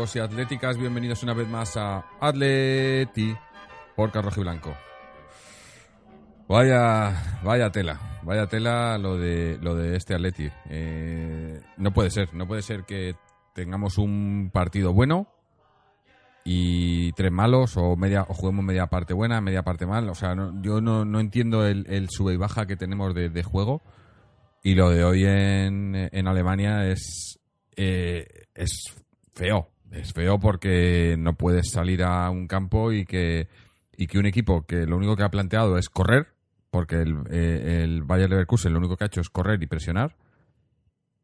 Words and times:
y 0.00 0.18
atléticas, 0.18 0.78
bienvenidos 0.78 1.22
una 1.22 1.34
vez 1.34 1.46
más 1.46 1.76
a 1.76 2.06
Atleti 2.20 3.36
por 3.94 4.10
Carrojo 4.10 4.40
y 4.40 4.44
Blanco. 4.44 4.74
Vaya, 6.48 7.40
vaya 7.44 7.70
tela, 7.70 8.00
vaya 8.22 8.46
tela 8.46 8.96
lo 8.96 9.18
de 9.18 9.58
lo 9.60 9.74
de 9.74 9.96
este 9.96 10.14
Atleti. 10.14 10.48
Eh, 10.70 11.60
no 11.76 11.92
puede 11.92 12.08
ser, 12.08 12.32
no 12.32 12.46
puede 12.46 12.62
ser 12.62 12.84
que 12.84 13.14
tengamos 13.54 13.98
un 13.98 14.50
partido 14.50 14.94
bueno 14.94 15.28
y 16.42 17.12
tres 17.12 17.30
malos 17.30 17.76
o 17.76 17.94
media 17.94 18.24
o 18.26 18.32
juguemos 18.32 18.64
media 18.64 18.86
parte 18.86 19.12
buena, 19.12 19.42
media 19.42 19.64
parte 19.64 19.84
mal. 19.84 20.08
O 20.08 20.14
sea, 20.14 20.34
yo 20.62 20.80
no, 20.80 21.04
no 21.04 21.20
entiendo 21.20 21.66
el, 21.66 22.08
sube 22.08 22.32
y 22.32 22.38
baja 22.38 22.64
que 22.64 22.76
tenemos 22.76 23.14
de, 23.14 23.28
de 23.28 23.42
juego 23.42 23.82
y 24.62 24.76
lo 24.76 24.88
de 24.88 25.04
hoy 25.04 25.24
en, 25.26 25.94
en 25.94 26.26
Alemania 26.26 26.86
es 26.86 27.38
eh, 27.76 28.46
es 28.54 28.94
feo. 29.34 29.68
Es 29.90 30.12
feo 30.12 30.38
porque 30.38 31.16
no 31.18 31.34
puedes 31.34 31.70
salir 31.70 32.02
a 32.04 32.30
un 32.30 32.46
campo 32.46 32.92
y 32.92 33.04
que, 33.04 33.48
y 33.96 34.06
que 34.06 34.18
un 34.18 34.26
equipo 34.26 34.64
que 34.66 34.86
lo 34.86 34.96
único 34.96 35.16
que 35.16 35.24
ha 35.24 35.30
planteado 35.30 35.76
es 35.78 35.88
correr, 35.88 36.28
porque 36.70 36.96
el, 36.96 37.16
eh, 37.30 37.80
el 37.82 38.02
Bayer 38.04 38.30
Leverkusen 38.30 38.72
lo 38.72 38.78
único 38.78 38.96
que 38.96 39.04
ha 39.04 39.08
hecho 39.08 39.20
es 39.20 39.30
correr 39.30 39.60
y 39.62 39.66
presionar, 39.66 40.16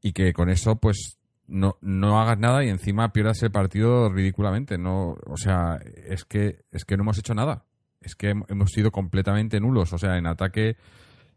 y 0.02 0.12
que 0.12 0.32
con 0.32 0.48
eso 0.50 0.76
pues 0.76 1.18
no, 1.46 1.76
no 1.80 2.20
hagas 2.20 2.38
nada 2.38 2.64
y 2.64 2.68
encima 2.68 3.12
pierdas 3.12 3.42
el 3.42 3.52
partido 3.52 4.08
ridículamente. 4.12 4.78
No, 4.78 5.16
o 5.26 5.36
sea, 5.36 5.78
es 6.08 6.24
que, 6.24 6.64
es 6.72 6.84
que 6.84 6.96
no 6.96 7.02
hemos 7.04 7.18
hecho 7.18 7.34
nada. 7.34 7.64
Es 8.00 8.14
que 8.16 8.34
hem- 8.34 8.44
hemos 8.48 8.72
sido 8.72 8.90
completamente 8.90 9.60
nulos. 9.60 9.92
O 9.92 9.98
sea, 9.98 10.16
en 10.18 10.26
ataque, 10.26 10.76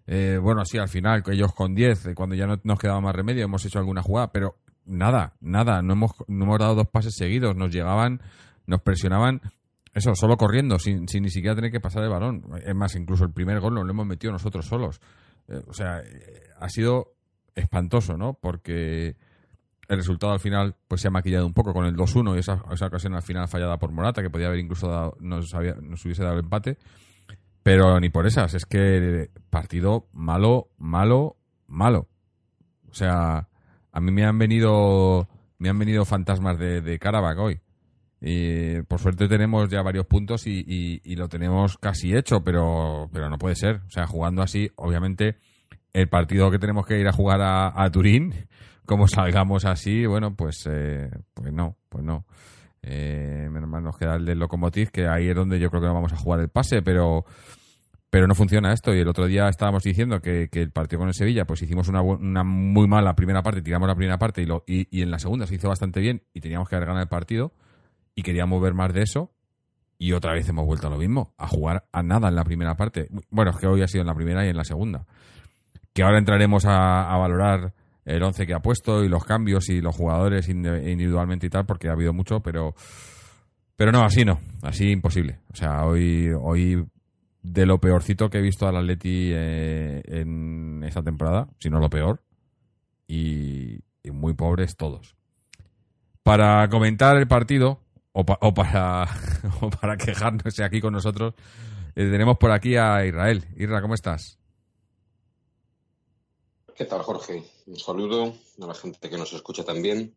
eh, 0.08 0.40
bueno, 0.42 0.66
sí, 0.66 0.78
al 0.80 0.90
final, 0.90 1.24
ellos 1.32 1.54
con 1.54 1.76
10, 1.76 2.08
eh, 2.08 2.16
cuando 2.16 2.36
ya 2.36 2.48
no 2.48 2.60
nos 2.64 2.80
quedaba 2.80 3.02
más 3.02 3.16
remedio, 3.16 3.44
hemos 3.46 3.64
hecho 3.66 3.78
alguna 3.80 4.02
jugada, 4.02 4.32
pero 4.32 4.58
nada, 4.90 5.34
nada. 5.40 5.82
No 5.82 5.94
hemos, 5.94 6.12
no 6.28 6.46
hemos 6.46 6.60
dado 6.60 6.76
dos 6.76 6.88
pases 6.88 7.16
seguidos. 7.16 7.56
Nos 7.56 7.72
llegaban, 7.74 8.22
nos 8.66 8.82
presionaban, 8.82 9.42
eso, 9.94 10.14
solo 10.16 10.38
corriendo, 10.38 10.78
sin, 10.80 11.08
sin 11.08 11.24
ni 11.24 11.30
siquiera 11.30 11.56
tener 11.56 11.72
que 11.72 11.80
pasar 11.80 12.04
el 12.04 12.10
balón. 12.10 12.44
Es 12.66 12.76
más, 12.76 12.96
incluso 12.96 13.24
el 13.24 13.32
primer 13.32 13.60
gol 13.60 13.74
lo 13.76 13.82
hemos 13.90 14.06
metido 14.06 14.32
nosotros 14.34 14.66
solos. 14.66 15.00
Eh, 15.48 15.62
o 15.68 15.74
sea, 15.74 16.00
eh, 16.00 16.44
ha 16.60 16.70
sido 16.70 17.14
espantoso, 17.56 18.16
¿no? 18.18 18.34
Porque 18.36 19.16
el 19.88 19.98
resultado 19.98 20.32
al 20.32 20.40
final 20.40 20.76
pues 20.88 21.02
se 21.02 21.08
ha 21.08 21.12
maquillado 21.12 21.46
un 21.48 21.54
poco 21.54 21.74
con 21.74 21.86
el 21.86 21.96
2-1 21.96 22.36
y 22.36 22.40
esa, 22.40 22.64
esa 22.72 22.86
ocasión 22.86 23.16
al 23.16 23.24
final 23.24 23.48
fallada 23.48 23.78
por 23.80 23.92
Morata, 23.92 24.22
que 24.22 24.30
podía 24.30 24.46
haber 24.48 24.60
incluso 24.60 24.88
dado, 24.88 25.18
nos, 25.20 25.54
había- 25.56 25.74
nos 25.82 26.06
hubiese 26.06 26.22
dado 26.24 26.36
el 26.36 26.44
empate. 26.46 26.78
Pero 27.64 28.00
ni 28.00 28.10
por 28.10 28.26
esas, 28.26 28.54
es 28.54 28.66
que 28.66 29.32
partido 29.50 30.08
malo, 30.14 30.70
malo, 30.78 31.36
malo. 31.68 32.08
O 32.90 32.94
sea, 32.94 33.49
a 33.92 34.00
mí 34.00 34.12
me 34.12 34.26
han 34.26 34.38
venido 34.38 35.28
me 35.58 35.70
han 35.70 35.78
venido 35.80 36.06
fantasmas 36.06 36.58
de, 36.58 36.82
de 36.82 37.00
hoy. 37.38 37.60
Y 38.22 38.82
por 38.84 39.00
suerte 39.00 39.28
tenemos 39.28 39.70
ya 39.70 39.82
varios 39.82 40.06
puntos 40.06 40.46
y, 40.48 40.64
y- 40.68 41.02
y 41.04 41.16
lo 41.16 41.28
tenemos 41.30 41.78
casi 41.78 42.16
hecho, 42.16 42.44
pero, 42.44 43.10
pero 43.14 43.30
no 43.30 43.38
puede 43.38 43.56
ser. 43.56 43.82
O 43.88 43.92
sea, 43.92 44.08
jugando 44.08 44.42
así, 44.42 44.70
obviamente, 44.76 45.38
el 45.94 46.10
partido 46.10 46.52
que 46.52 46.60
tenemos 46.60 46.86
que 46.86 47.00
ir 47.00 47.08
a 47.08 47.14
jugar 47.14 47.42
a, 47.42 47.74
Turín, 47.92 48.34
como 48.86 49.08
salgamos 49.08 49.66
así, 49.66 50.06
bueno, 50.06 50.36
pues, 50.36 50.66
eh, 50.70 51.10
pues 51.34 51.54
no, 51.54 51.78
pues 51.90 52.04
no. 52.04 52.26
Eh, 52.82 53.48
menos 53.52 53.70
mal 53.70 53.84
nos 53.84 53.98
queda 53.98 54.16
el 54.16 54.26
del 54.26 54.40
Lokomotiv, 54.40 54.90
que 54.92 55.08
ahí 55.08 55.28
es 55.30 55.36
donde 55.36 55.60
yo 55.60 55.70
creo 55.70 55.82
que 55.82 55.88
no 55.88 55.94
vamos 55.94 56.14
a 56.14 56.18
jugar 56.18 56.40
el 56.40 56.50
pase, 56.50 56.82
pero, 56.82 57.26
pero 58.10 58.28
no 58.28 58.36
funciona 58.36 58.74
esto. 58.74 58.94
Y 58.94 59.00
el 59.00 59.08
otro 59.08 59.28
día 59.28 59.48
estábamos 59.48 59.84
diciendo 59.84 60.22
que, 60.22 60.50
el 60.52 60.72
partido 60.72 61.00
con 61.00 61.08
el 61.08 61.14
Sevilla, 61.14 61.46
pues 61.46 61.62
hicimos 61.62 61.88
una, 61.88 62.02
una 62.02 62.44
muy 62.44 62.88
mala 62.88 63.16
primera 63.16 63.42
parte, 63.42 63.62
tiramos 63.62 63.88
la 63.88 63.96
primera 63.96 64.18
parte 64.18 64.42
y, 64.42 64.46
lo, 64.46 64.64
y, 64.68 65.02
en 65.02 65.12
la 65.12 65.20
segunda 65.20 65.46
se 65.46 65.56
hizo 65.56 65.70
bastante 65.70 66.00
bien 66.00 66.24
y 66.34 66.42
teníamos 66.42 66.70
que 66.70 66.76
haber 66.76 66.88
ganado 66.88 67.04
el 67.04 67.10
partido 67.10 67.54
y 68.16 68.24
queríamos 68.24 68.62
ver 68.62 68.74
más 68.74 68.94
de 68.94 69.04
eso. 69.04 69.32
Y 69.98 70.14
otra 70.14 70.34
vez 70.34 70.48
hemos 70.48 70.66
vuelto 70.66 70.88
a 70.88 70.90
lo 70.90 70.98
mismo, 70.98 71.34
a 71.38 71.48
jugar 71.48 71.86
a 71.92 72.02
nada 72.02 72.30
en 72.30 72.36
la 72.36 72.46
primera 72.46 72.76
parte. 72.76 73.10
Bueno, 73.30 73.52
es 73.52 73.58
que 73.58 73.68
hoy 73.68 73.82
ha 73.82 73.88
sido 73.88 74.02
en 74.02 74.08
la 74.08 74.16
primera 74.16 74.46
y 74.46 74.50
en 74.50 74.56
la 74.56 74.64
segunda. 74.64 75.06
Que 75.94 76.04
ahora 76.04 76.20
entraremos 76.20 76.66
a, 76.66 77.14
a 77.14 77.18
valorar 77.18 77.74
el 78.06 78.24
once 78.24 78.48
que 78.48 78.54
ha 78.54 78.62
puesto 78.62 79.04
y 79.04 79.10
los 79.10 79.26
cambios 79.26 79.68
y 79.70 79.82
los 79.82 79.94
jugadores 79.96 80.48
individualmente 80.48 81.48
y 81.48 81.50
tal, 81.50 81.66
porque 81.66 81.90
ha 81.90 81.92
habido 81.92 82.14
mucho, 82.14 82.40
pero 82.40 82.76
pero 83.80 83.94
no, 83.94 84.04
así 84.04 84.26
no, 84.26 84.42
así 84.62 84.92
imposible. 84.92 85.40
O 85.54 85.56
sea, 85.56 85.86
hoy, 85.86 86.30
hoy 86.38 86.86
de 87.42 87.66
lo 87.66 87.80
peorcito 87.80 88.30
que 88.30 88.40
he 88.40 88.42
visto 88.42 88.68
al 88.68 88.78
Atleti 88.78 89.32
eh, 89.34 90.02
en 90.06 90.84
esta 90.86 91.04
temporada, 91.04 91.48
si 91.60 91.70
no 91.70 91.80
lo 91.80 91.90
peor, 91.90 92.22
y, 93.08 93.80
muy 94.12 94.34
pobres 94.34 94.76
todos. 94.76 95.16
Para 96.24 96.68
comentar 96.70 97.16
el 97.18 97.28
partido, 97.28 97.80
o, 98.12 98.26
pa- 98.26 98.40
o 98.42 98.54
para, 98.54 99.04
o 99.62 99.70
para 99.70 99.98
quejarnos 99.98 100.60
aquí 100.60 100.82
con 100.82 100.94
nosotros, 100.94 101.36
eh, 101.96 102.10
tenemos 102.12 102.38
por 102.38 102.52
aquí 102.52 102.76
a 102.76 103.06
Israel. 103.06 103.46
Isra, 103.56 103.82
¿cómo 103.82 103.94
estás? 103.94 104.40
¿Qué 106.76 106.86
tal, 106.86 107.02
Jorge? 107.02 107.44
Un 107.68 107.76
saludo 107.78 108.34
a 108.62 108.66
la 108.66 108.74
gente 108.74 109.10
que 109.10 109.18
nos 109.18 109.34
escucha 109.34 109.64
también. 109.64 110.16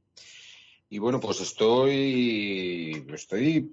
Y 0.93 0.99
bueno, 0.99 1.21
pues 1.21 1.41
estoy, 1.41 3.07
estoy, 3.15 3.73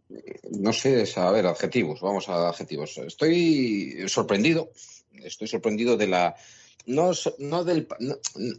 no 0.51 0.71
sé, 0.71 1.05
a 1.17 1.31
ver, 1.31 1.47
adjetivos, 1.47 1.99
vamos 1.99 2.29
a 2.29 2.47
adjetivos. 2.47 2.97
Estoy 2.97 4.05
sorprendido, 4.07 4.71
estoy 5.11 5.49
sorprendido 5.49 5.97
de 5.97 6.07
la, 6.07 6.37
no, 6.85 7.11
no 7.39 7.65
del, 7.65 7.89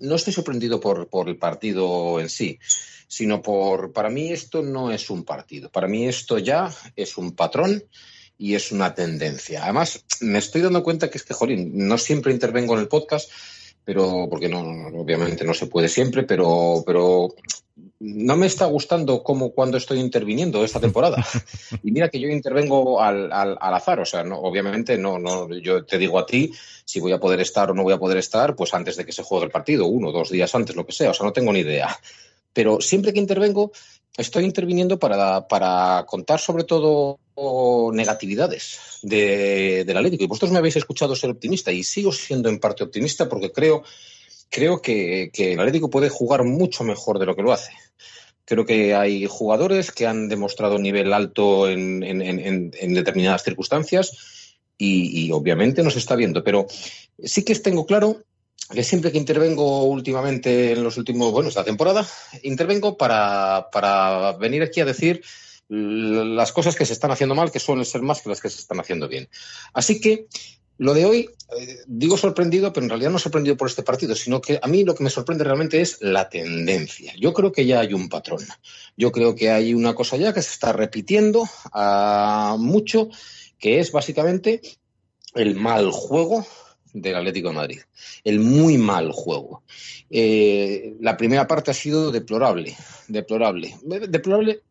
no, 0.03 0.15
estoy 0.15 0.34
sorprendido 0.34 0.78
por, 0.78 1.09
por 1.09 1.31
el 1.31 1.38
partido 1.38 2.20
en 2.20 2.28
sí, 2.28 2.59
sino 3.09 3.41
por, 3.41 3.94
para 3.94 4.10
mí 4.10 4.31
esto 4.31 4.60
no 4.60 4.93
es 4.93 5.09
un 5.09 5.25
partido, 5.25 5.70
para 5.70 5.88
mí 5.88 6.06
esto 6.06 6.37
ya 6.37 6.70
es 6.97 7.16
un 7.16 7.34
patrón 7.34 7.82
y 8.37 8.56
es 8.56 8.72
una 8.72 8.94
tendencia. 8.94 9.65
Además, 9.65 10.04
me 10.20 10.38
estoy 10.38 10.60
dando 10.60 10.82
cuenta 10.82 11.09
que 11.09 11.16
es 11.16 11.25
que, 11.25 11.32
jolín, 11.32 11.88
no 11.88 11.97
siempre 11.97 12.31
intervengo 12.31 12.75
en 12.75 12.81
el 12.81 12.88
podcast, 12.88 13.31
pero 13.87 14.28
porque 14.28 14.50
no, 14.50 14.60
obviamente 14.99 15.44
no 15.44 15.54
se 15.54 15.66
puede 15.66 15.88
siempre, 15.88 16.25
pero, 16.25 16.82
pero 16.84 17.34
no 17.99 18.37
me 18.37 18.47
está 18.47 18.67
gustando 18.67 19.23
como 19.23 19.50
cuando 19.53 19.77
estoy 19.77 20.00
interviniendo 20.00 20.65
esta 20.65 20.81
temporada. 20.81 21.25
Y 21.82 21.93
mira 21.93 22.09
que 22.09 22.21
yo 22.21 22.29
intervengo 22.29 23.00
al, 23.00 23.32
al, 23.32 23.56
al 23.61 23.75
azar, 23.75 24.00
o 24.00 24.05
sea, 24.05 24.23
no, 24.25 24.38
obviamente 24.38 24.99
no, 24.99 25.19
no, 25.19 25.49
yo 25.59 25.85
te 25.85 25.99
digo 25.99 26.19
a 26.19 26.27
ti 26.27 26.53
si 26.85 27.00
voy 27.00 27.12
a 27.12 27.21
poder 27.21 27.41
estar 27.41 27.71
o 27.71 27.75
no 27.75 27.82
voy 27.82 27.94
a 27.94 27.99
poder 27.99 28.19
estar, 28.19 28.56
pues 28.56 28.75
antes 28.75 28.97
de 28.97 29.05
que 29.05 29.12
se 29.12 29.23
juegue 29.23 29.47
el 29.47 29.50
partido, 29.50 29.87
uno, 29.87 30.12
dos 30.12 30.31
días 30.31 30.55
antes, 30.55 30.77
lo 30.77 30.85
que 30.85 30.93
sea, 30.93 31.11
o 31.11 31.15
sea, 31.15 31.25
no 31.25 31.32
tengo 31.32 31.53
ni 31.53 31.61
idea. 31.61 31.97
Pero 32.53 32.81
siempre 32.81 33.12
que 33.12 33.21
intervengo, 33.21 33.71
estoy 34.17 34.44
interviniendo 34.44 34.99
para, 34.99 35.47
para 35.47 36.05
contar 36.06 36.41
sobre 36.41 36.65
todo 36.65 37.19
negatividades 37.93 38.99
de, 39.03 39.85
del 39.85 39.97
Atlético. 39.97 40.25
Y 40.25 40.27
vosotros 40.27 40.50
me 40.50 40.59
habéis 40.59 40.77
escuchado 40.77 41.17
ser 41.17 41.31
optimista 41.31 41.73
y 41.73 41.82
sigo 41.82 42.12
siendo 42.12 42.49
en 42.49 42.59
parte 42.59 42.85
optimista 42.85 43.29
porque 43.29 43.53
creo, 43.53 43.82
creo 44.50 44.82
que, 44.82 45.31
el 45.35 45.61
Atlético 45.61 45.88
puede 45.88 46.08
jugar 46.08 46.44
mucho 46.44 46.85
mejor 46.85 47.19
de 47.19 47.26
lo 47.26 47.37
que 47.37 47.43
lo 47.43 47.52
hace. 47.52 47.73
Creo 48.44 48.67
que 48.67 48.94
hay 48.94 49.26
jugadores 49.26 49.93
que 49.93 50.06
han 50.06 50.29
demostrado 50.29 50.79
nivel 50.79 51.12
alto 51.12 51.69
en, 51.69 52.02
en, 52.02 52.20
en, 52.20 52.73
en 52.75 52.94
determinadas 52.94 53.44
circunstancias 53.44 54.56
y, 54.76 55.26
y, 55.26 55.32
obviamente 55.32 55.82
no 55.82 55.91
se 55.91 56.00
está 56.00 56.17
viendo. 56.17 56.43
Pero 56.43 56.67
sí 57.23 57.44
que 57.44 57.55
tengo 57.55 57.87
claro 57.87 58.25
que 58.73 58.82
siempre 58.82 59.12
que 59.12 59.19
intervengo 59.19 59.85
últimamente 59.85 60.73
en 60.73 60.82
los 60.82 60.96
últimos, 60.96 61.32
bueno, 61.32 61.49
esta 61.49 61.64
temporada, 61.64 62.06
intervengo 62.43 62.96
para 62.96 64.37
venir 64.38 64.62
aquí 64.62 64.81
a 64.81 64.85
decir 64.85 65.23
las 65.70 66.50
cosas 66.50 66.75
que 66.75 66.85
se 66.85 66.93
están 66.93 67.12
haciendo 67.12 67.37
mal, 67.37 67.53
que 67.53 67.61
suelen 67.61 67.85
ser 67.85 68.03
más 68.03 68.20
que 68.20 68.29
las 68.29 68.41
que 68.41 68.50
se 68.50 68.61
están 68.61 68.81
haciendo 68.81 69.06
bien. 69.06 69.29
Así 69.73 70.00
que 70.00 70.26
lo 70.81 70.94
de 70.94 71.05
hoy, 71.05 71.29
eh, 71.59 71.81
digo 71.87 72.17
sorprendido, 72.17 72.73
pero 72.73 72.85
en 72.85 72.88
realidad 72.88 73.11
no 73.11 73.19
sorprendido 73.19 73.55
por 73.55 73.69
este 73.69 73.82
partido, 73.82 74.15
sino 74.15 74.41
que 74.41 74.59
a 74.62 74.67
mí 74.67 74.82
lo 74.82 74.94
que 74.94 75.05
me 75.05 75.11
sorprende 75.11 75.44
realmente 75.44 75.82
es 75.82 75.99
la 76.00 76.31
tendencia. 76.31 77.12
Yo 77.19 77.35
creo 77.35 77.53
que 77.53 77.67
ya 77.67 77.81
hay 77.81 77.93
un 77.93 78.09
patrón. 78.09 78.47
Yo 78.97 79.12
creo 79.12 79.35
que 79.35 79.50
hay 79.50 79.75
una 79.75 79.94
cosa 79.94 80.17
ya 80.17 80.32
que 80.32 80.41
se 80.41 80.53
está 80.53 80.73
repitiendo 80.73 81.43
uh, 81.43 82.56
mucho, 82.56 83.11
que 83.59 83.79
es 83.79 83.93
básicamente 83.93 84.62
el 85.35 85.55
mal 85.55 85.91
juego 85.91 86.47
del 86.94 87.17
Atlético 87.17 87.49
de 87.49 87.55
Madrid. 87.56 87.81
El 88.25 88.41
muy 88.41 88.79
mal 88.79 89.12
juego. 89.12 89.62
Eh, 90.09 90.94
la 91.00 91.19
primera 91.19 91.47
parte 91.47 91.73
ha 91.73 91.75
sido 91.75 92.11
deplorable, 92.11 92.75
deplorable, 93.06 93.77
deplorable. 93.85 94.62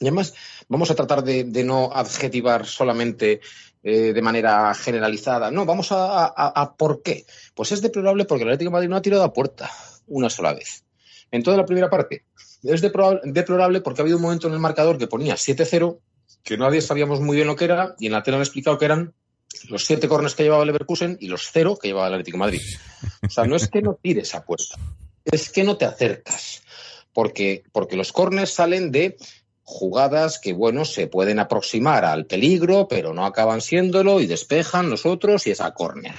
Y 0.00 0.06
además, 0.06 0.34
vamos 0.66 0.90
a 0.90 0.96
tratar 0.96 1.22
de 1.22 1.62
no 1.62 1.92
adjetivar 1.92 2.66
solamente 2.66 3.40
eh, 3.82 4.12
de 4.12 4.22
manera 4.22 4.72
generalizada. 4.74 5.50
No, 5.50 5.66
vamos 5.66 5.90
a, 5.92 6.26
a, 6.26 6.74
por 6.74 7.02
qué. 7.02 7.24
Pues 7.54 7.72
es 7.72 7.82
deplorable 7.82 8.24
porque 8.24 8.44
el 8.44 8.50
Atlético 8.50 8.70
Madrid 8.70 8.88
no 8.88 8.96
ha 8.96 9.02
tirado 9.02 9.24
a 9.24 9.32
puerta 9.32 9.70
una 10.06 10.30
sola 10.30 10.54
vez. 10.54 10.84
En 11.30 11.42
toda 11.42 11.56
la 11.56 11.64
primera 11.64 11.90
parte. 11.90 12.24
Es 12.62 12.80
deplorable 12.80 13.80
porque 13.80 14.00
ha 14.00 14.04
habido 14.04 14.18
un 14.18 14.22
momento 14.22 14.46
en 14.46 14.52
el 14.52 14.60
marcador 14.60 14.98
que 14.98 15.08
ponía 15.08 15.34
7-0, 15.34 15.98
que 16.44 16.56
nadie 16.56 16.80
sabíamos 16.80 17.20
muy 17.20 17.36
bien 17.36 17.48
lo 17.48 17.56
que 17.56 17.64
era, 17.64 17.96
y 17.98 18.06
en 18.06 18.12
la 18.12 18.22
tele 18.22 18.36
han 18.36 18.42
explicado 18.42 18.78
que 18.78 18.84
eran 18.84 19.14
los 19.68 19.84
siete 19.84 20.08
corners 20.08 20.34
que 20.34 20.44
llevaba 20.44 20.62
el 20.62 20.68
Leverkusen 20.68 21.16
y 21.20 21.26
los 21.26 21.50
cero 21.52 21.76
que 21.80 21.88
llevaba 21.88 22.06
el 22.06 22.14
Atlético 22.14 22.38
Madrid. 22.38 22.60
O 23.26 23.30
sea, 23.30 23.44
no 23.44 23.56
es 23.56 23.68
que 23.68 23.82
no 23.82 23.98
tires 24.00 24.34
a 24.34 24.44
puerta, 24.44 24.76
es 25.24 25.50
que 25.50 25.64
no 25.64 25.76
te 25.76 25.84
acercas. 25.84 26.62
Porque, 27.12 27.62
porque 27.72 27.96
los 27.96 28.10
corners 28.10 28.54
salen 28.54 28.90
de 28.90 29.18
jugadas 29.72 30.38
que, 30.38 30.52
bueno, 30.52 30.84
se 30.84 31.06
pueden 31.06 31.38
aproximar 31.38 32.04
al 32.04 32.26
peligro, 32.26 32.86
pero 32.88 33.12
no 33.14 33.24
acaban 33.24 33.60
siéndolo 33.60 34.20
y 34.20 34.26
despejan 34.26 34.90
los 34.90 35.06
otros 35.06 35.46
y 35.46 35.50
es 35.50 35.60
a 35.60 35.72
córner. 35.74 36.14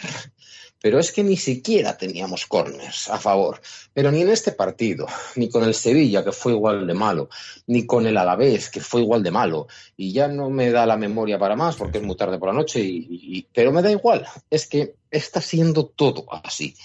Pero 0.82 1.00
es 1.00 1.14
que 1.14 1.24
ni 1.24 1.38
siquiera 1.38 1.98
teníamos 1.98 2.46
corners 2.46 3.10
a 3.10 3.18
favor. 3.18 3.62
Pero 3.94 4.12
ni 4.12 4.22
en 4.22 4.30
este 4.30 4.52
partido, 4.52 5.08
ni 5.38 5.48
con 5.48 5.64
el 5.64 5.74
Sevilla, 5.74 6.26
que 6.26 6.34
fue 6.34 6.52
igual 6.52 6.86
de 6.86 6.94
malo, 6.94 7.30
ni 7.68 7.86
con 7.86 8.06
el 8.06 8.18
Alavés, 8.18 8.70
que 8.70 8.82
fue 8.82 9.02
igual 9.02 9.24
de 9.24 9.32
malo. 9.32 9.68
Y 9.96 10.12
ya 10.12 10.28
no 10.28 10.50
me 10.50 10.72
da 10.72 10.86
la 10.86 10.98
memoria 10.98 11.40
para 11.40 11.56
más 11.56 11.78
porque 11.78 12.00
es 12.00 12.04
muy 12.04 12.18
tarde 12.18 12.38
por 12.38 12.50
la 12.50 12.56
noche, 12.56 12.82
y, 12.82 13.08
y, 13.10 13.48
pero 13.54 13.72
me 13.72 13.82
da 13.82 13.92
igual. 13.92 14.28
Es 14.50 14.68
que 14.68 14.96
está 15.10 15.40
siendo 15.40 15.86
todo 15.86 16.26
así. 16.44 16.76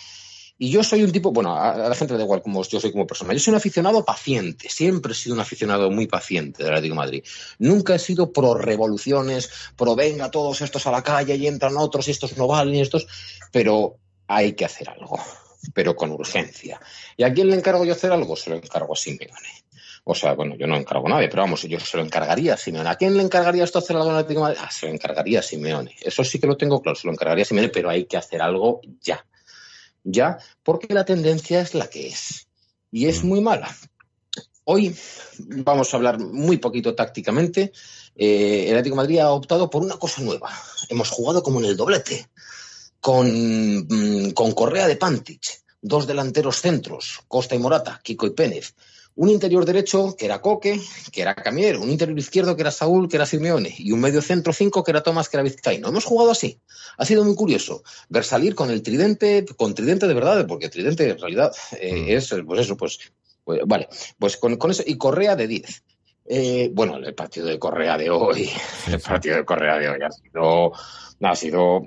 Y 0.60 0.70
yo 0.70 0.82
soy 0.82 1.05
un 1.05 1.12
tipo, 1.12 1.31
bueno, 1.31 1.56
a 1.56 1.76
la 1.76 1.94
gente 1.94 2.14
le 2.14 2.19
da 2.19 2.25
igual 2.25 2.43
como 2.43 2.64
yo 2.64 2.81
soy 2.81 2.90
como 2.90 3.06
persona. 3.06 3.32
Yo 3.32 3.38
soy 3.38 3.52
un 3.52 3.58
aficionado 3.58 4.05
paciente, 4.05 4.69
siempre 4.69 5.12
he 5.12 5.14
sido 5.14 5.37
un 5.37 5.40
aficionado 5.40 5.88
muy 5.88 6.08
paciente 6.08 6.64
del 6.64 6.72
Atlético 6.72 6.94
de 6.94 6.99
Madrid. 6.99 7.25
Nunca 7.60 7.94
he 7.94 7.99
sido 8.00 8.32
pro 8.32 8.55
revoluciones, 8.55 9.50
pro 9.76 9.94
venga 9.94 10.32
todos 10.32 10.60
estos 10.60 10.84
a 10.88 10.90
la 10.90 11.02
calle 11.02 11.37
y 11.37 11.46
entran 11.46 11.76
otros 11.76 12.08
y 12.08 12.10
estos 12.10 12.37
no 12.37 12.49
valen 12.49 12.75
y 12.75 12.81
estos, 12.81 13.06
pero 13.52 13.99
hay 14.26 14.55
que 14.55 14.64
hacer 14.64 14.90
algo, 14.90 15.20
pero 15.75 15.94
con 15.94 16.10
urgencia. 16.10 16.81
¿Y 17.16 17.22
a 17.22 17.32
quién 17.32 17.50
le 17.50 17.55
encargo 17.55 17.84
yo 17.84 17.93
hacer 17.93 18.10
algo? 18.10 18.34
Se 18.34 18.50
lo 18.50 18.56
encargo 18.56 18.94
a 18.94 18.96
Simeone. 18.96 19.64
O 20.02 20.14
sea, 20.14 20.34
bueno, 20.34 20.56
yo 20.56 20.66
no 20.66 20.76
encargo 20.76 21.06
a 21.06 21.10
nadie, 21.10 21.28
pero 21.28 21.43
vamos, 21.43 21.62
yo 21.62 21.78
se 21.78 21.99
lo 21.99 22.02
encargaría 22.02 22.55
a 22.55 22.56
Simeone. 22.56 22.88
¿A 22.88 22.96
quién 22.96 23.16
le 23.16 23.22
encargaría 23.22 23.62
esto 23.62 23.78
hacer 23.78 23.94
algo 23.94 24.10
en 24.10 24.16
Atlético 24.16 24.40
de 24.40 24.55
Madrid? 24.55 24.60
Ah, 24.60 24.70
se 24.72 24.87
lo 24.87 24.93
encargaría 24.93 25.38
a 25.38 25.43
Simeone. 25.43 25.94
Eso 26.00 26.25
sí 26.25 26.40
que 26.40 26.49
lo 26.49 26.56
tengo 26.56 26.82
claro, 26.82 26.96
se 26.96 27.06
lo 27.06 27.12
encargaría 27.12 27.43
a 27.43 27.46
Simeone, 27.46 27.69
pero 27.69 27.90
hay 27.90 28.06
que 28.06 28.16
hacer 28.16 28.43
algo 28.43 28.81
ya 29.00 29.25
ya, 30.10 30.38
porque 30.62 30.93
la 30.94 31.05
tendencia 31.05 31.60
es 31.60 31.75
la 31.75 31.88
que 31.88 32.08
es 32.08 32.49
y 32.90 33.06
es 33.06 33.25
muy 33.25 33.40
mala. 33.40 33.75
Hoy 34.64 34.94
vamos 35.38 35.93
a 35.93 35.96
hablar 35.96 36.19
muy 36.19 36.58
poquito 36.58 36.94
tácticamente. 36.94 37.72
Eh, 38.14 38.64
el 38.66 38.72
Atlético 38.72 38.96
de 38.96 39.02
Madrid 39.02 39.19
ha 39.19 39.31
optado 39.31 39.70
por 39.70 39.82
una 39.82 39.96
cosa 39.96 40.22
nueva. 40.22 40.50
Hemos 40.88 41.10
jugado 41.10 41.43
como 41.43 41.60
en 41.60 41.66
el 41.66 41.76
doblete, 41.76 42.28
con, 43.00 43.28
mm, 43.28 44.31
con 44.31 44.52
Correa 44.52 44.88
de 44.88 44.96
Pantich, 44.96 45.62
dos 45.81 46.06
delanteros 46.06 46.60
centros, 46.60 47.20
Costa 47.28 47.55
y 47.55 47.58
Morata, 47.58 48.00
Kiko 48.02 48.26
y 48.26 48.31
Pérez, 48.31 48.75
un 49.19 49.31
interior 49.31 49.65
derecho 49.65 50.15
que 50.17 50.26
era 50.26 50.41
Coque, 50.41 50.81
que 51.11 51.23
era 51.23 51.35
Camier, 51.35 51.76
un 51.76 51.91
interior 51.91 52.17
izquierdo 52.17 52.55
que 52.55 52.62
era 52.62 52.70
Saúl, 52.70 53.09
que 53.09 53.17
era 53.17 53.26
Simeone, 53.26 53.75
y 53.76 53.91
un 53.91 54.00
medio 54.00 54.23
centro 54.23 54.53
cinco 54.53 54.85
que 54.85 54.93
era 54.93 55.03
Tomás, 55.03 55.29
que 55.29 55.37
era 55.37 55.43
Vizcaíno. 55.43 55.88
Hemos 55.88 56.05
jugado 56.05 56.31
así. 56.31 56.61
Ha 56.97 57.05
sido 57.05 57.25
muy 57.25 57.35
curioso 57.35 57.82
ver 58.09 58.23
salir 58.23 58.55
con 58.55 58.70
el 58.70 58.81
tridente, 58.81 59.44
con 59.56 59.75
tridente 59.75 60.06
de 60.06 60.15
verdad, 60.15 60.47
porque 60.47 60.69
tridente 60.69 61.11
en 61.11 61.19
realidad 61.19 61.53
eh, 61.81 62.15
es, 62.15 62.32
pues 62.47 62.61
eso, 62.61 62.76
pues, 62.76 63.00
pues, 63.43 63.61
vale, 63.67 63.88
pues 64.20 64.37
con, 64.37 64.56
con, 64.56 64.70
eso, 64.70 64.85
y 64.87 64.97
Correa 64.97 65.35
de 65.35 65.49
10. 65.49 65.82
Eh, 66.26 66.70
bueno, 66.73 66.99
el 66.99 67.15
partido 67.15 67.49
de 67.49 67.59
Correa 67.59 67.99
de 67.99 68.11
hoy, 68.11 68.49
el 68.87 69.00
partido 69.00 69.37
de 69.38 69.44
Correa 69.44 69.79
de 69.79 69.88
hoy 69.88 69.99
ha 70.00 70.12
sido 70.12 70.73
ha 71.20 71.35
sido 71.35 71.82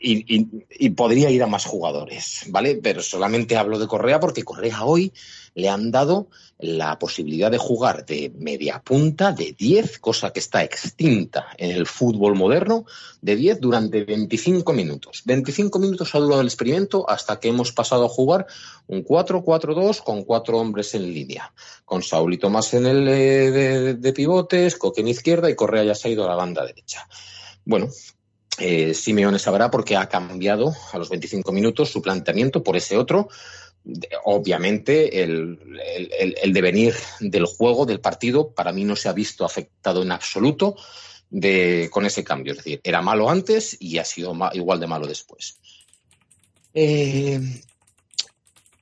y, 0.00 0.36
y, 0.36 0.66
y, 0.70 0.90
podría 0.90 1.30
ir 1.30 1.42
a 1.42 1.46
más 1.46 1.64
jugadores, 1.64 2.44
¿vale? 2.48 2.78
Pero 2.82 3.02
solamente 3.02 3.56
hablo 3.56 3.78
de 3.78 3.86
Correa 3.86 4.20
porque 4.20 4.44
Correa 4.44 4.84
hoy 4.84 5.12
le 5.54 5.68
han 5.68 5.90
dado 5.90 6.28
la 6.58 6.98
posibilidad 6.98 7.50
de 7.50 7.58
jugar 7.58 8.04
de 8.06 8.32
media 8.36 8.80
punta 8.82 9.32
de 9.32 9.54
10, 9.58 9.98
cosa 9.98 10.32
que 10.32 10.40
está 10.40 10.62
extinta 10.62 11.46
en 11.56 11.70
el 11.70 11.86
fútbol 11.86 12.34
moderno, 12.34 12.84
de 13.20 13.36
10 13.36 13.60
durante 13.60 14.04
25 14.04 14.72
minutos. 14.72 15.22
25 15.24 15.78
minutos 15.78 16.14
ha 16.14 16.18
durado 16.18 16.40
el 16.40 16.46
experimento 16.46 17.08
hasta 17.08 17.40
que 17.40 17.48
hemos 17.48 17.72
pasado 17.72 18.06
a 18.06 18.08
jugar 18.08 18.46
un 18.86 19.04
4-4-2 19.04 20.02
con 20.02 20.24
cuatro 20.24 20.58
hombres 20.58 20.94
en 20.94 21.12
línea, 21.12 21.52
con 21.84 22.02
Saulito 22.02 22.50
más 22.50 22.74
en 22.74 22.86
el 22.86 23.08
eh, 23.08 23.94
de, 23.94 24.12
pivotes, 24.12 24.76
Coque 24.76 25.02
izquierda 25.02 25.50
y 25.50 25.54
Correa 25.54 25.84
ya 25.84 25.94
se 25.94 26.08
ha 26.08 26.12
ido 26.12 26.24
a 26.24 26.28
la 26.28 26.36
banda 26.36 26.64
derecha. 26.64 27.06
Bueno, 27.64 27.88
eh, 28.58 28.94
sabrá 29.38 29.70
porque 29.70 29.96
ha 29.96 30.08
cambiado 30.08 30.74
a 30.92 30.98
los 30.98 31.08
25 31.08 31.52
minutos 31.52 31.90
su 31.90 32.00
planteamiento 32.00 32.62
por 32.62 32.76
ese 32.76 32.96
otro. 32.96 33.28
Obviamente, 34.24 35.22
el, 35.22 35.58
el, 36.42 36.52
devenir 36.52 36.94
del 37.20 37.44
juego, 37.44 37.84
del 37.84 38.00
partido, 38.00 38.50
para 38.50 38.72
mí 38.72 38.84
no 38.84 38.96
se 38.96 39.08
ha 39.08 39.12
visto 39.12 39.44
afectado 39.44 40.02
en 40.02 40.12
absoluto 40.12 40.76
de, 41.28 41.88
con 41.90 42.06
ese 42.06 42.24
cambio. 42.24 42.52
Es 42.52 42.58
decir, 42.58 42.80
era 42.82 43.02
malo 43.02 43.28
antes 43.28 43.76
y 43.78 43.98
ha 43.98 44.04
sido 44.04 44.34
igual 44.54 44.80
de 44.80 44.86
malo 44.86 45.06
después. 45.06 45.58
Eh, 46.72 47.40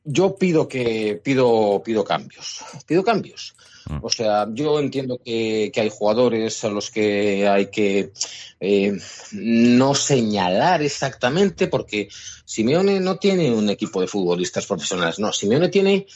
yo 0.04 0.36
pido 0.36 0.68
que 0.68 1.20
pido, 1.22 1.82
pido 1.84 2.04
cambios. 2.04 2.60
Pido 2.86 3.02
cambios. 3.02 3.54
O 4.00 4.10
sea, 4.10 4.46
yo 4.52 4.78
entiendo 4.78 5.18
que, 5.24 5.70
que, 5.72 5.80
hay 5.80 5.90
jugadores 5.90 6.62
a 6.64 6.68
los 6.68 6.90
que 6.90 7.48
hay 7.48 7.66
que 7.66 8.12
eh, 8.60 8.96
no 9.32 9.94
señalar 9.94 10.82
exactamente, 10.82 11.66
porque 11.66 12.08
Simeone 12.44 13.00
no 13.00 13.16
tiene 13.16 13.52
un 13.52 13.68
equipo 13.70 14.00
de 14.00 14.06
futbolistas 14.06 14.66
profesionales, 14.66 15.18
no, 15.18 15.32
Simeone 15.32 15.68
tiene 15.68 16.06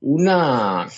una 0.00 0.88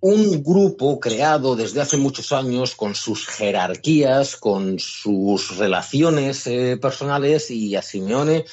un 0.00 0.42
grupo 0.42 1.00
creado 1.00 1.56
desde 1.56 1.80
hace 1.80 1.96
muchos 1.96 2.30
años 2.30 2.76
con 2.76 2.94
sus 2.94 3.26
jerarquías, 3.26 4.36
con 4.36 4.78
sus 4.78 5.56
relaciones 5.56 6.46
eh, 6.46 6.78
personales 6.80 7.50
y 7.50 7.74
a 7.74 7.82
Simeone 7.82 8.44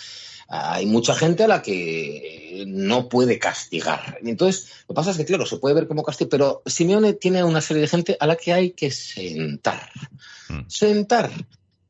hay 0.48 0.86
mucha 0.86 1.16
gente 1.16 1.44
a 1.44 1.48
la 1.48 1.62
que 1.62 2.64
no 2.68 3.10
puede 3.10 3.40
castigar. 3.40 4.20
Entonces, 4.24 4.70
lo 4.88 4.94
que 4.94 4.96
pasa 4.96 5.12
es 5.12 5.18
que, 5.18 5.26
claro, 5.26 5.46
se 5.46 5.58
puede 5.58 5.76
ver 5.76 5.88
como 5.88 6.04
castigo, 6.04 6.30
pero 6.30 6.62
Simeone 6.66 7.14
tiene 7.14 7.44
una 7.44 7.62
serie 7.62 7.82
de 7.82 7.88
gente 7.88 8.18
a 8.20 8.28
la 8.28 8.36
que 8.36 8.54
hay 8.54 8.72
que 8.72 8.92
sentar. 8.92 9.90
Mm. 10.50 10.62
Sentar. 10.68 11.32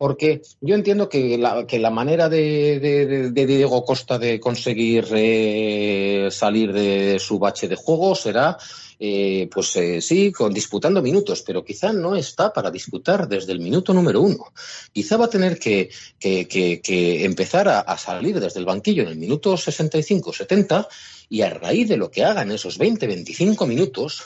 Porque 0.03 0.41
yo 0.59 0.75
entiendo 0.75 1.07
que 1.07 1.37
la, 1.37 1.89
manera 1.89 2.27
de, 2.27 3.31
Diego 3.33 3.85
Costa 3.85 4.19
de 4.19 4.37
conseguir 4.37 5.07
eh, 5.13 6.27
salir 6.29 6.73
de 6.73 7.19
su 7.19 7.39
bache 7.39 7.69
de 7.69 7.77
juego 7.77 8.13
será 8.13 8.57
eh, 8.99 9.47
pues 9.49 9.73
eh, 9.77 10.01
sí, 10.01 10.33
disputando 10.51 11.01
minutos, 11.01 11.41
pero 11.41 11.63
quizá 11.63 11.93
no 11.93 12.17
está 12.17 12.51
para 12.51 12.69
disputar 12.69 13.29
desde 13.29 13.53
el 13.53 13.61
minuto 13.61 13.93
número 13.93 14.19
uno. 14.19 14.51
Quizá 14.91 15.15
va 15.15 15.27
a 15.27 15.29
tener 15.29 15.57
que 15.57 15.89
empezar 16.19 17.69
a, 17.69 17.79
a, 17.79 17.97
salir 17.97 18.41
desde 18.41 18.59
el 18.59 18.65
banquillo 18.65 19.03
en 19.03 19.07
el 19.07 19.15
minuto 19.15 19.53
65-70 19.53 20.85
y 21.29 21.43
a 21.43 21.49
raíz 21.49 21.87
de 21.87 21.95
lo 21.95 22.11
que 22.11 22.25
haga 22.25 22.41
en 22.41 22.51
esos 22.51 22.77
20-25 22.77 23.65
minutos, 23.65 24.23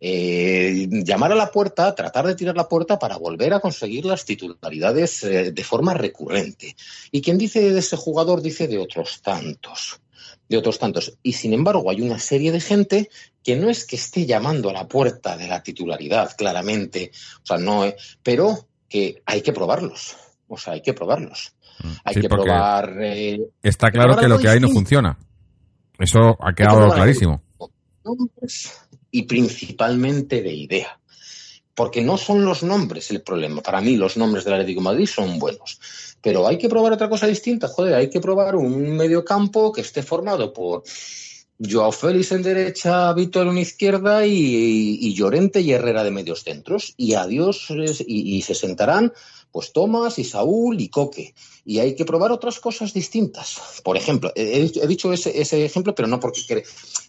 eh, 0.00 0.86
llamar 0.90 1.32
a 1.32 1.36
la 1.36 1.50
puerta, 1.50 1.94
tratar 1.94 2.26
de 2.26 2.34
tirar 2.34 2.56
la 2.56 2.68
puerta 2.68 2.98
para 2.98 3.16
volver 3.16 3.54
a 3.54 3.60
conseguir 3.60 4.04
las 4.04 4.24
titularidades 4.24 5.24
eh, 5.24 5.52
de 5.52 5.64
forma 5.64 5.94
recurrente. 5.94 6.76
Y 7.10 7.22
quien 7.22 7.38
dice 7.38 7.72
de 7.72 7.78
ese 7.78 7.96
jugador 7.96 8.42
dice 8.42 8.68
de 8.68 8.78
otros 8.78 9.22
tantos 9.22 10.00
de 10.48 10.56
otros 10.56 10.78
tantos. 10.78 11.18
Y 11.22 11.32
sin 11.32 11.52
embargo, 11.52 11.90
hay 11.90 12.00
una 12.00 12.18
serie 12.18 12.52
de 12.52 12.60
gente 12.60 13.10
que 13.42 13.56
no 13.56 13.68
es 13.68 13.84
que 13.84 13.96
esté 13.96 14.26
llamando 14.26 14.70
a 14.70 14.72
la 14.72 14.86
puerta 14.86 15.36
de 15.36 15.48
la 15.48 15.62
titularidad, 15.62 16.36
claramente, 16.36 17.10
o 17.42 17.46
sea, 17.46 17.58
no, 17.58 17.84
pero 18.22 18.68
que 18.88 19.22
hay 19.26 19.42
que 19.42 19.52
probarlos. 19.52 20.16
O 20.48 20.56
sea, 20.56 20.74
hay 20.74 20.82
que 20.82 20.94
probarlos. 20.94 21.54
Hay 22.04 22.14
sí, 22.14 22.20
que 22.20 22.28
probar. 22.28 22.96
Eh, 23.02 23.40
está 23.62 23.90
claro 23.90 24.14
que, 24.14 24.22
que 24.22 24.28
lo 24.28 24.38
que 24.38 24.48
hay 24.48 24.60
no 24.60 24.68
funciona. 24.68 25.18
Eso 25.98 26.36
ha 26.40 26.52
quedado 26.54 26.92
clarísimo. 26.92 27.42
Y 29.10 29.22
principalmente 29.22 30.42
de 30.42 30.52
idea 30.52 31.00
porque 31.76 32.00
no 32.00 32.16
son 32.16 32.44
los 32.44 32.62
nombres 32.62 33.10
el 33.10 33.20
problema. 33.20 33.62
Para 33.62 33.82
mí 33.82 33.96
los 33.96 34.16
nombres 34.16 34.44
del 34.44 34.54
Atlético 34.54 34.80
de 34.80 34.84
Madrid 34.84 35.06
son 35.06 35.38
buenos, 35.38 35.78
pero 36.22 36.48
hay 36.48 36.56
que 36.56 36.70
probar 36.70 36.94
otra 36.94 37.08
cosa 37.08 37.26
distinta. 37.26 37.68
Joder, 37.68 37.94
hay 37.94 38.08
que 38.08 38.18
probar 38.18 38.56
un 38.56 38.96
mediocampo 38.96 39.70
que 39.70 39.82
esté 39.82 40.02
formado 40.02 40.54
por 40.54 40.82
Joao 41.58 41.92
Félix 41.92 42.32
en 42.32 42.42
derecha, 42.42 43.12
Víctor 43.12 43.48
en 43.48 43.58
izquierda 43.58 44.26
y, 44.26 44.98
y 45.00 45.14
Llorente 45.14 45.60
y 45.60 45.72
Herrera 45.72 46.04
de 46.04 46.10
medios 46.10 46.42
centros. 46.42 46.94
Y 46.96 47.14
adiós, 47.14 47.68
y, 47.70 48.36
y 48.36 48.42
se 48.42 48.54
sentarán 48.54 49.12
pues 49.56 49.72
Tomás 49.72 50.18
y 50.18 50.24
Saúl 50.24 50.78
y 50.82 50.90
Coque. 50.90 51.34
Y 51.64 51.78
hay 51.78 51.94
que 51.94 52.04
probar 52.04 52.30
otras 52.30 52.60
cosas 52.60 52.92
distintas. 52.92 53.80
Por 53.82 53.96
ejemplo, 53.96 54.30
he, 54.34 54.70
he 54.74 54.86
dicho 54.86 55.10
ese, 55.14 55.40
ese, 55.40 55.64
ejemplo, 55.64 55.94
pero 55.94 56.08
no 56.08 56.20
porque 56.20 56.42
quiere, 56.46 56.64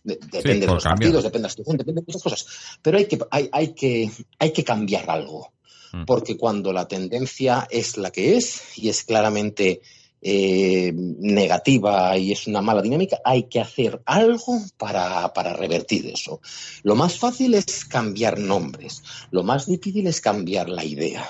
de, 0.05 0.17
depende 0.31 0.65
de 0.65 0.73
los 0.73 0.83
partidos, 0.85 1.23
depende 1.23 1.39
de 1.39 1.43
la 1.43 1.49
situación, 1.49 1.77
depende 1.77 2.01
de 2.01 2.05
muchas 2.07 2.23
cosas. 2.23 2.45
Pero 2.81 2.97
hay 2.99 3.05
que, 3.05 3.19
hay, 3.31 3.49
hay 3.51 3.73
que, 3.73 4.09
hay 4.39 4.53
que 4.53 4.63
cambiar 4.63 5.09
algo. 5.09 5.51
Mm. 5.91 6.05
Porque 6.05 6.37
cuando 6.37 6.71
la 6.71 6.87
tendencia 6.87 7.67
es 7.69 7.97
la 7.97 8.11
que 8.11 8.37
es 8.37 8.77
y 8.77 8.87
es 8.87 9.03
claramente 9.03 9.81
eh, 10.21 10.91
negativa 10.93 12.17
y 12.17 12.31
es 12.31 12.47
una 12.47 12.61
mala 12.61 12.81
dinámica, 12.81 13.19
hay 13.23 13.43
que 13.43 13.59
hacer 13.59 14.01
algo 14.05 14.59
para, 14.77 15.31
para, 15.33 15.53
revertir 15.53 16.07
eso. 16.07 16.41
Lo 16.83 16.95
más 16.95 17.17
fácil 17.17 17.53
es 17.53 17.85
cambiar 17.85 18.39
nombres, 18.39 19.03
lo 19.31 19.43
más 19.43 19.67
difícil 19.67 20.07
es 20.07 20.21
cambiar 20.21 20.69
la 20.69 20.83
idea. 20.83 21.25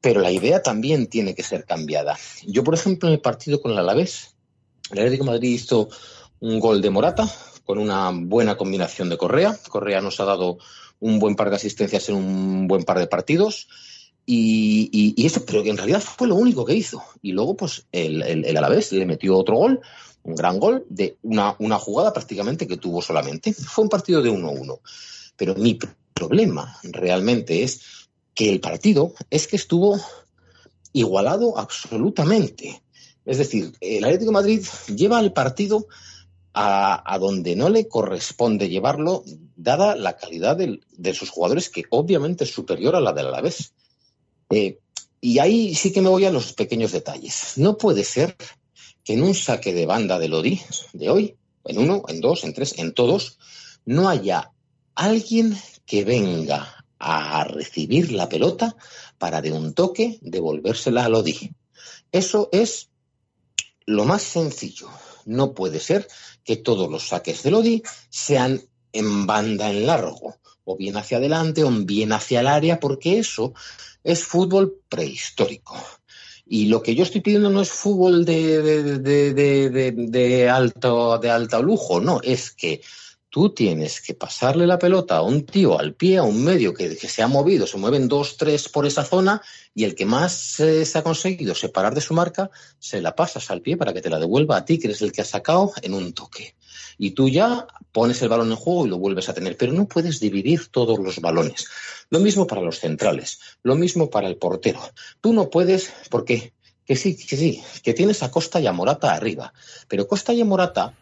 Pero 0.00 0.20
la 0.20 0.30
idea 0.30 0.62
también 0.62 1.08
tiene 1.08 1.34
que 1.34 1.42
ser 1.42 1.64
cambiada. 1.64 2.16
Yo, 2.46 2.62
por 2.62 2.74
ejemplo, 2.74 3.08
en 3.08 3.14
el 3.14 3.20
partido 3.20 3.60
con 3.60 3.72
el 3.72 3.78
Alavés, 3.78 4.36
el 4.92 5.00
Atlético 5.00 5.24
Madrid 5.24 5.50
hizo 5.50 5.88
un 6.40 6.60
gol 6.60 6.80
de 6.80 6.90
Morata 6.90 7.28
con 7.64 7.78
una 7.78 8.10
buena 8.14 8.56
combinación 8.56 9.10
de 9.10 9.18
Correa. 9.18 9.58
Correa 9.68 10.00
nos 10.00 10.20
ha 10.20 10.24
dado 10.24 10.58
un 11.00 11.18
buen 11.18 11.36
par 11.36 11.50
de 11.50 11.56
asistencias 11.56 12.08
en 12.08 12.14
un 12.14 12.68
buen 12.68 12.84
par 12.84 12.98
de 12.98 13.06
partidos. 13.06 13.68
Y, 14.30 15.24
eso, 15.24 15.42
pero 15.46 15.64
en 15.64 15.78
realidad 15.78 16.02
fue 16.02 16.28
lo 16.28 16.34
único 16.34 16.66
que 16.66 16.74
hizo. 16.74 17.02
Y 17.22 17.32
luego, 17.32 17.56
pues, 17.56 17.86
el, 17.92 18.44
Alavés 18.58 18.92
le 18.92 19.06
metió 19.06 19.34
otro 19.38 19.56
gol, 19.56 19.80
un 20.22 20.34
gran 20.34 20.60
gol, 20.60 20.84
de 20.90 21.16
una, 21.22 21.56
una 21.58 21.78
jugada 21.78 22.12
prácticamente 22.12 22.66
que 22.66 22.76
tuvo 22.76 23.00
solamente. 23.00 23.54
Fue 23.54 23.84
un 23.84 23.88
partido 23.88 24.20
de 24.20 24.30
1-1. 24.30 24.80
Pero 25.34 25.54
mi 25.54 25.78
problema 26.12 26.78
realmente 26.82 27.62
es 27.62 27.80
que 28.34 28.50
el 28.50 28.60
partido 28.60 29.14
es 29.30 29.46
que 29.46 29.56
estuvo 29.56 29.98
igualado 30.92 31.56
absolutamente. 31.56 32.82
Es 33.24 33.38
decir, 33.38 33.72
el 33.80 34.04
Atlético 34.04 34.32
Madrid 34.32 34.62
lleva 34.94 35.20
el 35.20 35.32
partido 35.32 35.86
a, 36.52 37.14
a, 37.14 37.18
donde 37.18 37.56
no 37.56 37.70
le 37.70 37.88
corresponde 37.88 38.68
llevarlo, 38.68 39.24
dada 39.56 39.96
la 39.96 40.18
calidad 40.18 40.58
de 40.58 41.14
sus 41.14 41.30
jugadores, 41.30 41.70
que 41.70 41.84
obviamente 41.88 42.44
es 42.44 42.52
superior 42.52 42.94
a 42.94 43.00
la 43.00 43.14
del 43.14 43.28
Alavés. 43.28 43.72
Eh, 44.50 44.78
y 45.20 45.38
ahí 45.38 45.74
sí 45.74 45.92
que 45.92 46.00
me 46.00 46.08
voy 46.08 46.24
a 46.24 46.30
los 46.30 46.52
pequeños 46.52 46.92
detalles. 46.92 47.54
No 47.56 47.76
puede 47.76 48.04
ser 48.04 48.36
que 49.04 49.14
en 49.14 49.22
un 49.22 49.34
saque 49.34 49.74
de 49.74 49.86
banda 49.86 50.18
de 50.18 50.28
Lodi 50.28 50.60
de 50.92 51.10
hoy, 51.10 51.36
en 51.64 51.78
uno, 51.78 52.04
en 52.08 52.20
dos, 52.20 52.44
en 52.44 52.54
tres, 52.54 52.78
en 52.78 52.94
todos, 52.94 53.38
no 53.84 54.08
haya 54.08 54.52
alguien 54.94 55.56
que 55.86 56.04
venga 56.04 56.84
a 56.98 57.44
recibir 57.44 58.12
la 58.12 58.28
pelota 58.28 58.76
para 59.18 59.40
de 59.40 59.52
un 59.52 59.74
toque 59.74 60.18
devolvérsela 60.20 61.04
a 61.04 61.08
Lodi. 61.08 61.52
Eso 62.12 62.48
es 62.52 62.90
lo 63.86 64.04
más 64.04 64.22
sencillo. 64.22 64.88
No 65.24 65.52
puede 65.52 65.80
ser 65.80 66.08
que 66.44 66.56
todos 66.56 66.90
los 66.90 67.08
saques 67.08 67.42
de 67.42 67.50
Lodi 67.50 67.82
sean 68.08 68.62
en 68.92 69.26
banda 69.26 69.70
en 69.70 69.86
largo, 69.86 70.36
o 70.68 70.76
bien 70.76 70.98
hacia 70.98 71.16
adelante 71.16 71.64
o 71.64 71.70
bien 71.70 72.12
hacia 72.12 72.40
el 72.40 72.46
área, 72.46 72.78
porque 72.78 73.18
eso 73.18 73.54
es 74.04 74.22
fútbol 74.22 74.80
prehistórico. 74.88 75.76
Y 76.46 76.66
lo 76.66 76.82
que 76.82 76.94
yo 76.94 77.04
estoy 77.04 77.22
pidiendo 77.22 77.48
no 77.48 77.62
es 77.62 77.70
fútbol 77.70 78.24
de, 78.24 78.62
de, 78.62 79.32
de, 79.32 79.92
de, 79.92 80.48
alto, 80.50 81.18
de 81.18 81.30
alto 81.30 81.62
lujo, 81.62 82.00
no, 82.00 82.20
es 82.22 82.50
que 82.50 82.82
tú 83.30 83.50
tienes 83.54 84.02
que 84.02 84.14
pasarle 84.14 84.66
la 84.66 84.78
pelota 84.78 85.16
a 85.16 85.22
un 85.22 85.46
tío 85.46 85.78
al 85.78 85.94
pie, 85.94 86.18
a 86.18 86.22
un 86.22 86.44
medio 86.44 86.74
que, 86.74 86.96
que 86.96 87.08
se 87.08 87.22
ha 87.22 87.28
movido, 87.28 87.66
se 87.66 87.78
mueven 87.78 88.08
dos, 88.08 88.36
tres 88.36 88.68
por 88.68 88.86
esa 88.86 89.04
zona, 89.04 89.40
y 89.74 89.84
el 89.84 89.94
que 89.94 90.04
más 90.04 90.60
eh, 90.60 90.84
se 90.84 90.98
ha 90.98 91.02
conseguido 91.02 91.54
separar 91.54 91.94
de 91.94 92.02
su 92.02 92.12
marca, 92.12 92.50
se 92.78 93.00
la 93.00 93.14
pasas 93.14 93.50
al 93.50 93.62
pie 93.62 93.78
para 93.78 93.94
que 93.94 94.02
te 94.02 94.10
la 94.10 94.18
devuelva 94.18 94.58
a 94.58 94.64
ti, 94.64 94.78
que 94.78 94.88
eres 94.88 95.00
el 95.00 95.12
que 95.12 95.22
ha 95.22 95.26
sacado 95.26 95.72
en 95.80 95.94
un 95.94 96.12
toque. 96.12 96.54
Y 96.98 97.12
tú 97.12 97.28
ya 97.28 97.66
pones 97.92 98.20
el 98.22 98.28
balón 98.28 98.50
en 98.50 98.56
juego 98.56 98.86
y 98.86 98.90
lo 98.90 98.98
vuelves 98.98 99.28
a 99.28 99.34
tener, 99.34 99.56
pero 99.56 99.72
no 99.72 99.86
puedes 99.86 100.20
dividir 100.20 100.68
todos 100.68 100.98
los 100.98 101.20
balones. 101.20 101.68
Lo 102.10 102.20
mismo 102.20 102.46
para 102.46 102.60
los 102.60 102.80
centrales, 102.80 103.40
lo 103.62 103.76
mismo 103.76 104.10
para 104.10 104.28
el 104.28 104.36
portero. 104.36 104.80
Tú 105.20 105.32
no 105.32 105.48
puedes, 105.48 105.92
porque 106.10 106.52
que 106.84 106.96
sí, 106.96 107.16
que 107.16 107.36
sí, 107.36 107.62
que 107.82 107.94
tienes 107.94 108.22
a 108.22 108.30
Costa 108.30 108.60
y 108.60 108.66
a 108.66 108.72
Morata 108.72 109.12
arriba, 109.12 109.52
pero 109.88 110.08
Costa 110.08 110.32
y 110.32 110.40
a 110.40 110.44
Morata 110.44 110.94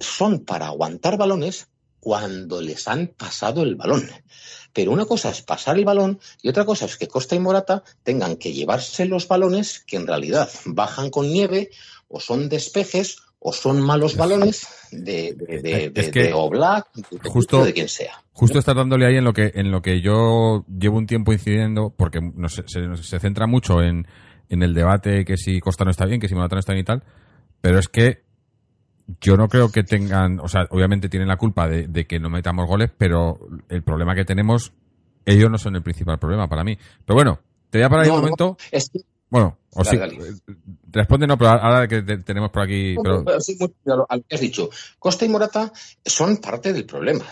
son 0.00 0.40
para 0.40 0.66
aguantar 0.66 1.16
balones 1.16 1.68
cuando 2.00 2.62
les 2.62 2.88
han 2.88 3.08
pasado 3.08 3.62
el 3.62 3.74
balón. 3.74 4.08
Pero 4.72 4.92
una 4.92 5.06
cosa 5.06 5.30
es 5.30 5.42
pasar 5.42 5.76
el 5.76 5.84
balón 5.84 6.20
y 6.40 6.48
otra 6.48 6.64
cosa 6.64 6.84
es 6.84 6.96
que 6.96 7.08
Costa 7.08 7.34
y 7.34 7.38
Morata 7.38 7.82
tengan 8.02 8.36
que 8.36 8.52
llevarse 8.52 9.06
los 9.06 9.26
balones 9.26 9.80
que 9.80 9.96
en 9.96 10.06
realidad 10.06 10.48
bajan 10.64 11.10
con 11.10 11.30
nieve 11.30 11.70
o 12.08 12.20
son 12.20 12.48
despejes 12.48 13.18
o 13.48 13.52
son 13.52 13.80
malos 13.80 14.16
balones 14.16 14.66
de, 14.90 15.32
de, 15.34 15.62
de, 15.62 15.90
de, 15.90 16.10
de 16.10 16.32
Oblak, 16.32 16.92
de, 16.92 17.30
justo, 17.30 17.64
de 17.64 17.72
quien 17.72 17.88
sea. 17.88 18.20
Justo 18.32 18.58
estás 18.58 18.74
dándole 18.74 19.06
ahí 19.06 19.18
en 19.18 19.24
lo 19.24 19.32
que 19.32 19.52
en 19.54 19.70
lo 19.70 19.82
que 19.82 20.00
yo 20.00 20.64
llevo 20.66 20.98
un 20.98 21.06
tiempo 21.06 21.32
incidiendo, 21.32 21.94
porque 21.96 22.18
no 22.20 22.48
se, 22.48 22.64
centra 23.20 23.46
mucho 23.46 23.82
en, 23.82 24.08
en 24.48 24.62
el 24.64 24.74
debate 24.74 25.24
que 25.24 25.36
si 25.36 25.60
Costa 25.60 25.84
no 25.84 25.92
está 25.92 26.06
bien, 26.06 26.20
que 26.20 26.26
si 26.26 26.34
Morata 26.34 26.56
no 26.56 26.58
está 26.58 26.72
bien 26.72 26.82
y 26.82 26.86
tal, 26.86 27.04
pero 27.60 27.78
es 27.78 27.86
que 27.86 28.24
yo 29.20 29.36
no 29.36 29.46
creo 29.46 29.70
que 29.70 29.84
tengan, 29.84 30.40
o 30.40 30.48
sea, 30.48 30.66
obviamente 30.70 31.08
tienen 31.08 31.28
la 31.28 31.36
culpa 31.36 31.68
de, 31.68 31.86
de 31.86 32.04
que 32.04 32.18
no 32.18 32.28
metamos 32.28 32.66
goles, 32.66 32.90
pero 32.98 33.38
el 33.68 33.84
problema 33.84 34.16
que 34.16 34.24
tenemos, 34.24 34.72
ellos 35.24 35.52
no 35.52 35.58
son 35.58 35.76
el 35.76 35.84
principal 35.84 36.18
problema 36.18 36.48
para 36.48 36.64
mí. 36.64 36.76
Pero 37.04 37.14
bueno, 37.14 37.38
te 37.70 37.78
voy 37.78 37.84
a 37.84 37.90
parar 37.90 38.08
no, 38.08 38.14
un 38.14 38.20
momento. 38.22 38.44
No, 38.44 38.56
es 38.72 38.90
que... 38.90 38.98
Bueno, 39.28 39.58
o 39.72 39.84
sí, 39.84 39.98
responde 40.90 41.26
no, 41.26 41.36
pero 41.36 41.50
ahora 41.50 41.88
que 41.88 42.02
te, 42.02 42.18
tenemos 42.18 42.50
por 42.50 42.62
aquí. 42.62 42.96
Pero... 43.02 43.24
Sí, 43.40 43.58
a 43.60 43.96
lo 43.96 44.06
que 44.06 44.34
has 44.34 44.40
dicho, 44.40 44.70
Costa 44.98 45.24
y 45.24 45.28
Morata 45.28 45.72
son 46.04 46.38
parte 46.38 46.72
del 46.72 46.86
problema. 46.86 47.24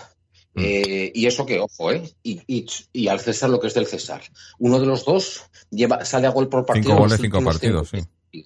Mm. 0.54 0.62
Eh, 0.62 1.12
y 1.14 1.26
eso 1.26 1.46
que, 1.46 1.58
ojo, 1.58 1.92
¿eh? 1.92 2.02
Y, 2.22 2.40
y, 2.46 2.66
y, 2.92 3.08
al 3.08 3.20
César 3.20 3.50
lo 3.50 3.60
que 3.60 3.66
es 3.68 3.74
del 3.74 3.86
César. 3.86 4.22
Uno 4.58 4.78
de 4.78 4.86
los 4.86 5.04
dos 5.04 5.44
lleva, 5.70 6.04
sale 6.04 6.26
a 6.26 6.30
gol 6.30 6.48
por 6.48 6.64
partido. 6.64 6.90
Cinco 6.90 7.02
goles, 7.02 7.20
cinco 7.20 7.42
partidos, 7.42 7.88
sí. 7.88 8.44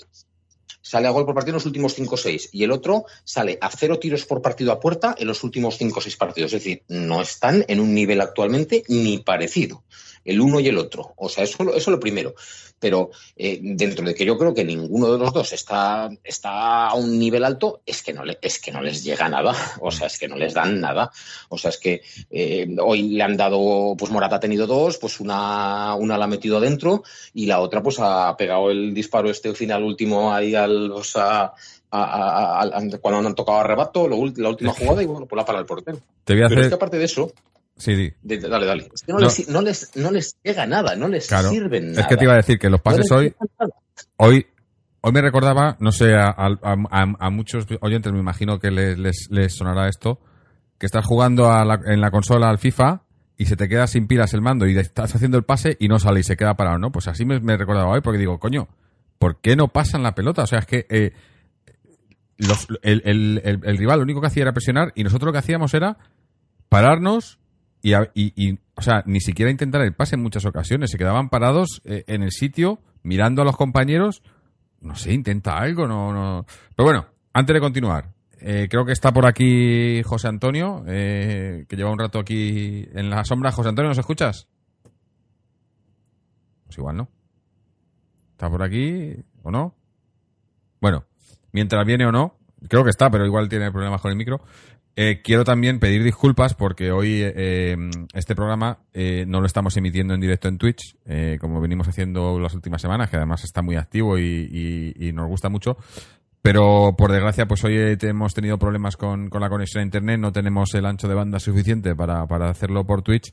Sale 0.81 1.07
a 1.07 1.11
gol 1.11 1.27
por 1.27 1.35
partido 1.35 1.51
en 1.51 1.57
los 1.57 1.67
últimos 1.67 1.93
5 1.93 2.15
o 2.15 2.17
6. 2.17 2.49
Y 2.53 2.65
el 2.65 2.73
otro 2.73 3.05
sale 3.23 3.59
a 3.61 3.69
cero 3.71 3.99
tiros 3.99 4.25
por 4.25 4.41
partido 4.41 4.73
a 4.73 4.81
puerta 4.81 5.15
en 5.19 5.27
los 5.27 5.45
últimos 5.45 5.77
5 5.77 5.99
o 5.99 6.01
6 6.01 6.17
partidos. 6.17 6.55
Es 6.55 6.65
decir, 6.65 6.83
no 6.89 7.21
están 7.21 7.63
en 7.69 7.81
un 7.81 7.95
nivel 7.95 8.23
actualmente 8.23 8.85
ni 8.89 9.19
parecido. 9.19 9.85
El 10.29 10.41
uno 10.41 10.61
y 10.61 10.69
el 10.69 10.79
otro. 10.79 11.15
O 11.17 11.29
sea, 11.29 11.45
eso, 11.45 11.63
eso 11.63 11.77
es 11.77 11.87
lo 11.89 12.01
primero 12.01 12.35
pero 12.79 13.11
eh, 13.37 13.59
dentro 13.63 14.05
de 14.05 14.15
que 14.15 14.25
yo 14.25 14.39
creo 14.39 14.55
que 14.55 14.65
ninguno 14.65 15.13
de 15.13 15.19
los 15.19 15.33
dos 15.33 15.53
está, 15.53 16.09
está 16.23 16.89
a 16.89 16.95
un 16.95 17.19
nivel 17.19 17.45
alto, 17.45 17.81
es 17.85 18.03
que, 18.03 18.13
no 18.13 18.25
le, 18.25 18.39
es 18.41 18.61
que 18.61 18.71
no 18.71 18.81
les 18.81 19.03
llega 19.03 19.29
nada, 19.29 19.55
o 19.81 19.91
sea, 19.91 20.07
es 20.07 20.19
que 20.19 20.29
no 20.29 20.37
les 20.37 20.55
dan 20.55 20.81
nada, 20.81 21.11
o 21.49 21.59
sea, 21.59 21.71
es 21.71 21.79
que 21.79 22.03
eh, 22.31 22.69
hoy 22.81 23.03
le 23.11 23.23
han 23.23 23.37
dado, 23.37 23.95
pues 23.99 24.13
Morata 24.13 24.37
ha 24.37 24.41
tenido 24.41 24.67
dos, 24.67 24.99
pues 24.99 25.21
una, 25.21 25.95
una 25.95 26.17
la 26.17 26.25
ha 26.25 26.29
metido 26.29 26.59
adentro 26.59 27.03
y 27.35 27.47
la 27.47 27.61
otra 27.61 27.83
pues 27.83 27.99
ha 28.01 28.37
pegado 28.37 28.71
el 28.71 28.95
disparo 28.95 29.31
este 29.31 29.55
final 29.55 29.83
último 29.83 30.33
ahí 30.33 30.55
al, 30.55 30.91
o 30.93 31.05
sea, 31.05 31.53
a, 31.91 32.61
a, 32.61 32.63
a, 32.63 32.99
cuando 33.01 33.27
han 33.27 33.35
tocado 33.35 33.59
arrebato, 33.59 34.07
lo, 34.07 34.27
la 34.37 34.51
última 34.51 34.73
jugada 34.79 35.03
y 35.03 35.07
bueno, 35.07 35.27
pues 35.27 35.37
la 35.37 35.45
para 35.45 35.59
el 35.59 35.67
portero. 35.67 35.99
Te 36.25 36.35
voy 36.35 36.43
a 36.43 36.49
Pero 36.49 36.61
hacer... 36.61 36.61
es 36.61 36.69
que 36.69 36.75
aparte 36.75 36.99
de 36.99 37.05
eso, 37.05 37.33
Sí, 37.79 37.95
sí. 37.95 38.13
De, 38.23 38.39
dale, 38.39 38.67
dale. 38.67 38.89
Es 38.93 39.03
que 39.03 39.13
no, 39.13 39.19
no. 39.19 39.25
Les, 39.25 39.49
no, 39.49 39.63
les, 39.63 39.97
no 39.97 40.11
les 40.11 40.37
llega 40.43 40.67
nada, 40.67 40.97
no 40.97 41.09
les 41.09 41.29
claro. 41.29 41.51
sirven 41.51 41.93
nada. 41.93 42.03
Es 42.03 42.07
que 42.09 42.17
te 42.17 42.25
iba 42.25 42.33
a 42.35 42.37
decir 42.37 42.59
que 42.59 42.69
los 42.69 42.81
pases 42.81 43.11
hoy, 43.13 43.35
hoy, 44.17 44.47
hoy 45.01 45.13
me 45.13 45.23
recordaba, 45.23 45.77
no 45.81 45.93
sé, 45.93 46.15
a, 46.15 46.35
a, 46.37 46.57
a, 46.93 47.31
muchos 47.31 47.67
oyentes 47.81 48.13
me 48.13 48.19
imagino 48.19 48.59
que 48.59 48.71
les, 48.71 48.99
les, 48.99 49.29
les 49.31 49.55
sonará 49.55 49.89
esto, 49.89 50.21
que 50.77 50.87
estás 50.87 51.07
jugando 51.07 51.45
la, 51.45 51.81
en 51.87 52.01
la 52.01 52.11
consola 52.11 52.51
al 52.51 52.59
FIFA 52.59 53.03
y 53.37 53.47
se 53.47 53.57
te 53.57 53.69
queda 53.69 53.87
sin 53.87 54.09
pilas 54.09 54.35
el 54.35 54.43
mando 54.43 54.67
y 54.67 54.77
estás 54.77 55.15
haciendo 55.15 55.39
el 55.39 55.45
pase 55.45 55.77
y 55.79 55.87
no 55.87 56.01
sale 56.01 56.21
y 56.21 56.25
se 56.25 56.37
queda 56.37 56.55
parado, 56.55 56.79
¿no? 56.79 56.91
Pues 56.91 57.07
así 57.07 57.25
me, 57.25 57.39
me 57.39 57.57
recordaba 57.57 57.93
hoy 57.93 58.01
porque 58.01 58.19
digo, 58.19 58.41
coño, 58.41 58.69
¿por 59.21 59.41
qué 59.41 59.55
no 59.55 59.69
pasan 59.69 60.03
la 60.03 60.17
pelota? 60.17 60.43
O 60.43 60.47
sea, 60.49 60.59
es 60.59 60.67
que 60.67 60.87
eh, 60.91 61.13
los, 62.37 62.67
el, 62.83 63.03
el, 63.05 63.41
el, 63.45 63.61
el 63.63 63.79
rival 63.79 63.99
lo 63.99 64.03
único 64.03 64.21
que 64.21 64.27
hacía 64.27 64.43
era 64.43 64.53
presionar 64.53 64.93
y 64.97 65.05
nosotros 65.05 65.27
lo 65.27 65.33
que 65.33 65.39
hacíamos 65.39 65.73
era 65.75 65.99
pararnos 66.69 67.38
y, 67.83 67.95
y, 67.95 68.33
y, 68.37 68.59
o 68.75 68.83
sea, 68.83 69.03
ni 69.07 69.21
siquiera 69.21 69.51
intentar 69.51 69.83
el 69.83 69.95
pase 69.95 70.17
en 70.17 70.23
muchas 70.23 70.45
ocasiones. 70.45 70.91
Se 70.91 70.99
quedaban 70.99 71.29
parados 71.29 71.83
eh, 71.85 72.05
en 72.07 72.23
el 72.23 72.33
sitio, 72.33 72.81
mirando 73.03 73.43
a 73.43 73.45
los 73.45 73.57
compañeros. 73.57 74.23
No 74.81 74.95
sé, 74.95 75.13
intenta 75.13 75.59
algo, 75.59 75.87
no, 75.87 76.13
no. 76.13 76.47
Pero 76.77 76.85
bueno, 76.87 77.07
antes 77.33 77.55
de 77.55 77.61
continuar, 77.61 78.13
eh, 78.41 78.69
creo 78.71 78.85
que 78.85 78.93
está 78.93 79.13
por 79.13 79.27
aquí 79.27 80.03
José 80.05 80.29
Antonio, 80.29 80.85
eh, 80.87 81.67
que 81.69 81.77
lleva 81.77 81.91
un 81.91 81.99
rato 81.99 82.19
aquí 82.19 82.87
en 82.93 83.11
la 83.11 83.25
sombra. 83.25 83.51
José 83.51 83.71
Antonio, 83.71 83.89
¿nos 83.89 83.99
escuchas? 83.99 84.49
Pues 86.67 86.79
igual 86.79 86.97
no. 86.97 87.09
¿Está 88.33 88.49
por 88.49 88.63
aquí 88.63 89.15
o 89.43 89.51
no? 89.51 89.75
Bueno, 90.81 91.05
mientras 91.51 91.85
viene 91.85 92.07
o 92.07 92.13
no, 92.13 92.37
creo 92.69 92.85
que 92.85 92.91
está, 92.91 93.11
pero 93.11 93.27
igual 93.27 93.49
tiene 93.49 93.73
problemas 93.73 94.01
con 94.01 94.13
el 94.13 94.17
micro. 94.17 94.41
Eh, 95.01 95.21
quiero 95.23 95.45
también 95.45 95.79
pedir 95.79 96.03
disculpas 96.03 96.55
porque 96.55 96.91
hoy 96.91 97.21
eh, 97.23 97.77
este 98.15 98.35
programa 98.35 98.79
eh, 98.93 99.27
no 99.29 99.39
lo 99.39 99.47
estamos 99.47 99.77
emitiendo 99.77 100.13
en 100.13 100.21
directo 100.21 100.49
en 100.49 100.59
Twitch, 100.59 100.97
eh, 101.07 101.39
como 101.41 101.61
venimos 101.61 101.87
haciendo 101.87 102.41
las 102.41 102.53
últimas 102.53 102.83
semanas, 102.83 103.09
que 103.09 103.17
además 103.17 103.45
está 103.45 103.63
muy 103.63 103.77
activo 103.77 104.19
y, 104.19 105.13
nos 105.15 105.29
gusta 105.29 105.51
mucho. 105.51 105.77
Pero 106.43 106.97
por 106.99 107.13
desgracia, 107.13 107.47
pues 107.47 107.63
hoy 107.63 107.77
eh, 107.77 107.97
hemos 108.03 108.35
tenido 108.35 108.59
problemas 108.59 108.97
con, 108.97 109.31
con 109.31 109.41
la 109.41 109.49
conexión 109.49 109.83
a 109.83 109.85
internet, 109.85 110.19
no 110.19 110.33
tenemos 110.33 110.75
el 110.75 110.85
ancho 110.85 111.07
de 111.07 111.15
banda 111.15 111.39
suficiente 111.39 111.95
para, 111.95 112.27
para 112.27 112.51
hacerlo 112.51 112.85
por 112.85 113.03
Twitch 113.03 113.33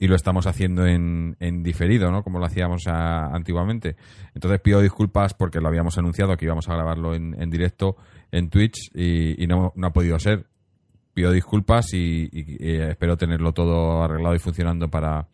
y 0.00 0.08
lo 0.08 0.16
estamos 0.16 0.48
haciendo 0.48 0.84
en, 0.84 1.36
en 1.38 1.62
diferido, 1.62 2.10
¿no? 2.10 2.24
Como 2.24 2.40
lo 2.40 2.46
hacíamos 2.46 2.88
a- 2.88 3.26
antiguamente. 3.26 3.94
Entonces 4.34 4.60
pido 4.60 4.80
disculpas 4.80 5.32
porque 5.34 5.60
lo 5.60 5.68
habíamos 5.68 5.96
anunciado 5.96 6.36
que 6.36 6.44
íbamos 6.46 6.68
a 6.68 6.74
grabarlo 6.74 7.14
en, 7.14 7.40
en 7.40 7.50
directo 7.50 7.96
en 8.32 8.50
Twitch 8.50 8.90
y, 8.96 9.46
no 9.46 9.72
ha 9.80 9.92
podido 9.92 10.18
ser. 10.18 10.46
Pido 11.14 11.30
disculpas 11.30 11.94
y, 11.94 12.28
y, 12.32 12.56
eh, 12.60 12.90
espero 12.90 13.16
tenerlo 13.16 13.52
todo 13.52 14.02
arreglado 14.02 14.34
y 14.34 14.40
funcionando 14.40 14.88
para, 14.90 15.28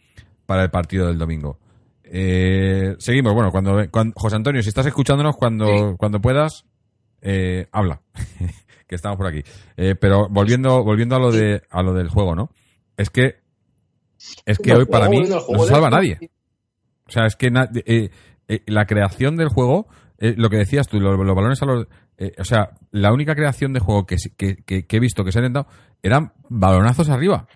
para 0.46 0.62
el 0.62 0.70
partido 0.70 1.06
del 1.06 1.16
domingo. 1.18 1.58
Eh, 2.04 2.96
seguimos, 2.98 3.32
bueno, 3.34 3.50
cuando, 3.50 3.80
cuando- 3.90 4.12
José 4.16 4.36
Antonio, 4.36 4.62
si 4.62 4.68
estás 4.68 4.84
escuchándonos 4.86 5.36
cuando, 5.36 5.96
cuando 5.96 6.20
puedas, 6.20 6.66
eh, 7.22 7.66
habla, 7.72 8.02
que 8.86 8.94
estamos 8.94 9.16
por 9.16 9.26
aquí. 9.28 9.42
Eh, 9.76 9.94
pero 9.94 10.28
volviendo, 10.28 10.84
volviendo 10.84 11.16
a 11.16 11.18
lo 11.18 11.32
de, 11.32 11.62
a 11.70 11.82
lo 11.82 11.94
del 11.94 12.08
juego, 12.08 12.34
¿no? 12.34 12.50
Es 12.96 13.08
que, 13.10 13.36
es 14.44 14.58
que 14.58 14.74
hoy 14.74 14.84
para 14.84 15.08
mí 15.08 15.20
no 15.20 15.40
se 15.40 15.68
salva 15.70 15.86
de- 15.88 15.96
nadie. 15.96 16.30
O 17.06 17.10
sea, 17.10 17.24
es 17.26 17.36
que 17.36 17.50
na- 17.50 17.70
eh, 17.86 18.10
la 18.66 18.84
creación 18.84 19.36
del 19.36 19.48
juego, 19.48 19.86
lo 20.18 20.50
que 20.50 20.58
decías 20.58 20.88
tú, 20.88 21.00
lo- 21.00 21.16
los, 21.16 21.34
balones 21.36 21.62
a 21.62 21.66
los... 21.66 21.86
o 22.38 22.44
sea, 22.44 22.72
la 22.90 23.12
única 23.12 23.34
creación 23.34 23.72
de 23.72 23.80
juego 23.80 24.06
que, 24.06 24.16
que, 24.36 24.86
he 24.88 25.00
visto 25.00 25.24
que 25.24 25.32
se 25.32 25.38
han 25.38 25.46
intentado 25.46 25.72
eran 26.02 26.32
balonazos 26.48 27.08
arriba. 27.08 27.46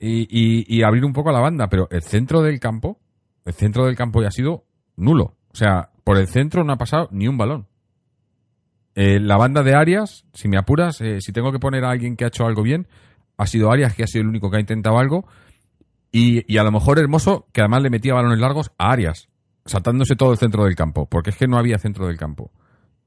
Y, 0.00 0.28
y, 0.30 0.64
y 0.68 0.82
abrir 0.84 1.04
un 1.04 1.12
poco 1.12 1.30
a 1.30 1.32
la 1.32 1.40
banda, 1.40 1.68
pero 1.68 1.88
el 1.90 2.02
centro 2.02 2.40
del 2.40 2.60
campo, 2.60 3.00
el 3.44 3.52
centro 3.52 3.86
del 3.86 3.96
campo 3.96 4.22
ya 4.22 4.28
ha 4.28 4.32
sido 4.32 4.64
nulo. 4.96 5.36
O 5.50 5.56
sea, 5.56 5.90
por 6.04 6.18
el 6.18 6.28
centro 6.28 6.62
no 6.62 6.72
ha 6.72 6.78
pasado 6.78 7.08
ni 7.10 7.26
un 7.26 7.36
balón. 7.36 7.66
Eh, 8.94 9.20
la 9.20 9.36
banda 9.36 9.62
de 9.62 9.74
Arias, 9.74 10.24
si 10.32 10.48
me 10.48 10.56
apuras, 10.56 11.00
eh, 11.00 11.20
si 11.20 11.32
tengo 11.32 11.52
que 11.52 11.58
poner 11.58 11.84
a 11.84 11.90
alguien 11.90 12.16
que 12.16 12.24
ha 12.24 12.28
hecho 12.28 12.46
algo 12.46 12.62
bien, 12.62 12.88
ha 13.36 13.46
sido 13.46 13.70
Arias, 13.70 13.94
que 13.94 14.02
ha 14.02 14.06
sido 14.06 14.22
el 14.22 14.28
único 14.28 14.50
que 14.50 14.56
ha 14.56 14.60
intentado 14.60 14.98
algo. 14.98 15.26
Y, 16.10 16.52
y 16.52 16.58
a 16.58 16.64
lo 16.64 16.72
mejor 16.72 16.98
Hermoso, 16.98 17.46
que 17.52 17.60
además 17.60 17.82
le 17.82 17.90
metía 17.90 18.14
balones 18.14 18.38
largos 18.38 18.72
a 18.78 18.90
Arias, 18.90 19.28
saltándose 19.64 20.16
todo 20.16 20.32
el 20.32 20.38
centro 20.38 20.64
del 20.64 20.74
campo, 20.74 21.06
porque 21.06 21.30
es 21.30 21.36
que 21.36 21.46
no 21.46 21.58
había 21.58 21.78
centro 21.78 22.06
del 22.06 22.16
campo. 22.16 22.50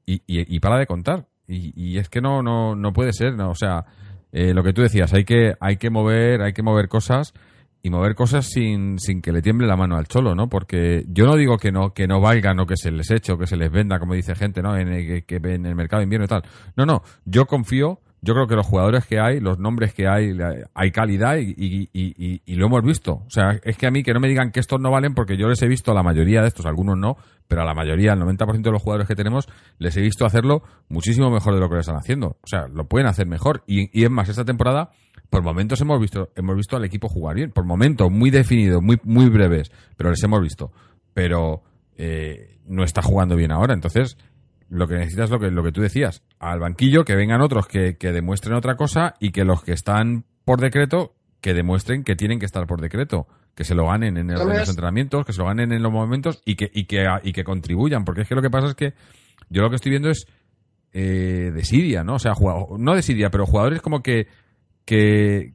Y, 0.04 0.22
y, 0.26 0.60
para 0.60 0.78
de 0.78 0.86
contar. 0.86 1.26
Y, 1.46 1.72
y 1.76 1.98
es 1.98 2.08
que 2.08 2.20
no, 2.20 2.42
no, 2.42 2.74
no 2.74 2.92
puede 2.92 3.12
ser, 3.12 3.34
¿no? 3.34 3.50
O 3.50 3.54
sea, 3.54 3.84
eh, 4.32 4.54
lo 4.54 4.62
que 4.62 4.72
tú 4.72 4.82
decías, 4.82 5.12
hay 5.12 5.24
que, 5.24 5.54
hay 5.60 5.76
que 5.76 5.90
mover, 5.90 6.42
hay 6.42 6.52
que 6.52 6.62
mover 6.62 6.88
cosas 6.88 7.34
y 7.82 7.90
mover 7.90 8.14
cosas 8.14 8.46
sin, 8.46 8.98
sin 8.98 9.20
que 9.20 9.32
le 9.32 9.42
tiemble 9.42 9.66
la 9.66 9.76
mano 9.76 9.96
al 9.96 10.06
cholo, 10.06 10.34
¿no? 10.34 10.48
Porque 10.48 11.04
yo 11.08 11.26
no 11.26 11.36
digo 11.36 11.58
que 11.58 11.70
no, 11.70 11.92
que 11.92 12.06
no 12.06 12.20
valgan 12.20 12.58
o 12.60 12.66
que 12.66 12.76
se 12.76 12.90
les 12.90 13.10
eche 13.10 13.32
o 13.32 13.38
que 13.38 13.46
se 13.46 13.56
les 13.56 13.70
venda, 13.70 13.98
como 13.98 14.14
dice 14.14 14.34
gente, 14.34 14.62
¿no? 14.62 14.76
En 14.76 14.88
el, 14.88 15.06
que, 15.06 15.22
que 15.24 15.36
en 15.52 15.66
el 15.66 15.74
mercado 15.74 16.00
de 16.00 16.04
invierno 16.04 16.24
y 16.24 16.28
tal. 16.28 16.42
No, 16.76 16.86
no, 16.86 17.02
yo 17.24 17.46
confío, 17.46 18.00
yo 18.24 18.34
creo 18.34 18.46
que 18.46 18.54
los 18.54 18.64
jugadores 18.66 19.04
que 19.04 19.18
hay, 19.18 19.40
los 19.40 19.58
nombres 19.58 19.92
que 19.94 20.06
hay, 20.06 20.30
hay 20.74 20.90
calidad 20.92 21.38
y, 21.38 21.50
y, 21.56 21.88
y, 21.92 22.40
y- 22.46 22.54
lo 22.54 22.66
hemos 22.66 22.82
visto. 22.84 23.14
O 23.26 23.30
sea, 23.30 23.58
es 23.64 23.76
que 23.76 23.86
a 23.88 23.90
mí 23.90 24.04
que 24.04 24.14
no 24.14 24.20
me 24.20 24.28
digan 24.28 24.52
que 24.52 24.60
estos 24.60 24.80
no 24.80 24.92
valen 24.92 25.12
porque 25.14 25.36
yo 25.36 25.48
les 25.48 25.60
he 25.62 25.66
visto 25.66 25.90
a 25.90 25.94
la 25.94 26.04
mayoría 26.04 26.40
de 26.40 26.46
estos, 26.46 26.64
algunos 26.64 26.96
no, 26.96 27.16
pero 27.48 27.62
a 27.62 27.64
la 27.64 27.74
mayoría, 27.74 28.12
el 28.12 28.20
90% 28.20 28.62
de 28.62 28.70
los 28.70 28.80
jugadores 28.80 29.08
que 29.08 29.16
tenemos, 29.16 29.48
les 29.78 29.96
he 29.96 30.00
visto 30.00 30.24
hacerlo 30.24 30.62
muchísimo 30.88 31.30
mejor 31.30 31.54
de 31.54 31.60
lo 31.60 31.68
que 31.68 31.74
lo 31.74 31.80
están 31.80 31.96
haciendo. 31.96 32.36
O 32.42 32.46
sea, 32.46 32.68
lo 32.68 32.86
pueden 32.86 33.08
hacer 33.08 33.26
mejor. 33.26 33.64
Y, 33.66 33.90
y 33.98 34.04
es 34.04 34.10
más, 34.10 34.28
esta 34.28 34.44
temporada, 34.44 34.90
por 35.28 35.42
momentos 35.42 35.80
hemos 35.80 36.00
visto, 36.00 36.30
hemos 36.36 36.54
visto 36.56 36.76
al 36.76 36.84
equipo 36.84 37.08
jugar 37.08 37.34
bien. 37.34 37.50
Por 37.50 37.64
momentos 37.64 38.08
muy 38.10 38.30
definidos, 38.30 38.80
muy, 38.80 39.00
muy 39.02 39.28
breves, 39.30 39.72
pero 39.96 40.10
les 40.10 40.22
hemos 40.22 40.40
visto. 40.40 40.70
Pero 41.12 41.62
eh, 41.96 42.58
no 42.68 42.84
está 42.84 43.02
jugando 43.02 43.34
bien 43.34 43.50
ahora. 43.50 43.74
Entonces, 43.74 44.16
lo 44.74 44.88
que 44.88 44.94
necesitas 44.94 45.24
es 45.24 45.30
lo 45.30 45.38
que, 45.38 45.50
lo 45.50 45.62
que 45.62 45.72
tú 45.72 45.80
decías. 45.82 46.22
Al 46.38 46.58
banquillo, 46.60 47.04
que 47.04 47.14
vengan 47.14 47.40
otros 47.42 47.66
que, 47.66 47.96
que 47.96 48.10
demuestren 48.12 48.54
otra 48.54 48.76
cosa 48.76 49.14
y 49.20 49.30
que 49.30 49.44
los 49.44 49.62
que 49.62 49.72
están 49.72 50.24
por 50.44 50.60
decreto, 50.60 51.14
que 51.40 51.52
demuestren 51.54 52.04
que 52.04 52.16
tienen 52.16 52.38
que 52.38 52.46
estar 52.46 52.66
por 52.66 52.80
decreto. 52.80 53.26
Que 53.54 53.64
se 53.64 53.74
lo 53.74 53.86
ganen 53.86 54.16
en, 54.16 54.30
el- 54.30 54.36
en 54.40 54.48
los 54.60 54.68
entrenamientos, 54.70 55.26
que 55.26 55.32
se 55.34 55.40
lo 55.40 55.46
ganen 55.46 55.72
en 55.72 55.82
los 55.82 55.92
momentos 55.92 56.40
y 56.46 56.54
que, 56.54 56.70
y 56.72 56.86
que, 56.86 57.04
y 57.22 57.32
que 57.32 57.44
contribuyan. 57.44 58.04
Porque 58.06 58.22
es 58.22 58.28
que 58.28 58.34
lo 58.34 58.40
que 58.40 58.48
pasa 58.48 58.68
es 58.68 58.74
que 58.74 58.94
yo 59.50 59.60
lo 59.60 59.68
que 59.68 59.76
estoy 59.76 59.90
viendo 59.90 60.08
es 60.08 60.26
eh, 60.94 61.50
desidia, 61.54 62.02
¿no? 62.02 62.14
O 62.14 62.18
sea, 62.18 62.34
jugado- 62.34 62.68
no 62.78 62.94
desidia, 62.94 63.28
pero 63.30 63.44
jugadores 63.46 63.82
como 63.82 64.02
que 64.02 64.26
que 64.86 65.52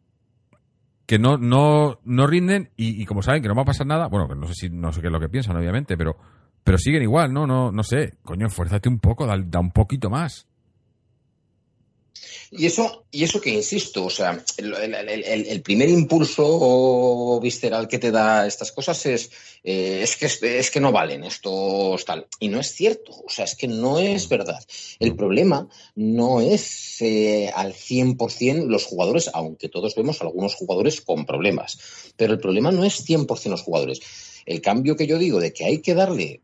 que 1.06 1.20
no 1.20 1.38
no 1.38 2.00
no 2.04 2.28
rinden 2.28 2.70
y, 2.76 3.02
y 3.02 3.06
como 3.06 3.22
saben 3.22 3.42
que 3.42 3.48
no 3.48 3.56
va 3.56 3.62
a 3.64 3.66
pasar 3.66 3.88
nada, 3.88 4.08
bueno, 4.08 4.28
no 4.36 4.48
sé 4.48 4.54
si 4.54 4.70
no 4.70 4.92
sé 4.92 5.02
qué 5.02 5.08
es 5.08 5.14
lo 5.14 5.20
que 5.20 5.30
piensan, 5.30 5.56
obviamente, 5.58 5.98
pero 5.98 6.18
pero 6.68 6.78
siguen 6.78 7.02
igual, 7.04 7.32
no 7.32 7.48
no 7.48 7.72
no 7.72 7.82
sé, 7.82 8.16
coño, 8.24 8.48
esfuérzate 8.48 8.90
un 8.90 9.00
poco, 9.00 9.26
da, 9.26 9.38
da 9.42 9.60
un 9.62 9.72
poquito 9.72 10.10
más. 10.10 10.46
Y 12.52 12.66
eso, 12.66 13.06
y 13.12 13.24
eso 13.24 13.40
que 13.40 13.50
insisto, 13.52 14.06
o 14.06 14.10
sea, 14.10 14.44
el, 14.58 14.74
el- 14.74 14.94
el- 14.96 15.24
el- 15.24 15.48
el 15.48 15.62
primer 15.62 15.88
impulso 15.90 17.40
visceral 17.42 17.88
que 17.88 18.00
te 18.00 18.12
da 18.12 18.46
estas 18.48 18.72
cosas 18.72 19.06
es, 19.06 19.30
eh, 19.64 20.00
es, 20.02 20.16
que, 20.18 20.26
es 20.60 20.72
que 20.72 20.80
no 20.80 20.92
valen 20.92 21.24
estos 21.24 22.04
tal. 22.06 22.28
Y 22.40 22.48
no 22.50 22.60
es 22.60 22.74
cierto, 22.74 23.12
o 23.14 23.30
sea, 23.30 23.46
es 23.46 23.56
que 23.56 23.68
no 23.68 24.00
es 24.00 24.28
verdad. 24.30 24.60
El 25.00 25.16
problema 25.16 25.68
no 25.96 26.42
es 26.42 27.02
eh, 27.02 27.50
al 27.56 27.74
100% 27.74 28.66
los 28.68 28.86
jugadores, 28.86 29.30
aunque 29.34 29.70
todos 29.70 29.96
vemos 29.96 30.22
algunos 30.22 30.56
jugadores 30.56 31.00
con 31.02 31.26
problemas, 31.26 31.78
pero 32.18 32.34
el 32.34 32.40
problema 32.40 32.72
no 32.72 32.84
es 32.84 33.06
100% 33.06 33.50
los 33.52 33.62
jugadores. 33.62 34.02
El 34.46 34.62
cambio 34.62 34.96
que 34.96 35.08
yo 35.08 35.18
digo 35.18 35.42
de 35.42 35.52
que 35.52 35.66
hay 35.66 35.80
que 35.80 35.94
darle 35.94 36.40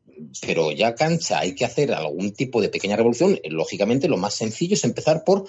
pero 0.46 0.72
ya 0.72 0.96
cancha, 0.96 1.40
hay 1.40 1.56
que 1.56 1.66
hacer 1.66 1.94
algún 1.94 2.32
tipo 2.34 2.62
de 2.62 2.70
pequeña 2.70 2.96
revolución. 2.96 3.40
eh, 3.44 3.50
Lógicamente, 3.50 4.08
lo 4.08 4.18
más 4.18 4.34
sencillo 4.36 4.74
es 4.76 4.84
empezar 4.84 5.24
por 5.24 5.46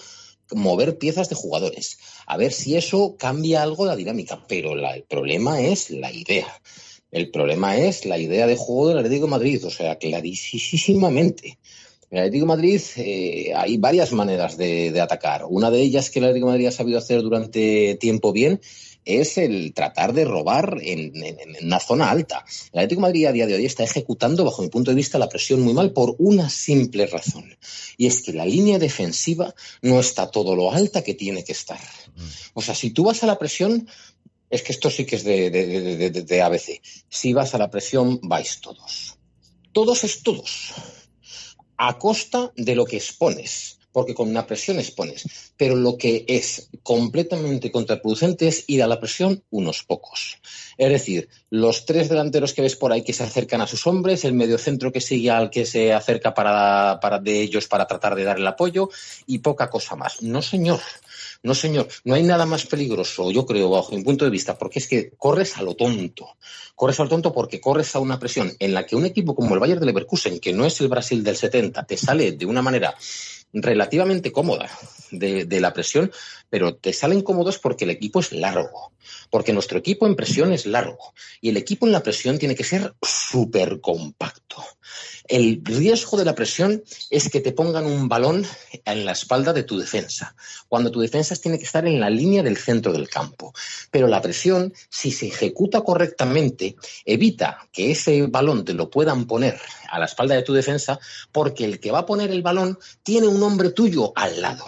mover 0.52 0.98
piezas 0.98 1.28
de 1.30 1.34
jugadores, 1.34 1.98
a 2.26 2.36
ver 2.36 2.52
si 2.52 2.76
eso 2.76 3.16
cambia 3.18 3.62
algo 3.62 3.86
la 3.86 3.96
dinámica. 3.96 4.44
Pero 4.46 4.74
la- 4.76 4.94
el 4.96 5.04
problema 5.04 5.60
es 5.60 5.90
la 5.90 6.12
idea. 6.12 6.46
El 7.10 7.30
problema 7.30 7.76
es 7.78 8.04
la 8.04 8.18
idea 8.18 8.46
de 8.46 8.56
juego 8.56 8.88
del 8.88 8.98
Atlético 8.98 9.26
de 9.26 9.30
Madrid, 9.30 9.64
o 9.64 9.70
sea, 9.70 9.96
clarísimamente. 9.96 11.58
En 12.10 12.18
el 12.18 12.24
Atlético 12.24 12.44
de 12.44 12.48
Madrid 12.48 12.80
eh, 12.96 13.52
hay 13.56 13.76
varias 13.78 14.12
maneras 14.12 14.56
de, 14.56 14.92
de 14.92 15.00
atacar. 15.00 15.44
Una 15.48 15.70
de 15.70 15.80
ellas 15.80 16.10
que 16.10 16.18
el 16.18 16.26
Atlético 16.26 16.46
de 16.46 16.52
Madrid 16.52 16.66
ha 16.66 16.72
sabido 16.72 16.98
hacer 16.98 17.22
durante 17.22 17.96
tiempo 17.96 18.32
bien 18.32 18.60
es 19.04 19.38
el 19.38 19.72
tratar 19.74 20.12
de 20.12 20.24
robar 20.24 20.78
en, 20.82 21.12
una 21.62 21.80
zona 21.80 22.10
alta. 22.10 22.44
El 22.72 22.80
Atlético 22.80 23.00
de 23.00 23.08
Madrid 23.08 23.26
a 23.26 23.32
día 23.32 23.46
de 23.46 23.54
hoy 23.54 23.66
está 23.66 23.84
ejecutando, 23.84 24.44
bajo 24.44 24.62
mi 24.62 24.68
punto 24.68 24.90
de 24.90 24.94
vista, 24.96 25.18
la 25.18 25.28
presión 25.28 25.60
muy 25.60 25.74
mal 25.74 25.92
por 25.92 26.16
una 26.18 26.48
simple 26.48 27.06
razón. 27.06 27.56
Y 27.96 28.06
es 28.06 28.22
que 28.22 28.32
la 28.32 28.46
línea 28.46 28.78
defensiva 28.78 29.54
no 29.82 30.00
está 30.00 30.30
todo 30.30 30.56
lo 30.56 30.72
alta 30.72 31.02
que 31.02 31.14
tiene 31.14 31.44
que 31.44 31.52
estar. 31.52 31.80
O 32.54 32.62
sea, 32.62 32.74
si 32.74 32.90
tú 32.90 33.04
vas 33.04 33.22
a 33.22 33.26
la 33.26 33.38
presión, 33.38 33.88
es 34.50 34.62
que 34.62 34.72
esto 34.72 34.90
sí 34.90 35.04
que 35.04 35.16
es 35.16 35.24
de- 35.24 35.50
de 35.50 36.42
ABC. 36.42 36.80
Si 37.08 37.32
vas 37.32 37.54
a 37.54 37.58
la 37.58 37.70
presión, 37.70 38.20
vais 38.22 38.60
todos. 38.60 39.18
Todos 39.72 40.04
es 40.04 40.22
todos. 40.22 40.72
A 41.76 41.98
costa 41.98 42.52
de 42.56 42.74
lo 42.76 42.84
que 42.84 42.96
expones. 42.96 43.78
Porque 43.94 44.12
con 44.12 44.28
una 44.28 44.46
presión 44.46 44.78
expones. 44.78 45.52
Pero 45.56 45.76
lo 45.76 45.96
que 45.96 46.26
es 46.28 46.68
completamente 46.82 47.70
contraproducente 47.70 48.48
es 48.48 48.64
ir 48.66 48.82
a 48.82 48.86
la 48.86 49.00
presión 49.00 49.42
unos 49.50 49.84
pocos. 49.84 50.38
Es 50.76 50.90
decir, 50.90 51.28
los 51.50 51.86
tres 51.86 52.08
delanteros 52.08 52.52
que 52.52 52.62
ves 52.62 52.74
por 52.74 52.92
ahí 52.92 53.02
que 53.02 53.12
se 53.12 53.22
acercan 53.22 53.60
a 53.60 53.66
sus 53.66 53.86
hombres, 53.86 54.24
el 54.24 54.34
mediocentro 54.34 54.90
que 54.90 55.00
sigue 55.00 55.30
al 55.30 55.48
que 55.48 55.64
se 55.64 55.92
acerca 55.92 56.34
para, 56.34 56.98
para 57.00 57.20
de 57.20 57.40
ellos 57.40 57.68
para 57.68 57.86
tratar 57.86 58.16
de 58.16 58.24
dar 58.24 58.38
el 58.38 58.46
apoyo 58.46 58.90
y 59.26 59.38
poca 59.38 59.70
cosa 59.70 59.94
más. 59.94 60.20
No, 60.20 60.42
señor. 60.42 60.80
No, 61.44 61.54
señor, 61.54 61.88
no 62.04 62.14
hay 62.14 62.22
nada 62.22 62.46
más 62.46 62.64
peligroso, 62.64 63.30
yo 63.30 63.44
creo, 63.44 63.68
bajo 63.68 63.94
mi 63.94 64.02
punto 64.02 64.24
de 64.24 64.30
vista, 64.30 64.56
porque 64.56 64.78
es 64.78 64.88
que 64.88 65.10
corres 65.10 65.58
a 65.58 65.62
lo 65.62 65.74
tonto. 65.74 66.38
Corres 66.74 66.98
a 66.98 67.02
lo 67.02 67.10
tonto 67.10 67.34
porque 67.34 67.60
corres 67.60 67.94
a 67.94 68.00
una 68.00 68.18
presión 68.18 68.50
en 68.58 68.72
la 68.72 68.86
que 68.86 68.96
un 68.96 69.04
equipo 69.04 69.34
como 69.34 69.52
el 69.52 69.60
Bayern 69.60 69.78
de 69.78 69.84
Leverkusen, 69.84 70.40
que 70.40 70.54
no 70.54 70.64
es 70.64 70.80
el 70.80 70.88
Brasil 70.88 71.22
del 71.22 71.36
70, 71.36 71.84
te 71.84 71.98
sale 71.98 72.32
de 72.32 72.46
una 72.46 72.62
manera 72.62 72.94
relativamente 73.52 74.32
cómoda 74.32 74.70
de, 75.10 75.60
la 75.60 75.74
presión, 75.74 76.10
pero 76.48 76.76
te 76.76 76.94
salen 76.94 77.20
cómodos 77.20 77.58
porque 77.58 77.84
el 77.84 77.90
equipo 77.90 78.20
es 78.20 78.32
largo. 78.32 78.92
Porque 79.30 79.52
nuestro 79.52 79.78
equipo 79.78 80.06
en 80.06 80.16
presión 80.16 80.50
es 80.50 80.64
largo. 80.64 81.12
Y 81.42 81.50
el 81.50 81.58
equipo 81.58 81.84
en 81.84 81.92
la 81.92 82.02
presión 82.02 82.38
tiene 82.38 82.54
que 82.54 82.64
ser 82.64 82.94
súper 83.02 83.82
compacto. 83.82 84.64
El 85.26 85.62
riesgo 85.64 86.18
de 86.18 86.24
la 86.24 86.34
presión 86.34 86.84
es 87.08 87.30
que 87.30 87.40
te 87.40 87.52
pongan 87.52 87.86
un 87.86 88.08
balón 88.08 88.46
en 88.84 89.04
la 89.06 89.12
espalda 89.12 89.54
de 89.54 89.62
tu 89.62 89.78
defensa, 89.78 90.36
cuando 90.68 90.90
tu 90.90 91.00
defensa 91.00 91.34
tiene 91.36 91.58
que 91.58 91.64
estar 91.64 91.86
en 91.86 91.98
la 91.98 92.10
línea 92.10 92.42
del 92.42 92.58
centro 92.58 92.92
del 92.92 93.08
campo. 93.08 93.54
Pero 93.90 94.06
la 94.06 94.20
presión, 94.20 94.74
si 94.90 95.10
se 95.10 95.28
ejecuta 95.28 95.80
correctamente, 95.80 96.76
evita 97.06 97.66
que 97.72 97.90
ese 97.92 98.26
balón 98.26 98.64
te 98.64 98.74
lo 98.74 98.90
puedan 98.90 99.26
poner 99.26 99.58
a 99.88 99.98
la 99.98 100.04
espalda 100.04 100.34
de 100.34 100.42
tu 100.42 100.52
defensa, 100.52 100.98
porque 101.32 101.64
el 101.64 101.80
que 101.80 101.90
va 101.90 102.00
a 102.00 102.06
poner 102.06 102.30
el 102.30 102.42
balón 102.42 102.78
tiene 103.02 103.26
un 103.26 103.42
hombre 103.42 103.70
tuyo 103.70 104.12
al 104.14 104.42
lado 104.42 104.64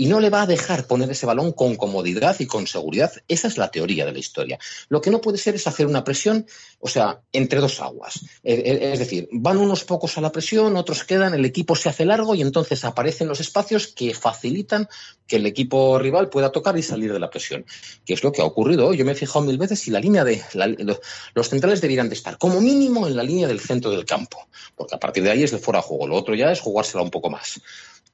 y 0.00 0.06
no 0.06 0.18
le 0.18 0.30
va 0.30 0.40
a 0.42 0.46
dejar 0.46 0.86
poner 0.86 1.10
ese 1.10 1.26
balón 1.26 1.52
con 1.52 1.76
comodidad 1.76 2.34
y 2.40 2.46
con 2.46 2.66
seguridad. 2.66 3.12
Esa 3.28 3.48
es 3.48 3.58
la 3.58 3.70
teoría 3.70 4.06
de 4.06 4.12
la 4.12 4.18
historia. 4.18 4.58
Lo 4.88 5.02
que 5.02 5.10
no 5.10 5.20
puede 5.20 5.36
ser 5.36 5.54
es 5.56 5.66
hacer 5.66 5.86
una 5.86 6.04
presión, 6.04 6.46
o 6.78 6.88
sea, 6.88 7.20
entre 7.32 7.60
dos 7.60 7.80
aguas. 7.80 8.14
Eh, 8.42 8.62
eh, 8.64 8.92
Es 8.94 8.98
decir, 8.98 9.28
van 9.30 9.58
unos 9.58 9.84
pocos 9.84 10.16
a 10.16 10.22
la 10.22 10.32
presión, 10.32 10.74
otros 10.78 11.04
quedan, 11.04 11.34
el 11.34 11.44
equipo 11.44 11.76
se 11.76 11.90
hace 11.90 12.06
largo 12.06 12.34
y 12.34 12.40
entonces 12.40 12.82
aparecen 12.86 13.28
los 13.28 13.40
espacios 13.40 13.88
que 13.88 14.14
facilitan 14.14 14.88
que 15.26 15.36
el 15.36 15.44
equipo 15.44 15.98
rival 15.98 16.30
pueda 16.30 16.50
tocar 16.50 16.78
y 16.78 16.82
salir 16.82 17.12
de 17.12 17.20
la 17.20 17.28
presión, 17.28 17.66
que 18.06 18.14
es 18.14 18.24
lo 18.24 18.32
que 18.32 18.40
ha 18.40 18.46
ocurrido 18.46 18.86
hoy. 18.88 18.96
Yo 18.96 19.04
me 19.04 19.12
he 19.12 19.14
fijado 19.14 19.42
mil 19.44 19.58
veces 19.58 19.80
si 19.80 19.90
la 19.90 20.00
línea 20.00 20.24
de 20.24 20.42
la- 20.54 20.66
lo- 20.66 21.00
los 21.34 21.48
centrales 21.50 21.82
debieran 21.82 22.08
de 22.08 22.14
estar 22.14 22.38
como 22.38 22.58
mínimo 22.62 23.06
en 23.06 23.16
la 23.16 23.22
línea 23.22 23.46
del 23.46 23.60
centro 23.60 23.90
del 23.90 24.06
campo, 24.06 24.48
porque 24.76 24.94
a 24.94 24.98
partir 24.98 25.22
de 25.24 25.30
ahí 25.32 25.42
es 25.42 25.50
de 25.50 25.58
fuera 25.58 25.80
de 25.80 25.86
juego. 25.88 26.06
Lo 26.08 26.16
otro 26.16 26.34
ya 26.34 26.50
es 26.50 26.60
jugársela 26.60 27.02
un 27.02 27.10
poco 27.10 27.28
más. 27.28 27.60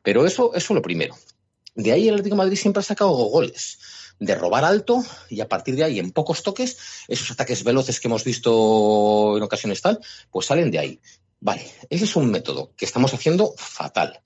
Pero 0.02 0.26
eso, 0.26 0.52
eso 0.52 0.74
lo 0.74 0.82
primero. 0.82 1.14
De 1.76 1.92
ahí 1.92 2.08
el 2.08 2.14
Atlético 2.14 2.36
Madrid 2.36 2.56
siempre 2.56 2.80
ha 2.80 2.84
sacado 2.84 3.10
goles. 3.10 3.78
De 4.18 4.34
robar 4.34 4.64
alto 4.64 5.04
y 5.28 5.40
a 5.40 5.48
partir 5.48 5.76
de 5.76 5.84
ahí, 5.84 5.98
en 5.98 6.10
pocos 6.10 6.42
toques, 6.42 6.78
esos 7.06 7.30
ataques 7.30 7.62
veloces 7.62 8.00
que 8.00 8.08
hemos 8.08 8.24
visto 8.24 9.36
en 9.36 9.42
ocasiones 9.42 9.82
tal, 9.82 10.00
pues 10.30 10.46
salen 10.46 10.70
de 10.70 10.78
ahí. 10.78 11.00
Vale, 11.38 11.70
ese 11.90 12.04
es 12.04 12.16
un 12.16 12.30
método 12.30 12.72
que 12.76 12.86
estamos 12.86 13.12
haciendo 13.12 13.54
fatal. 13.58 14.20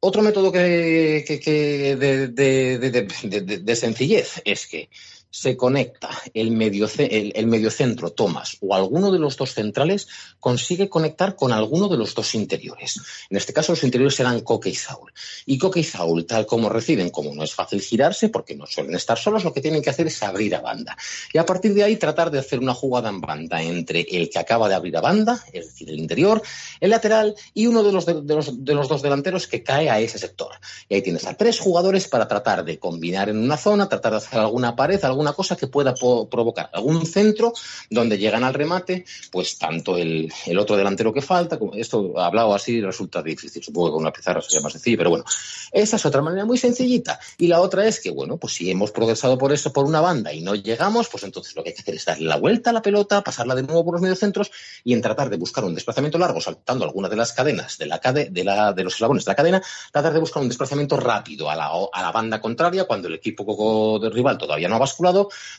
Otro 0.00 0.22
método 0.22 0.50
que, 0.50 1.22
que- 1.26 1.96
de- 1.96 2.28
de- 2.28 2.78
de- 2.78 3.58
de 3.58 3.76
sencillez 3.76 4.40
es 4.44 4.66
que 4.66 4.88
se 5.38 5.54
conecta 5.54 6.08
el, 6.32 6.50
medio, 6.50 6.88
el, 6.96 7.32
el 7.36 7.46
mediocentro 7.46 8.10
Thomas 8.10 8.56
o 8.62 8.74
alguno 8.74 9.12
de 9.12 9.18
los 9.18 9.36
dos 9.36 9.52
centrales 9.52 10.08
consigue 10.40 10.88
conectar 10.88 11.36
con 11.36 11.52
alguno 11.52 11.88
de 11.88 11.98
los 11.98 12.14
dos 12.14 12.34
interiores. 12.34 12.98
En 13.28 13.36
este 13.36 13.52
caso 13.52 13.72
los 13.72 13.84
interiores 13.84 14.14
serán 14.14 14.40
Coque 14.40 14.70
y 14.70 14.74
Saúl. 14.74 15.12
Y 15.44 15.58
Coque 15.58 15.80
y 15.80 15.84
Saúl, 15.84 16.24
tal 16.24 16.46
como 16.46 16.70
reciben, 16.70 17.10
como 17.10 17.34
no 17.34 17.42
es 17.42 17.52
fácil 17.52 17.82
girarse 17.82 18.30
porque 18.30 18.56
no 18.56 18.66
suelen 18.66 18.94
estar 18.94 19.18
solos, 19.18 19.44
lo 19.44 19.52
que 19.52 19.60
tienen 19.60 19.82
que 19.82 19.90
hacer 19.90 20.06
es 20.06 20.22
abrir 20.22 20.54
a 20.54 20.62
banda. 20.62 20.96
Y 21.34 21.36
a 21.36 21.44
partir 21.44 21.74
de 21.74 21.84
ahí 21.84 21.96
tratar 21.96 22.30
de 22.30 22.38
hacer 22.38 22.58
una 22.58 22.72
jugada 22.72 23.10
en 23.10 23.20
banda 23.20 23.62
entre 23.62 24.06
el 24.10 24.30
que 24.30 24.38
acaba 24.38 24.70
de 24.70 24.74
abrir 24.74 24.96
a 24.96 25.02
banda, 25.02 25.44
es 25.52 25.66
decir, 25.66 25.90
el 25.90 25.98
interior, 25.98 26.40
el 26.80 26.88
lateral 26.88 27.34
y 27.52 27.66
uno 27.66 27.82
de 27.82 27.92
los, 27.92 28.06
de 28.06 28.22
los, 28.34 28.64
de 28.64 28.74
los 28.74 28.88
dos 28.88 29.02
delanteros 29.02 29.46
que 29.46 29.62
cae 29.62 29.90
a 29.90 30.00
ese 30.00 30.18
sector. 30.18 30.52
Y 30.88 30.94
ahí 30.94 31.02
tienes 31.02 31.26
a 31.26 31.34
tres 31.34 31.58
jugadores 31.58 32.08
para 32.08 32.26
tratar 32.26 32.64
de 32.64 32.78
combinar 32.78 33.28
en 33.28 33.36
una 33.36 33.58
zona, 33.58 33.86
tratar 33.86 34.12
de 34.12 34.18
hacer 34.18 34.38
alguna 34.38 34.74
pared, 34.74 35.04
alguna 35.04 35.25
cosa 35.32 35.56
que 35.56 35.66
pueda 35.66 35.94
provocar. 35.94 36.70
Algún 36.72 37.06
centro 37.06 37.52
donde 37.90 38.18
llegan 38.18 38.44
al 38.44 38.54
remate, 38.54 39.04
pues 39.30 39.58
tanto 39.58 39.96
el, 39.96 40.32
el 40.46 40.58
otro 40.58 40.76
delantero 40.76 41.12
que 41.12 41.22
falta, 41.22 41.58
como 41.58 41.74
esto 41.74 42.18
hablado 42.18 42.54
así 42.54 42.80
resulta 42.80 43.22
difícil, 43.22 43.62
supongo 43.62 43.88
que 43.88 43.92
con 43.92 44.02
una 44.02 44.12
pizarra 44.12 44.40
sería 44.42 44.60
más 44.60 44.72
sencillo, 44.72 44.98
pero 44.98 45.10
bueno, 45.10 45.24
esa 45.72 45.96
es 45.96 46.06
otra 46.06 46.22
manera 46.22 46.44
muy 46.44 46.58
sencillita. 46.58 47.18
Y 47.38 47.48
la 47.48 47.60
otra 47.60 47.86
es 47.86 48.00
que, 48.00 48.10
bueno, 48.10 48.36
pues 48.36 48.54
si 48.54 48.70
hemos 48.70 48.90
progresado 48.90 49.38
por 49.38 49.52
eso 49.52 49.72
por 49.72 49.84
una 49.84 50.00
banda 50.00 50.32
y 50.32 50.40
no 50.40 50.54
llegamos, 50.54 51.08
pues 51.08 51.24
entonces 51.24 51.54
lo 51.54 51.62
que 51.62 51.70
hay 51.70 51.74
que 51.74 51.82
hacer 51.82 51.94
es 51.94 52.04
darle 52.04 52.26
la 52.26 52.36
vuelta 52.36 52.70
a 52.70 52.72
la 52.72 52.82
pelota, 52.82 53.22
pasarla 53.22 53.54
de 53.54 53.62
nuevo 53.62 53.84
por 53.84 53.94
los 53.94 54.02
mediocentros 54.02 54.50
y 54.84 54.92
en 54.92 55.02
tratar 55.02 55.30
de 55.30 55.36
buscar 55.36 55.64
un 55.64 55.74
desplazamiento 55.74 56.18
largo, 56.18 56.40
saltando 56.40 56.84
alguna 56.84 57.08
de 57.08 57.16
las 57.16 57.32
cadenas 57.32 57.78
de, 57.78 57.86
la 57.86 57.98
cade 57.98 58.30
de, 58.30 58.44
la, 58.44 58.72
de 58.72 58.84
los 58.84 58.94
eslabones 58.94 59.24
de 59.24 59.30
la 59.30 59.36
cadena, 59.36 59.62
tratar 59.92 60.12
de 60.12 60.20
buscar 60.20 60.42
un 60.42 60.48
desplazamiento 60.48 60.96
rápido 60.96 61.50
a 61.50 61.56
la, 61.56 61.70
a 61.92 62.02
la 62.02 62.12
banda 62.12 62.40
contraria 62.40 62.84
cuando 62.84 63.08
el 63.08 63.14
equipo 63.14 63.98
de 63.98 64.10
rival 64.10 64.38
todavía 64.38 64.68
no 64.68 64.76
ha 64.76 64.78
basculado, 64.78 65.05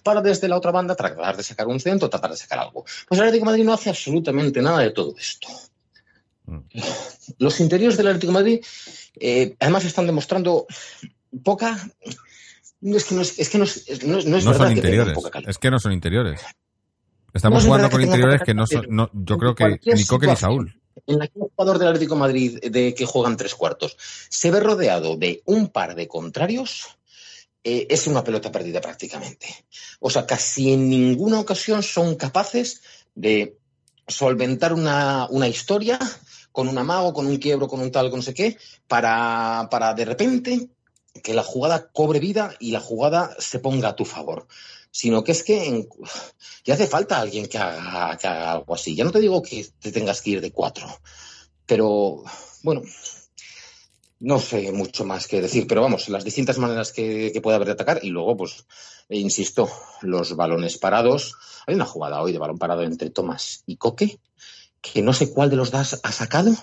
para 0.04 0.22
desde 0.22 0.48
la 0.48 0.58
otra 0.58 0.72
banda 0.72 0.96
tratar 0.96 1.36
de 1.38 1.44
sacar 1.44 1.68
un 1.68 1.80
centro, 1.80 2.10
tratar 2.10 2.32
de 2.32 2.38
sacar 2.38 2.60
algo. 2.60 2.84
Pues 3.08 3.20
el 3.20 3.28
Atlético 3.28 3.46
de 3.46 3.52
Madrid 3.52 3.66
no 3.66 3.74
hace 3.74 3.90
absolutamente 3.90 4.62
nada 4.62 4.80
de 4.80 4.92
todo 4.92 5.16
esto. 5.18 5.48
Mm. 6.46 6.60
Los 7.40 7.60
interiores 7.60 7.98
del 7.98 8.08
Atlético 8.08 8.32
de 8.32 8.40
Madrid, 8.40 8.66
eh, 9.20 9.56
además, 9.60 9.86
están 9.86 10.06
demostrando 10.06 10.66
poca. 11.44 11.78
Es 12.82 13.06
que 13.06 13.16
no 13.16 13.22
es, 13.22 13.40
es 13.40 13.50
que 13.50 13.58
no 13.58 13.64
es, 13.64 14.04
no 14.06 14.18
es, 14.18 14.26
no 14.26 14.38
es 14.38 14.46
No 14.46 14.52
verdad 14.52 14.66
son 14.66 14.74
que 14.74 14.80
interiores. 14.80 15.14
poca 15.14 15.30
calidad. 15.32 15.50
Es 15.50 15.58
que 15.58 15.72
no 15.72 15.80
son 15.80 15.92
interiores. 15.92 16.42
Estamos 17.34 17.60
es 17.60 17.66
jugando 17.66 17.88
verdad 17.88 17.92
con 17.92 18.00
que 18.00 18.06
interiores 18.06 18.36
poca 18.40 18.46
que 18.46 18.54
no 18.54 18.68
son. 18.68 19.10
yo 19.26 19.38
creo 19.38 19.56
que 19.56 19.80
ni 19.94 20.06
Coque 20.06 20.28
ni 20.28 20.36
Saúl. 20.36 20.80
En 21.06 21.20
la 21.20 21.28
que 21.28 21.40
un 21.40 21.50
jugador 21.50 21.78
del 21.78 21.90
Atlético 21.90 22.16
de 22.16 22.20
Madrid 22.20 22.60
de 22.60 22.94
que 22.96 23.06
juegan 23.06 23.38
tres 23.38 23.54
cuartos 23.54 23.96
se 24.00 24.50
ve 24.52 24.60
rodeado 24.60 25.16
de 25.16 25.42
un 25.46 25.68
par 25.70 25.96
de 25.96 26.08
contrarios, 26.08 26.97
eh, 27.70 27.86
es 27.90 28.08
una 28.08 28.24
pelota 28.24 28.50
perdida 28.50 28.80
prácticamente. 28.80 29.48
O 30.00 30.10
sea, 30.10 30.26
casi 30.26 30.72
en 30.72 30.90
ninguna 30.90 31.40
ocasión 31.42 31.84
son 31.84 32.16
capaces 32.16 32.82
de 33.14 33.58
solventar 34.08 34.72
una, 34.74 35.28
una 35.30 35.50
historia 35.50 36.00
con 36.54 36.70
un 36.70 36.78
amago, 36.78 37.14
con 37.14 37.28
un 37.28 37.38
quiebro, 37.38 37.68
con 37.68 37.82
un 37.82 37.92
tal, 37.92 38.10
con 38.10 38.20
no 38.20 38.24
sé 38.24 38.34
qué, 38.34 38.58
para, 38.88 39.68
para 39.70 39.94
de 39.94 40.06
repente 40.06 40.70
que 41.22 41.34
la 41.34 41.44
jugada 41.44 41.90
cobre 41.92 42.20
vida 42.22 42.56
y 42.60 42.72
la 42.72 42.80
jugada 42.80 43.36
se 43.38 43.60
ponga 43.60 43.90
a 43.90 43.96
tu 43.98 44.06
favor. 44.06 44.48
Sino 44.90 45.24
que 45.26 45.34
es 45.34 45.44
que 45.44 45.66
en- 45.68 45.90
ya 46.64 46.76
hace 46.76 46.88
falta 46.88 47.20
alguien 47.20 47.48
que 47.48 47.58
haga, 47.58 48.18
que 48.18 48.28
haga 48.28 48.52
algo 48.54 48.76
así. 48.76 48.96
Ya 48.96 49.04
no 49.04 49.12
te 49.12 49.20
digo 49.20 49.42
que 49.42 49.68
te 49.82 49.92
tengas 49.92 50.22
que 50.22 50.30
ir 50.32 50.42
de 50.42 50.52
cuatro, 50.54 50.88
pero 51.66 52.24
bueno, 52.64 52.82
no 54.20 54.40
sé 54.40 54.72
mucho 54.72 55.06
más 55.06 55.28
que 55.28 55.42
decir, 55.42 55.68
pero 55.68 55.82
vamos, 55.82 56.10
las 56.10 56.24
distintas 56.24 56.58
maneras 56.58 56.92
que, 56.92 57.32
que 57.32 57.42
puede 57.42 57.56
haber 57.56 57.68
de 57.68 57.74
atacar 57.74 58.00
y 58.02 58.10
luego, 58.10 58.38
pues, 58.38 58.66
insisto, 59.10 59.70
los 60.02 60.36
balones 60.36 60.78
parados. 60.78 61.36
Hay 61.66 61.76
una 61.76 61.86
jugada 61.86 62.22
hoy 62.22 62.32
de 62.32 62.40
balón 62.40 62.58
parado 62.58 62.84
entre 62.84 63.10
Tomás 63.10 63.64
y 63.66 63.78
Coque, 63.78 64.20
que 64.82 65.02
no 65.02 65.14
sé 65.14 65.32
cuál 65.32 65.50
de 65.50 65.56
los 65.56 65.72
dos 65.72 66.00
ha 66.02 66.12
sacado. 66.12 66.54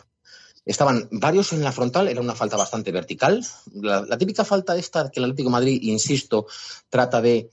Estaban 0.64 1.09
varios 1.11 1.53
en 1.53 1.62
la 1.62 1.73
frontal, 1.73 2.09
era 2.09 2.23
una 2.23 2.35
falta 2.35 2.57
bastante 2.57 2.90
vertical. 2.90 3.45
La, 3.75 4.17
típica 4.17 4.45
falta 4.45 4.77
esta 4.77 5.11
que 5.11 5.21
el 5.21 5.25
Atlético 5.25 5.51
Madrid, 5.51 5.79
insisto, 5.83 6.47
trata 6.88 7.21
de 7.21 7.51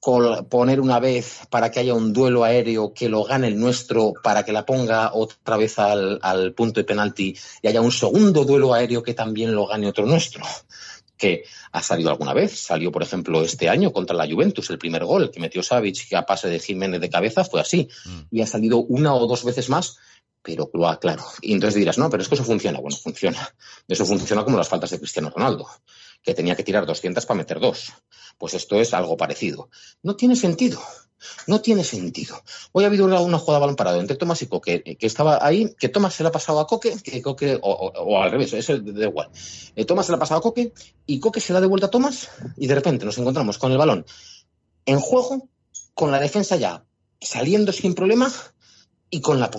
poner 0.00 0.80
una 0.80 1.00
vez 1.00 1.40
para 1.50 1.70
que 1.70 1.80
haya 1.80 1.94
un 1.94 2.12
duelo 2.12 2.44
aéreo 2.44 2.92
que 2.92 3.08
lo 3.08 3.24
gane 3.24 3.48
el 3.48 3.58
nuestro, 3.58 4.12
para 4.22 4.44
que 4.44 4.52
la 4.52 4.66
ponga 4.66 5.12
otra 5.14 5.56
vez 5.56 5.78
al, 5.78 6.18
al 6.22 6.52
punto 6.54 6.80
de 6.80 6.84
penalti 6.84 7.36
y 7.62 7.68
haya 7.68 7.80
un 7.80 7.92
segundo 7.92 8.44
duelo 8.44 8.74
aéreo 8.74 9.02
que 9.02 9.14
también 9.14 9.54
lo 9.54 9.66
gane 9.66 9.86
otro 9.86 10.06
nuestro. 10.06 10.44
Que 11.16 11.44
ha 11.72 11.82
salido 11.82 12.10
alguna 12.10 12.32
vez. 12.32 12.58
Salió, 12.58 12.92
por 12.92 13.02
ejemplo, 13.02 13.42
este 13.42 13.68
año 13.68 13.92
contra 13.92 14.16
la 14.16 14.26
Juventus, 14.26 14.70
el 14.70 14.78
primer 14.78 15.04
gol 15.04 15.30
que 15.32 15.40
metió 15.40 15.62
Savic, 15.62 16.08
que 16.08 16.16
a 16.16 16.24
pase 16.24 16.48
de 16.48 16.60
Jiménez 16.60 17.00
de 17.00 17.10
cabeza 17.10 17.44
fue 17.44 17.60
así. 17.60 17.88
Mm. 18.04 18.20
Y 18.30 18.40
ha 18.42 18.46
salido 18.46 18.78
una 18.78 19.14
o 19.14 19.26
dos 19.26 19.44
veces 19.44 19.68
más, 19.68 19.98
pero 20.42 20.70
lo 20.72 20.88
aclaro. 20.88 21.24
Y 21.42 21.52
entonces 21.52 21.78
dirás, 21.78 21.98
no, 21.98 22.08
pero 22.08 22.22
es 22.22 22.28
que 22.28 22.34
eso 22.34 22.44
funciona. 22.44 22.80
Bueno, 22.80 22.96
funciona. 22.96 23.54
Eso 23.86 24.06
funciona 24.06 24.44
como 24.44 24.56
las 24.56 24.68
faltas 24.68 24.90
de 24.90 24.98
Cristiano 24.98 25.30
Ronaldo, 25.30 25.66
que 26.22 26.34
tenía 26.34 26.54
que 26.54 26.62
tirar 26.62 26.86
200 26.86 27.26
para 27.26 27.38
meter 27.38 27.60
dos. 27.60 27.92
Pues 28.38 28.54
esto 28.54 28.80
es 28.80 28.94
algo 28.94 29.16
parecido. 29.16 29.68
No 30.02 30.16
tiene 30.16 30.36
sentido. 30.36 30.80
No 31.48 31.60
tiene 31.60 31.82
sentido. 31.82 32.40
Hoy 32.70 32.84
ha 32.84 32.86
habido 32.86 33.04
una, 33.04 33.38
jugada 33.38 33.58
balón 33.58 33.74
parado 33.74 34.00
entre 34.00 34.16
Tomás 34.16 34.40
y 34.42 34.46
Coque, 34.46 34.82
eh, 34.84 34.96
que 34.96 35.06
estaba 35.06 35.44
ahí, 35.44 35.74
que 35.78 35.88
Tomás 35.88 36.14
se 36.14 36.22
la 36.22 36.28
ha 36.28 36.32
pasado 36.32 36.60
a 36.60 36.66
Coque, 36.68 36.96
que 37.02 37.20
Coque, 37.20 37.58
o, 37.60 37.70
o- 37.70 38.22
al 38.22 38.30
revés, 38.30 38.52
eso 38.52 38.78
da 38.78 39.04
igual. 39.04 39.28
Eh, 39.74 39.84
Tomás 39.84 40.06
se 40.06 40.12
la 40.12 40.16
ha 40.16 40.20
pasado 40.20 40.38
a 40.38 40.42
Coque 40.42 40.72
y 41.06 41.18
Coque 41.18 41.40
se 41.40 41.52
la 41.52 41.58
ha 41.58 41.62
devuelto 41.62 41.86
a 41.86 41.90
Tomás 41.90 42.28
y 42.56 42.68
de 42.68 42.74
repente 42.76 43.04
nos 43.04 43.18
encontramos 43.18 43.58
con 43.58 43.72
el 43.72 43.78
balón 43.78 44.06
en 44.86 45.00
juego, 45.00 45.48
con 45.94 46.12
la 46.12 46.20
defensa 46.20 46.54
ya 46.54 46.84
saliendo 47.20 47.72
sin 47.72 47.94
problema 47.94 48.32
y 49.10 49.20
con 49.20 49.40
la, 49.40 49.50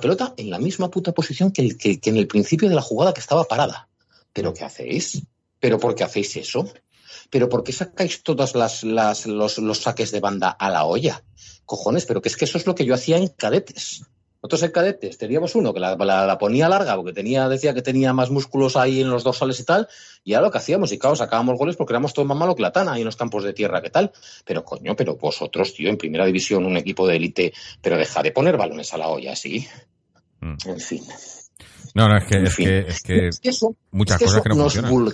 pelota 0.00 0.32
en 0.38 0.48
la 0.48 0.58
misma 0.58 0.90
puta 0.90 1.12
posición 1.12 1.52
que 1.52 1.76
en 2.02 2.16
el 2.16 2.26
principio 2.26 2.70
de 2.70 2.74
la 2.74 2.80
jugada 2.82 3.12
que 3.12 3.20
estaba 3.20 3.44
parada. 3.44 3.90
¿Pero 4.32 4.54
qué 4.54 4.64
hacéis? 4.64 5.22
¿Pero 5.60 5.78
por 5.78 5.94
qué 5.94 6.04
hacéis 6.04 6.36
eso? 6.36 6.66
¿Pero 7.30 7.48
por 7.48 7.62
qué 7.64 7.72
sacáis 7.72 8.22
todos 8.22 8.54
las, 8.54 8.84
las- 8.84 9.26
los, 9.26 9.58
los 9.58 9.78
saques 9.78 10.10
de 10.12 10.20
banda 10.20 10.50
a 10.50 10.70
la 10.70 10.84
olla? 10.84 11.22
Cojones, 11.64 12.06
pero 12.06 12.20
que 12.20 12.28
es 12.28 12.36
que 12.36 12.44
eso 12.44 12.58
es 12.58 12.66
lo 12.66 12.74
que 12.74 12.84
yo 12.84 12.94
hacía 12.94 13.16
en 13.16 13.28
cadetes. 13.28 14.02
Nosotros 14.42 14.64
en 14.64 14.70
cadetes 14.72 15.18
teníamos 15.18 15.54
uno 15.54 15.72
que 15.72 15.78
la, 15.78 15.94
la- 15.94 16.26
la 16.26 16.36
ponía 16.36 16.68
larga 16.68 16.96
porque 16.96 17.12
tenía, 17.12 17.48
decía 17.48 17.74
que 17.74 17.82
tenía 17.82 18.12
más 18.12 18.28
músculos 18.30 18.76
ahí 18.76 19.00
en 19.00 19.08
los 19.08 19.22
dorsales 19.22 19.60
y 19.60 19.64
tal, 19.64 19.86
y 20.24 20.32
era 20.32 20.42
lo 20.42 20.50
que 20.50 20.58
hacíamos, 20.58 20.90
y 20.90 20.98
claro, 20.98 21.14
sacábamos 21.14 21.56
goles 21.56 21.76
porque 21.76 21.92
éramos 21.92 22.12
todo 22.12 22.24
más 22.24 22.36
malo 22.36 22.56
que 22.56 22.62
la 22.62 22.72
tana 22.72 22.94
ahí 22.94 23.02
en 23.02 23.06
los 23.06 23.14
campos 23.16 23.44
de 23.44 23.52
tierra, 23.52 23.80
¿qué 23.80 23.90
tal? 23.90 24.10
Pero 24.44 24.64
coño, 24.64 24.96
pero 24.96 25.16
vosotros, 25.16 25.72
tío, 25.74 25.88
en 25.88 25.96
primera 25.96 26.26
división, 26.26 26.66
un 26.66 26.76
equipo 26.76 27.06
de 27.06 27.16
élite, 27.16 27.52
pero 27.80 27.96
deja 27.96 28.20
de 28.22 28.32
poner 28.32 28.56
balones 28.56 28.92
a 28.92 28.98
la 28.98 29.06
olla, 29.08 29.36
¿sí? 29.36 29.68
Mm. 30.40 30.56
En 30.66 30.80
fin. 30.80 31.04
No, 31.94 32.08
no, 32.08 32.16
es 32.18 32.24
que, 32.24 32.34
En 32.38 32.46
es 32.46 32.54
fin. 32.54 32.66
que, 32.66 32.78
es 32.80 33.02
que 33.02 33.28
Es 33.28 33.38
que 33.40 33.48
eso, 33.50 33.76
muchas 33.92 34.16
es 34.16 34.18
que 34.20 34.24
cosas 34.24 34.42
que 34.42 34.48
no 34.48 34.54
nos 34.56 34.74
funcionan. 34.74 35.12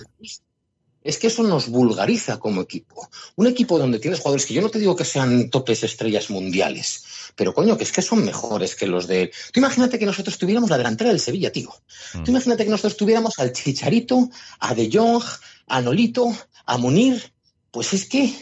Es 1.09 1.17
que 1.17 1.29
eso 1.29 1.43
nos 1.43 1.69
vulgariza 1.69 2.39
como 2.39 2.61
equipo. 2.61 3.09
Un 3.37 3.47
equipo 3.47 3.79
donde 3.79 3.99
tienes 3.99 4.21
jugadores 4.21 4.45
que 4.45 4.53
yo 4.53 4.61
no 4.61 4.69
te 4.69 4.79
digo 4.79 4.95
que 4.95 5.07
sean 5.07 5.49
topes 5.49 5.83
estrellas 5.83 6.29
mundiales, 6.29 7.33
pero 7.35 7.55
coño, 7.55 7.79
que 7.79 7.85
es 7.85 7.93
que 7.93 8.03
son 8.03 8.27
mejores 8.27 8.77
que 8.77 8.87
los 8.87 9.07
de... 9.07 9.33
Tú 9.51 9.61
imagínate 9.61 9.99
que 9.99 10.05
nosotros 10.05 10.37
tuviéramos 10.37 10.69
la 10.69 10.77
delantera 10.77 11.09
del 11.09 11.19
Sevilla, 11.19 11.51
tío. 11.51 11.71
Mm. 12.13 12.25
Tú 12.25 12.31
imagínate 12.31 12.65
que 12.67 12.71
nosotros 12.71 12.99
tuviéramos 12.99 13.39
al 13.39 13.55
Chicharito, 13.55 14.29
a 14.61 14.75
De 14.75 14.91
Jong, 14.93 15.25
a 15.69 15.81
Nolito, 15.81 16.31
a 16.67 16.77
Munir. 16.77 17.33
Pues 17.71 17.95
es 17.95 18.05
que 18.05 18.35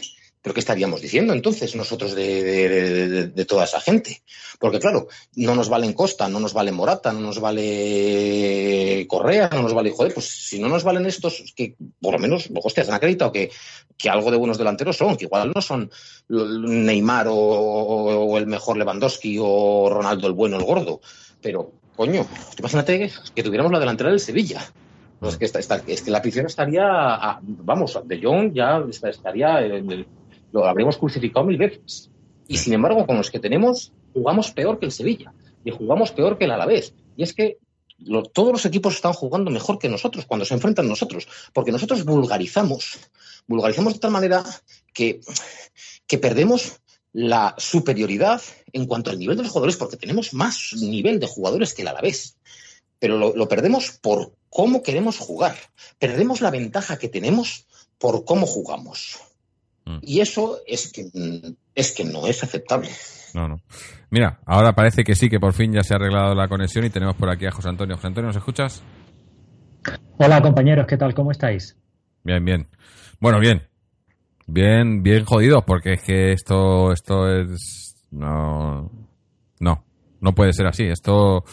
¿Pero 0.47 0.53
qué 0.53 0.61
estaríamos 0.61 1.01
diciendo 1.01 1.33
entonces 1.33 1.75
nosotros 1.75 2.15
de, 2.15 3.45
toda 3.45 3.65
esa 3.65 3.81
gente? 3.81 4.21
Porque 4.57 4.79
claro, 4.79 5.09
no 5.35 5.55
nos 5.55 5.67
valen 5.67 5.91
Costa, 5.91 6.29
no 6.29 6.39
nos 6.39 6.53
vale 6.53 6.71
Morata, 6.71 7.11
no 7.11 7.19
nos 7.19 7.41
vale 7.41 9.05
Correa, 9.09 9.49
no 9.51 9.63
nos 9.63 9.73
vale... 9.73 9.91
Joder, 9.91 10.13
pues 10.13 10.25
si 10.47 10.57
no 10.57 10.69
nos 10.69 10.85
valen 10.85 11.05
estos, 11.05 11.53
que 11.53 11.75
por 11.99 12.13
lo 12.13 12.19
menos, 12.19 12.49
hostia, 12.63 12.85
se 12.85 12.91
han 12.91 12.95
acreditado 12.95 13.33
que, 13.33 13.51
que 13.97 14.09
algo 14.09 14.31
de 14.31 14.37
buenos 14.37 14.57
delanteros 14.57 14.95
son, 14.95 15.17
que 15.17 15.25
igual 15.25 15.51
no 15.53 15.61
son 15.61 15.91
Neymar 16.29 17.27
o, 17.29 18.37
el 18.37 18.47
mejor 18.47 18.77
Lewandowski 18.77 19.37
o 19.41 19.89
Ronaldo 19.89 20.27
el 20.27 20.33
bueno, 20.33 20.55
el 20.55 20.63
gordo. 20.63 21.01
Pero, 21.41 21.73
coño, 21.97 22.25
imagínate 22.57 23.11
que 23.35 23.43
tuviéramos 23.43 23.73
la 23.73 23.81
delantera 23.81 24.11
del 24.11 24.21
Sevilla. 24.21 24.65
Que 25.39 26.11
la 26.11 26.19
afición 26.19 26.45
estaría, 26.45 27.37
vamos, 27.41 27.99
De 28.05 28.21
Jong 28.23 28.53
ya 28.53 28.81
estaría, 29.09 29.59
en 29.59 29.91
el- 29.91 30.07
lo 30.51 30.65
habríamos 30.65 30.97
crucificado 30.97 31.45
mil 31.45 31.57
veces. 31.57 32.09
Y 32.47 32.57
sin 32.57 32.73
embargo, 32.73 33.05
con 33.05 33.17
los 33.17 33.29
que 33.29 33.39
tenemos, 33.39 33.91
jugamos 34.13 34.51
peor 34.51 34.79
que 34.79 34.85
el 34.85 34.91
Sevilla 34.91 35.33
y 35.63 35.71
jugamos 35.71 36.11
peor 36.11 36.37
que 36.37 36.45
el 36.45 36.51
Alavés. 36.51 36.93
Y 37.15 37.23
es 37.23 37.33
que 37.33 37.57
lo- 37.99 38.23
todos 38.23 38.51
los 38.53 38.65
equipos 38.65 38.95
están 38.95 39.13
jugando 39.13 39.51
mejor 39.51 39.79
que 39.79 39.89
nosotros 39.89 40.25
cuando 40.25 40.45
se 40.45 40.53
enfrentan 40.53 40.85
a 40.85 40.89
nosotros, 40.89 41.27
porque 41.53 41.71
nosotros 41.71 42.05
vulgarizamos, 42.05 42.99
vulgarizamos 43.47 43.93
de 43.93 43.99
tal 43.99 44.11
manera 44.11 44.43
que, 44.93 45.19
que 46.05 46.17
perdemos 46.17 46.77
la 47.11 47.55
superioridad 47.57 48.41
en 48.71 48.85
cuanto 48.85 49.09
al 49.09 49.19
nivel 49.19 49.35
de 49.37 49.43
los 49.43 49.51
jugadores, 49.51 49.77
porque 49.77 49.97
tenemos 49.97 50.33
más 50.33 50.73
nivel 50.79 51.19
de 51.19 51.27
jugadores 51.27 51.73
que 51.73 51.81
el 51.81 51.87
Alavés 51.89 52.37
pero 52.99 53.17
lo, 53.19 53.35
lo 53.35 53.47
perdemos 53.47 53.91
por 53.91 54.33
cómo 54.49 54.81
queremos 54.81 55.19
jugar. 55.19 55.55
Perdemos 55.99 56.41
la 56.41 56.49
ventaja 56.49 56.97
que 56.97 57.07
tenemos 57.07 57.67
por 57.99 58.25
cómo 58.25 58.47
jugamos. 58.47 59.19
Mm. 59.87 59.99
Y 60.01 60.19
eso 60.19 60.59
es 60.67 60.91
que, 60.91 61.05
mm, 61.05 61.55
es 61.73 61.93
que 61.93 62.03
no 62.03 62.27
es 62.27 62.43
aceptable. 62.43 62.89
No, 63.33 63.47
no. 63.47 63.61
Mira, 64.09 64.39
ahora 64.45 64.73
parece 64.73 65.03
que 65.03 65.15
sí, 65.15 65.29
que 65.29 65.39
por 65.39 65.53
fin 65.53 65.71
ya 65.71 65.81
se 65.81 65.93
ha 65.93 65.97
arreglado 65.97 66.35
la 66.35 66.49
conexión 66.49 66.83
y 66.85 66.89
tenemos 66.89 67.15
por 67.15 67.29
aquí 67.29 67.45
a 67.45 67.51
José 67.51 67.69
Antonio. 67.69 67.95
José 67.95 68.07
Antonio, 68.07 68.27
¿nos 68.27 68.35
escuchas? 68.35 68.83
Hola 70.17 70.41
compañeros, 70.41 70.85
¿qué 70.87 70.97
tal? 70.97 71.13
¿Cómo 71.13 71.31
estáis? 71.31 71.77
Bien, 72.23 72.43
bien. 72.43 72.67
Bueno, 73.21 73.39
bien. 73.39 73.63
Bien, 74.45 75.03
bien 75.03 75.23
jodidos, 75.23 75.63
porque 75.65 75.93
es 75.93 76.03
que 76.03 76.31
esto, 76.33 76.91
esto 76.91 77.29
es, 77.29 78.07
no, 78.11 78.91
no, 79.59 79.83
no 80.19 80.35
puede 80.35 80.53
ser 80.53 80.67
así. 80.67 80.83
Esto, 80.83 81.43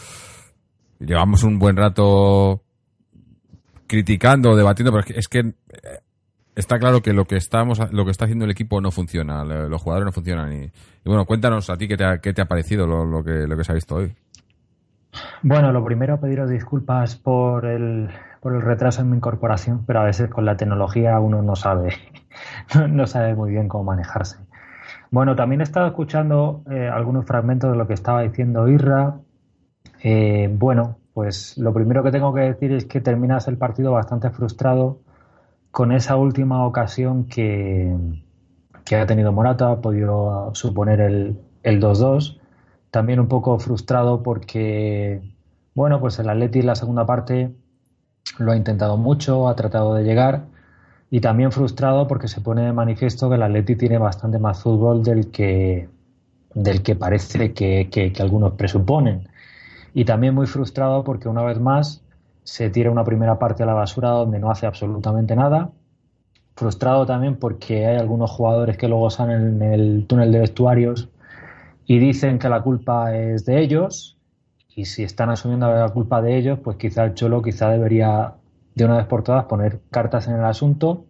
llevamos 0.99 1.43
un 1.43 1.57
buen 1.59 1.77
rato 1.77 2.63
criticando, 3.87 4.55
debatiendo, 4.55 4.91
pero 4.91 5.01
es 5.01 5.05
que, 5.05 5.19
es 5.19 5.27
que 5.27 5.53
está 6.55 6.79
claro 6.79 7.01
que 7.01 7.13
lo 7.13 7.25
que 7.25 7.35
estamos, 7.35 7.79
lo 7.91 8.05
que 8.05 8.11
está 8.11 8.25
haciendo 8.25 8.45
el 8.45 8.51
equipo 8.51 8.81
no 8.81 8.91
funciona, 8.91 9.43
los 9.43 9.81
jugadores 9.81 10.05
no 10.05 10.11
funcionan. 10.11 10.53
Y, 10.53 10.71
bueno, 11.05 11.25
cuéntanos 11.25 11.69
a 11.69 11.77
ti 11.77 11.87
qué 11.87 11.97
te 11.97 12.41
ha, 12.41 12.45
parecido 12.45 12.87
lo, 12.87 13.23
que, 13.23 13.47
se 13.63 13.71
ha 13.71 13.75
visto 13.75 13.95
hoy. 13.95 14.15
Bueno, 15.43 15.71
lo 15.71 15.83
primero 15.83 16.19
pediros 16.19 16.49
disculpas 16.49 17.15
por 17.15 17.65
el, 17.65 18.09
por 18.41 18.53
el 18.53 18.61
retraso 18.61 19.01
en 19.01 19.09
mi 19.09 19.17
incorporación, 19.17 19.85
pero 19.85 20.01
a 20.01 20.05
veces 20.05 20.29
con 20.29 20.45
la 20.45 20.57
tecnología 20.57 21.19
uno 21.19 21.41
no 21.41 21.55
sabe, 21.55 21.93
no 22.89 23.07
sabe 23.07 23.35
muy 23.35 23.51
bien 23.51 23.67
cómo 23.67 23.83
manejarse. 23.83 24.37
Bueno, 25.11 25.35
también 25.35 25.61
he 25.61 25.63
estado 25.63 25.87
escuchando 25.87 26.63
eh, 26.69 26.89
algunos 26.91 27.25
fragmentos 27.25 27.71
de 27.71 27.77
lo 27.77 27.87
que 27.87 27.93
estaba 27.93 28.21
diciendo 28.21 28.67
Irra. 28.67 29.19
Eh, 30.03 30.49
bueno, 30.51 30.97
pues 31.13 31.57
lo 31.57 31.73
primero 31.73 32.03
que 32.03 32.11
tengo 32.11 32.33
que 32.33 32.41
decir 32.41 32.73
es 32.73 32.85
que 32.85 32.99
terminas 32.99 33.47
el 33.47 33.57
partido 33.57 33.93
bastante 33.93 34.29
frustrado 34.31 34.99
con 35.77 35.91
esa 35.91 36.15
última 36.15 36.65
ocasión 36.65 37.25
que, 37.25 37.93
que 38.85 38.95
ha 38.95 39.05
tenido 39.05 39.31
Morata, 39.33 39.71
ha 39.71 39.81
podido 39.81 40.51
suponer 40.55 41.01
el, 41.01 41.37
el 41.63 41.79
2-2. 41.81 42.39
También 42.91 43.19
un 43.19 43.27
poco 43.27 43.59
frustrado 43.59 44.23
porque, 44.23 45.21
bueno, 45.73 45.99
pues 45.99 46.17
el 46.19 46.29
Atleti 46.29 46.59
en 46.59 46.67
la 46.67 46.75
segunda 46.75 47.05
parte 47.05 47.51
lo 48.39 48.51
ha 48.51 48.57
intentado 48.57 48.97
mucho, 48.97 49.47
ha 49.49 49.55
tratado 49.55 49.93
de 49.95 50.03
llegar. 50.03 50.45
Y 51.11 51.21
también 51.21 51.51
frustrado 51.51 52.07
porque 52.07 52.27
se 52.29 52.41
pone 52.41 52.63
de 52.63 52.73
manifiesto 52.73 53.29
que 53.29 53.35
el 53.35 53.43
Atleti 53.43 53.75
tiene 53.75 53.97
bastante 53.97 54.39
más 54.39 54.61
fútbol 54.63 55.03
del 55.03 55.31
que, 55.31 55.89
del 56.55 56.83
que 56.83 56.95
parece 56.95 57.53
que, 57.53 57.89
que- 57.91 58.13
que 58.13 58.21
algunos 58.23 58.53
presuponen. 58.53 59.27
Y 59.93 60.05
también 60.05 60.35
muy 60.35 60.47
frustrado 60.47 61.03
porque 61.03 61.29
una 61.29 61.43
vez 61.43 61.59
más 61.59 62.04
se 62.45 62.69
tira 62.69 62.91
una 62.91 63.03
primera 63.03 63.39
parte 63.39 63.63
a 63.63 63.65
la 63.65 63.73
basura 63.73 64.09
donde 64.09 64.39
no 64.39 64.51
hace 64.51 64.67
absolutamente 64.67 65.35
nada. 65.35 65.71
Frustrado 66.55 67.05
también 67.05 67.37
porque 67.37 67.87
hay 67.87 67.97
algunos 67.97 68.29
jugadores 68.29 68.77
que 68.77 68.87
luego 68.87 69.09
salen 69.09 69.61
en 69.61 69.73
el 69.73 70.05
túnel 70.07 70.31
de 70.31 70.39
vestuarios 70.39 71.09
y 71.87 71.97
dicen 71.97 72.37
que 72.37 72.47
la 72.47 72.61
culpa 72.61 73.15
es 73.15 73.45
de 73.45 73.61
ellos. 73.61 74.17
Y 74.75 74.85
si 74.85 75.03
están 75.03 75.31
asumiendo 75.31 75.73
la 75.73 75.89
culpa 75.89 76.21
de 76.21 76.37
ellos, 76.37 76.59
pues 76.63 76.77
quizá 76.77 77.03
el 77.03 77.15
Cholo 77.15 77.41
quizá 77.41 77.71
debería 77.71 78.35
de 78.75 78.85
una 78.85 78.97
vez 78.97 79.07
por 79.07 79.23
todas 79.23 79.45
poner 79.45 79.81
cartas 79.89 80.27
en 80.27 80.35
el 80.35 80.45
asunto 80.45 81.05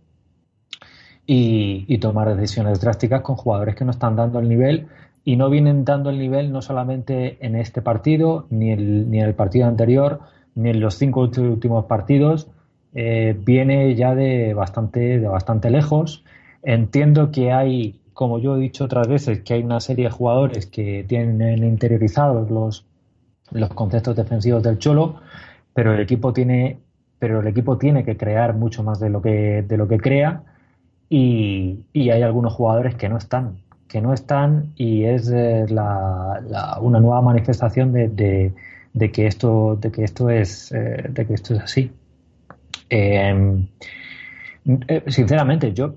y, 1.28 1.98
tomar 1.98 2.34
decisiones 2.34 2.80
drásticas 2.80 3.22
con 3.22 3.36
jugadores 3.36 3.76
que 3.76 3.84
no 3.84 3.92
están 3.92 4.16
dando 4.16 4.40
el 4.40 4.48
nivel 4.48 4.88
y 5.26 5.36
no 5.36 5.50
vienen 5.50 5.84
dando 5.84 6.12
el 6.12 6.20
nivel 6.20 6.52
no 6.54 6.62
solamente 6.62 7.46
en 7.46 7.56
este 7.56 7.82
partido, 7.82 8.46
ni, 8.52 8.74
ni 8.76 9.20
en 9.20 9.26
el 9.26 9.34
partido 9.34 9.68
anterior, 9.68 10.22
en 10.56 10.80
los 10.80 10.96
cinco 10.96 11.22
últimos 11.22 11.86
partidos. 11.86 12.48
Eh, 12.94 13.36
viene 13.40 13.94
ya 13.96 14.16
de 14.16 14.54
bastante, 14.54 15.20
de 15.20 15.28
bastante 15.28 15.70
lejos. 15.70 16.24
Entiendo 16.64 17.32
que 17.32 17.52
hay, 17.52 18.00
como 18.14 18.40
yo 18.40 18.56
he 18.56 18.60
dicho 18.60 18.86
otras 18.86 19.08
veces, 19.08 19.42
que 19.42 19.54
hay 19.56 19.64
una 19.64 19.80
serie 19.82 20.06
de 20.06 20.12
jugadores 20.12 20.66
que 20.68 21.04
tienen 21.08 21.64
interiorizados 21.64 22.50
los, 22.50 22.86
los 23.52 23.70
conceptos 23.70 24.16
defensivos 24.16 24.64
del 24.64 24.78
Cholo, 24.80 25.22
pero 25.74 25.94
el 25.94 26.00
equipo 26.00 26.34
tiene, 26.34 26.80
pero 27.20 27.42
el 27.42 27.48
equipo 27.48 27.78
tiene 27.78 28.04
que 28.04 28.18
crear 28.18 28.56
mucho 28.56 28.84
más 28.84 29.00
de 29.00 29.10
lo 29.10 29.22
que, 29.22 29.64
de 29.64 29.78
lo 29.78 29.88
que 29.88 29.98
crea 30.00 30.44
y, 31.10 31.86
y 31.94 32.10
hay 32.10 32.22
algunos 32.24 32.54
jugadores 32.54 32.96
que 32.96 33.10
no 33.10 33.18
están, 33.18 33.58
que 33.88 34.02
no 34.02 34.14
están 34.14 34.74
y 34.76 35.04
es 35.06 35.30
eh, 35.32 35.66
la- 35.70 36.42
una 36.82 37.00
nueva 37.00 37.22
manifestación 37.22 37.94
de- 37.94 38.10
de 38.96 39.12
que 39.12 39.28
esto, 39.28 39.76
de 39.80 39.92
que 39.92 40.04
esto 40.04 40.30
es, 40.30 40.72
eh, 40.72 41.06
de 41.10 41.26
que 41.28 41.34
esto 41.36 41.54
es 41.54 41.60
así. 41.62 41.92
Eh, 42.90 43.66
eh, 44.88 45.04
sinceramente, 45.08 45.74
yo 45.74 45.96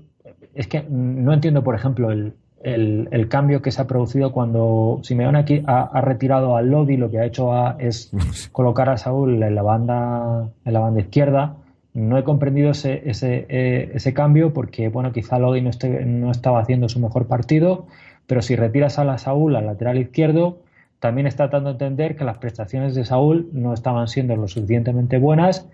es 0.53 0.67
que 0.67 0.83
no 0.89 1.33
entiendo, 1.33 1.63
por 1.63 1.75
ejemplo, 1.75 2.11
el, 2.11 2.33
el- 2.61 3.07
el 3.11 3.29
cambio 3.29 3.61
que 3.61 3.71
se 3.71 3.81
ha 3.81 3.87
producido 3.87 4.31
cuando 4.33 4.99
Simeone 5.03 5.39
aquí 5.39 5.63
ha, 5.65 5.83
ha 5.83 6.01
retirado 6.01 6.57
a 6.57 6.61
Lodi, 6.61 6.97
lo 6.97 7.09
que 7.09 7.19
ha 7.19 7.25
hecho 7.25 7.53
a- 7.53 7.77
es 7.79 8.11
colocar 8.51 8.89
a 8.89 8.97
Saúl 8.97 9.41
en 9.41 9.55
la 9.55 9.61
banda, 9.61 10.49
en 10.65 10.73
la 10.73 10.79
banda 10.79 10.99
izquierda. 11.01 11.55
No 11.93 12.17
he 12.17 12.23
comprendido 12.23 12.71
ese, 12.71 13.01
ese, 13.09 13.45
eh, 13.49 13.91
ese 13.95 14.13
cambio 14.13 14.53
porque, 14.53 14.89
bueno, 14.89 15.11
quizá 15.13 15.39
Lodi 15.39 15.61
no, 15.61 15.69
esté- 15.69 16.05
no 16.05 16.31
estaba 16.31 16.59
haciendo 16.59 16.89
su 16.89 16.99
mejor 16.99 17.27
partido, 17.27 17.87
pero 18.27 18.41
si 18.41 18.55
retiras 18.55 18.99
a 18.99 19.05
la 19.05 19.17
Saúl 19.17 19.55
al 19.55 19.65
lateral 19.65 19.97
izquierdo, 19.97 20.57
también 20.99 21.27
está 21.27 21.47
dando 21.47 21.69
a 21.69 21.71
entender 21.73 22.15
que 22.15 22.23
las 22.23 22.37
prestaciones 22.37 22.95
de 22.95 23.05
Saúl 23.05 23.49
no 23.53 23.73
estaban 23.73 24.07
siendo 24.07 24.35
lo 24.35 24.47
suficientemente 24.47 25.17
buenas 25.17 25.67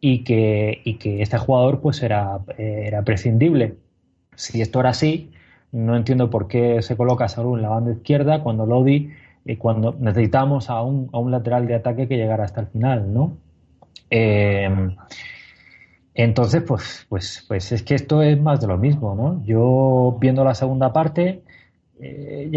y 0.00 0.22
que, 0.24 0.80
y 0.84 0.94
que 0.94 1.22
este 1.22 1.38
jugador 1.38 1.80
pues 1.80 2.02
era, 2.02 2.38
eh, 2.56 2.84
era 2.86 3.02
prescindible. 3.02 3.76
Si 4.36 4.62
esto 4.62 4.80
era 4.80 4.90
así, 4.90 5.32
no 5.72 5.96
entiendo 5.96 6.30
por 6.30 6.46
qué 6.48 6.80
se 6.82 6.96
coloca 6.96 7.28
Saúl 7.28 7.58
en 7.58 7.62
la 7.62 7.70
banda 7.70 7.92
izquierda 7.92 8.42
cuando 8.42 8.66
Lodi, 8.66 9.10
eh, 9.44 9.58
cuando 9.58 9.96
necesitamos 9.98 10.70
a 10.70 10.82
un, 10.82 11.10
a 11.12 11.18
un 11.18 11.32
lateral 11.32 11.66
de 11.66 11.74
ataque 11.74 12.06
que 12.06 12.16
llegara 12.16 12.44
hasta 12.44 12.60
el 12.60 12.68
final, 12.68 13.12
¿no? 13.12 13.36
Eh, 14.10 14.68
entonces, 16.14 16.62
pues, 16.62 17.06
pues, 17.08 17.44
pues 17.46 17.70
es 17.70 17.82
que 17.84 17.94
esto 17.94 18.22
es 18.22 18.40
más 18.40 18.60
de 18.60 18.66
lo 18.66 18.76
mismo, 18.76 19.14
¿no? 19.14 19.44
Yo 19.44 20.16
viendo 20.20 20.42
la 20.42 20.54
segunda 20.54 20.92
parte, 20.92 21.42
eh, 22.00 22.48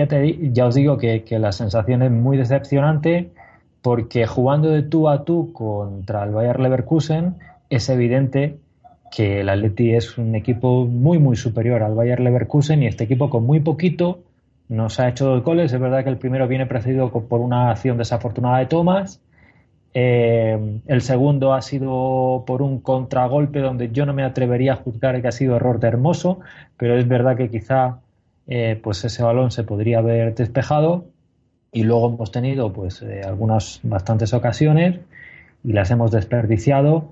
ya, 0.54 0.68
os 0.68 0.76
digo 0.76 0.98
que, 0.98 1.24
la 1.32 1.52
sensación 1.52 2.04
es 2.04 2.12
muy 2.12 2.38
decepcionante 2.38 3.32
porque 3.82 4.28
jugando 4.28 4.70
de 4.70 4.84
tú 4.84 5.10
a 5.10 5.24
tú 5.24 5.52
contra 5.54 6.24
el 6.24 6.32
Bayer 6.32 6.60
Leverkusen 6.60 7.36
es 7.70 7.90
evidente 7.90 8.58
que 9.12 9.42
el 9.42 9.50
Atleti 9.50 9.94
es 9.94 10.18
un 10.18 10.36
equipo 10.36 10.86
muy 10.86 11.18
muy 11.18 11.36
superior 11.36 11.82
al 11.82 11.96
Bayer 11.96 12.20
Leverkusen 12.20 12.84
y 12.84 12.88
este 12.88 13.06
equipo 13.06 13.30
con 13.30 13.46
muy 13.46 13.60
poquito 13.60 14.20
nos 14.70 15.00
ha 15.00 15.10
hecho 15.10 15.26
dos 15.26 15.44
goles. 15.44 15.74
Es 15.74 15.80
verdad 15.80 16.04
que 16.04 16.10
el 16.10 16.18
primero 16.18 16.48
viene 16.48 16.66
precedido 16.66 17.12
por 17.12 17.42
una 17.42 17.72
acción 17.72 17.98
desafortunada 17.98 18.60
de 18.60 18.68
Thomas. 18.68 19.22
Eh, 19.94 20.80
el 20.88 21.02
segundo 21.02 21.54
ha 21.54 21.62
sido 21.62 22.46
por 22.48 22.62
un 22.62 22.80
contragolpe 22.80 23.60
donde 23.60 23.92
yo 23.92 24.06
no 24.06 24.14
me 24.14 24.24
atrevería 24.24 24.74
a 24.74 24.78
juzgar 24.78 25.22
que 25.22 25.28
ha 25.28 25.34
sido 25.34 25.58
error 25.58 25.82
de 25.82 25.90
Hermoso, 25.90 26.40
pero 26.78 26.98
es 26.98 27.06
verdad 27.06 27.36
que 27.36 27.50
quizá 27.50 28.00
eh, 28.48 28.80
pues 28.82 29.04
ese 29.06 29.24
balón 29.24 29.52
se 29.52 29.64
podría 29.64 30.00
haber 30.00 30.36
despejado. 30.36 31.06
y 31.74 31.84
luego 31.84 32.10
hemos 32.14 32.32
tenido 32.32 32.74
pues 32.74 33.02
eh, 33.02 33.22
algunas 33.26 33.80
bastantes 33.84 34.34
ocasiones 34.34 35.00
y 35.64 35.74
las 35.74 35.92
hemos 35.92 36.12
desperdiciado. 36.12 37.12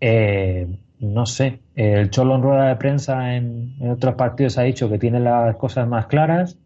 Eh, 0.00 0.66
no 1.00 1.26
sé, 1.26 1.60
el 1.74 2.10
Cholo 2.10 2.36
en 2.36 2.42
rueda 2.42 2.68
de 2.68 2.76
prensa 2.76 3.36
en, 3.36 3.76
otros 3.90 4.14
partidos 4.14 4.58
ha 4.58 4.62
dicho 4.62 4.88
que 4.90 4.98
tiene 4.98 5.20
las 5.20 5.56
cosas 5.56 5.88
más 5.88 6.06
claras. 6.06 6.58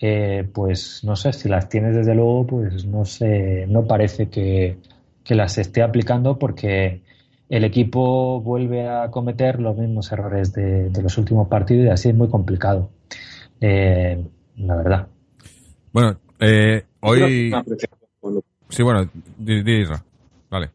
Eh, 0.00 0.48
pues 0.52 1.02
no 1.04 1.16
sé, 1.16 1.32
si 1.32 1.48
las 1.48 1.68
tienes 1.68 1.94
desde 1.96 2.14
luego, 2.14 2.46
pues 2.46 2.84
no 2.86 3.04
sé, 3.04 3.66
no 3.68 3.86
parece 3.86 4.28
que, 4.28 4.78
que 5.24 5.34
las 5.34 5.58
esté 5.58 5.82
aplicando 5.82 6.38
porque 6.38 7.02
el 7.48 7.64
equipo 7.64 8.40
vuelve 8.40 8.88
a 8.88 9.10
cometer 9.10 9.60
los 9.60 9.76
mismos 9.76 10.12
errores 10.12 10.52
de, 10.52 10.90
los 11.02 11.16
últimos 11.18 11.48
partidos 11.48 11.86
y 11.86 11.88
así 11.88 12.08
es 12.10 12.14
muy 12.14 12.28
complicado. 12.28 12.90
Eh, 13.60 14.22
la 14.56 14.76
verdad. 14.76 15.08
Bueno, 15.92 16.18
eh, 16.38 16.84
hoy. 17.00 17.52
Sí, 18.68 18.82
bueno, 18.82 19.10
Vale. 20.50 20.70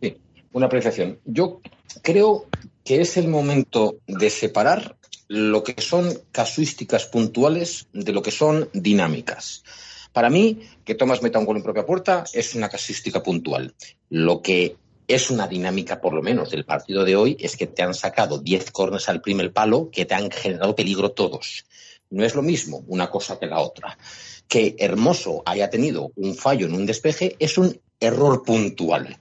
Sí, 0.00 0.16
una 0.52 0.66
apreciación. 0.66 1.18
Yo 1.24 1.60
creo 2.02 2.46
que 2.84 3.00
es 3.00 3.16
el 3.16 3.28
momento 3.28 3.96
de 4.06 4.28
separar 4.28 4.96
lo 5.28 5.62
que 5.62 5.80
son 5.80 6.10
casuísticas 6.32 7.06
puntuales 7.06 7.88
de 7.92 8.12
lo 8.12 8.22
que 8.22 8.30
son 8.30 8.68
dinámicas. 8.72 9.64
Para 10.12 10.30
mí, 10.30 10.62
que 10.84 10.94
Tomás 10.94 11.22
meta 11.22 11.38
un 11.38 11.44
gol 11.44 11.58
en 11.58 11.62
propia 11.62 11.86
puerta 11.86 12.24
es 12.32 12.54
una 12.54 12.68
casuística 12.68 13.22
puntual. 13.22 13.74
Lo 14.08 14.42
que 14.42 14.76
es 15.08 15.30
una 15.30 15.48
dinámica, 15.48 16.00
por 16.02 16.12
lo 16.12 16.22
menos, 16.22 16.50
del 16.50 16.66
partido 16.66 17.02
de 17.04 17.16
hoy, 17.16 17.36
es 17.40 17.56
que 17.56 17.66
te 17.66 17.82
han 17.82 17.94
sacado 17.94 18.38
10 18.38 18.70
cornes 18.70 19.08
al 19.08 19.22
primer 19.22 19.52
palo 19.52 19.90
que 19.90 20.04
te 20.04 20.14
han 20.14 20.30
generado 20.30 20.76
peligro 20.76 21.12
todos. 21.12 21.64
No 22.10 22.24
es 22.24 22.34
lo 22.34 22.42
mismo 22.42 22.84
una 22.86 23.10
cosa 23.10 23.38
que 23.38 23.46
la 23.46 23.60
otra. 23.60 23.98
Que 24.46 24.76
Hermoso 24.78 25.42
haya 25.46 25.70
tenido 25.70 26.12
un 26.14 26.34
fallo 26.34 26.66
en 26.66 26.74
un 26.74 26.84
despeje 26.84 27.36
es 27.38 27.56
un 27.56 27.80
error 27.98 28.42
puntual. 28.44 29.18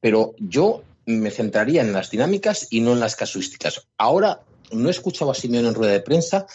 Pero 0.00 0.34
yo 0.38 0.82
me 1.06 1.30
centraría 1.30 1.82
en 1.82 1.92
las 1.92 2.10
dinámicas 2.10 2.66
y 2.70 2.80
no 2.80 2.92
en 2.92 3.00
las 3.00 3.14
casuísticas. 3.14 3.86
Ahora 3.96 4.40
no 4.72 4.88
he 4.88 4.90
escuchado 4.90 5.30
a 5.30 5.34
Simeone 5.34 5.68
en 5.68 5.74
rueda 5.74 5.92
de 5.92 6.00
prensa, 6.00 6.46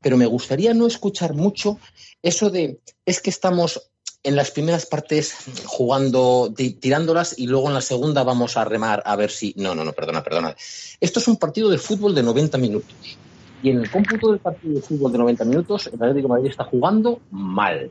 pero 0.00 0.16
me 0.16 0.26
gustaría 0.26 0.72
no 0.72 0.86
escuchar 0.86 1.34
mucho 1.34 1.78
eso 2.22 2.50
de 2.50 2.80
es 3.04 3.20
que 3.20 3.30
estamos 3.30 3.90
en 4.22 4.36
las 4.36 4.50
primeras 4.50 4.86
partes 4.86 5.34
jugando, 5.64 6.52
tirándolas 6.54 7.38
y 7.38 7.46
luego 7.46 7.68
en 7.68 7.74
la 7.74 7.80
segunda 7.80 8.22
vamos 8.22 8.56
a 8.56 8.64
remar 8.64 9.02
a 9.06 9.16
ver 9.16 9.30
si. 9.30 9.54
No, 9.56 9.74
no, 9.74 9.84
no, 9.84 9.92
perdona, 9.92 10.22
perdona. 10.22 10.54
Esto 11.00 11.20
es 11.20 11.28
un 11.28 11.36
partido 11.36 11.70
de 11.70 11.78
fútbol 11.78 12.14
de 12.14 12.22
90 12.22 12.58
minutos. 12.58 12.94
Y 13.62 13.70
en 13.70 13.78
el 13.78 13.90
cómputo 13.90 14.30
del 14.30 14.40
partido 14.40 14.74
de 14.74 14.82
fútbol 14.82 15.12
de 15.12 15.18
90 15.18 15.44
minutos, 15.44 15.86
el 15.86 15.94
Atlético 15.94 16.28
de 16.28 16.28
Madrid 16.28 16.50
está 16.50 16.64
jugando 16.64 17.20
mal. 17.30 17.90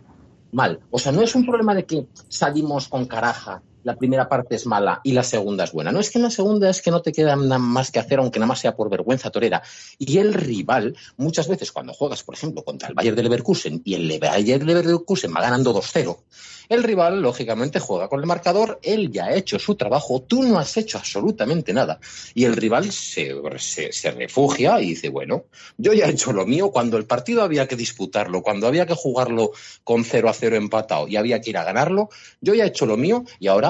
Mal. 0.51 0.79
O 0.89 0.97
sea, 0.97 1.11
no 1.11 1.21
es 1.21 1.35
un 1.35 1.45
problema 1.45 1.75
de 1.75 1.85
que 1.85 2.07
salimos 2.27 2.87
con 2.87 3.05
caraja, 3.05 3.61
la 3.83 3.95
primera 3.95 4.27
parte 4.27 4.55
es 4.55 4.65
mala 4.65 5.01
y 5.03 5.13
la 5.13 5.23
segunda 5.23 5.63
es 5.63 5.71
buena. 5.71 5.91
No 5.91 5.99
es 5.99 6.09
que 6.09 6.17
en 6.17 6.23
la 6.23 6.31
segunda 6.31 6.69
es 6.69 6.81
que 6.81 6.91
no 6.91 7.01
te 7.01 7.11
queda 7.11 7.35
nada 7.35 7.59
más 7.59 7.91
que 7.91 7.99
hacer, 7.99 8.19
aunque 8.19 8.39
nada 8.39 8.47
más 8.47 8.59
sea 8.59 8.75
por 8.75 8.89
vergüenza 8.89 9.29
torera. 9.29 9.61
Y 9.97 10.17
el 10.17 10.33
rival, 10.33 10.95
muchas 11.17 11.47
veces 11.47 11.71
cuando 11.71 11.93
juegas, 11.93 12.23
por 12.23 12.35
ejemplo, 12.35 12.63
contra 12.63 12.89
el 12.89 12.95
Bayern 12.95 13.15
de 13.15 13.23
Leverkusen 13.23 13.81
y 13.85 13.95
el 13.95 14.19
Bayern 14.19 14.65
de 14.65 14.73
Leverkusen 14.73 15.33
va 15.35 15.41
ganando 15.41 15.73
2-0, 15.73 16.17
el 16.69 16.83
rival, 16.83 17.19
lógicamente, 17.23 17.79
juega 17.79 18.07
con 18.07 18.19
el 18.19 18.27
marcador, 18.27 18.79
él 18.83 19.11
ya 19.11 19.25
ha 19.25 19.33
hecho 19.33 19.57
su 19.57 19.73
trabajo, 19.73 20.21
tú 20.21 20.43
no 20.43 20.59
has 20.59 20.77
hecho 20.77 20.99
absolutamente 20.99 21.73
nada. 21.73 21.99
Y 22.35 22.45
el 22.45 22.55
rival 22.55 22.91
se, 22.91 23.33
se, 23.57 24.11
refugia 24.11 24.79
y 24.79 24.89
dice, 24.89 25.09
bueno, 25.09 25.45
yo 25.77 25.93
ya 25.93 26.05
he 26.05 26.11
hecho 26.11 26.31
lo 26.31 26.45
mío, 26.45 26.69
cuando 26.69 26.97
el 26.97 27.05
partido 27.05 27.41
había 27.41 27.67
que 27.67 27.75
disputarlo, 27.75 28.43
cuando 28.43 28.67
había 28.67 28.85
que 28.85 28.93
jugarlo 28.93 29.51
con 29.83 30.03
0 30.03 30.29
a 30.29 30.33
0 30.33 30.57
empatado 30.57 31.07
y 31.07 31.15
había 31.15 31.41
que 31.41 31.49
ir 31.49 31.57
a 31.57 31.63
ganarlo, 31.63 32.09
yo 32.39 32.53
ya 32.53 32.65
he 32.65 32.67
hecho 32.67 32.85
lo 32.85 32.97
mío 32.97 33.25
y 33.39 33.47
ahora 33.47 33.68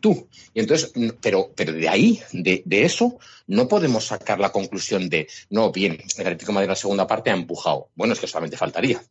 tú. 0.00 0.28
Y 0.54 0.60
entonces, 0.60 0.92
pero, 1.20 1.50
pero 1.54 1.72
de 1.72 1.88
ahí, 1.88 2.20
de, 2.32 2.62
eso, 2.84 3.18
no 3.46 3.68
podemos 3.68 4.06
sacar 4.06 4.40
la 4.40 4.52
conclusión 4.52 5.08
de, 5.08 5.28
no, 5.50 5.72
bien, 5.72 5.98
el 6.16 6.26
Atlético 6.26 6.52
Madrid 6.52 6.66
en 6.66 6.70
la 6.70 6.76
segunda 6.76 7.06
parte 7.06 7.30
ha 7.30 7.34
empujado. 7.34 7.88
Bueno, 7.94 8.14
es 8.14 8.20
que 8.20 8.26
solamente 8.26 8.56
faltaría 8.56 9.02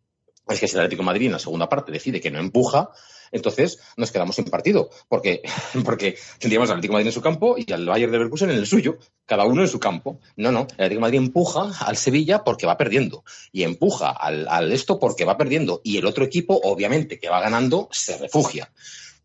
es 0.54 0.60
que 0.60 0.68
si 0.68 0.76
el 0.76 0.82
Atlético 0.82 1.04
Madrid 1.04 1.28
en 1.28 1.34
la 1.34 1.40
segunda 1.40 1.70
parte 1.70 1.92
decide 1.92 2.20
que 2.20 2.32
no 2.32 2.40
empuja, 2.40 2.90
entonces 3.32 3.80
nos 3.98 4.12
quedamos 4.12 4.36
sin 4.36 4.46
partido, 4.46 4.90
porque, 5.08 5.42
porque 5.86 6.18
tendríamos 6.40 6.70
al 6.70 6.78
Atlético 6.78 6.94
Madrid 6.94 7.08
en 7.08 7.14
su 7.14 7.22
campo 7.22 7.56
y 7.58 7.72
al 7.72 7.86
Bayern 7.86 8.12
de 8.12 8.18
Leverkusen 8.18 8.50
en 8.50 8.58
el 8.58 8.68
suyo, 8.68 8.98
cada 9.26 9.46
uno 9.46 9.62
en 9.62 9.68
su 9.68 9.80
campo. 9.80 10.20
No, 10.36 10.52
no, 10.52 10.62
el 10.62 10.86
Atlético 10.86 11.02
Madrid 11.02 11.20
empuja 11.20 11.72
al 11.86 11.98
Sevilla 11.98 12.44
porque 12.44 12.66
va 12.66 12.78
perdiendo 12.78 13.24
y 13.52 13.64
empuja 13.64 14.10
al, 14.10 14.48
al 14.48 14.72
esto 14.72 15.00
porque 15.00 15.26
va 15.26 15.38
perdiendo 15.38 15.82
y 15.84 15.98
el 15.98 16.06
otro 16.06 16.24
equipo, 16.24 16.60
obviamente, 16.64 17.20
que 17.20 17.30
va 17.30 17.40
ganando, 17.40 17.88
se 17.92 18.18
refugia. 18.18 18.72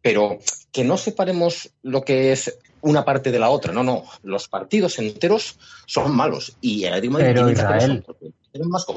Pero 0.05 0.39
que 0.71 0.85
no 0.85 0.99
separemos 0.99 1.71
lo 1.83 2.03
que 2.03 2.31
es 2.31 2.59
una 2.83 3.07
parte 3.07 3.33
de 3.33 3.39
la 3.39 3.49
otra, 3.49 3.73
no, 3.73 3.83
no, 3.83 4.03
los 4.23 4.49
partidos 4.49 4.99
enteros 4.99 5.59
son 5.87 6.15
malos 6.15 6.59
y 6.61 6.85
el 6.85 7.01
de 7.01 7.09
Madrid 7.09 7.33
tiene 7.33 7.55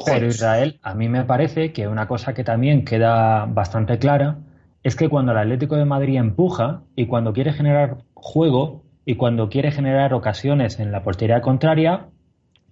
pero 0.06 0.28
Israel, 0.28 0.80
a 0.84 0.94
mí 0.94 1.08
me 1.08 1.24
parece 1.24 1.72
que 1.72 1.88
una 1.88 2.10
cosa 2.10 2.34
que 2.34 2.44
también 2.44 2.84
queda 2.84 3.46
bastante 3.46 4.00
clara 4.00 4.40
es 4.84 4.98
que 4.98 5.08
cuando 5.08 5.32
el 5.32 5.38
Atlético 5.38 5.78
de 5.78 5.86
Madrid 5.86 6.18
empuja 6.18 6.84
y 6.98 7.08
cuando 7.08 7.32
quiere 7.32 7.54
generar 7.54 8.00
juego 8.14 8.84
y 9.06 9.16
cuando 9.16 9.48
quiere 9.48 9.72
generar 9.72 10.14
ocasiones 10.14 10.78
en 10.82 10.92
la 10.92 11.04
portería 11.04 11.40
contraria, 11.40 12.08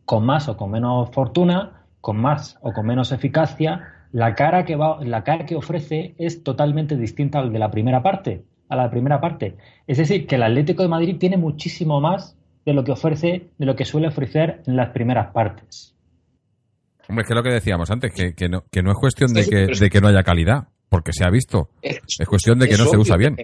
con 0.04 0.26
más 0.26 0.50
o 0.50 0.58
con 0.58 0.72
menos 0.72 1.10
fortuna, 1.12 1.86
con 2.02 2.18
más 2.18 2.58
o 2.62 2.74
con 2.74 2.86
menos 2.86 3.14
eficacia, 3.14 3.95
la 4.16 4.34
cara 4.34 4.64
que 4.64 4.78
va, 4.78 5.04
la 5.04 5.26
cara 5.26 5.46
que 5.46 5.58
ofrece 5.58 6.16
es 6.18 6.42
totalmente 6.42 6.96
distinta 6.96 7.40
al 7.40 7.52
de 7.52 7.60
la 7.60 7.70
primera 7.70 8.02
parte, 8.02 8.46
a 8.70 8.78
la 8.78 8.90
primera 8.90 9.20
parte. 9.20 9.58
Es 9.88 9.98
decir, 9.98 10.26
que 10.26 10.36
el 10.36 10.44
Atlético 10.44 10.84
de 10.84 10.88
Madrid 10.88 11.18
tiene 11.20 11.36
muchísimo 11.36 12.00
más 12.00 12.38
de 12.66 12.72
lo 12.72 12.86
que 12.86 12.94
ofrece, 12.94 13.50
de 13.58 13.66
lo 13.66 13.76
que 13.76 13.84
suele 13.84 14.08
ofrecer 14.08 14.62
en 14.68 14.78
las 14.78 14.92
primeras 14.92 15.34
partes. 15.34 15.98
Hombre, 17.10 17.24
es 17.24 17.28
que 17.28 17.36
lo 17.36 17.44
que 17.44 17.50
decíamos 17.50 17.92
antes, 17.92 18.14
que, 18.14 18.34
que, 18.34 18.48
no, 18.48 18.64
que 18.72 18.82
no 18.82 18.92
es 18.92 18.98
cuestión 18.98 19.34
de 19.34 19.50
que, 19.50 19.68
de 19.78 19.90
que 19.90 20.00
no 20.00 20.08
haya 20.08 20.24
calidad, 20.24 20.70
porque 20.88 21.12
se 21.12 21.26
ha 21.26 21.30
visto. 21.30 21.72
Es, 21.82 22.00
cuestión 22.26 22.58
de 22.58 22.70
que 22.70 22.78
no 22.78 22.86
se 22.86 22.98
usa 22.98 23.18
bien 23.18 23.36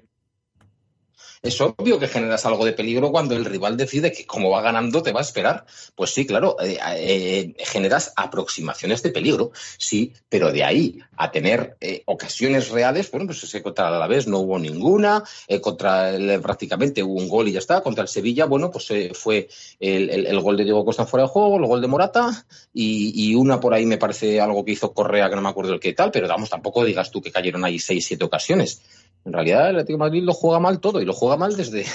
es 1.42 1.60
obvio 1.60 1.98
que 1.98 2.08
generas 2.08 2.46
algo 2.46 2.66
de 2.66 2.74
peligro 2.74 3.12
cuando 3.12 3.36
el 3.36 3.46
rival 3.46 3.76
decide 3.76 4.12
que 4.12 4.28
como 4.28 4.52
va 4.52 4.62
ganando 4.62 5.02
te 5.02 5.12
va 5.12 5.22
a 5.22 5.24
esperar. 5.24 5.66
Pues 5.96 6.14
sí, 6.14 6.26
claro, 6.26 6.56
eh, 6.62 6.78
eh, 6.98 7.56
generas 7.66 8.14
aproximaciones 8.16 9.02
de 9.02 9.10
peligro, 9.10 9.52
sí, 9.78 10.14
pero 10.30 10.52
de 10.52 10.64
ahí 10.64 11.00
a 11.18 11.32
tener 11.32 11.78
eh, 11.82 12.04
ocasiones 12.06 12.70
reales, 12.70 13.10
bueno, 13.10 13.26
pues 13.26 13.44
ese 13.44 13.64
contra 13.64 13.90
la 13.90 14.08
vez 14.08 14.28
no 14.28 14.40
hubo 14.40 14.60
ninguna, 14.60 15.24
contra 15.62 16.12
el, 16.12 16.40
prácticamente 16.42 17.04
hubo 17.04 17.16
un 17.16 17.28
gol 17.28 17.48
y 17.48 17.54
ya 17.54 17.60
está, 17.60 17.82
contra 17.82 18.04
el 18.04 18.08
Sevilla, 18.08 18.46
bueno, 18.46 18.70
pues 18.70 18.92
fue 19.14 19.50
el, 19.80 20.40
gol 20.42 20.58
de 20.58 20.64
Diego 20.64 20.86
Costa 20.86 21.06
fuera 21.06 21.24
de 21.24 21.30
juego, 21.30 21.58
el 21.58 21.66
gol 21.66 21.82
de 21.82 21.88
Morata 21.88 22.46
y, 22.74 23.34
una 23.36 23.60
por 23.60 23.74
ahí 23.74 23.86
me 23.86 23.98
parece 23.98 24.40
algo 24.42 24.64
que 24.64 24.74
hizo 24.74 24.94
Correa, 24.94 25.30
que 25.30 25.36
no 25.36 25.42
me 25.42 25.50
acuerdo 25.50 25.74
el 25.74 25.80
qué 25.80 25.94
tal, 25.94 26.12
pero 26.12 26.28
vamos, 26.28 26.50
tampoco 26.50 26.84
digas 26.84 27.10
tú 27.10 27.22
que 27.22 27.32
cayeron 27.32 27.66
ahí 27.66 27.80
seis, 27.80 28.06
siete 28.06 28.26
ocasiones. 28.26 28.82
En 29.26 29.34
realidad 29.34 29.70
el 29.70 29.76
Atlético 29.76 30.00
Madrid 30.00 30.24
lo 30.24 30.34
juega 30.34 30.60
mal 30.60 30.80
todo 30.80 31.02
y 31.02 31.06
lo 31.06 31.14
juega 31.14 31.38
mal 31.38 31.56
desde, 31.56 31.86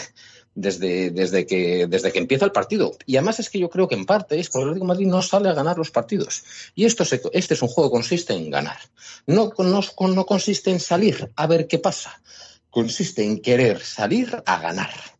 desde, 0.54 1.10
desde, 1.10 1.46
que, 1.46 1.86
desde 1.86 2.12
que 2.12 2.18
empieza 2.18 2.44
el 2.44 2.52
partido. 2.52 2.92
Y 3.04 3.16
además 3.16 3.40
es 3.40 3.50
que 3.50 3.58
yo 3.58 3.68
creo 3.68 3.88
que 3.88 3.94
en 3.94 4.06
parte 4.06 4.38
es 4.38 4.48
porque 4.48 4.62
el 4.62 4.68
Atlético 4.70 4.86
Madrid 4.86 5.06
no 5.06 5.22
sale 5.22 5.48
a 5.48 5.54
ganar 5.54 5.78
los 5.78 5.90
partidos. 5.90 6.44
Y 6.74 6.84
esto 6.84 7.04
este 7.04 7.54
es 7.54 7.62
un 7.62 7.68
juego 7.68 7.90
que 7.90 7.94
consiste 7.94 8.32
en 8.32 8.50
ganar. 8.50 8.78
No, 9.26 9.52
no, 9.58 9.80
no 10.08 10.26
consiste 10.26 10.70
en 10.70 10.80
salir 10.80 11.30
a 11.36 11.46
ver 11.46 11.66
qué 11.66 11.78
pasa. 11.78 12.20
Consiste 12.70 13.24
en 13.24 13.40
querer 13.40 13.80
salir 13.80 14.42
a 14.44 14.58
ganar. 14.58 15.15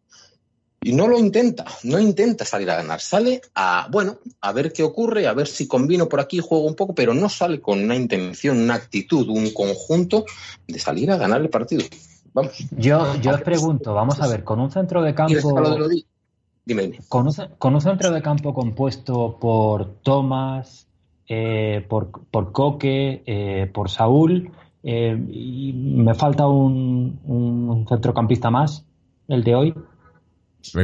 Y 0.87 0.93
no 0.93 1.09
lo 1.09 1.19
intenta, 1.19 1.65
no 1.83 1.99
intenta 1.99 2.45
salir 2.45 2.71
a 2.71 2.77
ganar, 2.77 3.01
sale 3.01 3.41
a, 3.57 3.89
bueno, 3.91 4.19
a 4.41 4.53
ver 4.53 4.73
qué 4.73 4.85
ocurre, 4.85 5.27
a 5.27 5.33
ver 5.33 5.49
si 5.49 5.67
combino 5.67 6.09
por 6.09 6.21
aquí, 6.21 6.39
juego 6.39 6.65
un 6.65 6.77
poco, 6.77 6.95
pero 6.95 7.13
no 7.13 7.29
sale 7.29 7.61
con 7.61 7.83
una 7.83 7.97
intención, 7.97 8.57
una 8.59 8.75
actitud, 8.75 9.29
un 9.29 9.51
conjunto 9.53 10.25
de 10.69 10.79
salir 10.79 11.11
a 11.11 11.17
ganar 11.17 11.41
el 11.41 11.49
partido. 11.49 11.83
Vamos. 12.33 12.53
Yo, 12.71 13.17
yo 13.21 13.33
os 13.33 13.41
pregunto, 13.41 13.95
vamos 13.95 14.21
a 14.21 14.29
ver, 14.29 14.45
con 14.45 14.61
un 14.61 14.71
centro 14.71 15.03
de 15.03 15.13
campo... 15.13 15.35
Dime, 16.65 17.01
Con, 17.09 17.27
un, 17.27 17.81
centro 17.81 18.13
de 18.13 18.23
campo 18.23 18.55
compuesto 18.55 19.39
por 19.41 19.87
Tomás, 20.05 20.87
eh, 21.29 21.85
por, 21.89 22.13
por, 22.31 22.53
Coque, 22.53 23.25
eh, 23.27 23.69
por 23.75 23.91
Saúl, 23.91 24.53
eh, 24.85 25.21
y 25.33 25.73
me 25.73 26.15
falta 26.15 26.47
un, 26.47 27.19
un 27.25 27.87
centrocampista 27.89 28.51
más, 28.51 28.85
el 29.27 29.43
de 29.43 29.55
hoy. 29.57 29.75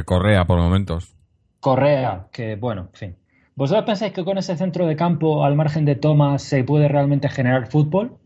Correa 0.04 0.44
por 0.44 0.58
momentos. 0.58 1.14
Correa, 1.60 2.28
que 2.32 2.56
bueno, 2.56 2.88
en 2.92 2.98
fin. 2.98 3.16
¿Vosotros 3.54 3.84
pensáis 3.84 4.12
que 4.12 4.24
con 4.24 4.38
ese 4.38 4.56
centro 4.56 4.86
de 4.86 4.96
campo, 4.96 5.44
al 5.44 5.54
margen 5.54 5.84
de 5.84 5.94
Thomas, 5.94 6.42
se 6.42 6.64
puede 6.64 6.88
realmente 6.88 7.28
generar 7.28 7.70
fútbol? 7.70 8.18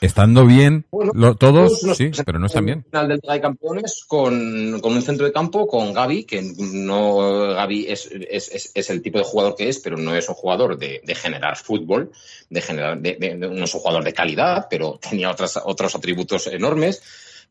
estando 0.00 0.44
bien 0.44 0.84
Bueno, 0.90 1.12
lo- 1.14 1.34
todos, 1.36 1.80
sí, 1.96 2.10
pero 2.24 2.38
no 2.38 2.46
están 2.46 2.60
en 2.60 2.66
bien. 2.66 2.84
final 2.84 3.08
del 3.08 3.20
de 3.20 3.40
Campeones 3.40 4.04
con, 4.06 4.78
con 4.80 4.92
un 4.92 5.02
centro 5.02 5.24
de 5.26 5.32
campo 5.32 5.66
con 5.66 5.92
Gaby, 5.94 6.24
que 6.24 6.42
no 6.58 7.54
Gaby 7.54 7.86
es, 7.88 8.08
es, 8.12 8.50
es- 8.52 8.72
es 8.74 8.90
el 8.90 9.00
tipo 9.02 9.18
de 9.18 9.24
jugador 9.24 9.56
que 9.56 9.68
es, 9.70 9.78
pero 9.80 9.96
no 9.96 10.14
es 10.14 10.28
un 10.28 10.34
jugador 10.34 10.78
de, 10.78 11.00
de 11.04 11.14
generar 11.14 11.56
fútbol, 11.56 12.12
de 12.50 12.60
generar, 12.60 13.00
de- 13.00 13.16
de- 13.16 13.36
de- 13.36 13.48
no 13.48 13.64
es 13.64 13.74
un 13.74 13.80
jugador 13.80 14.04
de 14.04 14.12
calidad, 14.12 14.66
pero 14.68 14.98
tenía 15.00 15.30
otras, 15.30 15.58
otros 15.64 15.94
atributos 15.96 16.46
enormes 16.48 17.02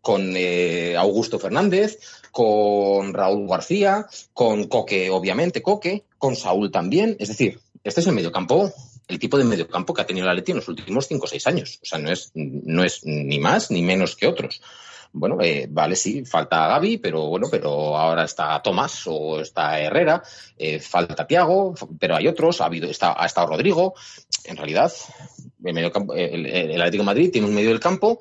con 0.05 0.35
eh, 0.37 0.95
Augusto 0.95 1.39
Fernández, 1.39 1.97
con 2.29 3.11
Raúl 3.11 3.47
García, 3.47 4.05
con 4.33 4.65
Coque, 4.65 5.09
obviamente, 5.09 5.63
Coque, 5.63 6.03
con 6.19 6.35
Saúl 6.35 6.69
también. 6.69 7.17
Es 7.17 7.29
decir, 7.29 7.59
este 7.83 8.01
es 8.01 8.07
el 8.07 8.13
mediocampo, 8.13 8.71
el 9.07 9.17
tipo 9.17 9.35
de 9.39 9.45
mediocampo 9.45 9.95
que 9.95 10.03
ha 10.03 10.05
tenido 10.05 10.27
la 10.27 10.35
Leti 10.35 10.51
en 10.51 10.57
los 10.57 10.67
últimos 10.67 11.07
cinco 11.07 11.25
o 11.25 11.27
seis 11.27 11.47
años. 11.47 11.79
O 11.81 11.85
sea, 11.87 11.97
no 11.97 12.11
es, 12.11 12.29
no 12.35 12.83
es 12.83 13.01
ni 13.03 13.39
más 13.39 13.71
ni 13.71 13.81
menos 13.81 14.15
que 14.15 14.27
otros. 14.27 14.61
Bueno, 15.11 15.39
eh, 15.41 15.65
vale, 15.67 15.95
sí, 15.95 16.23
falta 16.23 16.67
Gaby, 16.67 16.99
pero 16.99 17.25
bueno, 17.25 17.47
pero 17.49 17.97
ahora 17.97 18.25
está 18.25 18.61
Tomás 18.61 19.07
o 19.07 19.39
está 19.39 19.79
Herrera, 19.79 20.21
eh, 20.55 20.79
falta 20.79 21.25
Tiago, 21.25 21.73
pero 21.97 22.15
hay 22.15 22.27
otros, 22.27 22.61
ha 22.61 22.65
habido, 22.65 22.87
está, 22.87 23.15
ha 23.19 23.25
estado 23.25 23.47
Rodrigo. 23.47 23.95
En 24.43 24.55
realidad, 24.55 24.93
el, 25.63 25.73
mediocampo- 25.73 26.15
el, 26.15 26.45
el 26.45 26.79
Atlético 26.79 27.01
de 27.01 27.07
Madrid 27.07 27.31
tiene 27.31 27.47
un 27.47 27.55
medio 27.55 27.69
del 27.69 27.79
campo 27.79 28.19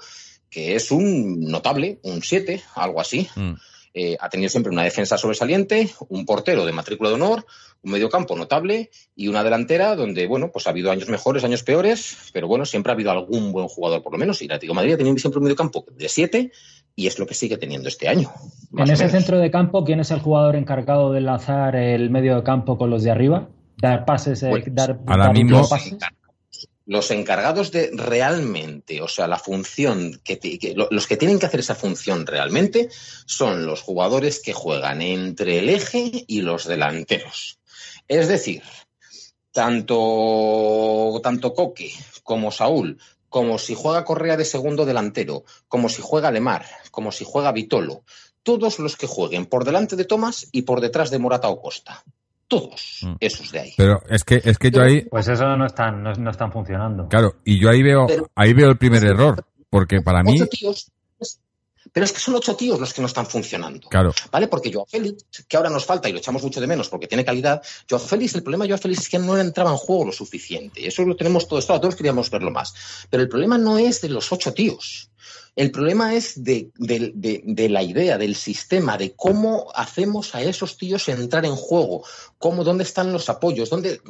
que 0.54 0.76
es 0.76 0.92
un 0.92 1.40
notable, 1.40 1.98
un 2.04 2.22
7, 2.22 2.62
algo 2.76 3.00
así. 3.00 3.28
Mm. 3.34 3.54
Eh, 3.92 4.16
ha 4.20 4.28
tenido 4.28 4.48
siempre 4.48 4.72
una 4.72 4.84
defensa 4.84 5.18
sobresaliente, 5.18 5.90
un 6.08 6.24
portero 6.24 6.64
de 6.64 6.72
matrícula 6.72 7.08
de 7.08 7.16
honor, 7.16 7.44
un 7.82 7.90
mediocampo 7.90 8.36
notable 8.36 8.90
y 9.16 9.26
una 9.28 9.42
delantera 9.42 9.96
donde, 9.96 10.26
bueno, 10.28 10.50
pues 10.52 10.66
ha 10.66 10.70
habido 10.70 10.92
años 10.92 11.08
mejores, 11.08 11.42
años 11.44 11.64
peores, 11.64 12.16
pero 12.32 12.46
bueno, 12.46 12.64
siempre 12.66 12.90
ha 12.92 12.94
habido 12.94 13.10
algún 13.10 13.50
buen 13.50 13.66
jugador 13.66 14.02
por 14.02 14.12
lo 14.12 14.18
menos. 14.18 14.40
Y 14.42 14.44
el 14.44 14.52
Atlético 14.52 14.72
de 14.72 14.76
Madrid 14.76 14.94
ha 14.94 14.98
tenido 14.98 15.16
siempre 15.18 15.38
un 15.38 15.44
mediocampo 15.44 15.84
de 15.90 16.08
7 16.08 16.52
y 16.96 17.06
es 17.08 17.18
lo 17.18 17.26
que 17.26 17.34
sigue 17.34 17.56
teniendo 17.56 17.88
este 17.88 18.08
año. 18.08 18.32
En 18.76 18.90
ese 18.90 19.04
menos. 19.04 19.12
centro 19.12 19.38
de 19.38 19.50
campo, 19.50 19.84
¿quién 19.84 19.98
es 20.00 20.10
el 20.12 20.20
jugador 20.20 20.54
encargado 20.54 21.10
de 21.12 21.18
enlazar 21.18 21.74
el 21.74 22.10
medio 22.10 22.36
de 22.36 22.42
campo 22.44 22.78
con 22.78 22.90
los 22.90 23.02
de 23.02 23.10
arriba? 23.10 23.48
Dar 23.76 24.04
pases, 24.04 24.42
eh, 24.44 24.50
Pues, 24.50 24.64
dar, 24.68 25.00
ahora 25.06 25.24
dar 25.26 25.32
mismo- 25.34 25.68
pases. 25.68 25.96
Los 26.86 27.10
encargados 27.10 27.70
de 27.72 27.90
realmente, 27.94 29.00
o 29.00 29.08
sea, 29.08 29.26
la 29.26 29.38
función, 29.38 30.20
que, 30.22 30.38
que 30.38 30.74
lo- 30.76 30.88
los 30.90 31.06
que 31.06 31.16
tienen 31.16 31.38
que 31.38 31.46
hacer 31.46 31.60
esa 31.60 31.74
función 31.74 32.26
realmente 32.26 32.88
son 33.26 33.64
los 33.66 33.80
jugadores 33.80 34.40
que 34.40 34.52
juegan 34.52 35.00
entre 35.00 35.58
el 35.60 35.68
eje 35.70 36.24
y 36.26 36.42
los 36.42 36.66
delanteros. 36.66 37.58
Es 38.06 38.28
decir, 38.28 38.62
tanto, 39.50 41.20
tanto 41.22 41.54
Coque 41.54 41.92
como 42.22 42.50
Saúl, 42.50 42.98
como 43.28 43.58
si 43.58 43.74
juega 43.74 44.04
Correa 44.04 44.36
de 44.36 44.44
segundo 44.44 44.84
delantero, 44.84 45.44
como 45.68 45.88
si 45.88 46.02
juega 46.02 46.30
Lemar, 46.30 46.66
como 46.90 47.10
si 47.12 47.24
juega 47.24 47.52
Vitolo, 47.52 48.04
todos 48.42 48.78
los 48.78 48.96
que 48.96 49.06
jueguen 49.06 49.46
por 49.46 49.64
delante 49.64 49.96
de 49.96 50.04
Tomás 50.04 50.46
y 50.52 50.62
por 50.62 50.80
detrás 50.80 51.10
de 51.10 51.18
Morata 51.18 51.48
o 51.48 51.60
Costa. 51.60 52.04
Todos 52.48 53.00
Mm. 53.02 53.14
esos 53.20 53.50
de 53.52 53.60
ahí. 53.60 53.74
Pero 53.76 54.02
es 54.08 54.22
que, 54.24 54.40
es 54.44 54.58
que 54.58 54.70
yo 54.70 54.82
ahí, 54.82 55.02
Pues 55.02 55.26
eso 55.28 55.56
no 55.56 55.66
están, 55.66 56.02
no, 56.02 56.12
no 56.12 56.30
están 56.30 56.52
funcionando. 56.52 57.08
claro, 57.08 57.36
y 57.44 57.58
yo 57.58 57.70
ahí 57.70 57.82
veo, 57.82 58.06
Pero- 58.06 58.30
ahí 58.34 58.52
veo 58.52 58.68
el 58.70 58.78
primer 58.78 59.04
error, 59.04 59.44
porque 59.70 60.00
para 60.02 60.22
mí, 60.22 60.40
Ocho 60.40 60.46
tíos, 60.50 60.90
pero 61.92 62.04
es 62.06 62.12
que 62.12 62.18
son 62.18 62.34
ocho 62.34 62.56
tíos 62.56 62.80
los 62.80 62.92
que 62.92 63.00
no 63.02 63.06
están 63.06 63.26
funcionando. 63.26 63.88
claro, 63.88 64.12
¿Vale? 64.32 64.48
Porque 64.48 64.72
Joao 64.72 64.86
Félix, 64.86 65.24
que 65.46 65.56
ahora 65.56 65.70
nos 65.70 65.84
falta 65.84 66.08
y 66.08 66.12
lo 66.12 66.18
echamos 66.18 66.42
mucho 66.42 66.60
de 66.60 66.66
menos 66.66 66.88
porque 66.88 67.06
tiene 67.06 67.24
calidad, 67.24 67.62
Joao 67.88 68.00
Félix, 68.00 68.34
el 68.34 68.42
problema 68.42 68.64
de 68.64 68.70
Joao 68.70 68.80
Félix 68.80 69.02
es 69.02 69.08
que 69.08 69.18
no 69.18 69.34
le 69.36 69.42
entraba 69.42 69.70
en 69.70 69.76
juego 69.76 70.06
lo 70.06 70.12
suficiente. 70.12 70.86
Eso 70.86 71.04
lo 71.04 71.14
tenemos 71.14 71.46
todo 71.46 71.58
esto, 71.58 71.78
todos 71.80 71.94
queríamos 71.96 72.30
verlo 72.30 72.50
más. 72.50 72.74
Pero 73.10 73.22
el 73.22 73.28
problema 73.28 73.58
no 73.58 73.78
es 73.78 74.00
de 74.00 74.08
los 74.08 74.32
ocho 74.32 74.52
tíos. 74.54 75.10
El 75.56 75.70
problema 75.70 76.14
es 76.14 76.42
de, 76.42 76.70
de- 76.76 77.12
de- 77.14 77.42
de 77.44 77.68
la 77.68 77.80
idea, 77.82 78.18
del 78.18 78.34
sistema, 78.34 78.98
de 78.98 79.12
cómo 79.14 79.68
hacemos 79.72 80.34
a 80.34 80.42
esos 80.42 80.76
tíos 80.76 81.08
entrar 81.08 81.44
en 81.44 81.54
juego, 81.54 82.04
cómo, 82.44 82.62
dónde 82.62 82.84
están 82.84 83.10
los 83.10 83.30
apoyos, 83.30 83.70
dónde... 83.70 84.02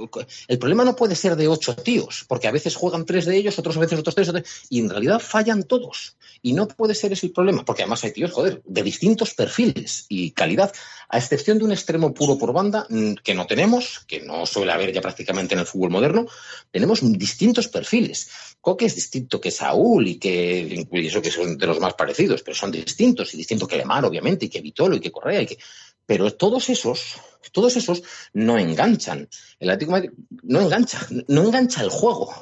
El 0.49 0.59
problema 0.59 0.85
no 0.85 0.97
puede 0.97 1.14
ser 1.14 1.37
de 1.37 1.47
ocho 1.47 1.76
tíos, 1.76 2.24
porque 2.26 2.49
a 2.49 2.51
veces 2.51 2.74
juegan 2.74 3.07
tres 3.07 3.26
de 3.26 3.37
ellos, 3.37 3.61
otros 3.61 3.76
a 3.76 3.80
veces 3.80 4.01
otros 4.01 4.16
tres, 4.16 4.28
otros- 4.28 4.66
y 4.68 4.80
en 4.80 4.91
realidad 4.91 5.20
fallan 5.20 5.62
todos. 5.62 6.16
Y 6.43 6.53
no 6.53 6.66
puede 6.66 6.97
ser 6.97 7.12
ese 7.12 7.26
el 7.26 7.32
problema, 7.32 7.64
porque 7.64 7.82
además 7.82 8.03
hay 8.03 8.11
tíos, 8.11 8.32
joder, 8.32 8.61
de 8.64 8.82
distintos 8.82 9.35
perfiles 9.35 10.07
y 10.09 10.32
calidad, 10.32 10.72
a 11.09 11.18
excepción 11.18 11.59
de 11.59 11.64
un 11.64 11.70
extremo 11.70 12.12
puro 12.12 12.37
por 12.37 12.53
banda, 12.53 12.89
mm, 12.91 13.12
que 13.22 13.35
no 13.35 13.47
tenemos, 13.47 14.01
que 14.09 14.20
no 14.20 14.47
suele 14.47 14.72
haber 14.72 14.93
ya 14.93 15.01
prácticamente 15.01 15.55
en 15.55 15.61
el 15.61 15.66
fútbol 15.66 15.91
moderno, 15.91 16.26
tenemos 16.72 16.99
distintos 17.03 17.68
perfiles. 17.68 18.28
Coque 18.61 18.87
es 18.87 18.97
distinto 18.97 19.41
que 19.41 19.53
Saúl 19.53 20.09
y 20.09 20.16
que 20.18 20.87
y 20.91 21.07
eso 21.07 21.22
que 21.22 21.30
son 21.30 21.57
de 21.57 21.66
los 21.68 21.78
más 21.78 21.95
parecidos, 21.95 22.43
pero 22.43 22.57
son 22.57 22.72
distintos 22.72 23.32
y 23.32 23.37
distinto 23.37 23.68
que 23.68 23.76
Lemar, 23.76 24.05
obviamente, 24.05 24.47
y 24.47 24.49
que 24.49 24.61
Vitolo 24.61 24.97
y 24.97 25.01
que 25.01 25.12
Correa 25.12 25.43
y 25.43 25.47
que 25.47 25.59
pero 26.07 26.32
todos 26.32 26.68
esos, 26.70 27.16
todos 27.52 27.76
esos 27.76 28.02
no 28.32 28.59
enganchan. 28.59 29.28
El 29.59 29.70
Atlético 29.70 29.92
de 29.92 30.00
Madrid 30.00 30.11
no 30.42 30.61
engancha, 30.61 30.98
no 31.28 31.42
engancha 31.42 31.82
el 31.82 31.90
juego. 31.90 32.32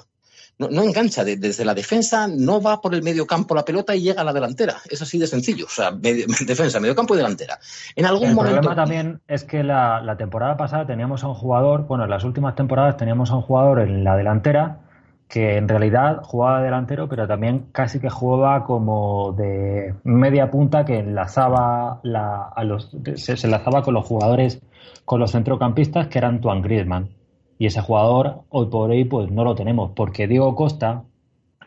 No, 0.58 0.68
no 0.68 0.82
engancha, 0.82 1.24
De- 1.24 1.38
desde 1.38 1.64
la 1.64 1.74
defensa 1.74 2.28
no 2.28 2.60
va 2.60 2.80
por 2.80 2.94
el 2.94 3.02
medio 3.02 3.26
campo 3.26 3.54
la 3.54 3.64
pelota 3.64 3.94
y 3.96 4.02
llega 4.02 4.20
a 4.20 4.24
la 4.24 4.32
delantera. 4.34 4.76
Es 4.88 5.00
así 5.00 5.18
de 5.18 5.26
sencillo. 5.26 5.64
O 5.66 5.70
sea, 5.70 5.90
medio- 5.92 6.26
defensa, 6.46 6.78
medio 6.78 6.94
campo 6.94 7.14
y 7.14 7.16
delantera. 7.16 7.58
En 7.96 8.04
algún 8.06 8.28
El 8.28 8.34
momento. 8.34 8.60
problema 8.60 8.76
también 8.76 9.20
es 9.26 9.44
que 9.44 9.64
la, 9.64 10.00
la 10.02 10.16
temporada 10.16 10.56
pasada 10.56 10.86
teníamos 10.86 11.24
a 11.24 11.28
un 11.28 11.34
jugador, 11.34 11.86
bueno, 11.86 12.04
en 12.04 12.10
las 12.10 12.22
últimas 12.24 12.54
temporadas 12.54 12.96
teníamos 12.98 13.30
a 13.30 13.36
un 13.36 13.42
jugador 13.42 13.80
en 13.80 14.04
la 14.04 14.16
delantera 14.16 14.80
que 15.32 15.56
en 15.56 15.66
realidad 15.66 16.20
jugaba 16.24 16.58
de 16.58 16.66
delantero, 16.66 17.08
pero 17.08 17.26
también 17.26 17.68
casi 17.72 17.98
que 17.98 18.10
jugaba 18.10 18.64
como 18.64 19.32
de 19.32 19.94
media 20.04 20.50
punta 20.50 20.84
que 20.84 20.98
enlazaba 20.98 22.00
la, 22.02 22.48
a 22.54 22.64
los, 22.64 22.90
se, 23.14 23.38
se 23.38 23.46
enlazaba 23.46 23.80
con 23.82 23.94
los 23.94 24.04
jugadores, 24.06 24.60
con 25.06 25.20
los 25.20 25.32
centrocampistas 25.32 26.08
que 26.08 26.18
eran 26.18 26.42
Tuan 26.42 26.60
Griezmann. 26.60 27.08
Y 27.58 27.64
ese 27.64 27.80
jugador 27.80 28.42
hoy 28.50 28.66
por 28.66 28.90
hoy 28.90 29.04
pues 29.06 29.30
no 29.30 29.42
lo 29.42 29.54
tenemos, 29.54 29.92
porque 29.96 30.26
Diego 30.28 30.54
Costa 30.54 31.04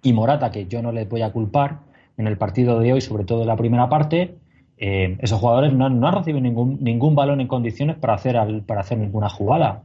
y 0.04 0.14
Morata, 0.14 0.52
que 0.52 0.68
yo 0.68 0.84
no 0.84 0.92
les 0.92 1.10
voy 1.10 1.24
a 1.24 1.32
culpar 1.32 1.80
en 2.18 2.28
el 2.28 2.38
partido 2.38 2.80
de 2.80 2.94
hoy, 2.94 3.02
sobre 3.02 3.24
todo 3.26 3.42
en 3.42 3.48
la 3.48 3.56
primera 3.58 3.90
parte, 3.90 4.36
eh, 4.78 5.18
esos 5.22 5.40
jugadores 5.40 5.74
no, 5.74 5.90
no 5.90 6.08
han 6.08 6.14
recibido 6.14 6.40
ningún, 6.40 6.78
ningún 6.84 7.16
balón 7.16 7.42
en 7.42 7.48
condiciones 7.48 7.96
para 7.98 8.14
hacer, 8.14 8.38
al- 8.38 8.62
para 8.62 8.82
hacer 8.82 9.00
ninguna 9.00 9.28
jugada. 9.30 9.82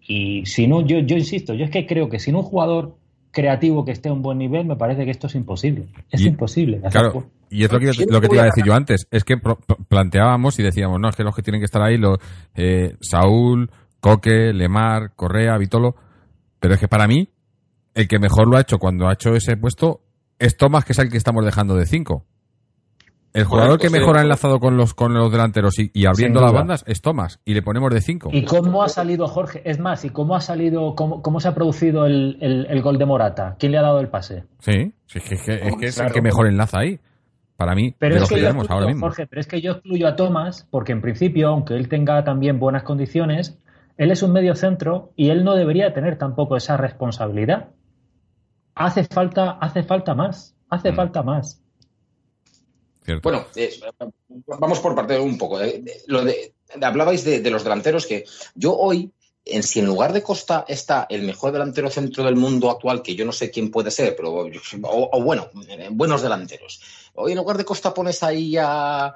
Y 0.00 0.44
si 0.46 0.66
no, 0.66 0.80
yo, 0.80 0.98
yo 0.98 1.16
insisto, 1.16 1.54
yo 1.54 1.64
es 1.64 1.70
que 1.70 1.86
creo 1.86 2.08
que 2.08 2.18
sin 2.18 2.34
un 2.34 2.42
jugador 2.42 2.96
creativo 3.30 3.84
que 3.84 3.92
esté 3.92 4.08
a 4.08 4.12
un 4.12 4.22
buen 4.22 4.38
nivel, 4.38 4.66
me 4.66 4.76
parece 4.76 5.04
que 5.04 5.10
esto 5.10 5.26
es 5.28 5.34
imposible. 5.34 5.86
Es 6.10 6.20
Y- 6.20 6.28
imposible. 6.28 6.78
hacer 6.84 6.90
claro, 6.90 7.26
y 7.48 7.64
es 7.64 7.72
lo 7.72 7.78
que, 7.78 7.92
yo- 7.92 8.04
lo 8.08 8.20
que 8.20 8.28
te 8.28 8.34
iba 8.34 8.42
a 8.42 8.46
decir 8.46 8.64
yo 8.64 8.74
antes, 8.74 9.06
es 9.10 9.24
que 9.24 9.36
pro- 9.36 9.58
planteábamos 9.88 10.58
y 10.58 10.62
decíamos, 10.62 10.98
no, 11.00 11.08
es 11.08 11.16
que 11.16 11.24
los 11.24 11.34
que 11.34 11.42
tienen 11.42 11.60
que 11.60 11.64
estar 11.66 11.82
ahí, 11.82 11.96
los, 11.96 12.18
eh, 12.54 12.96
Saúl, 13.00 13.70
Coque, 14.00 14.52
Lemar, 14.52 15.12
Correa, 15.14 15.56
Vitolo, 15.58 15.94
pero 16.58 16.74
es 16.74 16.80
que 16.80 16.88
para 16.88 17.06
mí, 17.06 17.28
el 17.94 18.08
que 18.08 18.18
mejor 18.18 18.48
lo 18.48 18.56
ha 18.56 18.60
hecho 18.62 18.78
cuando 18.78 19.08
ha 19.08 19.12
hecho 19.12 19.34
ese 19.34 19.56
puesto 19.56 20.00
es 20.38 20.56
Tomás, 20.56 20.84
que 20.84 20.92
es 20.92 20.98
el 20.98 21.10
que 21.10 21.16
estamos 21.18 21.44
dejando 21.44 21.74
de 21.74 21.86
cinco. 21.86 22.24
El 23.32 23.44
jugador 23.44 23.78
Correcto, 23.78 23.92
que 23.92 24.00
mejor 24.00 24.18
ha 24.18 24.22
enlazado 24.22 24.58
con 24.58 24.76
los, 24.76 24.92
con 24.92 25.14
los 25.14 25.30
delanteros 25.30 25.78
y, 25.78 25.90
y 25.94 26.06
abriendo 26.06 26.40
las 26.40 26.52
bandas 26.52 26.84
es 26.88 27.00
Tomás, 27.00 27.40
y 27.44 27.54
le 27.54 27.62
ponemos 27.62 27.90
de 27.94 28.00
cinco. 28.00 28.28
¿Y 28.32 28.44
cómo 28.44 28.82
ha 28.82 28.88
salido 28.88 29.28
Jorge? 29.28 29.62
Es 29.64 29.78
más, 29.78 30.04
¿y 30.04 30.10
cómo 30.10 30.34
ha 30.34 30.40
salido, 30.40 30.94
cómo, 30.96 31.22
cómo 31.22 31.38
se 31.38 31.46
ha 31.48 31.54
producido 31.54 32.06
el, 32.06 32.38
el- 32.40 32.66
el 32.68 32.82
gol 32.82 32.98
de 32.98 33.06
Morata? 33.06 33.54
¿Quién 33.58 33.70
le 33.72 33.78
ha 33.78 33.82
dado 33.82 34.00
el 34.00 34.08
pase? 34.08 34.44
Sí, 34.58 34.92
sí, 35.06 35.18
es 35.18 35.24
que 35.28 35.34
es, 35.36 35.42
que- 35.42 35.54
es 35.68 35.76
que 35.76 35.86
es 35.86 36.00
el 36.00 36.10
que 36.12 36.22
mejor 36.22 36.48
enlaza 36.48 36.80
ahí. 36.80 36.98
Para 37.56 37.74
mí, 37.74 37.94
Pero 37.98 38.14
de 38.14 38.16
es 38.16 38.20
los 38.22 38.28
que, 38.30 38.34
que 38.36 38.40
yo 38.40 38.46
tenemos 38.48 38.70
ahora 38.70 38.86
excluyo- 38.86 38.94
mismo. 38.94 39.06
Jorge, 39.06 39.26
pero 39.26 39.40
es 39.40 39.46
que 39.46 39.60
yo 39.60 39.72
excluyo 39.72 40.08
a 40.08 40.16
Tomás 40.16 40.66
porque 40.70 40.92
en 40.92 41.02
principio, 41.02 41.48
aunque 41.50 41.74
él 41.74 41.88
tenga 41.90 42.24
también 42.24 42.58
buenas 42.58 42.82
condiciones, 42.84 43.58
él 43.98 44.10
es 44.10 44.22
un 44.22 44.32
medio 44.32 44.54
centro 44.54 45.12
y 45.14 45.28
él 45.28 45.44
no 45.44 45.54
debería 45.54 45.92
tener 45.92 46.16
tampoco 46.16 46.56
esa 46.56 46.78
responsabilidad. 46.78 47.68
Hace 48.74 49.04
falta, 49.04 49.50
hace 49.60 49.82
falta 49.82 50.14
más, 50.14 50.56
hace 50.70 50.92
Mm. 50.92 50.96
falta 50.96 51.22
más. 51.22 51.62
Bueno, 53.22 53.46
eh, 53.56 53.80
vamos 54.46 54.80
por 54.80 54.94
parte 54.94 55.18
un 55.18 55.38
poco. 55.38 55.60
eh, 55.60 55.82
lo 56.06 56.24
de, 56.24 56.54
hablabais 56.80 57.24
de, 57.24 57.50
los 57.50 57.64
delanteros 57.64 58.06
que 58.06 58.24
yo 58.54 58.76
hoy, 58.76 59.10
en, 59.44 59.62
si 59.62 59.80
en 59.80 59.86
lugar 59.86 60.12
de 60.12 60.22
Costa 60.22 60.64
está 60.68 61.06
el 61.08 61.22
mejor 61.22 61.52
delantero 61.52 61.90
centro 61.90 62.24
del 62.24 62.36
mundo 62.36 62.70
actual, 62.70 63.02
que 63.02 63.14
yo 63.14 63.24
no 63.24 63.32
sé 63.32 63.50
quién 63.50 63.70
puede 63.70 63.90
ser, 63.90 64.14
pero 64.14 64.46
o, 64.82 65.22
bueno, 65.22 65.48
eh, 65.68 65.88
buenos 65.90 66.22
delanteros. 66.22 66.80
Hoy 67.14 67.32
en 67.32 67.38
lugar 67.38 67.56
de 67.56 67.64
Costa 67.64 67.94
pones 67.94 68.22
ahí 68.22 68.56
a 68.58 69.14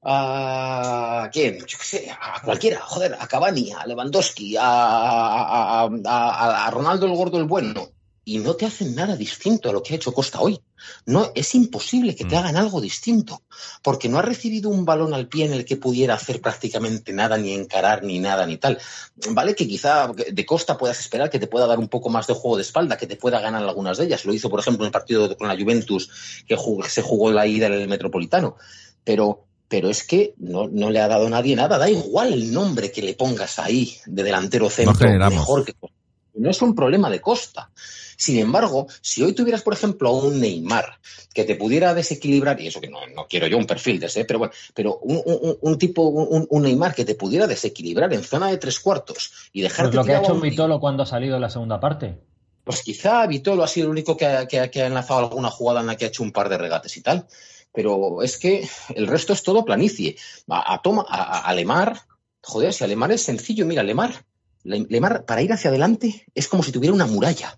a 0.00 1.28
quién, 1.32 1.58
yo 1.58 1.76
qué 1.76 1.84
sé, 1.84 2.08
a 2.10 2.40
cualquiera, 2.40 2.80
joder, 2.80 3.16
a 3.18 3.26
Cavani, 3.26 3.72
a 3.72 3.84
Lewandowski, 3.84 4.54
a 4.56 5.88
Ronaldo 6.70 7.06
el 7.06 7.16
gordo 7.16 7.38
el 7.38 7.44
bueno. 7.44 7.97
Y 8.28 8.36
no 8.36 8.56
te 8.56 8.66
hacen 8.66 8.94
nada 8.94 9.16
distinto 9.16 9.70
a 9.70 9.72
lo 9.72 9.82
que 9.82 9.94
ha 9.94 9.96
hecho 9.96 10.12
Costa 10.12 10.42
hoy. 10.42 10.60
No, 11.06 11.32
es 11.34 11.54
imposible 11.54 12.14
que 12.14 12.26
te 12.26 12.34
Mm. 12.34 12.38
hagan 12.38 12.56
algo 12.58 12.78
distinto, 12.78 13.40
porque 13.82 14.10
no 14.10 14.18
ha 14.18 14.22
recibido 14.22 14.68
un 14.68 14.84
balón 14.84 15.14
al 15.14 15.28
pie 15.28 15.46
en 15.46 15.54
el 15.54 15.64
que 15.64 15.76
pudiera 15.76 16.12
hacer 16.12 16.42
prácticamente 16.42 17.14
nada, 17.14 17.38
ni 17.38 17.54
encarar, 17.54 18.04
ni 18.04 18.18
nada, 18.18 18.46
ni 18.46 18.58
tal. 18.58 18.78
Vale 19.30 19.54
que 19.54 19.66
quizá 19.66 20.12
de 20.12 20.44
Costa 20.44 20.76
puedas 20.76 21.00
esperar 21.00 21.30
que 21.30 21.38
te 21.38 21.46
pueda 21.46 21.66
dar 21.66 21.78
un 21.78 21.88
poco 21.88 22.10
más 22.10 22.26
de 22.26 22.34
juego 22.34 22.56
de 22.58 22.64
espalda, 22.64 22.98
que 22.98 23.06
te 23.06 23.16
pueda 23.16 23.40
ganar 23.40 23.62
algunas 23.62 23.96
de 23.96 24.04
ellas. 24.04 24.26
Lo 24.26 24.34
hizo, 24.34 24.50
por 24.50 24.60
ejemplo, 24.60 24.84
en 24.84 24.88
el 24.88 24.92
partido 24.92 25.34
con 25.34 25.48
la 25.48 25.56
Juventus, 25.56 26.10
que 26.46 26.56
se 26.90 27.00
jugó 27.00 27.32
la 27.32 27.46
ida 27.46 27.68
en 27.68 27.72
el 27.72 27.88
Metropolitano. 27.88 28.56
Pero, 29.04 29.46
pero 29.68 29.88
es 29.88 30.04
que 30.04 30.34
no, 30.36 30.68
no 30.68 30.90
le 30.90 31.00
ha 31.00 31.08
dado 31.08 31.30
nadie 31.30 31.56
nada. 31.56 31.78
Da 31.78 31.88
igual 31.88 32.34
el 32.34 32.52
nombre 32.52 32.92
que 32.92 33.00
le 33.00 33.14
pongas 33.14 33.58
ahí 33.58 33.96
de 34.04 34.22
delantero 34.22 34.68
centro, 34.68 35.08
mejor 35.30 35.64
que 35.64 35.72
Costa. 35.72 35.96
No 36.34 36.50
es 36.50 36.62
un 36.62 36.74
problema 36.74 37.10
de 37.10 37.20
Costa. 37.20 37.70
Sin 38.20 38.36
embargo, 38.38 38.88
si 39.00 39.22
hoy 39.22 39.32
tuvieras, 39.32 39.62
por 39.62 39.74
ejemplo, 39.74 40.12
un 40.12 40.40
Neymar 40.40 40.98
que 41.32 41.44
te 41.44 41.54
pudiera 41.54 41.94
desequilibrar, 41.94 42.60
y 42.60 42.66
eso 42.66 42.80
que 42.80 42.88
no, 42.90 43.06
no 43.14 43.26
quiero 43.28 43.46
yo 43.46 43.56
un 43.56 43.64
perfil 43.66 44.00
de 44.00 44.06
ese, 44.06 44.24
pero 44.24 44.40
bueno, 44.40 44.52
pero 44.74 44.98
un, 44.98 45.22
un- 45.24 45.56
un 45.60 45.78
tipo, 45.78 46.02
un, 46.02 46.44
un 46.50 46.62
Neymar 46.64 46.94
que 46.96 47.04
te 47.04 47.14
pudiera 47.14 47.46
desequilibrar 47.46 48.12
en 48.12 48.24
zona 48.24 48.48
de 48.50 48.58
tres 48.58 48.80
cuartos 48.80 49.30
y 49.52 49.60
Pues 49.62 49.70
dejarte 49.72 49.96
lo 49.96 50.04
que 50.04 50.12
ha 50.14 50.18
hecho 50.18 50.40
Vitolo 50.40 50.80
cuando 50.80 51.04
ha 51.04 51.06
salido 51.06 51.36
en 51.36 51.42
la 51.42 51.48
segunda 51.50 51.78
parte. 51.78 52.18
pues 52.64 52.82
quizá 52.82 53.24
Vitolo 53.26 53.62
ha 53.62 53.68
sido 53.68 53.86
el 53.86 53.92
único 53.92 54.16
que 54.16 54.26
ha, 54.26 54.46
que 54.48 54.58
ha- 54.60 54.70
que 54.70 54.82
ha 54.82 54.86
enlazado 54.86 55.20
alguna 55.20 55.48
jugada 55.50 55.80
en 55.80 55.86
la 55.86 55.96
que 55.96 56.04
ha 56.04 56.08
hecho 56.08 56.22
un 56.24 56.32
par 56.32 56.48
de 56.48 56.58
regates 56.58 56.96
y 56.96 57.02
tal. 57.02 57.26
Pero 57.72 58.22
es 58.22 58.36
que 58.36 58.68
el 58.96 59.06
resto 59.06 59.32
es 59.32 59.42
todo 59.44 59.64
planicie. 59.64 60.16
A, 60.48 60.74
a 60.74 60.82
Toma, 60.82 61.04
a, 61.08 61.48
a- 61.48 61.54
Lemar, 61.54 62.00
joder, 62.42 62.72
si 62.74 62.82
a 62.82 62.86
Lemar 62.88 63.12
es 63.12 63.22
sencillo, 63.22 63.64
mira, 63.64 63.82
Lemar, 63.84 64.24
Le- 64.64 64.86
Lemar 64.88 65.24
para 65.24 65.40
ir 65.42 65.52
hacia 65.52 65.70
adelante 65.70 66.26
es 66.34 66.48
como 66.48 66.62
si 66.64 66.72
tuviera 66.72 66.92
una 66.94 67.06
muralla. 67.06 67.56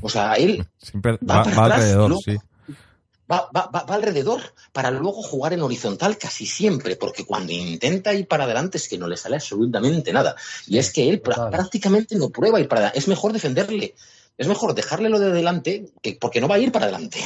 O 0.00 0.08
sea, 0.08 0.34
él 0.34 0.66
Siempre 0.78 1.12
Va 1.12 1.36
va, 1.38 1.42
para 1.44 1.56
va 1.56 1.64
atrás, 1.66 1.80
alrededor, 1.80 2.16
sí. 2.22 2.36
va, 3.30 3.50
va- 3.54 3.70
va- 3.74 3.84
va 3.84 3.94
alrededor 3.94 4.40
para 4.72 4.90
luego 4.90 5.22
jugar 5.22 5.52
en 5.52 5.62
horizontal 5.62 6.16
casi 6.18 6.46
siempre, 6.46 6.96
porque 6.96 7.24
cuando 7.26 7.52
intenta 7.52 8.14
ir 8.14 8.26
para 8.26 8.44
adelante 8.44 8.78
es 8.78 8.88
que 8.88 8.98
no 8.98 9.06
le 9.06 9.16
sale 9.16 9.36
absolutamente 9.36 10.12
nada. 10.12 10.34
Y 10.66 10.78
es 10.78 10.92
que 10.92 11.08
él 11.08 11.20
total. 11.20 11.50
prácticamente 11.50 12.16
no 12.16 12.30
prueba 12.30 12.60
ir 12.60 12.68
para 12.68 12.80
adelante. 12.80 12.98
Es 12.98 13.08
mejor 13.08 13.32
defenderle. 13.32 13.94
Es 14.38 14.46
mejor 14.46 14.72
dejarle 14.74 15.08
lo 15.08 15.18
de 15.18 15.32
delante, 15.32 15.90
que, 16.00 16.16
porque 16.20 16.40
no 16.40 16.46
va 16.46 16.54
a 16.54 16.58
ir 16.60 16.70
para 16.70 16.84
adelante. 16.86 17.18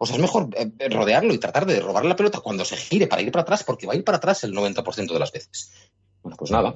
O 0.00 0.06
sea, 0.06 0.16
es 0.16 0.22
mejor 0.22 0.48
eh, 0.56 0.88
rodearlo 0.88 1.32
y 1.32 1.38
tratar 1.38 1.66
de 1.66 1.80
robarle 1.80 2.08
la 2.10 2.16
pelota 2.16 2.40
cuando 2.40 2.64
se 2.64 2.76
gire 2.76 3.06
para 3.06 3.22
ir 3.22 3.30
para 3.32 3.42
atrtrás, 3.42 3.64
porque 3.64 3.86
va 3.86 3.92
a 3.92 3.96
ir 3.96 4.04
para 4.04 4.18
atrás 4.18 4.42
el 4.44 4.52
90% 4.52 5.12
de 5.12 5.18
las 5.20 5.30
veces. 5.32 5.70
Bueno, 6.22 6.36
pues 6.36 6.50
nada. 6.50 6.74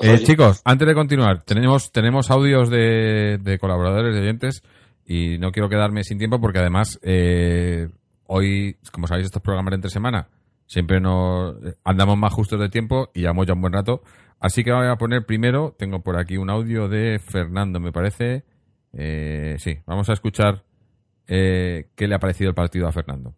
Pues 0.00 0.22
Eh, 0.22 0.24
chicos, 0.24 0.62
antes 0.64 0.86
de 0.86 0.94
continuar, 0.94 1.42
tenemos, 1.42 1.90
tenemos 1.92 2.30
audios 2.30 2.70
de, 2.70 3.38
de 3.42 3.58
colaboradores, 3.58 4.14
de 4.14 4.20
oyentes, 4.20 4.62
y 5.04 5.38
no 5.38 5.50
quiero 5.52 5.68
quedarme 5.68 6.04
sin 6.04 6.18
tiempo 6.18 6.40
porque 6.40 6.58
además 6.58 6.98
eh, 7.02 7.88
hoy, 8.26 8.76
como 8.92 9.06
sabéis, 9.06 9.26
estos 9.26 9.42
programas 9.42 9.70
de 9.72 9.76
entre 9.76 9.90
semana 9.90 10.28
siempre 10.66 11.00
nos 11.00 11.56
andamos 11.82 12.16
más 12.18 12.32
justos 12.32 12.60
de 12.60 12.68
tiempo 12.68 13.10
y 13.14 13.20
llevamos 13.20 13.46
ya 13.46 13.54
un 13.54 13.60
buen 13.62 13.72
rato. 13.72 14.02
Así 14.38 14.62
que 14.62 14.70
voy 14.70 14.86
a 14.86 14.96
poner 14.96 15.26
primero, 15.26 15.74
tengo 15.76 16.02
por 16.02 16.16
aquí 16.16 16.36
un 16.36 16.50
audio 16.50 16.88
de 16.88 17.18
Fernando, 17.18 17.80
me 17.80 17.90
parece. 17.90 18.44
Eh, 18.92 19.56
sí, 19.58 19.78
vamos 19.86 20.08
a 20.10 20.12
escuchar 20.12 20.62
eh, 21.26 21.88
qué 21.96 22.06
le 22.06 22.14
ha 22.14 22.18
parecido 22.18 22.50
el 22.50 22.54
partido 22.54 22.86
a 22.86 22.92
Fernando. 22.92 23.34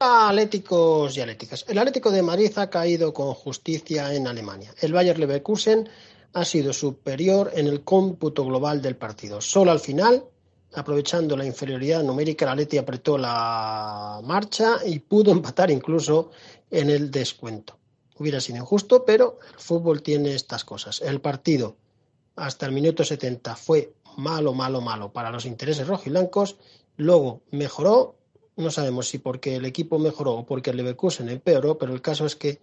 Atléticos 0.00 1.16
y 1.16 1.20
Atléticas. 1.20 1.64
El 1.66 1.76
Atlético 1.76 2.12
de 2.12 2.22
Madrid 2.22 2.56
ha 2.56 2.70
caído 2.70 3.12
con 3.12 3.34
justicia 3.34 4.14
en 4.14 4.28
Alemania. 4.28 4.72
El 4.80 4.92
Bayer 4.92 5.18
Leverkusen 5.18 5.88
ha 6.34 6.44
sido 6.44 6.72
superior 6.72 7.50
en 7.54 7.66
el 7.66 7.82
cómputo 7.82 8.44
global 8.44 8.80
del 8.80 8.94
partido. 8.94 9.40
Solo 9.40 9.72
al 9.72 9.80
final, 9.80 10.24
aprovechando 10.74 11.36
la 11.36 11.44
inferioridad 11.44 12.04
numérica, 12.04 12.44
el 12.44 12.52
Atleti 12.52 12.78
apretó 12.78 13.18
la 13.18 14.20
marcha 14.22 14.76
y 14.86 15.00
pudo 15.00 15.32
empatar 15.32 15.72
incluso 15.72 16.30
en 16.70 16.90
el 16.90 17.10
descuento. 17.10 17.76
Hubiera 18.18 18.40
sido 18.40 18.58
injusto, 18.58 19.04
pero 19.04 19.40
el 19.52 19.58
fútbol 19.58 20.02
tiene 20.02 20.32
estas 20.32 20.64
cosas. 20.64 21.02
El 21.02 21.20
partido 21.20 21.76
hasta 22.36 22.66
el 22.66 22.72
minuto 22.72 23.02
70 23.02 23.56
fue 23.56 23.94
malo, 24.16 24.54
malo, 24.54 24.80
malo 24.80 25.12
para 25.12 25.32
los 25.32 25.44
intereses 25.44 25.88
rojiblancos. 25.88 26.56
Luego 26.96 27.42
mejoró 27.50 28.17
no 28.58 28.70
sabemos 28.70 29.08
si 29.08 29.18
porque 29.18 29.56
el 29.56 29.64
equipo 29.64 29.98
mejoró 29.98 30.34
o 30.34 30.46
porque 30.46 30.70
el 30.70 30.76
Leverkusen 30.76 31.28
empeoró, 31.28 31.78
pero 31.78 31.94
el 31.94 32.02
caso 32.02 32.26
es 32.26 32.36
que 32.36 32.60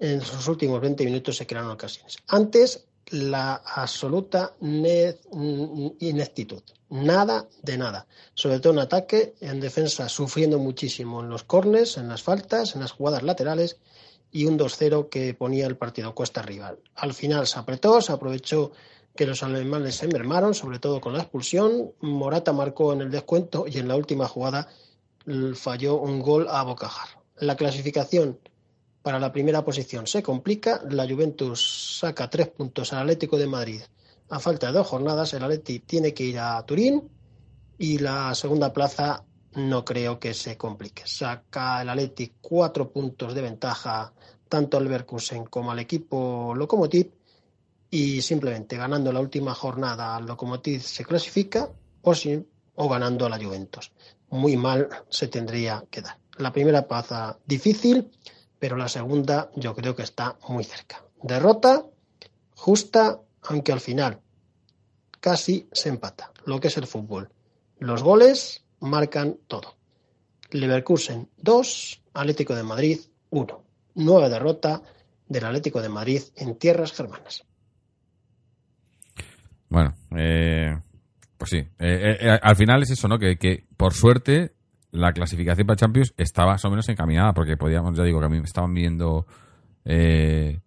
en 0.00 0.20
sus 0.20 0.48
últimos 0.48 0.80
20 0.80 1.04
minutos 1.04 1.36
se 1.36 1.46
crearon 1.46 1.70
ocasiones. 1.70 2.16
Antes, 2.26 2.86
la 3.10 3.54
absoluta 3.54 4.54
ne- 4.60 5.16
ineptitud. 6.00 6.62
Nada 6.90 7.46
de 7.62 7.76
nada. 7.78 8.06
Sobre 8.34 8.60
todo 8.60 8.72
en 8.72 8.78
ataque, 8.80 9.34
en 9.40 9.60
defensa 9.60 10.08
sufriendo 10.08 10.58
muchísimo 10.58 11.20
en 11.22 11.28
los 11.28 11.44
corners, 11.44 11.96
en 11.96 12.08
las 12.08 12.22
faltas, 12.22 12.74
en 12.74 12.80
las 12.80 12.92
jugadas 12.92 13.22
laterales 13.22 13.78
y 14.32 14.46
un 14.46 14.58
2-0 14.58 15.08
que 15.08 15.34
ponía 15.34 15.66
el 15.66 15.76
partido 15.76 16.14
cuesta 16.14 16.40
arriba. 16.40 16.74
Al 16.96 17.14
final 17.14 17.46
se 17.46 17.58
apretó, 17.58 18.00
se 18.00 18.12
aprovechó 18.12 18.72
que 19.14 19.26
los 19.26 19.42
alemanes 19.44 19.94
se 19.96 20.08
mermaron, 20.08 20.54
sobre 20.54 20.78
todo 20.80 21.00
con 21.00 21.12
la 21.12 21.20
expulsión. 21.20 21.92
Morata 22.00 22.52
marcó 22.52 22.92
en 22.92 23.02
el 23.02 23.10
descuento 23.10 23.64
y 23.68 23.78
en 23.78 23.86
la 23.86 23.96
última 23.96 24.26
jugada 24.26 24.68
falló 25.54 25.96
un 26.00 26.20
gol 26.20 26.46
a 26.48 26.62
bocajar. 26.62 27.08
La 27.36 27.56
clasificación 27.56 28.38
para 29.02 29.18
la 29.18 29.32
primera 29.32 29.64
posición 29.64 30.06
se 30.06 30.22
complica. 30.22 30.82
La 30.90 31.06
Juventus 31.08 31.98
saca 32.00 32.28
tres 32.30 32.48
puntos 32.48 32.92
al 32.92 33.00
Atlético 33.00 33.36
de 33.36 33.46
Madrid. 33.46 33.82
A 34.30 34.38
falta 34.40 34.68
de 34.68 34.72
dos 34.72 34.86
jornadas, 34.86 35.34
el 35.34 35.42
Atleti 35.44 35.80
tiene 35.80 36.14
que 36.14 36.24
ir 36.24 36.38
a 36.38 36.64
Turín 36.64 37.10
y 37.78 37.98
la 37.98 38.34
segunda 38.34 38.72
plaza 38.72 39.24
no 39.54 39.84
creo 39.84 40.18
que 40.18 40.32
se 40.34 40.56
complique. 40.56 41.02
Saca 41.06 41.82
el 41.82 41.88
Atleti 41.90 42.32
cuatro 42.40 42.90
puntos 42.90 43.34
de 43.34 43.42
ventaja 43.42 44.12
tanto 44.48 44.76
al 44.76 44.84
Leverkusen 44.84 45.44
como 45.46 45.70
al 45.72 45.78
equipo 45.80 46.54
Lokomotiv 46.56 47.10
y 47.90 48.22
simplemente 48.22 48.76
ganando 48.76 49.12
la 49.12 49.20
última 49.20 49.54
jornada 49.54 50.16
al 50.16 50.26
Lokomotiv 50.26 50.80
se 50.82 51.04
clasifica 51.04 51.70
o, 52.02 52.14
si- 52.14 52.44
o 52.76 52.88
ganando 52.88 53.26
a 53.26 53.28
la 53.28 53.38
Juventus. 53.38 53.92
Muy 54.34 54.56
mal 54.56 54.88
se 55.10 55.28
tendría 55.28 55.84
que 55.92 56.02
dar. 56.02 56.18
La 56.38 56.52
primera 56.52 56.88
plaza 56.88 57.38
difícil, 57.46 58.10
pero 58.58 58.76
la 58.76 58.88
segunda 58.88 59.48
yo 59.54 59.76
creo 59.76 59.94
que 59.94 60.02
está 60.02 60.36
muy 60.48 60.64
cerca. 60.64 61.04
Derrota 61.22 61.84
justa, 62.56 63.20
aunque 63.42 63.70
al 63.70 63.78
final 63.78 64.20
casi 65.20 65.68
se 65.70 65.88
empata, 65.88 66.32
lo 66.46 66.58
que 66.58 66.66
es 66.66 66.76
el 66.76 66.88
fútbol. 66.88 67.30
Los 67.78 68.02
goles 68.02 68.64
marcan 68.80 69.38
todo. 69.46 69.76
Leverkusen 70.50 71.28
2, 71.36 72.02
Atlético 72.14 72.56
de 72.56 72.64
Madrid 72.64 72.98
1. 73.30 73.64
Nueva 73.94 74.28
derrota 74.28 74.82
del 75.28 75.44
Atlético 75.44 75.80
de 75.80 75.90
Madrid 75.90 76.22
en 76.34 76.56
tierras 76.56 76.92
germanas. 76.92 77.44
Bueno, 79.68 79.94
eh, 80.16 80.76
pues 81.38 81.50
sí. 81.50 81.58
Eh, 81.58 81.66
eh, 81.78 82.16
eh, 82.20 82.38
al 82.42 82.56
final 82.56 82.82
es 82.82 82.90
eso, 82.90 83.08
¿no? 83.08 83.18
Que, 83.18 83.36
que 83.36 83.64
por 83.76 83.92
suerte 83.92 84.52
la 84.94 85.12
clasificación 85.12 85.66
para 85.66 85.76
Champions 85.76 86.14
está 86.16 86.46
más 86.46 86.64
o 86.64 86.70
menos 86.70 86.88
encaminada, 86.88 87.32
porque 87.32 87.56
podíamos, 87.56 87.96
ya 87.96 88.04
digo, 88.04 88.20
que 88.20 88.26
a 88.26 88.28
mí 88.28 88.38
me 88.38 88.44
estaban 88.44 88.72
viendo 88.72 89.26
eh, 89.84 90.60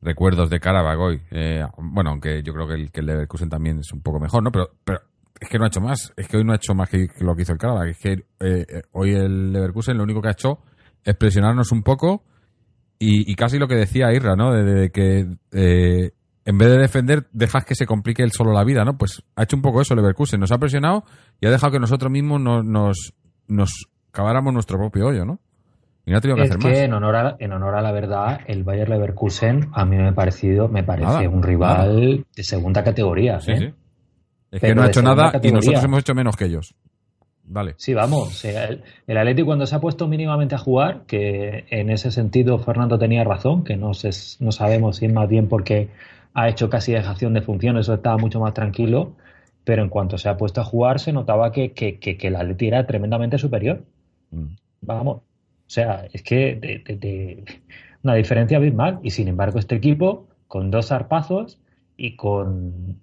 recuerdos 0.00 0.48
de 0.48 0.60
Karabakh 0.60 0.98
hoy. 0.98 1.22
Eh, 1.30 1.62
bueno, 1.78 2.10
aunque 2.10 2.42
yo 2.42 2.54
creo 2.54 2.66
que 2.66 2.74
el, 2.74 3.06
Leverkusen 3.06 3.50
también 3.50 3.78
es 3.80 3.92
un 3.92 4.00
poco 4.00 4.18
mejor, 4.18 4.42
¿no? 4.42 4.50
Pero, 4.50 4.70
pero 4.82 5.00
es 5.38 5.48
que 5.48 5.58
no 5.58 5.64
ha 5.64 5.68
hecho 5.68 5.82
más. 5.82 6.12
Es 6.16 6.26
que 6.26 6.38
hoy 6.38 6.44
no 6.44 6.52
ha 6.52 6.56
hecho 6.56 6.74
más 6.74 6.88
que, 6.88 7.06
lo 7.20 7.36
que 7.36 7.42
hizo 7.42 7.52
el 7.52 7.58
Karabakh. 7.58 7.88
Es 7.88 7.98
que 7.98 8.24
eh, 8.40 8.82
hoy 8.92 9.12
el 9.12 9.52
Leverkusen 9.52 9.98
lo 9.98 10.04
único 10.04 10.22
que 10.22 10.28
ha 10.28 10.32
hecho 10.32 10.60
es 11.04 11.14
presionarnos 11.14 11.70
un 11.70 11.82
poco 11.82 12.24
y, 12.98 13.30
y 13.30 13.34
casi 13.34 13.58
lo 13.58 13.68
que 13.68 13.76
decía 13.76 14.12
Irra, 14.12 14.36
¿no? 14.36 14.52
De, 14.52 14.64
de 14.64 14.90
que 14.90 15.26
eh, 15.52 16.12
en 16.46 16.58
vez 16.58 16.68
de 16.68 16.78
defender, 16.78 17.26
dejas 17.32 17.64
que 17.64 17.74
se 17.74 17.86
complique 17.86 18.22
él 18.22 18.30
solo 18.30 18.52
la 18.52 18.64
vida, 18.64 18.84
¿no? 18.84 18.96
Pues 18.96 19.22
ha 19.34 19.42
hecho 19.42 19.56
un 19.56 19.62
poco 19.62 19.80
eso 19.80 19.96
Leverkusen, 19.96 20.38
nos 20.38 20.52
ha 20.52 20.58
presionado 20.58 21.04
y 21.40 21.46
ha 21.46 21.50
dejado 21.50 21.72
que 21.72 21.80
nosotros 21.80 22.10
mismos 22.10 22.40
nos, 22.40 22.64
nos, 22.64 23.12
nos 23.48 23.88
caváramos 24.12 24.54
nuestro 24.54 24.78
propio 24.78 25.08
hoyo, 25.08 25.24
¿no? 25.24 25.40
Y 26.06 26.12
no 26.12 26.18
ha 26.18 26.20
tenido 26.20 26.36
que 26.36 26.44
Es 26.44 26.50
hacer 26.50 26.62
que 26.62 26.68
más. 26.68 26.78
en 26.78 26.92
honor, 26.94 27.16
a, 27.16 27.36
en 27.40 27.52
honor 27.52 27.74
a 27.74 27.82
la 27.82 27.90
verdad, 27.90 28.40
el 28.46 28.62
Bayer 28.62 28.88
Leverkusen 28.88 29.70
a 29.72 29.84
mí 29.84 29.96
me 29.96 30.08
ha 30.08 30.14
parecido, 30.14 30.68
me 30.68 30.84
parece 30.84 31.08
Nada, 31.08 31.28
un 31.28 31.42
rival 31.42 32.24
de 32.34 32.44
segunda 32.44 32.84
categoría. 32.84 33.40
Sí, 33.40 33.50
¿eh? 33.50 33.58
sí. 33.58 33.64
Es 34.52 34.60
Pero 34.60 34.70
que 34.70 34.74
no 34.76 34.82
ha 34.82 34.86
hecho 34.86 35.02
nada 35.02 35.32
y 35.42 35.50
nosotros 35.50 35.82
hemos 35.82 35.98
hecho 35.98 36.14
menos 36.14 36.36
que 36.36 36.44
ellos. 36.44 36.76
Vale. 37.42 37.74
Sí, 37.76 37.92
vamos. 37.92 38.44
el, 38.44 38.82
el 39.06 39.18
Atleti 39.18 39.42
cuando 39.42 39.66
se 39.66 39.74
ha 39.74 39.80
puesto 39.80 40.06
mínimamente 40.06 40.54
a 40.54 40.58
jugar, 40.58 41.02
que 41.08 41.64
en 41.70 41.90
ese 41.90 42.12
sentido 42.12 42.58
Fernando 42.60 43.00
tenía 43.00 43.24
razón, 43.24 43.64
que 43.64 43.76
no, 43.76 43.92
se, 43.94 44.10
no 44.38 44.52
sabemos 44.52 44.96
si 44.98 45.06
es 45.06 45.12
más 45.12 45.28
bien 45.28 45.48
porque 45.48 45.88
ha 46.38 46.48
hecho 46.50 46.68
casi 46.68 46.92
dejación 46.92 47.32
de 47.32 47.40
funciones 47.40 47.88
o 47.88 47.94
estaba 47.94 48.18
mucho 48.18 48.40
más 48.40 48.52
tranquilo, 48.52 49.16
pero 49.64 49.82
en 49.82 49.88
cuanto 49.88 50.18
se 50.18 50.28
ha 50.28 50.36
puesto 50.36 50.60
a 50.60 50.64
jugar 50.64 51.00
se 51.00 51.12
notaba 51.12 51.50
que, 51.50 51.72
que, 51.72 51.98
que, 51.98 52.18
que 52.18 52.26
el 52.28 52.36
Atleti 52.36 52.68
era 52.68 52.86
tremendamente 52.86 53.38
superior. 53.38 53.82
Mm. 54.30 54.54
Vamos. 54.82 55.16
O 55.16 55.22
sea, 55.68 56.06
es 56.12 56.22
que 56.22 56.54
de, 56.56 56.82
de- 56.86 56.96
de- 56.96 57.44
una 58.02 58.14
diferencia 58.14 58.58
abismal. 58.58 59.00
Y 59.02 59.10
sin 59.10 59.28
embargo, 59.28 59.58
este 59.58 59.74
equipo, 59.76 60.28
con 60.46 60.70
dos 60.70 60.88
zarpazos 60.88 61.58
y 61.96 62.16
con, 62.16 63.00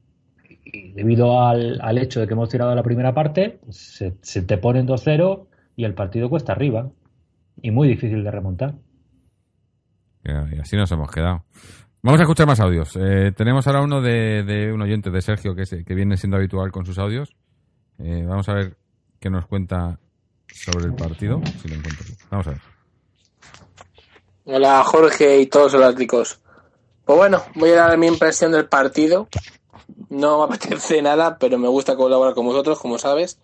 y 0.63 0.91
debido 0.91 1.41
al, 1.41 1.81
al, 1.81 1.97
hecho 1.97 2.19
de 2.21 2.27
que 2.27 2.33
hemos 2.33 2.49
tirado 2.49 2.73
la 2.75 2.83
primera 2.83 3.13
parte, 3.15 3.59
se, 3.69 4.13
se 4.21 4.43
te 4.43 4.57
ponen 4.59 4.87
2-0 4.87 5.47
y 5.75 5.85
el 5.85 5.95
partido 5.95 6.29
cuesta 6.29 6.51
arriba. 6.53 6.89
Y 7.61 7.71
muy 7.71 7.87
difícil 7.87 8.23
de 8.23 8.29
remontar. 8.31 8.75
Y 10.23 10.59
así 10.59 10.77
nos 10.77 10.91
hemos 10.91 11.11
quedado. 11.11 11.43
Vamos 12.05 12.19
a 12.19 12.23
escuchar 12.23 12.47
más 12.47 12.59
audios. 12.59 12.97
Eh, 12.97 13.31
tenemos 13.33 13.65
ahora 13.65 13.81
uno 13.81 14.01
de, 14.01 14.69
un 14.73 14.81
oyente 14.81 15.09
de 15.09 15.21
Sergio 15.21 15.55
que, 15.55 15.65
se, 15.65 15.85
que 15.85 15.95
viene 15.95 16.17
siendo 16.17 16.35
habitual 16.35 16.69
con 16.69 16.85
sus 16.85 16.99
audios. 16.99 17.33
Eh, 17.97 18.25
vamos 18.27 18.49
a 18.49 18.53
ver 18.55 18.75
qué 19.21 19.29
nos 19.29 19.47
cuenta 19.47 19.97
sobre 20.53 20.87
el 20.87 20.95
partido. 20.95 21.41
Si 21.61 21.69
lo 21.69 21.75
encuentro. 21.75 22.05
Vamos 22.29 22.47
a 22.47 22.49
ver. 22.49 22.61
Hola 24.43 24.83
Jorge 24.83 25.39
y 25.39 25.45
todos 25.45 25.71
los 25.71 25.81
atléticos. 25.81 26.41
Pues 27.05 27.17
bueno, 27.17 27.41
voy 27.55 27.69
a 27.69 27.87
dar 27.87 27.97
mi 27.97 28.07
impresión 28.07 28.51
del 28.51 28.67
partido. 28.67 29.29
No 30.09 30.39
me 30.39 30.43
apetece 30.55 31.01
nada, 31.01 31.37
pero 31.37 31.57
me 31.57 31.69
gusta 31.69 31.95
colaborar 31.95 32.33
con 32.33 32.45
vosotros, 32.45 32.79
como 32.79 32.97
sabes. 32.97 33.39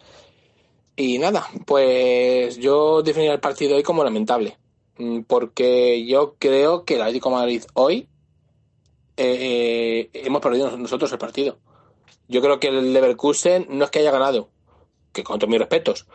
Y 0.98 1.18
nada, 1.18 1.48
pues 1.66 2.58
yo 2.58 3.04
definiría 3.04 3.36
el 3.36 3.40
partido 3.40 3.78
hoy 3.78 3.84
como 3.84 4.04
lamentable. 4.04 4.58
Mm, 4.98 5.22
porque 5.22 6.06
yo 6.06 6.36
creo 6.38 6.84
que 6.84 6.96
el 6.96 7.04
Atlético 7.04 7.30
Madrid 7.30 7.64
hoy 7.74 8.10
eh, 9.22 10.10
hemos 10.14 10.42
perdido 10.42 10.78
nosotros 10.78 11.12
el 11.12 11.18
partido. 11.18 11.58
Yo 12.28 12.42
creo 12.42 12.60
que 12.60 12.68
el 12.68 12.94
Leverkusen 12.94 13.68
no 13.70 13.86
es 13.86 13.92
que 13.92 14.00
haya 14.00 14.12
ganado, 14.12 14.50
que 15.12 15.24
con 15.24 15.40
todos 15.40 15.50
mis 15.50 15.60
respetos, 15.60 16.06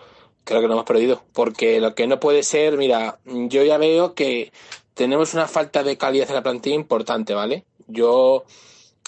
creo 0.45 0.61
que 0.61 0.69
lo 0.69 0.75
hemos 0.75 0.87
perdido. 0.87 1.23
Porque 1.33 1.81
lo 1.81 1.95
que 1.95 2.07
no 2.07 2.21
puede 2.21 2.43
ser, 2.43 2.77
mira, 2.77 3.19
yo 3.25 3.65
ya 3.65 3.79
veo 3.79 4.15
que 4.15 4.53
tenemos 4.95 5.35
una 5.35 5.49
falta 5.49 5.83
de 5.83 5.99
calidad 5.99 6.29
en 6.29 6.37
la 6.37 6.43
plantilla 6.43 6.77
importante, 6.77 7.35
¿vale? 7.35 7.65
Yo 7.87 8.45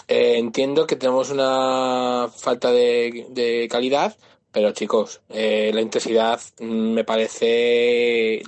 eh, 0.09 0.39
entiendo 0.39 0.87
que 0.87 0.97
tenemos 0.97 1.31
una 1.31 2.29
falta 2.37 2.71
de, 2.73 3.27
de 3.31 3.69
calidad, 3.71 4.17
pero 4.53 4.73
chicos, 4.73 5.21
eh, 5.31 5.71
la 5.75 5.81
intensidad 5.81 6.41
mm, 6.61 6.93
me 6.93 7.05
parece 7.05 8.43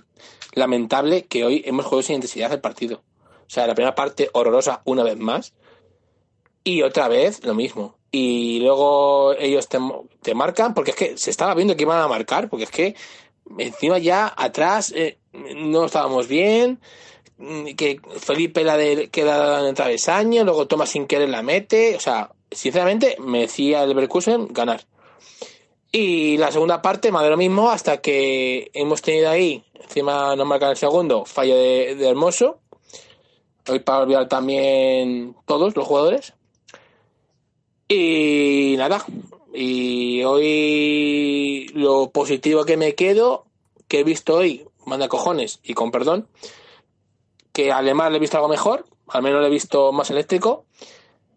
lamentable 0.54 1.26
que 1.26 1.44
hoy 1.44 1.62
hemos 1.66 1.84
jugado 1.86 2.02
sin 2.02 2.16
intensidad 2.16 2.52
el 2.52 2.60
partido. 2.60 3.02
O 3.48 3.50
sea, 3.50 3.66
la 3.66 3.74
primera 3.74 3.94
parte 3.94 4.28
horrorosa 4.34 4.82
una 4.84 5.02
vez 5.02 5.16
más 5.16 5.54
y 6.64 6.82
otra 6.82 7.08
vez 7.08 7.42
lo 7.44 7.54
mismo. 7.54 7.96
Y 8.10 8.60
luego 8.60 9.32
ellos 9.32 9.68
te, 9.68 9.78
te 10.20 10.34
marcan, 10.34 10.74
porque 10.74 10.90
es 10.90 10.96
que 10.96 11.16
se 11.16 11.30
estaba 11.30 11.54
viendo 11.54 11.74
que 11.74 11.84
iban 11.84 12.00
a 12.00 12.08
marcar, 12.08 12.50
porque 12.50 12.64
es 12.64 12.70
que 12.70 12.94
encima 13.58 13.98
ya 13.98 14.32
atrás 14.36 14.92
eh, 14.94 15.18
no 15.32 15.86
estábamos 15.86 16.28
bien, 16.28 16.78
mm, 17.38 17.74
que 17.74 18.00
Felipe 18.18 18.64
la 18.64 18.76
de, 18.76 19.08
queda 19.08 19.60
en 19.60 19.66
el 19.66 19.74
travesaño, 19.74 20.44
luego 20.44 20.66
toma 20.66 20.84
sin 20.84 21.06
querer 21.06 21.30
la 21.30 21.42
mete, 21.42 21.96
o 21.96 22.00
sea, 22.00 22.32
sinceramente 22.50 23.16
me 23.18 23.40
decía 23.40 23.82
el 23.82 23.88
Leverkusen 23.90 24.48
ganar. 24.50 24.84
Y 25.90 26.36
la 26.36 26.52
segunda 26.52 26.82
parte, 26.82 27.10
más 27.10 27.22
de 27.22 27.30
lo 27.30 27.38
mismo, 27.38 27.70
hasta 27.70 28.02
que 28.02 28.70
hemos 28.74 29.00
tenido 29.00 29.30
ahí, 29.30 29.64
encima 29.72 30.36
nos 30.36 30.46
marcan 30.46 30.70
el 30.70 30.76
segundo, 30.76 31.24
fallo 31.24 31.56
de, 31.56 31.94
de 31.94 32.08
Hermoso, 32.08 32.60
hoy 33.68 33.80
para 33.80 34.00
olvidar 34.00 34.28
también 34.28 35.34
todos 35.46 35.76
los 35.76 35.86
jugadores. 35.86 36.34
Y 37.88 38.74
nada, 38.76 39.04
y 39.54 40.22
hoy 40.24 41.68
lo 41.74 42.10
positivo 42.10 42.64
que 42.64 42.76
me 42.76 42.94
quedo, 42.94 43.46
que 43.88 44.00
he 44.00 44.04
visto 44.04 44.34
hoy, 44.36 44.66
manda 44.84 45.08
cojones, 45.08 45.60
y 45.62 45.74
con 45.74 45.90
perdón, 45.90 46.28
que 47.52 47.72
a 47.72 47.78
Alemán 47.78 48.12
le 48.12 48.18
he 48.18 48.20
visto 48.20 48.36
algo 48.36 48.48
mejor, 48.48 48.84
al 49.08 49.22
menos 49.22 49.40
le 49.40 49.46
he 49.46 49.50
visto 49.50 49.90
más 49.92 50.10
eléctrico, 50.10 50.66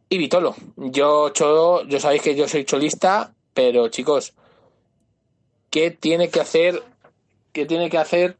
y 0.10 0.18
Vitolo. 0.18 0.56
Yo, 0.76 1.30
Cholo, 1.30 1.86
yo 1.88 2.00
sabéis 2.00 2.22
que 2.22 2.36
yo 2.36 2.48
soy 2.50 2.66
cholista, 2.66 3.34
pero 3.54 3.88
chicos, 3.88 4.34
¿qué 5.70 5.92
tiene 5.92 6.30
que 6.30 6.42
hacer, 6.42 6.84
qué 7.54 7.66
tiene 7.66 7.90
que 7.90 7.98
hacer 7.98 8.38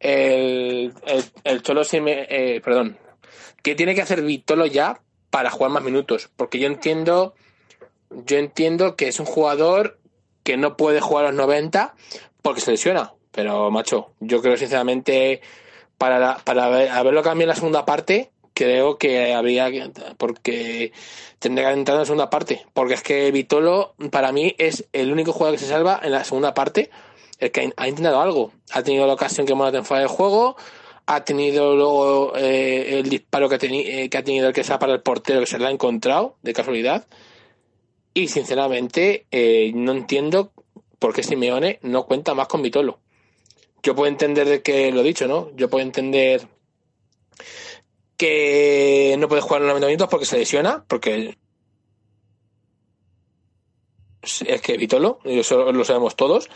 el, 0.00 0.92
el, 1.06 1.24
el 1.44 1.62
Cholo, 1.62 1.82
eh, 1.92 2.60
perdón, 2.64 2.98
¿qué 3.64 3.74
tiene 3.74 3.96
que 3.96 4.02
hacer 4.02 4.22
Vitolo 4.22 4.66
ya 4.66 5.00
para 5.30 5.50
jugar 5.50 5.72
más 5.72 5.82
minutos? 5.82 6.30
Porque 6.36 6.60
yo 6.60 6.68
entiendo 6.68 7.34
yo 8.24 8.38
entiendo 8.38 8.96
que 8.96 9.08
es 9.08 9.18
un 9.18 9.26
jugador 9.26 9.98
que 10.42 10.56
no 10.56 10.76
puede 10.76 11.00
jugar 11.00 11.24
a 11.24 11.28
los 11.28 11.36
90 11.36 11.94
porque 12.42 12.60
se 12.60 12.70
lesiona. 12.70 13.14
Pero, 13.32 13.70
macho, 13.70 14.12
yo 14.20 14.40
creo 14.40 14.56
sinceramente, 14.56 15.40
para, 15.98 16.38
para 16.38 16.66
haberlo 16.66 17.22
cambiado 17.22 17.42
en 17.42 17.48
la 17.48 17.54
segunda 17.56 17.84
parte, 17.84 18.30
creo 18.52 18.96
que 18.96 19.34
habría 19.34 19.70
que. 19.70 19.90
Porque 20.16 20.92
tendría 21.40 21.68
que 21.68 21.74
entrado 21.74 21.98
en 21.98 22.02
la 22.02 22.06
segunda 22.06 22.30
parte. 22.30 22.64
Porque 22.72 22.94
es 22.94 23.02
que 23.02 23.30
Vitolo, 23.32 23.94
para 24.12 24.30
mí, 24.30 24.54
es 24.58 24.86
el 24.92 25.10
único 25.10 25.32
jugador 25.32 25.58
que 25.58 25.64
se 25.64 25.70
salva 25.70 26.00
en 26.02 26.12
la 26.12 26.22
segunda 26.22 26.54
parte. 26.54 26.90
El 27.40 27.50
que 27.50 27.72
ha 27.76 27.88
intentado 27.88 28.20
algo. 28.20 28.52
Ha 28.70 28.82
tenido 28.84 29.06
la 29.06 29.14
ocasión 29.14 29.46
que 29.46 29.54
Morata 29.54 29.82
fuera 29.82 30.02
del 30.02 30.08
juego. 30.08 30.56
Ha 31.06 31.24
tenido 31.24 31.76
luego 31.76 32.34
eh, 32.36 32.98
el 32.98 33.08
disparo 33.08 33.48
que, 33.48 33.56
eh, 33.56 34.08
que 34.08 34.18
ha 34.18 34.24
tenido 34.24 34.48
el 34.48 34.54
que 34.54 34.64
sea 34.64 34.78
para 34.78 34.94
el 34.94 35.02
portero, 35.02 35.40
que 35.40 35.46
se 35.46 35.58
lo 35.58 35.66
ha 35.66 35.70
encontrado, 35.70 36.36
de 36.42 36.52
casualidad. 36.54 37.06
Y 38.14 38.28
sinceramente, 38.28 39.26
eh, 39.30 39.72
no 39.74 39.92
entiendo 39.92 40.52
por 40.98 41.12
qué 41.12 41.22
Simeone 41.22 41.78
no 41.82 42.06
cuenta 42.06 42.34
más 42.34 42.48
con 42.48 42.62
Vitolo. 42.62 43.00
Yo 43.82 43.94
puedo 43.94 44.08
entender 44.08 44.48
de 44.48 44.62
que 44.62 44.90
lo 44.92 45.00
he 45.00 45.04
dicho, 45.04 45.26
¿no? 45.26 45.50
Yo 45.56 45.68
puedo 45.68 45.84
entender 45.84 46.48
que 48.16 49.16
no 49.18 49.28
puede 49.28 49.42
jugar 49.42 49.60
en 49.60 49.66
los 49.68 49.74
90 49.74 49.86
minutos 49.88 50.08
porque 50.08 50.24
se 50.24 50.38
lesiona, 50.38 50.84
porque 50.88 51.36
es 54.22 54.62
que 54.62 54.76
Vitolo, 54.78 55.18
y 55.24 55.40
eso 55.40 55.70
lo 55.72 55.84
sabemos 55.84 56.16
todos, 56.16 56.48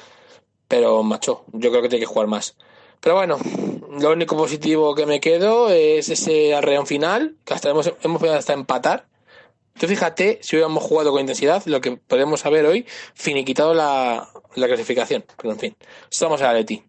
pero 0.68 1.02
macho, 1.02 1.44
yo 1.52 1.70
creo 1.70 1.82
que 1.82 1.88
tiene 1.88 2.04
que 2.04 2.12
jugar 2.12 2.28
más. 2.28 2.56
Pero 3.00 3.16
bueno, 3.16 3.38
lo 3.90 4.12
único 4.12 4.36
positivo 4.36 4.94
que 4.94 5.06
me 5.06 5.20
quedo 5.20 5.70
es 5.70 6.08
ese 6.08 6.54
arreón 6.54 6.86
final, 6.86 7.36
que 7.44 7.54
hasta 7.54 7.70
hemos, 7.70 7.92
hemos 8.02 8.20
podido 8.20 8.36
hasta 8.36 8.52
empatar, 8.52 9.06
Tú 9.78 9.86
fíjate, 9.86 10.40
si 10.42 10.56
hubiéramos 10.56 10.82
jugado 10.82 11.12
con 11.12 11.20
intensidad, 11.20 11.64
lo 11.66 11.80
que 11.80 11.96
podemos 11.96 12.40
saber 12.40 12.66
hoy, 12.66 12.84
finiquitado 13.14 13.74
la, 13.74 14.28
la 14.56 14.66
clasificación. 14.66 15.24
Pero 15.36 15.52
en 15.52 15.58
fin, 15.58 15.76
estamos 16.10 16.42
a 16.42 16.52
Leti. 16.52 16.82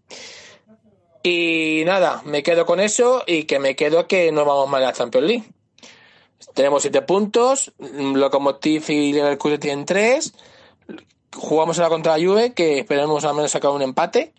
Y 1.22 1.84
nada, 1.86 2.22
me 2.26 2.42
quedo 2.42 2.66
con 2.66 2.80
eso 2.80 3.24
y 3.28 3.44
que 3.44 3.60
me 3.60 3.76
quedo 3.76 4.08
que 4.08 4.32
no 4.32 4.44
vamos 4.44 4.70
mal 4.70 4.84
a 4.84 4.88
la 4.88 4.94
Champions 4.94 5.28
League. 5.28 5.44
Tenemos 6.56 6.82
siete 6.82 7.04
puntos, 7.04 7.74
Lokomotiv 7.78 8.90
y 8.90 9.14
Leverkusen 9.14 9.60
tienen 9.60 9.86
tres. 9.86 10.34
Jugamos 11.36 11.78
a 11.78 11.84
la 11.84 11.90
contra 11.90 12.18
la 12.18 12.26
Juve, 12.26 12.54
que 12.54 12.80
esperemos 12.80 13.24
al 13.24 13.36
menos 13.36 13.52
sacar 13.52 13.72
un 13.72 13.84
empate. 13.84 14.34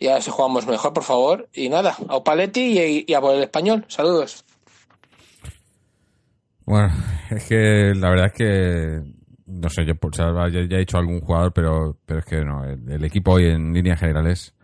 Y 0.00 0.08
a 0.08 0.14
ver 0.14 0.22
si 0.22 0.30
jugamos 0.30 0.66
mejor, 0.66 0.94
por 0.94 1.04
favor. 1.04 1.48
Y 1.52 1.68
nada, 1.68 1.94
a 2.08 2.16
Opaletti 2.16 3.04
y, 3.06 3.14
a 3.14 3.20
por 3.20 3.34
el 3.34 3.42
español. 3.42 3.84
Saludos. 3.86 4.44
Bueno, 6.64 6.88
es 7.30 7.44
que 7.46 7.92
la 7.94 8.08
verdad 8.08 8.26
es 8.26 8.32
que 8.32 9.02
no 9.46 9.68
sé, 9.68 9.84
yo 9.84 9.94
sea, 10.12 10.48
ya, 10.48 10.60
he 10.60 10.78
dicho 10.78 10.96
algún 10.96 11.20
jugador, 11.20 11.52
pero 11.52 11.98
pero 12.06 12.20
es 12.20 12.24
que 12.24 12.42
no, 12.42 12.64
el, 12.64 12.90
el 12.90 13.04
equipo 13.04 13.32
hoy 13.32 13.46
en 13.46 13.72
líneas 13.72 14.00
generales 14.00 14.54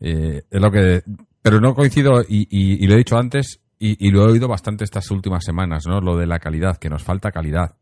eh, 0.00 0.42
es 0.50 0.60
lo 0.60 0.70
que 0.70 1.02
pero 1.40 1.60
no 1.60 1.74
coincido 1.74 2.22
y, 2.22 2.48
y, 2.50 2.82
y 2.82 2.86
lo 2.88 2.94
he 2.94 2.98
dicho 2.98 3.16
antes 3.16 3.60
y, 3.78 4.08
y, 4.08 4.10
lo 4.10 4.22
he 4.22 4.32
oído 4.32 4.48
bastante 4.48 4.82
estas 4.82 5.10
últimas 5.10 5.44
semanas, 5.44 5.86
¿no? 5.86 6.00
Lo 6.00 6.16
de 6.16 6.26
la 6.26 6.38
calidad, 6.38 6.78
que 6.78 6.88
nos 6.88 7.02
falta 7.02 7.30
calidad. 7.30 7.76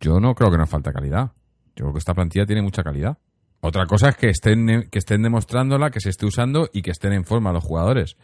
Yo 0.00 0.18
no 0.20 0.34
creo 0.34 0.50
que 0.50 0.56
nos 0.56 0.70
falta 0.70 0.92
calidad. 0.92 1.32
Yo 1.76 1.84
creo 1.84 1.92
que 1.92 1.98
esta 1.98 2.14
plantilla 2.14 2.46
tiene 2.46 2.62
mucha 2.62 2.82
calidad. 2.82 3.18
Otra 3.64 3.86
cosa 3.86 4.10
es 4.10 4.16
que 4.16 4.28
estén 4.28 4.90
que 4.90 4.98
estén 4.98 5.22
demostrándola, 5.22 5.90
que 5.90 6.00
se 6.00 6.10
esté 6.10 6.26
usando 6.26 6.68
y 6.72 6.82
que 6.82 6.90
estén 6.90 7.12
en 7.12 7.24
forma 7.24 7.52
los 7.52 7.64
jugadores. 7.64 8.16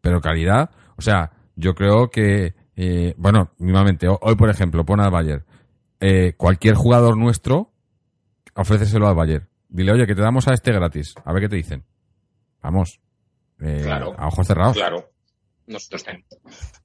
Pero 0.00 0.20
calidad, 0.20 0.70
o 0.96 1.02
sea, 1.02 1.32
yo 1.54 1.74
creo 1.74 2.10
que 2.10 2.54
eh, 2.76 3.14
bueno, 3.16 3.52
mismamente, 3.58 4.06
hoy 4.08 4.36
por 4.36 4.50
ejemplo, 4.50 4.84
pon 4.84 5.00
al 5.00 5.10
Bayern. 5.10 5.44
Eh, 5.98 6.34
cualquier 6.36 6.74
jugador 6.74 7.16
nuestro, 7.16 7.72
ofréceselo 8.54 9.08
al 9.08 9.14
Bayern. 9.14 9.48
Dile, 9.68 9.92
oye, 9.92 10.06
que 10.06 10.14
te 10.14 10.20
damos 10.20 10.46
a 10.46 10.52
este 10.52 10.72
gratis. 10.72 11.14
A 11.24 11.32
ver 11.32 11.42
qué 11.42 11.48
te 11.48 11.56
dicen. 11.56 11.84
Vamos. 12.62 13.00
Eh, 13.60 13.80
claro. 13.82 14.14
A 14.18 14.28
ojos 14.28 14.46
cerrados. 14.46 14.76
Claro. 14.76 15.10
Nosotros 15.66 16.04
tenemos. 16.04 16.26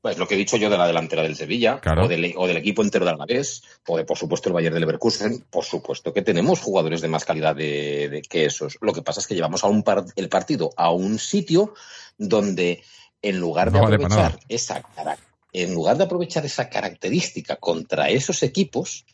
Pues 0.02 0.18
lo 0.18 0.28
que 0.28 0.36
he 0.36 0.38
dicho 0.38 0.58
yo 0.58 0.70
de 0.70 0.78
la 0.78 0.88
delantera 0.88 1.24
del 1.24 1.36
Sevilla, 1.36 1.80
claro. 1.80 2.06
o, 2.06 2.08
del, 2.08 2.34
o, 2.36 2.48
del, 2.48 2.58
equipo 2.58 2.82
entero 2.82 3.06
de 3.06 3.12
Almagés, 3.12 3.64
o 3.88 3.98
de, 3.98 4.06
por 4.06 4.18
supuesto, 4.18 4.50
el 4.50 4.54
Bayern 4.54 4.74
de 4.74 4.80
Leverkusen, 4.80 5.46
por 5.50 5.66
supuesto 5.66 6.14
que 6.14 6.22
tenemos 6.22 6.60
jugadores 6.60 7.02
de 7.02 7.08
más 7.08 7.26
calidad 7.26 7.56
de, 7.56 8.10
de 8.10 8.22
que 8.22 8.46
esos. 8.46 8.78
Lo 8.82 8.94
que 8.94 9.02
pasa 9.02 9.20
es 9.20 9.28
que 9.28 9.36
llevamos 9.36 9.64
a 9.64 9.68
un 9.68 9.84
par, 9.84 10.06
el 10.16 10.30
partido 10.30 10.72
a 10.78 10.92
un 10.92 11.20
sitio 11.20 11.74
donde, 12.18 12.84
en 13.22 13.40
lugar 13.40 13.72
de 13.72 13.80
no 13.80 13.84
vale 13.84 13.96
aprovechar 13.96 14.40
esa 14.50 14.82
característica 14.82 15.32
en 15.54 15.74
lugar 15.74 15.98
de 15.98 16.04
aprovechar 16.06 16.46
esa 16.46 16.70
característica 16.70 17.58
contra 17.58 18.10
esos 18.10 18.44
equipos, 18.44 19.06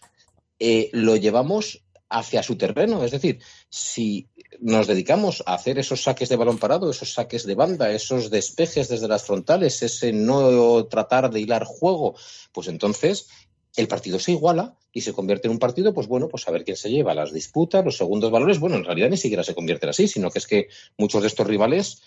eh, 0.59 0.89
lo 0.93 1.15
llevamos 1.15 1.83
hacia 2.09 2.43
su 2.43 2.57
terreno. 2.57 3.03
Es 3.03 3.11
decir, 3.11 3.39
si 3.69 4.27
nos 4.61 4.87
dedicamos 4.87 5.43
a 5.45 5.53
hacer 5.53 5.77
esos 5.79 6.01
saques 6.03 6.29
de 6.29 6.35
balón 6.35 6.57
parado, 6.57 6.89
esos 6.89 7.13
saques 7.13 7.45
de 7.45 7.55
banda, 7.55 7.91
esos 7.91 8.29
despejes 8.29 8.87
desde 8.89 9.07
las 9.07 9.23
frontales, 9.23 9.81
ese 9.83 10.11
no 10.13 10.85
tratar 10.85 11.29
de 11.31 11.39
hilar 11.41 11.63
juego, 11.65 12.15
pues 12.51 12.67
entonces 12.67 13.27
el 13.75 13.87
partido 13.87 14.19
se 14.19 14.31
iguala 14.31 14.75
y 14.91 15.01
se 15.01 15.13
convierte 15.13 15.47
en 15.47 15.51
un 15.53 15.59
partido, 15.59 15.93
pues 15.93 16.07
bueno, 16.07 16.27
pues 16.27 16.47
a 16.47 16.51
ver 16.51 16.63
quién 16.63 16.77
se 16.77 16.89
lleva 16.89 17.13
las 17.13 17.31
disputas, 17.31 17.85
los 17.85 17.97
segundos 17.97 18.31
valores. 18.31 18.59
Bueno, 18.59 18.77
en 18.77 18.83
realidad 18.85 19.09
ni 19.09 19.17
siquiera 19.17 19.43
se 19.43 19.53
convierten 19.53 19.89
así, 19.89 20.07
sino 20.07 20.31
que 20.31 20.39
es 20.39 20.47
que 20.47 20.67
muchos 20.97 21.21
de 21.21 21.27
estos 21.27 21.45
rivales 21.45 22.01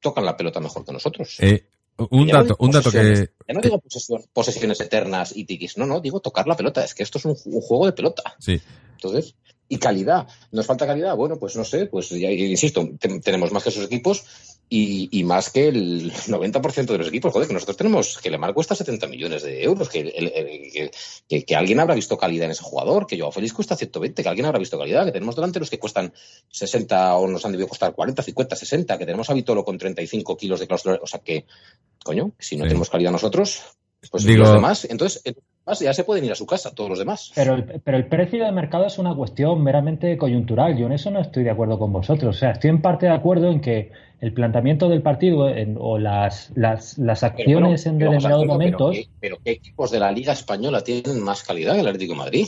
tocan 0.00 0.24
la 0.26 0.36
pelota 0.36 0.60
mejor 0.60 0.84
que 0.84 0.92
nosotros. 0.92 1.36
Eh, 1.40 1.66
un 2.10 2.26
no 2.26 2.32
dato, 2.32 2.44
digo 2.44 2.56
un 2.58 2.70
dato 2.72 2.90
que, 2.90 3.30
Ya 3.48 3.54
no 3.54 3.60
digo 3.62 3.80
posesión- 3.80 4.26
posesiones 4.32 4.80
eternas 4.80 5.34
y 5.34 5.44
tiquis, 5.44 5.78
no, 5.78 5.86
no, 5.86 6.00
digo 6.00 6.20
tocar 6.20 6.46
la 6.46 6.56
pelota. 6.56 6.84
Es 6.84 6.94
que 6.94 7.02
esto 7.02 7.16
es 7.18 7.24
un, 7.24 7.36
un 7.46 7.60
juego 7.62 7.86
de 7.86 7.92
pelota. 7.92 8.34
sí, 8.38 8.60
Entonces, 8.96 9.34
y 9.68 9.78
calidad. 9.78 10.26
¿Nos 10.52 10.66
falta 10.66 10.86
calidad? 10.86 11.16
Bueno, 11.16 11.38
pues 11.38 11.56
no 11.56 11.64
sé, 11.64 11.86
pues 11.86 12.10
ya 12.10 12.30
insisto, 12.30 12.88
te- 12.98 13.20
tenemos 13.20 13.50
más 13.52 13.62
que 13.62 13.70
esos 13.70 13.84
equipos 13.86 14.24
y, 14.68 15.08
y 15.18 15.24
más 15.24 15.50
que 15.50 15.68
el 15.68 16.12
90% 16.12 16.86
de 16.86 16.98
los 16.98 17.08
equipos. 17.08 17.32
Joder, 17.32 17.48
que 17.48 17.54
nosotros 17.54 17.76
tenemos, 17.76 18.18
que 18.18 18.30
Lemar 18.30 18.54
cuesta 18.54 18.74
70 18.74 19.06
millones 19.06 19.42
de 19.42 19.62
euros, 19.62 19.88
que, 19.88 20.00
el- 20.00 20.32
el- 20.34 20.90
que, 21.44 21.54
alguien 21.56 21.80
habrá 21.80 21.94
visto 21.94 22.16
calidad 22.18 22.44
en 22.46 22.50
ese 22.52 22.62
jugador, 22.62 23.06
que 23.06 23.18
Joao 23.18 23.32
Félix 23.32 23.52
cuesta 23.52 23.76
120, 23.76 24.22
que 24.22 24.28
alguien 24.28 24.46
habrá 24.46 24.58
visto 24.58 24.78
calidad, 24.78 25.04
que 25.06 25.12
tenemos 25.12 25.34
delanteros 25.36 25.70
que 25.70 25.78
cuestan 25.78 26.12
60 26.50 27.16
o 27.16 27.26
nos 27.26 27.44
han 27.44 27.52
debido 27.52 27.68
costar 27.68 27.94
40, 27.94 28.22
50, 28.22 28.56
60, 28.56 28.98
que 28.98 29.06
tenemos 29.06 29.28
a 29.30 29.34
Vitolo 29.34 29.64
con 29.64 29.78
35 29.78 30.36
kilos 30.36 30.60
de 30.60 30.66
cláusula. 30.66 30.98
O 31.02 31.06
sea 31.06 31.20
que, 31.20 31.46
coño, 32.04 32.32
si 32.38 32.56
no 32.56 32.64
Sí. 32.64 32.68
tenemos 32.68 32.90
calidad 32.90 33.12
nosotros, 33.12 33.62
pues 34.10 34.24
Digo- 34.24 34.44
los 34.44 34.52
demás, 34.52 34.86
entonces 34.90 35.22
ya 35.80 35.94
se 35.94 36.04
pueden 36.04 36.24
ir 36.24 36.32
a 36.32 36.34
su 36.34 36.46
casa, 36.46 36.74
todos 36.74 36.90
los 36.90 36.98
demás. 36.98 37.32
Pero 37.34 37.54
el, 37.54 37.64
pero 37.64 37.96
el 37.96 38.06
precio 38.06 38.44
de 38.44 38.52
mercado 38.52 38.86
es 38.86 38.98
una 38.98 39.14
cuestión 39.14 39.62
meramente 39.62 40.16
coyuntural. 40.18 40.76
Yo 40.76 40.86
en 40.86 40.92
eso 40.92 41.10
no 41.10 41.20
estoy 41.20 41.44
de 41.44 41.50
acuerdo 41.50 41.78
con 41.78 41.92
vosotros. 41.92 42.36
O 42.36 42.38
sea, 42.38 42.50
estoy 42.52 42.70
en 42.70 42.82
parte 42.82 43.06
de 43.06 43.12
acuerdo 43.12 43.50
en 43.50 43.60
que 43.60 43.90
el 44.20 44.32
planteamiento 44.32 44.88
del 44.88 45.02
partido 45.02 45.48
en- 45.48 45.76
o 45.78 45.98
las, 45.98 46.50
las, 46.54 46.96
las 46.98 47.22
acciones 47.22 47.84
bueno, 47.84 47.92
en 47.94 47.98
pero 47.98 48.10
determinados 48.12 48.46
momentos. 48.46 48.90
Pero, 48.96 49.04
¿qué, 49.06 49.10
pero 49.20 49.38
¿qué 49.44 49.50
equipos 49.52 49.90
de 49.90 50.00
la 50.00 50.12
Liga 50.12 50.32
Española 50.32 50.82
tienen 50.82 51.20
más 51.22 51.42
calidad 51.42 51.74
que 51.74 51.80
el 51.80 51.86
Atlético 51.88 52.12
de 52.14 52.18
Madrid? 52.18 52.46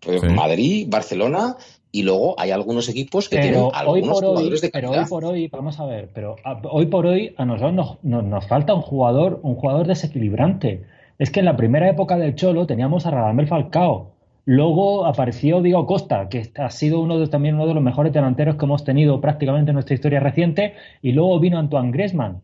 Pues 0.00 0.20
Sí. 0.20 0.28
Madrid, 0.28 0.86
Barcelona 0.88 1.56
y 1.92 2.02
luego 2.02 2.34
hay 2.38 2.50
algunos 2.50 2.88
equipos 2.88 3.28
que 3.28 3.36
tienen 3.38 3.54
Pero 3.54 3.66
hoy 3.68 3.72
algunos 3.74 4.14
por 4.20 4.24
hoy, 4.24 4.30
jugadores 4.30 4.60
de 4.60 4.70
pero 4.70 4.88
calidad. 4.88 5.04
hoy 5.04 5.08
por 5.10 5.24
hoy, 5.24 5.48
vamos 5.48 5.80
a 5.80 5.86
ver, 5.86 6.10
pero 6.12 6.36
a- 6.44 6.60
hoy 6.70 6.86
por 6.86 7.06
hoy 7.06 7.34
a 7.38 7.44
nosotros 7.44 7.72
nos, 7.72 8.04
nos, 8.04 8.24
nos 8.24 8.46
falta 8.46 8.74
un 8.74 8.82
jugador, 8.82 9.40
un 9.42 9.54
jugador 9.54 9.86
desequilibrante. 9.86 10.84
Es 11.18 11.30
que 11.30 11.40
en 11.40 11.46
la 11.46 11.56
primera 11.56 11.88
época 11.88 12.18
del 12.18 12.34
Cholo 12.34 12.66
teníamos 12.66 13.06
a 13.06 13.10
Radamel 13.10 13.46
Falcao. 13.48 14.12
Luego 14.44 15.06
apareció 15.06 15.60
Diego 15.62 15.86
Costa, 15.86 16.28
que 16.28 16.50
ha 16.56 16.70
sido 16.70 17.00
uno 17.00 17.18
de, 17.18 17.26
también 17.28 17.54
uno 17.56 17.66
de 17.66 17.74
los 17.74 17.82
mejores 17.82 18.12
delanteros 18.12 18.56
que 18.56 18.64
hemos 18.64 18.84
tenido 18.84 19.20
prácticamente 19.20 19.70
en 19.70 19.74
nuestra 19.74 19.94
historia 19.94 20.20
reciente, 20.20 20.74
y 21.02 21.12
luego 21.12 21.40
vino 21.40 21.58
Antoine 21.58 21.90
Griezmann. 21.90 22.42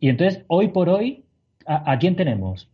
Y 0.00 0.08
entonces, 0.08 0.44
hoy 0.48 0.68
por 0.68 0.88
hoy, 0.88 1.24
¿a, 1.66 1.92
a 1.92 1.98
quién 1.98 2.16
tenemos? 2.16 2.68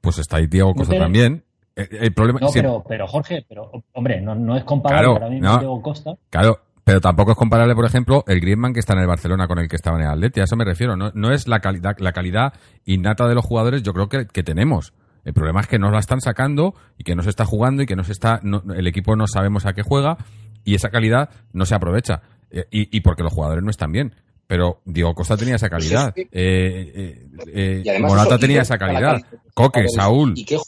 pues 0.00 0.18
está 0.18 0.36
ahí 0.36 0.46
Diego 0.46 0.68
No 0.70 0.74
Costa 0.74 0.98
también. 0.98 1.44
El, 1.76 1.88
el 1.90 2.12
problema 2.14 2.38
No, 2.40 2.48
pero, 2.52 2.84
pero 2.86 3.06
Jorge, 3.06 3.44
pero 3.48 3.70
hombre, 3.92 4.20
no, 4.20 4.34
no 4.34 4.56
es 4.56 4.64
comparable 4.64 5.02
Claro, 5.06 5.12
ahora 5.14 5.28
mismo 5.30 5.48
no. 5.48 5.58
Diego 5.58 5.82
Costa. 5.82 6.14
Claro, 6.30 6.60
pero 6.84 7.00
tampoco 7.00 7.32
es 7.32 7.36
comparable, 7.36 7.74
por 7.74 7.84
ejemplo, 7.86 8.24
el 8.28 8.40
Griezmann 8.40 8.72
que 8.74 8.80
está 8.80 8.92
en 8.92 9.00
el 9.00 9.06
Barcelona 9.06 9.48
con 9.48 9.58
el 9.58 9.68
que 9.68 9.76
estaba 9.76 9.96
en 9.98 10.04
el 10.04 10.10
Atleti. 10.10 10.40
A 10.40 10.44
eso 10.44 10.54
me 10.56 10.64
refiero. 10.64 10.96
No, 10.96 11.10
no 11.14 11.32
es 11.32 11.48
la 11.48 11.60
calidad, 11.60 11.96
la 11.98 12.12
calidad 12.12 12.52
innata 12.84 13.26
de 13.26 13.34
los 13.34 13.44
jugadores, 13.44 13.82
yo 13.82 13.92
creo 13.92 14.08
que, 14.08 14.26
que 14.26 14.42
tenemos. 14.42 14.92
El 15.24 15.32
problema 15.32 15.60
es 15.62 15.66
que 15.66 15.78
no 15.78 15.90
la 15.90 15.98
están 16.00 16.20
sacando 16.20 16.74
y 16.98 17.04
que 17.04 17.14
no 17.16 17.22
se 17.22 17.30
está 17.30 17.44
jugando 17.46 17.82
y 17.82 17.86
que 17.86 17.96
no 17.96 18.04
se 18.04 18.12
está, 18.12 18.40
no- 18.42 18.62
el 18.76 18.86
equipo 18.86 19.16
no 19.16 19.26
sabemos 19.26 19.64
a 19.66 19.72
qué 19.72 19.82
juega 19.82 20.18
y 20.64 20.74
esa 20.74 20.90
calidad 20.90 21.30
no 21.54 21.64
se 21.64 21.74
aprovecha. 21.74 22.20
Eh, 22.50 22.66
y, 22.70 22.94
y 22.96 23.00
porque 23.00 23.22
los 23.22 23.32
jugadores 23.32 23.64
no 23.64 23.70
están 23.70 23.90
bien. 23.90 24.14
Pero 24.46 24.82
Diego 24.84 25.14
Costa 25.14 25.38
tenía 25.38 25.56
esa 25.56 25.70
Pues 25.70 25.84
calidad. 25.88 26.08
es 26.08 26.14
que- 26.14 26.28
Eh, 26.30 27.26
eh, 27.54 27.82
eh, 27.86 27.98
Morata 28.00 28.28
eso, 28.34 28.38
tenía 28.38 28.60
esa 28.60 28.76
para 28.76 28.92
calidad. 28.92 29.22
Coque. 29.54 29.88
Saúl. 29.88 30.34
¿Y 30.36 30.44
qué, 30.44 30.58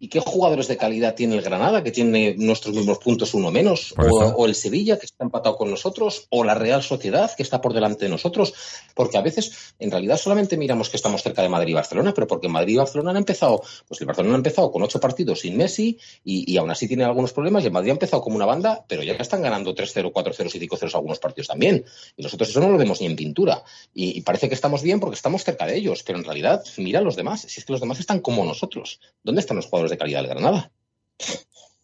¿Y 0.00 0.08
qué 0.08 0.20
jugadores 0.20 0.68
de 0.68 0.76
calidad 0.76 1.14
tiene 1.14 1.36
el 1.36 1.42
Granada, 1.42 1.82
que 1.82 1.90
tiene 1.90 2.34
nuestros 2.38 2.74
mismos 2.74 2.98
puntos, 2.98 3.34
uno 3.34 3.50
menos? 3.50 3.94
O, 3.96 4.46
el 4.46 4.54
Sevilla, 4.54 4.98
que 4.98 5.06
está 5.06 5.24
empatado 5.24 5.56
con 5.56 5.70
nosotros? 5.70 6.26
¿O 6.30 6.44
la 6.44 6.54
Real 6.54 6.82
Sociedad, 6.82 7.34
que 7.36 7.42
está 7.42 7.60
por 7.60 7.74
delante 7.74 8.04
de 8.04 8.10
nosotros? 8.10 8.54
Porque 8.94 9.18
a 9.18 9.22
veces, 9.22 9.74
en 9.78 9.90
realidad, 9.90 10.16
solamente 10.16 10.56
miramos 10.56 10.88
que 10.88 10.96
estamos 10.96 11.22
cerca 11.22 11.42
de 11.42 11.48
Madrid 11.48 11.72
y 11.72 11.74
Barcelona, 11.74 12.14
pero 12.14 12.26
porque 12.26 12.48
Madrid 12.48 12.74
y 12.74 12.76
Barcelona 12.76 13.10
han 13.10 13.16
empezado, 13.16 13.62
pues 13.88 14.00
el 14.00 14.06
Barcelona 14.06 14.34
ha 14.34 14.38
empezado 14.38 14.70
con 14.70 14.82
ocho 14.82 15.00
partidos 15.00 15.40
sin 15.40 15.56
Messi 15.56 15.98
y, 16.24 16.52
y 16.52 16.56
aún 16.56 16.70
así 16.70 16.86
tiene 16.86 17.04
algunos 17.04 17.32
problemas. 17.32 17.64
Y 17.64 17.66
el 17.66 17.72
Madrid 17.72 17.90
ha 17.90 17.94
empezado 17.94 18.22
como 18.22 18.36
una 18.36 18.46
banda, 18.46 18.84
pero 18.86 19.02
ya 19.02 19.14
están 19.14 19.42
ganando 19.42 19.74
3-0, 19.74 20.12
4-0 20.12 20.54
y 20.54 20.68
5-0 20.68 20.94
algunos 20.94 21.18
partidos 21.18 21.48
también. 21.48 21.84
Y 22.16 22.22
nosotros 22.22 22.48
eso 22.50 22.60
no 22.60 22.70
lo 22.70 22.78
vemos 22.78 23.00
ni 23.00 23.06
en 23.06 23.16
pintura. 23.16 23.64
Y, 23.94 24.16
y 24.16 24.20
parece 24.22 24.48
que 24.48 24.54
estamos 24.54 24.82
bien 24.82 25.00
porque 25.00 25.16
estamos 25.16 25.42
cerca 25.42 25.66
de 25.66 25.76
ellos, 25.76 26.02
pero 26.04 26.18
en 26.18 26.24
realidad, 26.24 26.62
mira 26.76 27.00
a 27.00 27.02
los 27.02 27.16
demás. 27.16 27.42
Si 27.42 27.60
es 27.60 27.66
que 27.66 27.72
los 27.72 27.80
demás 27.80 27.98
están 27.98 28.20
como 28.20 28.44
nosotros. 28.44 29.00
¿Dónde 29.24 29.40
están 29.40 29.56
los 29.56 29.66
jugadores 29.66 29.87
de 29.90 29.98
calidad 29.98 30.20
del 30.22 30.30
Granada? 30.30 30.70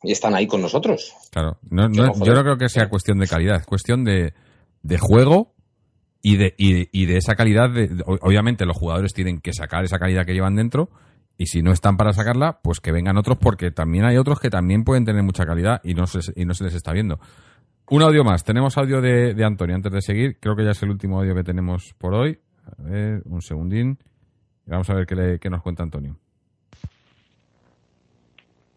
Y 0.02 0.12
están 0.12 0.34
ahí 0.34 0.46
con 0.46 0.60
nosotros. 0.60 1.14
Claro, 1.30 1.58
no, 1.70 1.90
Yo 1.90 2.06
no- 2.06 2.24
yo 2.24 2.34
no 2.34 2.42
creo 2.42 2.58
que 2.58 2.68
sea 2.68 2.88
cuestión 2.88 3.18
de 3.18 3.26
calidad, 3.26 3.56
es 3.56 3.66
cuestión 3.66 4.04
de, 4.04 4.34
de 4.82 4.98
juego 4.98 5.54
y 6.22 6.36
de, 6.36 6.54
y, 6.58 6.72
de- 6.74 6.88
y 6.92 7.06
de 7.06 7.16
esa 7.16 7.34
calidad. 7.36 7.70
De, 7.70 7.90
obviamente 8.06 8.66
los 8.66 8.76
jugadores 8.76 9.12
tienen 9.14 9.40
que 9.40 9.52
sacar 9.54 9.84
esa 9.84 9.98
calidad 9.98 10.26
que 10.26 10.34
llevan 10.34 10.56
dentro 10.56 10.90
y 11.38 11.46
si 11.46 11.62
no 11.62 11.72
están 11.72 11.96
para 11.96 12.12
sacarla, 12.12 12.60
pues 12.62 12.80
que 12.80 12.92
vengan 12.92 13.16
otros 13.16 13.38
porque 13.38 13.70
también 13.70 14.04
hay 14.04 14.16
otros 14.18 14.38
que 14.40 14.50
también 14.50 14.84
pueden 14.84 15.04
tener 15.04 15.22
mucha 15.22 15.44
calidad 15.46 15.80
y 15.82 15.94
no 15.94 16.06
se, 16.06 16.20
y 16.36 16.44
no 16.44 16.52
se 16.54 16.64
les 16.64 16.74
está 16.74 16.92
viendo. 16.92 17.18
Un 17.90 18.02
audio 18.02 18.24
más, 18.24 18.44
tenemos 18.44 18.76
audio 18.78 19.00
de, 19.00 19.34
de 19.34 19.44
Antonio 19.44 19.74
antes 19.74 19.92
de 19.92 20.00
seguir, 20.02 20.38
creo 20.38 20.54
que 20.54 20.64
ya 20.64 20.70
es 20.70 20.82
el 20.82 20.90
último 20.90 21.18
audio 21.20 21.34
que 21.34 21.42
tenemos 21.44 21.94
por 21.98 22.14
hoy. 22.14 22.38
A 22.78 22.82
ver, 22.82 23.22
un 23.26 23.42
segundín. 23.42 23.98
Vamos 24.66 24.88
a 24.90 24.94
ver 24.94 25.06
qué, 25.06 25.14
le- 25.14 25.38
qué 25.38 25.50
nos 25.50 25.62
cuenta 25.62 25.82
Antonio. 25.82 26.18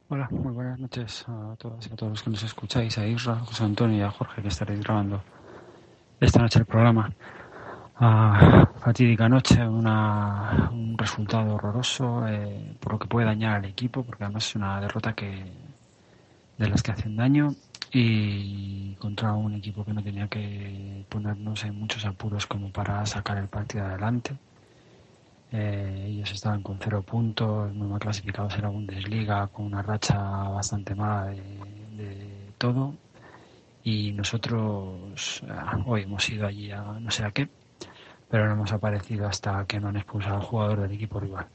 Hola, 0.09 0.29
muy 0.31 0.53
buenas 0.53 0.79
noches 0.79 1.25
a 1.27 1.57
todas 1.57 1.85
y 1.85 1.91
a 1.91 1.95
todos 1.97 2.11
los 2.11 2.23
que 2.23 2.29
nos 2.29 2.41
escucháis, 2.41 2.97
a 2.97 3.05
Isra, 3.05 3.33
a 3.33 3.39
José 3.39 3.65
Antonio 3.65 3.97
y 3.97 4.01
a 4.01 4.09
Jorge 4.09 4.41
que 4.41 4.47
estaréis 4.47 4.79
grabando 4.79 5.21
esta 6.21 6.39
noche 6.39 6.59
el 6.59 6.65
programa. 6.65 7.11
Ah, 7.97 8.69
fatídica 8.79 9.27
noche, 9.27 9.67
una, 9.67 10.69
un 10.71 10.97
resultado 10.97 11.55
horroroso, 11.55 12.25
eh, 12.25 12.73
por 12.79 12.93
lo 12.93 12.99
que 12.99 13.07
puede 13.09 13.25
dañar 13.25 13.57
al 13.57 13.65
equipo, 13.65 14.01
porque 14.01 14.23
además 14.23 14.47
es 14.47 14.55
una 14.55 14.79
derrota 14.79 15.11
que 15.11 15.43
de 16.57 16.69
las 16.69 16.81
que 16.81 16.91
hacen 16.91 17.17
daño 17.17 17.53
y 17.91 18.95
contra 18.99 19.33
un 19.33 19.55
equipo 19.55 19.83
que 19.83 19.91
no 19.91 20.01
tenía 20.01 20.29
que 20.29 21.03
ponernos 21.09 21.65
en 21.65 21.77
muchos 21.77 22.05
apuros 22.05 22.47
como 22.47 22.71
para 22.71 23.05
sacar 23.05 23.39
el 23.39 23.49
partido 23.49 23.83
adelante. 23.83 24.37
Eh, 25.51 26.05
ellos 26.07 26.31
estaban 26.31 26.61
con 26.61 26.77
cero 26.79 27.01
puntos, 27.03 27.73
muy 27.73 27.87
mal 27.87 27.99
clasificados 27.99 28.55
en 28.55 28.63
la 28.63 28.69
Bundesliga, 28.69 29.47
con 29.47 29.65
una 29.65 29.81
racha 29.81 30.17
bastante 30.49 30.93
mala 30.95 31.27
de, 31.27 32.51
todo. 32.57 32.95
Y 33.83 34.11
nosotros 34.13 35.43
ah, 35.49 35.79
hoy 35.85 36.03
hemos 36.03 36.29
ido 36.29 36.47
allí 36.47 36.71
a 36.71 36.81
no 36.81 37.11
sé 37.11 37.23
a 37.23 37.31
qué, 37.31 37.49
pero 38.29 38.47
no 38.47 38.53
hemos 38.53 38.71
aparecido 38.73 39.27
hasta 39.27 39.65
que 39.65 39.79
no 39.79 39.89
han 39.89 39.97
expulsado 39.97 40.37
al 40.37 40.43
jugador 40.43 40.81
del 40.81 40.91
equipo 40.91 41.19
rival. 41.19 41.47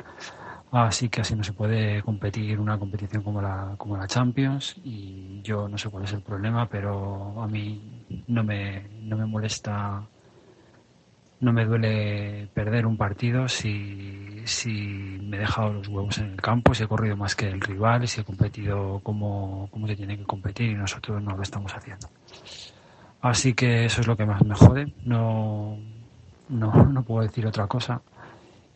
Así 0.73 1.11
que 1.11 1.21
así 1.21 1.35
no 1.37 1.45
se 1.45 1.53
puede 1.53 2.03
competir 2.03 2.59
una 2.59 2.79
competición 2.79 3.23
como 3.23 3.43
la, 3.43 3.75
como 3.77 3.97
la 3.97 4.07
Champions 4.07 4.75
y 4.83 5.43
yo 5.43 5.69
no 5.69 5.77
sé 5.77 5.91
cuál 5.91 6.05
es 6.05 6.13
el 6.15 6.23
problema, 6.23 6.67
pero 6.67 7.43
a 7.43 7.47
mí 7.47 8.25
no 8.29 8.43
me, 8.43 8.89
no 9.03 9.19
me 9.19 9.27
molesta 9.27 10.03
no 11.43 11.53
me 11.53 11.65
duele 11.65 12.49
perder 12.55 12.87
un 12.87 12.97
partido 12.97 13.49
si, 13.49 14.43
si 14.45 15.19
me 15.23 15.37
he 15.37 15.41
dejado 15.41 15.73
los 15.73 15.89
huevos 15.89 16.19
en 16.19 16.31
el 16.31 16.41
campo, 16.41 16.73
si 16.73 16.85
he 16.85 16.87
corrido 16.87 17.17
más 17.17 17.35
que 17.35 17.49
el 17.49 17.61
rival, 17.61 18.07
si 18.07 18.21
he 18.21 18.25
competido 18.25 19.01
como, 19.01 19.69
como 19.73 19.89
se 19.89 19.97
tiene 19.97 20.17
que 20.17 20.25
competir 20.25 20.71
y 20.71 20.75
nosotros 20.75 21.21
no 21.21 21.37
lo 21.37 21.43
estamos 21.43 21.75
haciendo. 21.75 22.09
Así 23.21 23.55
que 23.55 23.85
eso 23.87 24.01
es 24.01 24.07
lo 24.07 24.17
que 24.17 24.25
más 24.25 24.45
me 24.45 24.55
jode. 24.55 24.95
No, 25.05 25.79
no, 26.49 26.73
no 26.87 27.03
puedo 27.03 27.23
decir 27.23 27.45
otra 27.45 27.67
cosa. 27.67 28.01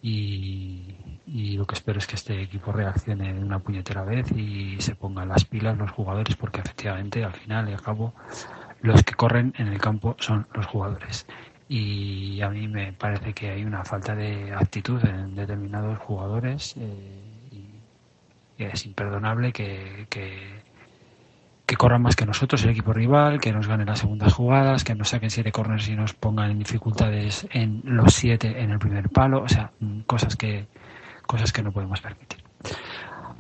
Y, 0.03 0.97
y 1.25 1.57
lo 1.57 1.67
que 1.67 1.77
espero 1.77 1.99
es 2.01 2.07
que 2.09 2.17
este 2.17 2.43
equipo 2.43 2.73
reaccione 2.73 3.33
de 3.33 3.45
una 3.45 3.61
puñetera 3.61 4.03
vez 4.03 4.33
y 4.33 4.81
se 4.81 4.97
pongan 4.97 5.29
las 5.29 5.45
pilas 5.45 5.79
los 5.79 5.93
jugadores, 5.93 6.35
porque 6.35 6.61
efectivamente 6.61 7.23
al 7.23 7.33
final 7.33 7.69
y 7.69 7.75
al 7.75 7.81
cabo 7.81 8.13
los 8.83 9.05
que 9.05 9.15
corren 9.15 9.55
en 9.57 9.69
el 9.69 9.81
campo 9.81 10.17
son 10.19 10.49
los 10.53 10.67
jugadores 10.67 11.27
y 11.69 12.41
a 12.43 12.49
mí 12.49 12.69
me 12.69 12.93
parece 12.93 13.33
que 13.33 13.51
hay 13.51 13.65
una 13.65 13.85
falta 13.85 14.15
de 14.15 14.53
actitud 14.53 15.05
en 15.05 15.35
determinados 15.35 15.99
jugadores 15.99 16.77
eh, 16.79 17.37
y 18.59 18.65
es 18.65 18.87
imperdonable 18.87 19.53
que, 19.53 20.07
que, 20.09 21.77
corran 21.77 22.01
más 22.01 22.17
que 22.17 22.25
nosotros 22.25 22.63
el 22.65 22.71
equipo 22.71 22.93
rival, 22.93 23.39
que 23.39 23.53
nos 23.53 23.67
ganen 23.67 23.87
las 23.87 23.99
segundas 23.99 24.33
jugadas, 24.33 24.83
que 24.83 24.95
nos 24.95 25.11
saquen 25.11 25.29
siete 25.29 25.53
corners 25.53 25.89
y 25.89 25.97
nos 25.97 26.15
pongan 26.15 26.53
en 26.53 26.59
dificultades 26.61 27.47
en 27.51 27.83
los 27.85 28.15
siete 28.15 28.63
en 28.63 28.71
el 28.71 28.79
primer 28.79 29.11
palo, 29.11 29.43
o 29.43 29.49
sea, 29.49 29.73
cosas 30.07 30.37
que 30.37 30.67
cosas 31.27 31.53
que 31.53 31.63
no 31.63 31.73
podemos 31.73 32.01
permitir. 32.01 32.43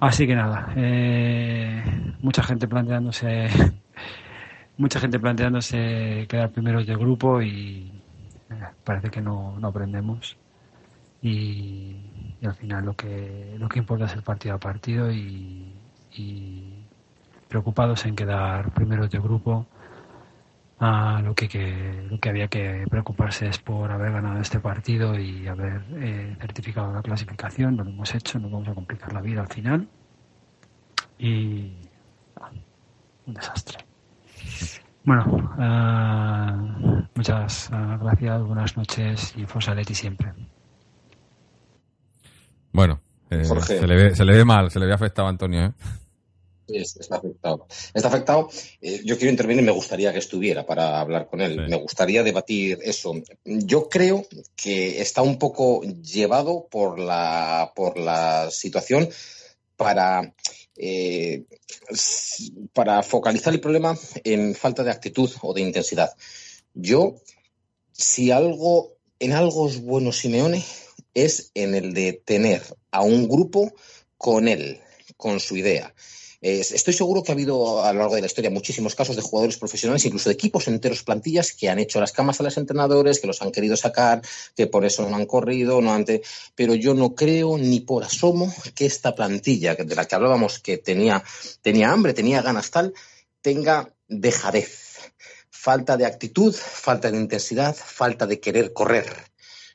Así 0.00 0.26
que 0.26 0.34
nada, 0.34 0.70
eh, 0.76 1.82
mucha 2.20 2.42
gente 2.42 2.68
planteándose 2.68 3.48
mucha 4.76 5.00
gente 5.00 5.18
planteándose 5.18 6.26
quedar 6.28 6.50
primeros 6.50 6.86
de 6.86 6.94
grupo 6.94 7.40
y 7.40 7.90
parece 8.84 9.10
que 9.10 9.20
no, 9.20 9.58
no 9.58 9.68
aprendemos 9.68 10.36
y, 11.22 12.36
al 12.44 12.54
final 12.54 12.84
lo 12.84 12.94
que 12.94 13.56
lo 13.58 13.68
que 13.68 13.78
importa 13.80 14.04
es 14.04 14.14
el 14.14 14.22
partido 14.22 14.54
a 14.54 14.58
partido 14.58 15.10
y, 15.10 15.72
y 16.12 16.86
preocupados 17.48 18.06
en 18.06 18.14
quedar 18.14 18.72
primeros 18.72 19.10
de 19.10 19.18
grupo 19.18 19.66
Ah, 20.78 21.22
lo, 21.24 21.34
que, 21.34 21.48
que, 21.48 22.06
lo 22.10 22.20
que 22.20 22.28
había 22.28 22.48
que 22.48 22.84
preocuparse 22.90 23.48
es 23.48 23.58
por 23.58 23.90
haber 23.90 24.12
ganado 24.12 24.40
este 24.40 24.60
partido 24.60 25.18
y 25.18 25.46
haber 25.48 25.82
eh, 25.94 26.36
certificado 26.38 26.92
la 26.92 27.02
clasificación. 27.02 27.76
Lo 27.76 27.84
hemos 27.84 28.14
hecho, 28.14 28.38
no 28.38 28.50
vamos 28.50 28.68
a 28.68 28.74
complicar 28.74 29.12
la 29.12 29.22
vida 29.22 29.40
al 29.40 29.48
final. 29.48 29.88
Y. 31.18 31.72
ah, 32.36 32.50
un 33.26 33.34
desastre. 33.34 33.85
Bueno, 35.06 35.54
ah, 35.56 37.08
muchas 37.14 37.68
ah, 37.70 37.96
gracias, 38.02 38.42
buenas 38.42 38.76
noches 38.76 39.34
y 39.36 39.46
Forza 39.46 39.72
Leti 39.72 39.94
siempre. 39.94 40.32
Bueno, 42.72 43.00
eh, 43.30 43.44
Jorge. 43.46 43.78
se, 43.78 43.86
le 43.86 43.94
ve, 43.94 44.16
se 44.16 44.24
le 44.24 44.36
ve 44.36 44.44
mal, 44.44 44.68
se 44.68 44.80
le 44.80 44.86
ve 44.86 44.92
afectado 44.92 45.28
a 45.28 45.30
Antonio, 45.30 45.66
¿eh? 45.66 45.72
Sí, 46.66 46.76
está 46.78 47.18
afectado. 47.18 47.68
Está 47.94 48.08
afectado. 48.08 48.48
Eh, 48.80 49.02
yo 49.04 49.16
quiero 49.16 49.30
intervenir 49.30 49.62
y 49.62 49.66
me 49.66 49.70
gustaría 49.70 50.12
que 50.12 50.18
estuviera 50.18 50.66
para 50.66 50.98
hablar 50.98 51.28
con 51.28 51.40
él. 51.40 51.52
Sí. 51.52 51.70
Me 51.70 51.76
gustaría 51.76 52.24
debatir 52.24 52.80
eso. 52.82 53.14
Yo 53.44 53.88
creo 53.88 54.26
que 54.56 55.00
está 55.00 55.22
un 55.22 55.38
poco 55.38 55.82
llevado 55.82 56.66
por 56.68 56.98
la, 56.98 57.72
por 57.76 57.96
la 57.96 58.50
situación 58.50 59.08
para, 59.76 60.34
eh, 60.76 61.44
para 62.72 63.02
focalizar 63.02 63.52
el 63.52 63.60
problema 63.60 63.98
en 64.24 64.54
falta 64.54 64.84
de 64.84 64.90
actitud 64.90 65.30
o 65.42 65.54
de 65.54 65.62
intensidad. 65.62 66.10
Yo, 66.74 67.16
si 67.92 68.30
algo, 68.30 68.96
en 69.18 69.32
algo 69.32 69.68
es 69.68 69.80
bueno 69.80 70.12
Simeone, 70.12 70.64
es 71.14 71.50
en 71.54 71.74
el 71.74 71.94
de 71.94 72.12
tener 72.12 72.62
a 72.90 73.02
un 73.02 73.28
grupo 73.28 73.72
con 74.18 74.48
él, 74.48 74.80
con 75.16 75.40
su 75.40 75.56
idea. 75.56 75.94
Estoy 76.40 76.92
seguro 76.94 77.22
que 77.22 77.32
ha 77.32 77.34
habido 77.34 77.82
a 77.82 77.92
lo 77.92 78.00
largo 78.00 78.14
de 78.14 78.20
la 78.20 78.26
historia 78.26 78.50
muchísimos 78.50 78.94
casos 78.94 79.16
de 79.16 79.22
jugadores 79.22 79.56
profesionales, 79.56 80.04
incluso 80.04 80.28
de 80.28 80.34
equipos 80.34 80.68
enteros, 80.68 81.02
plantillas, 81.02 81.52
que 81.52 81.68
han 81.68 81.78
hecho 81.78 81.98
las 82.00 82.12
camas 82.12 82.38
a 82.40 82.42
los 82.44 82.56
entrenadores, 82.56 83.20
que 83.20 83.26
los 83.26 83.40
han 83.42 83.50
querido 83.52 83.76
sacar, 83.76 84.22
que 84.54 84.66
por 84.66 84.84
eso 84.84 85.08
no 85.08 85.16
han 85.16 85.26
corrido, 85.26 85.80
no 85.80 85.92
han 85.92 86.04
te- 86.04 86.22
pero 86.54 86.74
yo 86.74 86.94
no 86.94 87.14
creo 87.14 87.56
ni 87.58 87.80
por 87.80 88.04
asomo 88.04 88.52
que 88.74 88.86
esta 88.86 89.14
plantilla 89.14 89.74
de 89.74 89.94
la 89.96 90.04
que 90.04 90.14
hablábamos, 90.14 90.58
que 90.60 90.78
tenía, 90.78 91.22
tenía 91.62 91.90
hambre, 91.90 92.12
tenía 92.14 92.42
ganas 92.42 92.70
tal, 92.70 92.92
tenga 93.40 93.92
dejadez, 94.08 94.98
falta 95.50 95.96
de 95.96 96.06
actitud, 96.06 96.54
falta 96.54 97.10
de 97.10 97.16
intensidad, 97.16 97.74
falta 97.74 98.26
de 98.26 98.40
querer 98.40 98.72
correr. 98.72 99.06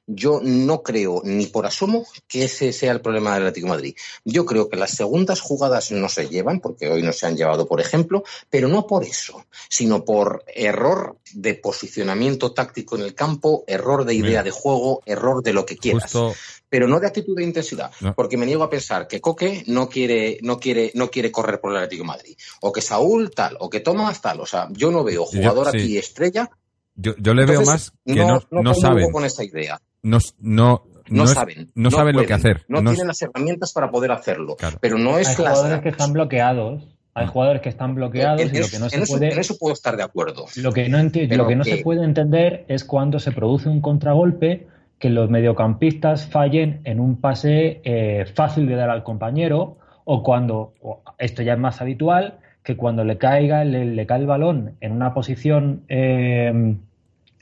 Yo 0.07 0.41
no 0.43 0.81
creo 0.81 1.21
ni 1.23 1.45
por 1.45 1.65
asomo 1.65 2.05
que 2.27 2.43
ese 2.45 2.73
sea 2.73 2.91
el 2.91 3.01
problema 3.01 3.33
del 3.33 3.43
Atlético 3.43 3.67
de 3.67 3.73
Madrid. 3.73 3.95
Yo 4.25 4.45
creo 4.45 4.67
que 4.67 4.75
las 4.75 4.91
segundas 4.91 5.39
jugadas 5.41 5.91
no 5.91 6.09
se 6.09 6.27
llevan, 6.27 6.59
porque 6.59 6.89
hoy 6.89 7.01
no 7.03 7.13
se 7.13 7.27
han 7.27 7.37
llevado, 7.37 7.67
por 7.67 7.79
ejemplo, 7.79 8.23
pero 8.49 8.67
no 8.67 8.87
por 8.87 9.03
eso, 9.03 9.45
sino 9.69 10.03
por 10.03 10.43
error 10.53 11.17
de 11.33 11.53
posicionamiento 11.53 12.51
táctico 12.51 12.95
en 12.97 13.03
el 13.03 13.13
campo, 13.15 13.63
error 13.67 14.03
de 14.03 14.15
idea 14.15 14.43
de 14.43 14.51
juego, 14.51 15.01
error 15.05 15.43
de 15.43 15.53
lo 15.53 15.65
que 15.65 15.77
quieras 15.77 16.03
Justo, 16.11 16.33
pero 16.67 16.87
no 16.87 16.99
de 16.99 17.07
actitud 17.07 17.35
de 17.37 17.43
intensidad, 17.43 17.91
No. 18.01 18.13
porque 18.15 18.37
me 18.37 18.45
niego 18.45 18.63
a 18.63 18.69
pensar 18.69 19.07
que 19.07 19.21
Coque 19.21 19.63
no 19.67 19.87
quiere, 19.87 20.39
no 20.41 20.59
quiere, 20.59 20.91
no 20.95 21.09
quiere 21.09 21.31
correr 21.31 21.61
por 21.61 21.71
el 21.71 21.77
Atlético 21.77 22.03
de 22.03 22.07
Madrid, 22.07 22.37
o 22.61 22.71
que 22.71 22.81
Saúl 22.81 23.31
tal, 23.31 23.55
o 23.59 23.69
que 23.69 23.79
Tomás 23.81 24.21
tal, 24.21 24.41
o 24.41 24.45
sea, 24.45 24.67
yo 24.71 24.89
no 24.91 25.03
veo 25.03 25.25
Yo- 25.31 25.39
jugador 25.39 25.71
sí. 25.71 25.77
aquí 25.77 25.97
estrella. 25.97 26.49
yo, 26.95 27.13
yo 27.17 27.33
le 27.33 27.45
veo 27.45 27.61
más 27.63 27.91
que 28.05 28.15
no, 28.15 28.33
no, 28.35 28.41
comulgo 28.49 28.73
saben, 28.73 29.11
con 29.11 29.25
esa 29.25 29.43
idea. 29.43 29.79
No, 30.03 30.17
no, 30.39 30.83
No, 31.09 31.17
no 31.17 31.23
es- 31.25 31.31
saben, 31.31 31.71
no 31.75 31.91
saben 31.91 32.15
lo 32.15 32.25
que 32.25 32.33
hacer. 32.33 32.63
no, 32.67 32.79
tienen 32.81 33.07
las 33.07 33.21
herramientas 33.21 33.73
para 33.73 33.91
poder 33.91 34.11
hacerlo, 34.11 34.55
Claro. 34.55 34.77
pero 34.81 34.97
no 34.97 35.17
es 35.17 35.27
Hay 35.29 35.35
jugadores 35.35 35.81
que 35.81 35.89
están 35.89 36.13
bloqueados. 36.13 36.83
Hay 37.13 37.27
jugadores 37.27 37.61
que 37.61 37.67
están 37.67 37.93
bloqueados 37.93 38.39
en, 38.41 38.47
y 38.47 38.51
lo 38.53 38.59
eso- 38.59 38.71
que 38.71 38.79
no 38.79 38.85
en 38.85 38.89
se 38.91 39.01
eso, 39.01 39.13
puede. 39.17 39.33
en 39.33 39.39
eso 39.39 39.57
puedo 39.57 39.73
estar 39.73 39.97
de 39.97 40.03
acuerdo. 40.03 40.45
Lo 40.55 40.71
que 40.71 40.87
no, 40.87 40.97
lo 41.03 41.11
que 41.11 41.55
no 41.57 41.63
que- 41.65 41.77
se 41.77 41.83
puede 41.83 42.05
entender 42.05 42.63
es 42.69 42.85
cuando 42.85 43.19
se 43.19 43.33
produce 43.33 43.67
un 43.67 43.81
contragolpe 43.81 44.67
que 44.97 45.09
los 45.09 45.29
mediocampistas 45.29 46.27
fallen 46.27 46.79
en 46.85 47.01
un 47.01 47.19
pase 47.19 47.81
eh, 47.83 48.25
fácil 48.33 48.65
de 48.67 48.75
dar 48.75 48.89
al 48.89 49.03
compañero 49.03 49.77
o 50.05 50.23
cuando, 50.23 50.73
o 50.81 51.01
esto 51.17 51.41
ya 51.41 51.53
es 51.53 51.59
más 51.59 51.81
habitual, 51.81 52.37
que 52.63 52.77
cuando 52.77 53.03
le 53.03 53.17
caiga 53.17 53.65
le, 53.65 53.83
le 53.85 54.05
cae 54.05 54.19
el 54.19 54.27
balón 54.27 54.75
en 54.79 54.91
una 54.93 55.13
posición 55.13 55.83
eh, 55.89 56.75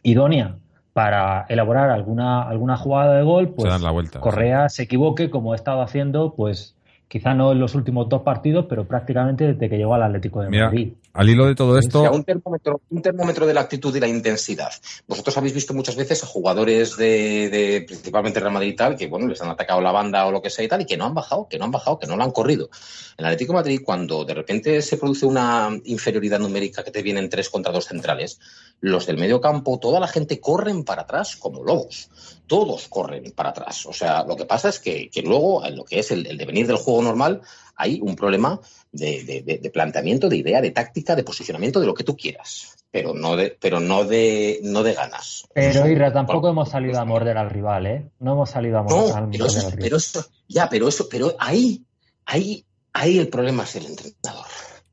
idónea 0.01 0.55
para 0.93 1.45
elaborar 1.49 1.89
alguna, 1.89 2.43
alguna 2.43 2.77
jugada 2.77 3.15
de 3.15 3.23
gol, 3.23 3.49
pues 3.49 3.69
dan 3.69 3.83
la 3.83 3.91
vuelta, 3.91 4.19
Correa 4.19 4.69
se 4.69 4.83
equivoque 4.83 5.29
como 5.29 5.53
ha 5.53 5.55
estado 5.55 5.81
haciendo, 5.81 6.33
pues 6.33 6.75
quizá 7.07 7.33
no 7.33 7.51
en 7.51 7.59
los 7.59 7.75
últimos 7.75 8.09
dos 8.09 8.21
partidos, 8.21 8.65
pero 8.69 8.85
prácticamente 8.85 9.53
desde 9.53 9.69
que 9.69 9.77
llegó 9.77 9.93
al 9.93 10.03
Atlético 10.03 10.41
de 10.41 10.49
Mira, 10.49 10.65
Madrid. 10.65 10.93
Al 11.19 11.29
hilo 11.29 11.47
de 11.47 11.53
todo 11.53 11.77
esto, 11.77 12.09
un 12.09 12.23
termómetro, 12.23 13.45
de 13.45 13.53
la 13.53 13.59
actitud 13.59 13.93
y 13.93 13.99
la 13.99 14.07
intensidad. 14.07 14.71
Vosotros 15.05 15.37
habéis 15.37 15.53
visto 15.53 15.73
muchas 15.73 15.97
veces 15.97 16.23
a 16.23 16.27
jugadores 16.27 16.95
de, 16.95 17.49
de 17.49 17.83
principalmente 17.85 18.39
Real 18.39 18.53
Madrid 18.53 18.69
y 18.69 18.75
tal, 18.77 18.95
que 18.95 19.07
bueno, 19.07 19.27
les 19.27 19.41
han 19.41 19.49
atacado 19.49 19.81
la 19.81 19.91
banda 19.91 20.25
o 20.27 20.31
lo 20.31 20.41
que 20.41 20.49
sea 20.49 20.63
y 20.63 20.69
tal, 20.69 20.79
y 20.79 20.85
que 20.85 20.95
no 20.95 21.03
han 21.03 21.13
bajado, 21.13 21.49
que 21.49 21.59
no 21.59 21.65
han 21.65 21.71
bajado, 21.71 21.99
que 21.99 22.07
no 22.07 22.15
lo 22.15 22.23
han 22.23 22.31
corrido. 22.31 22.69
En 23.17 23.25
Atlético 23.25 23.51
Madrid, 23.51 23.81
cuando 23.83 24.23
de 24.23 24.33
repente 24.33 24.81
se 24.81 24.95
produce 24.95 25.25
una 25.25 25.77
inferioridad 25.83 26.39
numérica 26.39 26.85
que 26.85 26.91
te 26.91 27.01
vienen 27.01 27.29
tres 27.29 27.49
contra 27.49 27.73
dos 27.73 27.87
centrales, 27.87 28.39
los 28.79 29.05
del 29.05 29.17
medio 29.17 29.41
campo, 29.41 29.77
toda 29.77 29.99
la 29.99 30.07
gente 30.07 30.39
corren 30.39 30.85
para 30.85 31.01
atrás 31.01 31.35
como 31.35 31.65
lobos. 31.65 32.09
Todos 32.47 32.87
corren 32.87 33.33
para 33.35 33.49
atrás. 33.49 33.85
O 33.85 33.93
sea, 33.93 34.23
lo 34.23 34.37
que 34.37 34.45
pasa 34.45 34.69
es 34.69 34.79
que, 34.79 35.11
luego, 35.21 35.65
en 35.65 35.75
lo 35.75 35.83
que 35.83 35.99
es 35.99 36.11
el 36.11 36.37
devenir 36.37 36.65
del 36.65 36.77
juego 36.77 37.01
normal, 37.01 37.41
hay 37.75 37.99
un 38.01 38.15
problema 38.15 38.59
de, 38.91 39.23
de- 39.23 39.41
de- 39.43 39.57
de 39.59 39.69
planteamiento, 39.69 40.29
de 40.29 40.37
idea, 40.37 40.61
de 40.61 40.71
táctica, 40.71 41.15
de 41.15 41.23
posicionamiento, 41.23 41.79
de 41.79 41.85
lo 41.85 41.93
que 41.93 42.03
tú 42.03 42.15
quieras, 42.17 42.75
pero 42.91 43.13
no 43.13 43.35
de, 43.35 43.55
pero 43.59 43.79
no 43.79 44.03
de, 44.03 44.59
no 44.63 44.81
de 44.83 44.93
ganas. 44.93 45.45
Pero 45.53 45.87
Irra, 45.87 46.11
tampoco 46.11 46.39
Bueno, 46.41 46.51
hemos 46.53 46.69
salido 46.69 46.99
a 46.99 47.05
morder 47.05 47.37
al 47.37 47.49
rival, 47.49 47.85
¿eh? 47.85 48.09
No 48.19 48.33
hemos 48.33 48.49
salido 48.49 48.79
a 48.79 48.83
No, 48.83 48.89
morder, 48.89 49.11
a 49.11 49.13
pero 49.29 49.45
morder 49.45 49.45
eso, 49.47 49.57
al 49.67 49.71
rival. 49.73 49.79
pero 49.83 49.97
eso, 49.97 50.25
ya, 50.47 50.69
pero 50.69 50.87
eso, 50.87 51.07
pero 51.09 51.35
ahí, 51.39 51.83
ahí, 52.25 52.65
ahí 52.93 53.19
el 53.19 53.27
problema 53.29 53.63
es 53.63 53.75
el 53.75 53.85
entrenador. 53.85 54.45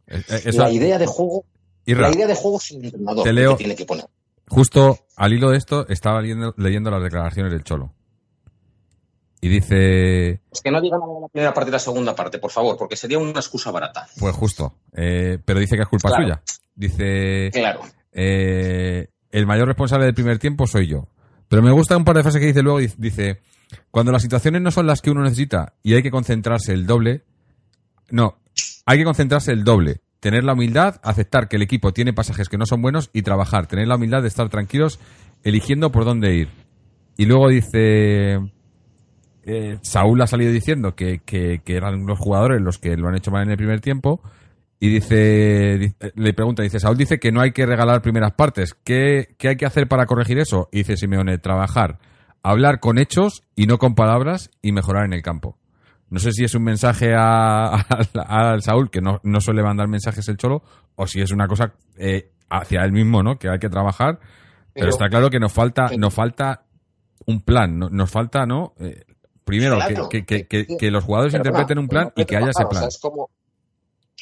eh, 0.09 0.23
eh, 0.29 0.53
la 0.53 0.71
idea 0.71 0.99
de 0.99 1.07
juego, 1.07 1.45
Irra, 1.87 2.09
la 2.11 2.15
idea 2.15 2.27
de 2.27 2.35
juego 2.35 2.59
es 2.59 2.71
el 2.73 2.85
entrenador 2.85 3.25
Te 3.25 3.33
leo- 3.33 3.53
que 3.53 3.59
tiene 3.65 3.77
que 3.77 3.87
poner. 3.87 4.05
justo 4.49 4.99
al 5.17 5.33
hilo 5.33 5.51
de 5.51 5.57
esto, 5.59 5.89
estaba 5.89 6.21
leyendo, 6.21 6.53
leyendo 6.59 6.91
las 6.91 7.03
declaraciones 7.03 7.51
del 7.53 7.65
Cholo. 7.65 7.95
Y 9.41 9.49
dice, 9.49 10.41
Es 10.51 10.61
que 10.63 10.71
no 10.71 10.81
digan 10.81 10.99
la 11.21 11.29
primera 11.29 11.53
parte 11.55 11.71
y 11.71 11.73
la 11.73 11.79
segunda 11.79 12.15
parte, 12.15 12.39
por 12.39 12.51
favor, 12.51 12.77
porque 12.79 12.97
sería 12.97 13.19
una 13.19 13.31
excusa 13.33 13.71
barata. 13.71 14.07
pues 14.19 14.35
justo, 14.35 14.75
eh, 14.95 15.39
pero 15.45 15.61
dice 15.61 15.77
que 15.77 15.83
es 15.83 15.89
culpa 15.89 16.09
Claro. 16.09 16.23
suya. 16.25 16.43
Dice, 16.75 17.51
Claro. 17.53 17.81
eh, 18.13 19.09
el 19.31 19.47
mayor 19.47 19.69
responsable 19.69 20.07
del 20.07 20.15
primer 20.15 20.39
tiempo 20.39 20.67
soy 20.67 20.87
yo. 20.89 21.09
Pero 21.49 21.63
me 21.63 21.71
gusta 21.71 21.97
un 21.97 22.05
par 22.05 22.17
de 22.17 22.23
frases 22.23 22.41
que 22.41 22.47
dice 22.49 22.63
luego, 22.63 22.79
dice, 22.97 23.41
cuando 23.91 24.11
las 24.11 24.23
situaciones 24.23 24.63
no 24.63 24.71
son 24.71 24.87
las 24.87 25.01
que 25.03 25.11
uno 25.11 25.23
necesita 25.23 25.75
y 25.83 25.95
hay 25.95 26.03
que 26.03 26.11
concentrarse 26.11 26.73
el 26.73 26.87
doble, 26.87 27.23
no, 28.11 28.39
hay 28.87 28.99
que 28.99 29.05
concentrarse 29.05 29.53
el 29.53 29.65
doble, 29.65 30.01
tener 30.21 30.45
la 30.45 30.55
humildad, 30.55 30.99
aceptar 31.05 31.49
que 31.49 31.57
el 31.57 31.63
equipo 31.63 31.93
tiene 31.93 32.13
pasajes 32.13 32.49
que 32.49 32.57
no 32.59 32.67
son 32.67 32.81
buenos 32.83 33.11
y 33.13 33.23
trabajar, 33.23 33.67
tener 33.67 33.87
la 33.87 33.97
humildad 33.97 34.23
de 34.23 34.29
estar 34.29 34.49
tranquilos 34.49 34.99
eligiendo 35.45 35.93
por 35.93 36.05
dónde 36.05 36.35
ir. 36.35 36.49
Y 37.17 37.27
luego 37.27 37.49
dice, 37.49 38.39
eh, 39.47 39.79
Saúl 39.83 40.21
ha 40.21 40.27
salido 40.27 40.53
diciendo 40.53 40.95
que, 40.95 41.21
que- 41.25 41.61
que 41.65 41.77
eran 41.77 42.05
los 42.05 42.19
jugadores 42.19 42.61
los 42.61 42.79
que 42.79 42.97
lo 42.97 43.09
han 43.09 43.15
hecho 43.17 43.31
mal 43.31 43.45
en 43.45 43.51
el 43.53 43.57
primer 43.57 43.81
tiempo. 43.81 44.21
Y 44.79 44.91
dice, 44.91 45.79
di- 45.79 45.95
eh, 46.01 46.13
le 46.17 46.35
pregunta, 46.35 46.63
dice, 46.63 46.79
Saúl 46.81 46.99
dice 46.99 47.19
que 47.19 47.33
no 47.33 47.41
hay 47.41 47.53
que 47.53 47.65
regalar 47.65 48.03
primeras 48.03 48.33
partes. 48.33 48.75
¿Qué, 48.85 49.35
qué 49.39 49.49
hay 49.49 49.57
que 49.57 49.65
hacer 49.65 49.89
para 49.89 50.05
corregir 50.05 50.39
eso? 50.39 50.69
Y 50.71 50.79
dice 50.79 50.97
Simeone, 50.99 51.39
trabajar, 51.39 51.99
hablar 52.43 52.79
con 52.81 52.99
hechos 52.99 53.43
y 53.55 53.67
no 53.67 53.79
con 53.79 53.95
palabras 53.95 54.51
y 54.61 54.73
mejorar 54.73 55.07
en 55.07 55.15
el 55.15 55.23
campo. 55.23 55.57
No 56.11 56.19
sé 56.19 56.33
si 56.33 56.45
es 56.45 56.55
un 56.55 56.63
mensaje 56.65 57.15
a, 57.17 57.87
Saúl, 58.61 58.91
que 58.91 59.01
no, 59.01 59.21
no 59.25 59.41
suele 59.41 59.63
mandar 59.63 59.89
mensajes 59.89 60.29
el 60.29 60.37
Cholo, 60.37 60.63
o 60.95 61.07
si 61.07 61.21
es 61.21 61.33
una 61.33 61.49
cosa 61.49 61.73
eh, 61.97 62.31
hacia 62.51 62.85
él 62.85 62.93
mismo, 62.93 63.23
¿no? 63.23 63.39
Que 63.39 63.49
hay 63.49 63.59
que 63.59 63.69
trabajar. 63.69 64.19
Pero, 64.21 64.31
Pero- 64.75 64.89
está 64.91 65.09
claro 65.09 65.31
que 65.31 65.41
nos 65.41 65.53
falta, 65.53 65.89
nos 65.99 66.13
falta 66.15 66.65
un 67.27 67.41
plan, 67.41 67.79
no- 67.79 67.89
nos 67.91 68.11
falta, 68.11 68.47
¿no? 68.47 68.75
Eh, 68.79 69.03
primero, 69.47 69.79
que, 70.11 70.25
que- 70.27 70.47
que- 70.47 70.67
que- 70.67 70.77
que 70.77 70.91
los 70.91 71.05
jugadores 71.05 71.33
interpreten 71.33 71.79
un 71.79 71.89
plan 71.89 72.13
y 72.17 72.25
que 72.27 72.37
haya 72.37 72.51
ese 72.51 72.67
plan. 72.67 72.85
es 72.89 72.99
como, 72.99 73.31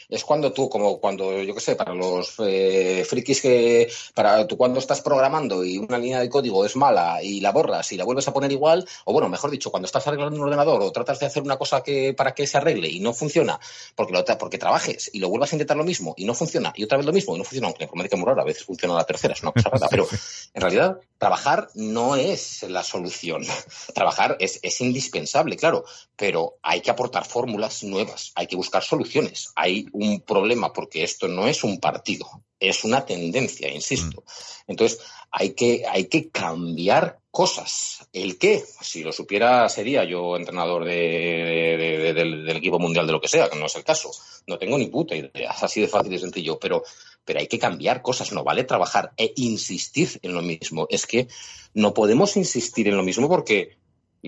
Es 0.09 0.25
cuando 0.25 0.53
tú, 0.53 0.69
como 0.69 0.99
cuando, 0.99 1.43
yo 1.43 1.55
qué 1.55 1.61
sé, 1.61 1.77
para 1.77 1.95
los 1.95 2.35
eh, 2.41 3.05
frikis 3.09 3.41
que, 3.41 3.91
para 4.15 4.47
tú 4.47 4.57
cuando 4.57 4.79
estás 4.79 5.01
programando 5.01 5.65
y 5.65 5.79
una 5.79 5.99
línea 5.99 6.21
de 6.21 6.29
código 6.29 6.65
es 6.65 6.77
mala 6.77 7.23
y 7.23 7.41
la 7.41 7.53
borras 7.53 7.93
y 7.93 7.97
la 7.97 8.05
vuelves 8.05 8.29
a 8.29 8.33
poner 8.33 8.53
igual, 8.53 8.87
o 9.05 9.13
bueno, 9.13 9.29
mejor 9.29 9.51
dicho, 9.51 9.71
cuando 9.71 9.87
estás 9.87 10.07
arreglando 10.07 10.37
un 10.37 10.45
ordenador 10.45 10.83
o 10.83 10.93
tratas 10.93 11.19
de 11.21 11.27
hacer 11.27 11.43
una 11.43 11.57
cosa 11.57 11.83
que 11.83 12.15
para 12.15 12.35
que 12.35 12.47
se 12.47 12.59
arregle 12.59 12.89
y 12.89 13.01
no 13.01 13.13
funciona, 13.13 13.59
porque, 13.95 14.13
lo, 14.13 14.25
porque 14.39 14.59
trabajes 14.59 15.11
y 15.13 15.19
lo 15.19 15.29
vuelvas 15.29 15.53
a 15.53 15.57
intentar 15.57 15.77
lo 15.77 15.85
mismo 15.85 16.15
y 16.17 16.25
no 16.25 16.35
funciona, 16.35 16.73
y 16.77 16.85
otra 16.85 16.99
vez 16.99 17.07
lo 17.07 17.13
mismo 17.13 17.35
y 17.35 17.39
no 17.39 17.45
funciona, 17.45 17.69
aunque 17.69 17.81
la 17.81 17.85
informática 17.87 18.43
a 18.43 18.45
veces 18.45 18.65
funciona 18.65 18.95
la 18.95 19.05
tercera, 19.05 19.35
es 19.35 19.43
una 19.43 19.53
cosa 19.53 19.71
rara, 19.71 19.89
pero 19.91 20.07
en 20.55 20.61
realidad 20.61 20.99
trabajar 21.19 21.69
no 21.75 22.17
es 22.17 22.63
la 22.65 22.83
solución. 22.83 23.45
Trabajar 23.95 24.37
es, 24.41 24.61
es 24.63 24.81
indispensable, 24.81 25.57
claro, 25.57 25.85
pero 26.17 26.59
hay 26.63 26.81
que 26.81 26.91
aportar 26.91 27.25
fórmulas 27.25 27.83
nuevas, 27.83 28.33
hay 28.35 28.47
que 28.47 28.57
buscar 28.57 28.83
soluciones. 28.83 29.53
Hay 29.55 29.87
un 29.95 30.21
problema 30.21 30.73
porque 30.73 31.03
esto 31.03 31.27
no 31.29 31.47
es 31.49 31.65
un 31.65 31.79
partido, 31.81 32.27
es 32.61 32.85
una 32.85 33.05
tendencia, 33.07 33.69
insisto. 33.73 34.23
Entonces, 34.67 35.01
hay 35.31 35.51
que, 35.55 35.85
hay 35.89 36.07
que 36.07 36.29
cambiar 36.31 37.19
cosas. 37.31 38.07
¿El 38.13 38.39
qué? 38.39 38.63
Si 38.81 39.03
lo 39.03 39.13
supiera, 39.13 39.69
sería 39.69 40.05
yo 40.05 40.37
entrenador 40.37 40.85
de, 40.85 40.95
de- 40.95 41.99
de- 41.99 42.13
del, 42.15 42.45
del 42.47 42.57
equipo 42.57 42.79
mundial 42.79 43.07
de 43.07 43.13
lo 43.13 43.21
que 43.21 43.29
sea, 43.29 43.49
que 43.51 43.59
no 43.59 43.67
es 43.67 43.75
el 43.75 43.83
caso. 43.85 44.11
No 44.47 44.59
tengo 44.59 44.79
ni 44.79 44.87
puta 44.87 45.17
idea, 45.17 45.51
es 45.51 45.63
así 45.63 45.81
de 45.81 45.89
fácil 45.89 46.13
y 46.13 46.19
sencillo, 46.19 46.59
pero, 46.61 46.85
pero 47.25 47.41
hay 47.41 47.47
que 47.49 47.59
cambiar 47.59 48.03
cosas, 48.03 48.33
no 48.33 48.45
vale 48.45 48.65
trabajar 48.65 49.13
e 49.17 49.33
insistir 49.37 50.19
en 50.23 50.35
lo 50.35 50.43
mismo. 50.43 50.87
Es 50.91 51.07
que 51.07 51.27
no 51.75 51.93
podemos 51.93 52.37
insistir 52.37 52.87
en 52.89 52.97
lo 52.97 53.03
mismo 53.03 53.29
porque, 53.29 53.77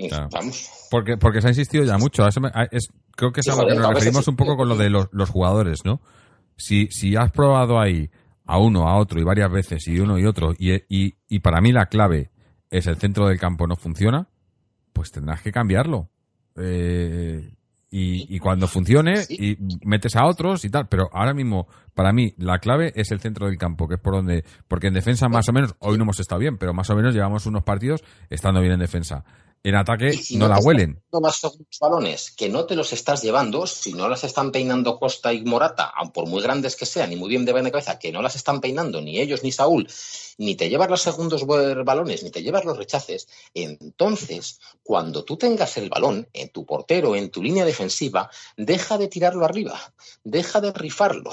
Claro. 0.09 0.29
vamos, 0.33 0.71
Porque, 0.91 1.17
porque 1.17 1.41
se 1.41 1.47
ha 1.49 1.51
insistido 1.51 1.85
ya 1.85 1.97
mucho. 1.99 2.27
es- 2.27 2.89
creo 3.17 3.33
que 3.33 3.41
es 3.41 3.49
a 3.49 3.57
lo 3.57 3.67
que 3.67 3.75
nos 3.75 3.89
referimos 3.95 4.29
un 4.29 4.37
poco 4.37 4.57
con 4.57 4.69
lo 4.69 4.77
de 4.77 4.91
los, 4.91 5.09
los 5.13 5.31
jugadores, 5.31 5.85
¿no? 5.85 6.01
Si, 6.57 6.87
si 6.91 7.17
has 7.17 7.31
probado 7.33 7.81
ahí 7.81 8.11
a 8.45 8.59
uno, 8.59 8.89
a 8.89 8.97
otro 8.99 9.21
y 9.21 9.25
varias 9.25 9.51
veces 9.51 9.87
y 9.89 9.99
uno 9.99 10.19
y 10.19 10.25
otro 10.27 10.53
y, 10.59 10.75
y, 10.89 11.15
y 11.29 11.41
para 11.41 11.61
mí 11.61 11.73
la 11.73 11.87
clave 11.87 12.31
es 12.71 12.87
el 12.87 12.97
centro 12.97 13.27
del 13.29 13.39
campo 13.39 13.67
no 13.67 13.77
funciona, 13.77 14.29
pues 14.93 15.11
tendrás 15.11 15.43
que 15.43 15.51
cambiarlo. 15.53 16.09
Eh, 16.57 17.53
y, 17.91 18.35
y 18.35 18.39
cuando 18.41 18.67
funcione 18.67 19.15
y 19.31 19.57
metes 19.85 20.17
a 20.17 20.27
otros 20.27 20.65
y 20.65 20.71
tal, 20.71 20.89
pero 20.89 21.09
ahora 21.13 21.33
mismo 21.35 21.67
para 21.95 22.13
mí 22.13 22.35
la 22.37 22.59
clave 22.59 22.93
es 22.97 23.11
el 23.13 23.21
centro 23.21 23.47
del 23.47 23.57
campo, 23.59 23.87
que 23.89 23.95
es 23.95 24.01
por 24.01 24.15
donde, 24.15 24.45
porque 24.69 24.89
en 24.89 24.95
defensa 24.95 25.29
más 25.29 25.49
o 25.49 25.53
menos, 25.53 25.75
hoy 25.79 25.97
no 25.97 26.03
hemos 26.03 26.19
estado 26.21 26.41
bien, 26.41 26.59
pero 26.59 26.75
más 26.75 26.91
o 26.91 26.97
menos 26.97 27.15
llevamos 27.15 27.47
unos 27.47 27.63
partidos 27.63 28.03
estando 28.29 28.61
bien 28.61 28.73
en 28.75 28.81
defensa. 28.81 29.25
En 29.67 29.75
ataque 29.75 30.13
si 30.13 30.37
no 30.37 30.47
no 30.47 30.55
la 30.55 30.61
huelen. 30.61 31.03
más 31.21 31.41
balones 31.81 32.31
que 32.31 32.49
no 32.49 32.67
te 32.67 32.77
los 32.77 32.93
estás 32.93 33.23
llevando, 33.23 33.67
si 33.67 33.95
no 33.95 34.09
las 34.09 34.23
están 34.23 34.53
peinando 34.53 34.97
Costa 34.97 35.33
y 35.33 35.43
Morata, 35.43 35.93
aun 35.93 36.13
por 36.13 36.29
muy 36.29 36.41
grandes 36.41 36.77
que 36.77 36.87
sean 36.87 37.13
y 37.13 37.17
muy 37.17 37.29
bien 37.29 37.45
de 37.45 37.53
de 37.53 37.73
cabeza, 37.73 37.99
que 37.99 38.13
no 38.13 38.23
las 38.23 38.37
están 38.37 38.61
peinando 38.61 39.01
ni 39.01 39.19
ellos 39.19 39.43
ni 39.43 39.51
Saúl, 39.51 39.89
ni 40.39 40.55
te 40.55 40.69
llevas 40.69 40.89
los 40.89 41.03
segundos 41.03 41.45
balones, 41.47 42.23
ni 42.23 42.31
te 42.31 42.45
llevas 42.45 42.65
los 42.65 42.77
rechaces, 42.77 43.27
entonces, 43.55 44.61
cuando 44.85 45.25
tú 45.25 45.37
tengas 45.37 45.77
el 45.79 45.89
balón 45.89 46.29
en 46.33 46.51
tu 46.51 46.65
portero, 46.65 47.17
en 47.17 47.31
tu 47.31 47.43
línea 47.43 47.65
defensiva, 47.65 48.31
deja 48.57 48.99
de 48.99 49.09
tirarlo 49.09 49.45
arriba, 49.45 49.81
deja 50.23 50.61
de 50.61 50.73
rifarlo. 50.73 51.33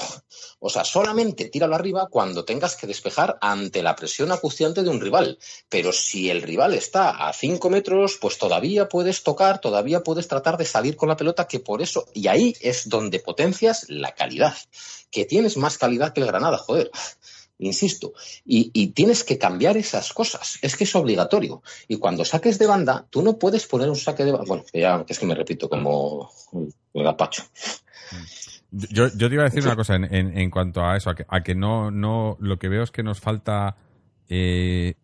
O 0.59 0.69
sea, 0.69 0.86
solamente 0.86 1.49
tíralo 1.49 1.75
arriba 1.75 2.07
cuando 2.09 2.45
tengas 2.45 2.75
que 2.75 2.88
despejar 2.88 3.38
ante 3.41 3.84
la 3.84 3.95
presión 3.95 4.31
acuciante 4.31 4.81
de 4.81 4.89
un 4.89 5.01
rival. 5.01 5.38
Pero 5.69 5.91
si 5.91 6.29
el 6.29 6.41
rival 6.41 6.73
está 6.73 7.27
a 7.27 7.34
5 7.34 7.69
metros, 7.69 8.17
pues 8.24 8.38
todavía 8.38 8.88
puedes 8.88 9.21
tocar, 9.21 9.59
todavía 9.59 10.01
puedes 10.01 10.30
tratar 10.30 10.55
de 10.55 10.63
salir 10.63 10.95
con 10.95 11.09
la 11.09 11.17
pelota, 11.17 11.45
que 11.45 11.59
por 11.59 11.82
eso, 11.82 12.05
y 12.13 12.30
ahí 12.30 12.55
es 12.61 12.88
donde 12.88 13.19
potencias 13.19 13.86
la 13.89 14.13
calidad, 14.13 14.55
que 15.11 15.26
tienes 15.26 15.57
más 15.57 15.78
calidad 15.78 16.13
que 16.13 16.21
el 16.21 16.28
Granada, 16.28 16.57
joder. 16.57 16.89
Insisto, 17.59 18.13
y, 18.45 18.88
tienes 18.93 19.26
que 19.26 19.38
cambiar 19.38 19.76
esas 19.76 20.13
cosas, 20.13 20.57
es 20.61 20.78
que 20.78 20.86
es 20.86 20.95
obligatorio. 20.95 21.63
Y 21.89 21.97
cuando 21.97 22.24
saques 22.24 22.57
de 22.59 22.65
banda, 22.65 23.05
tú 23.09 23.21
no 23.24 23.38
puedes 23.38 23.67
poner 23.67 23.89
un 23.89 23.97
saque 23.97 24.24
de 24.24 24.32
banda. 24.32 24.47
Bueno, 24.47 24.63
ya 24.71 25.03
es 25.05 25.19
que 25.19 25.26
me 25.26 25.36
repito 25.36 25.67
como 25.67 26.32
el 26.93 27.03
gapacho. 27.03 27.43
Yo, 28.71 29.09
yo 29.17 29.28
te 29.28 29.34
iba 29.34 29.43
a 29.43 29.49
decir 29.49 29.63
una 29.63 29.76
cosa 29.76 29.95
en, 29.95 30.05
en, 30.05 30.38
en 30.38 30.49
cuanto 30.49 30.82
a 30.82 30.95
eso, 30.95 31.09
a 31.09 31.15
que, 31.15 31.26
a 31.28 31.43
que 31.43 31.55
no, 31.55 31.91
no, 31.91 32.38
lo 32.39 32.57
que 32.57 32.69
veo 32.69 32.84
es 32.84 32.91
que 32.91 33.03
nos 33.03 33.19
falta, 33.19 33.76
eh, 34.30 34.95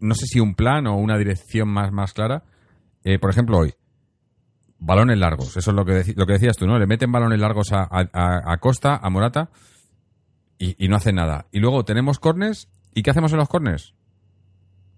no 0.00 0.14
sé 0.14 0.26
si 0.26 0.40
un 0.40 0.54
plan 0.54 0.86
o 0.86 0.96
una 0.96 1.16
dirección 1.18 1.68
más, 1.68 1.92
más 1.92 2.12
clara. 2.12 2.42
Eh, 3.04 3.18
por 3.18 3.30
ejemplo, 3.30 3.58
hoy, 3.58 3.74
balones 4.78 5.18
largos, 5.18 5.56
eso 5.56 5.70
es 5.70 5.74
lo 5.76 5.84
que, 5.84 6.04
lo 6.16 6.26
que 6.26 6.32
decías 6.34 6.56
tú, 6.56 6.66
¿no? 6.66 6.78
Le 6.78 6.86
meten 6.86 7.12
balones 7.12 7.38
largos 7.38 7.72
a, 7.72 7.88
a- 7.90 8.56
Costa, 8.58 8.96
a 9.02 9.08
Morata, 9.10 9.50
y, 10.58 10.82
y 10.84 10.88
no 10.88 10.96
hacen 10.96 11.14
nada. 11.16 11.46
Y 11.52 11.58
luego 11.60 11.84
tenemos 11.84 12.18
corners, 12.18 12.68
¿y 12.94 13.02
qué 13.02 13.10
hacemos 13.10 13.32
en 13.32 13.38
los 13.38 13.48
corners? 13.48 13.94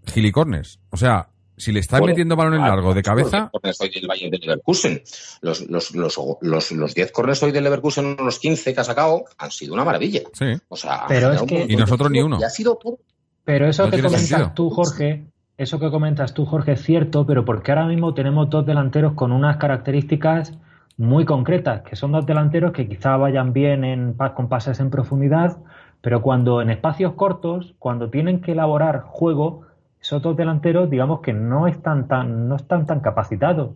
Gilicornes. 0.07 0.81
O 0.91 0.97
sea, 0.97 1.29
si 1.57 1.71
le 1.71 1.81
estás 1.81 2.01
Bueno, 2.01 2.13
metiendo 2.13 2.35
balones 2.35 2.61
largos 2.61 2.95
de 2.95 3.03
los 3.03 3.05
cabeza, 3.09 3.51
corners 3.53 3.81
hoy 3.81 3.91
del 3.91 4.07
Bayern 4.09 4.31
de 4.33 4.39
Leverkusen. 4.39 5.03
Los, 5.43 5.61
los, 5.71 5.95
los, 5.95 6.19
los, 6.41 6.73
los 6.73 6.95
10 6.95 7.13
corners 7.13 7.43
hoy 7.43 7.53
del 7.53 7.63
Leverkusen, 7.65 8.17
los 8.19 8.39
15 8.41 8.75
que 8.75 8.81
ha 8.81 8.85
sacado, 8.85 9.25
han 9.39 9.51
sido 9.53 9.75
una 9.75 9.85
maravilla. 9.85 10.23
sí. 10.33 10.47
O 10.69 10.77
sea, 10.77 11.05
Pero 11.07 11.33
es 11.33 11.43
que- 11.43 11.67
Y 11.69 11.77
nosotros 11.77 12.11
ni 12.11 12.21
uno. 12.21 12.39
Y 12.41 12.45
ha 12.45 12.51
sido 12.51 12.77
todo. 12.77 12.99
Pero 13.45 13.67
eso 13.67 13.85
No 13.85 13.91
que 13.91 14.03
comentas 14.03 14.21
sentido. 14.29 14.53
tú, 14.55 14.71
Jorge, 14.71 15.25
eso 15.57 15.79
que 15.81 15.91
comentas 15.91 16.35
tú, 16.35 16.45
Jorge, 16.47 16.73
es 16.73 16.83
cierto, 16.83 17.27
pero 17.27 17.45
porque 17.45 17.73
ahora 17.73 17.87
mismo 17.87 18.15
tenemos 18.15 18.49
dos 18.51 18.65
delanteros 18.65 19.15
con 19.15 19.33
unas 19.33 19.57
características 19.57 20.55
muy 20.97 21.25
concretas, 21.25 21.83
que 21.83 21.97
son 21.97 22.13
dos 22.13 22.27
delanteros 22.27 22.73
que 22.73 22.89
quizá 22.89 23.17
vayan 23.17 23.53
bien 23.53 23.85
en, 23.85 24.15
con 24.35 24.49
pases 24.49 24.79
en 24.81 24.91
profundidad, 24.91 25.57
pero 26.01 26.23
cuando 26.23 26.63
en 26.63 26.71
espacios 26.71 27.15
cortos, 27.15 27.75
cuando 27.79 28.11
tienen 28.11 28.41
que 28.41 28.53
elaborar 28.53 29.03
juego, 29.03 29.63
esos 30.01 30.21
dos 30.23 30.37
delanteros, 30.37 30.91
digamos 30.91 31.21
que 31.21 31.33
no 31.33 31.67
están 31.67 32.09
tan, 32.09 32.49
no 32.49 32.57
están 32.57 32.87
tan 32.87 33.01
capacitados. 33.01 33.71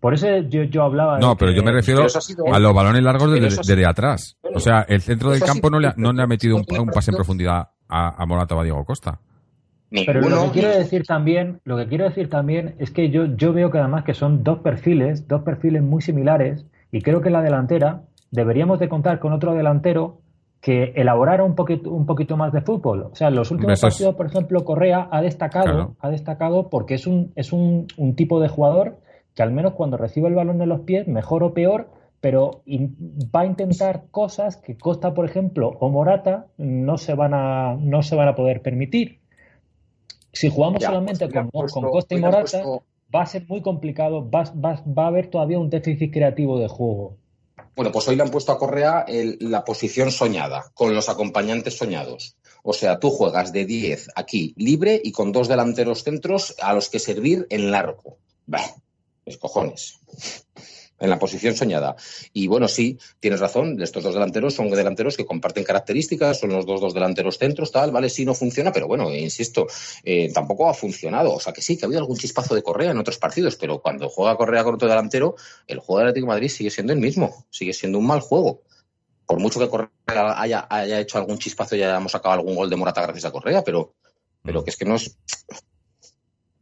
Por 0.00 0.14
eso 0.14 0.28
yo, 0.48 0.62
yo 0.62 0.84
hablaba 0.84 1.16
de 1.16 1.20
No, 1.20 1.36
pero 1.36 1.50
que- 1.50 1.56
yo 1.56 1.62
me 1.64 1.72
refiero 1.72 2.08
sido- 2.08 2.52
a 2.52 2.58
los 2.60 2.72
balones 2.74 3.02
largos 3.02 3.32
desde, 3.32 3.84
atrás. 3.86 4.36
O 4.54 4.60
sea, 4.60 4.82
el 4.82 5.00
centro 5.02 5.30
del 5.30 5.40
campo 5.42 5.70
no 5.70 5.80
le, 5.80 5.88
ha- 5.88 5.94
no 5.96 6.12
le 6.12 6.22
ha 6.22 6.26
metido 6.28 6.56
un, 6.56 6.64
un 6.80 6.86
pase 6.88 7.10
en 7.10 7.16
profundidad 7.16 7.68
a, 7.88 8.22
a 8.22 8.26
Morata 8.26 8.54
o 8.54 8.60
a 8.60 8.64
Diego 8.64 8.84
Costa. 8.84 9.20
Pero 9.90 10.20
lo 10.20 10.44
que 10.44 10.50
quiero 10.60 10.68
decir 10.68 11.04
también, 11.06 11.60
lo 11.64 11.76
que 11.78 11.86
quiero 11.86 12.04
decir 12.04 12.28
también 12.28 12.74
es 12.78 12.90
que 12.90 13.08
yo, 13.10 13.24
yo 13.36 13.54
veo 13.54 13.70
que 13.70 13.78
además 13.78 14.04
que 14.04 14.12
son 14.12 14.44
dos 14.44 14.58
perfiles, 14.58 15.26
dos 15.26 15.42
perfiles 15.42 15.82
muy 15.82 16.02
similares, 16.02 16.66
y 16.92 17.00
creo 17.00 17.22
que 17.22 17.28
en 17.28 17.32
la 17.34 17.42
delantera 17.42 18.02
deberíamos 18.30 18.78
de 18.80 18.88
contar 18.90 19.18
con 19.18 19.32
otro 19.32 19.54
delantero 19.54 20.18
que 20.60 20.92
elaborara 20.96 21.44
un 21.44 21.54
poquito, 21.54 21.90
un 21.90 22.04
poquito 22.04 22.36
más 22.36 22.52
de 22.52 22.60
fútbol. 22.60 23.08
O 23.12 23.14
sea, 23.14 23.28
en 23.28 23.36
los 23.36 23.50
últimos 23.50 23.74
Eso 23.74 23.86
es- 23.86 23.94
partidos, 23.94 24.14
por 24.16 24.26
ejemplo, 24.26 24.64
Correa 24.64 25.08
ha 25.10 25.22
destacado, 25.22 25.64
Claro. 25.64 25.96
ha 26.00 26.10
destacado 26.10 26.68
porque 26.68 26.94
es 26.94 27.06
un, 27.06 27.32
es 27.36 27.52
un, 27.54 27.86
un 27.96 28.14
tipo 28.14 28.40
de 28.40 28.48
jugador 28.48 28.98
que 29.34 29.42
al 29.42 29.52
menos 29.52 29.72
cuando 29.74 29.96
recibe 29.96 30.28
el 30.28 30.34
balón 30.34 30.60
en 30.60 30.68
los 30.68 30.80
pies, 30.80 31.06
mejor 31.08 31.44
o 31.44 31.54
peor, 31.54 31.88
pero 32.20 32.62
va 33.34 33.40
a 33.42 33.46
intentar 33.46 34.06
cosas 34.10 34.56
que 34.56 34.76
Costa, 34.76 35.14
por 35.14 35.24
ejemplo, 35.24 35.68
o 35.80 35.88
Morata 35.88 36.46
no 36.56 36.98
se 36.98 37.14
van 37.14 37.32
a, 37.34 37.76
no 37.78 38.02
se 38.02 38.16
van 38.16 38.28
a 38.28 38.34
poder 38.34 38.60
permitir. 38.62 39.20
Si 40.32 40.50
jugamos 40.50 40.80
Ya, 40.80 40.88
solamente 40.88 41.26
pues, 41.26 41.36
han 41.36 41.50
con, 41.50 41.60
puesto- 41.62 41.80
con 41.80 41.90
Costa 41.90 42.14
y 42.14 42.20
Morata, 42.20 42.40
puesto- 42.62 42.82
va 43.14 43.22
a 43.22 43.26
ser 43.26 43.46
muy 43.48 43.62
complicado, 43.62 44.28
va, 44.28 44.44
va- 44.52 44.82
va 44.86 45.04
a 45.04 45.06
haber 45.08 45.28
todavía 45.30 45.58
un 45.58 45.70
déficit 45.70 46.12
creativo 46.12 46.58
de 46.58 46.68
juego. 46.68 47.16
Bueno, 47.76 47.92
pues 47.92 48.08
hoy 48.08 48.16
le 48.16 48.22
han 48.24 48.30
puesto 48.30 48.50
a 48.52 48.58
Correa 48.58 49.04
el- 49.06 49.38
la 49.40 49.64
posición 49.64 50.10
soñada, 50.10 50.64
con 50.74 50.94
los 50.94 51.08
acompañantes 51.08 51.78
soñados. 51.78 52.36
O 52.64 52.72
sea, 52.72 52.98
tú 52.98 53.10
juegas 53.10 53.52
de 53.52 53.64
10 53.64 54.08
aquí 54.16 54.52
libre 54.56 55.00
y 55.02 55.12
con 55.12 55.30
dos 55.30 55.46
delanteros 55.46 56.02
centros 56.02 56.56
a 56.60 56.74
los 56.74 56.90
que 56.90 56.98
servir 56.98 57.46
en 57.50 57.70
largo. 57.70 58.16
Bah, 58.46 58.64
es 59.24 59.38
cojones. 59.38 60.00
En 61.00 61.10
la 61.10 61.18
posición 61.18 61.54
soñada. 61.54 61.94
Y 62.32 62.48
bueno, 62.48 62.66
sí, 62.66 62.98
tienes 63.20 63.40
razón, 63.40 63.80
estos 63.80 64.02
dos 64.02 64.14
delanteros 64.14 64.54
son 64.54 64.68
delanteros 64.70 65.16
que 65.16 65.24
comparten 65.24 65.62
características, 65.62 66.40
son 66.40 66.50
los 66.50 66.66
dos, 66.66 66.80
dos 66.80 66.94
delanteros 66.94 67.38
centros, 67.38 67.70
tal, 67.70 67.92
vale, 67.92 68.10
sí, 68.10 68.24
no 68.24 68.34
funciona, 68.34 68.72
pero 68.72 68.88
bueno, 68.88 69.14
insisto, 69.14 69.66
eh, 70.02 70.32
tampoco 70.32 70.68
ha 70.68 70.74
funcionado. 70.74 71.34
O 71.34 71.40
sea 71.40 71.52
que 71.52 71.62
sí, 71.62 71.76
que 71.76 71.84
ha 71.84 71.86
habido 71.86 72.00
algún 72.00 72.16
chispazo 72.16 72.54
de 72.54 72.62
Correa 72.62 72.90
en 72.90 72.98
otros 72.98 73.18
partidos, 73.18 73.56
pero 73.56 73.80
cuando 73.80 74.08
juega 74.08 74.36
Correa 74.36 74.64
con 74.64 74.74
otro 74.74 74.88
delantero, 74.88 75.36
el 75.66 75.78
juego 75.78 76.00
del 76.00 76.08
Atlético 76.08 76.26
de 76.26 76.34
Madrid 76.34 76.48
sigue 76.48 76.70
siendo 76.70 76.92
el 76.92 76.98
mismo, 76.98 77.46
sigue 77.50 77.72
siendo 77.72 77.98
un 77.98 78.06
mal 78.06 78.20
juego. 78.20 78.62
Por 79.26 79.38
mucho 79.40 79.60
que 79.60 79.68
Correa 79.68 79.90
haya, 80.40 80.66
haya 80.70 81.00
hecho 81.00 81.18
algún 81.18 81.38
chispazo 81.38 81.76
y 81.76 81.82
hayamos 81.82 82.12
sacado 82.12 82.34
algún 82.34 82.56
gol 82.56 82.70
de 82.70 82.76
Morata 82.76 83.02
gracias 83.02 83.26
a 83.26 83.30
Correa, 83.30 83.62
pero, 83.62 83.94
pero 84.42 84.64
que 84.64 84.70
es 84.70 84.76
que 84.76 84.84
no 84.84 84.96
es. 84.96 85.16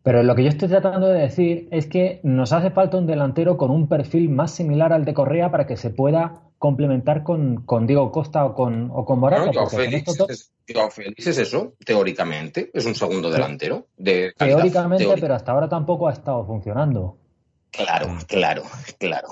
Pero 0.06 0.22
lo 0.22 0.36
que 0.36 0.44
yo 0.44 0.50
estoy 0.50 0.68
tratando 0.68 1.08
de 1.08 1.18
decir 1.18 1.66
es 1.72 1.88
que 1.88 2.20
nos 2.22 2.52
hace 2.52 2.70
falta 2.70 2.96
un 2.96 3.08
delantero 3.08 3.56
con 3.56 3.72
un 3.72 3.88
perfil 3.88 4.28
más 4.28 4.52
similar 4.52 4.92
al 4.92 5.04
de 5.04 5.12
Correa 5.12 5.50
para 5.50 5.66
que 5.66 5.76
se 5.76 5.90
pueda 5.90 6.44
complementar 6.58 7.24
con, 7.24 7.64
con 7.64 7.88
Diego 7.88 8.12
Costa 8.12 8.44
o 8.44 8.54
con, 8.54 8.92
o 8.94 9.04
con 9.04 9.18
Morata. 9.18 9.50
Con 9.52 9.68
Félix, 9.68 10.16
es, 10.28 10.52
Joao 10.72 10.90
Félix 10.90 11.26
es 11.26 11.38
eso, 11.38 11.72
teóricamente, 11.84 12.70
es 12.72 12.86
un 12.86 12.94
segundo 12.94 13.32
delantero. 13.32 13.88
De 13.96 14.32
calidad 14.36 14.58
teóricamente, 14.58 15.02
teórica. 15.02 15.24
pero 15.24 15.34
hasta 15.34 15.50
ahora 15.50 15.68
tampoco 15.68 16.06
ha 16.06 16.12
estado 16.12 16.46
funcionando. 16.46 17.18
Claro, 17.70 18.16
claro, 18.26 18.62
claro. 18.98 19.28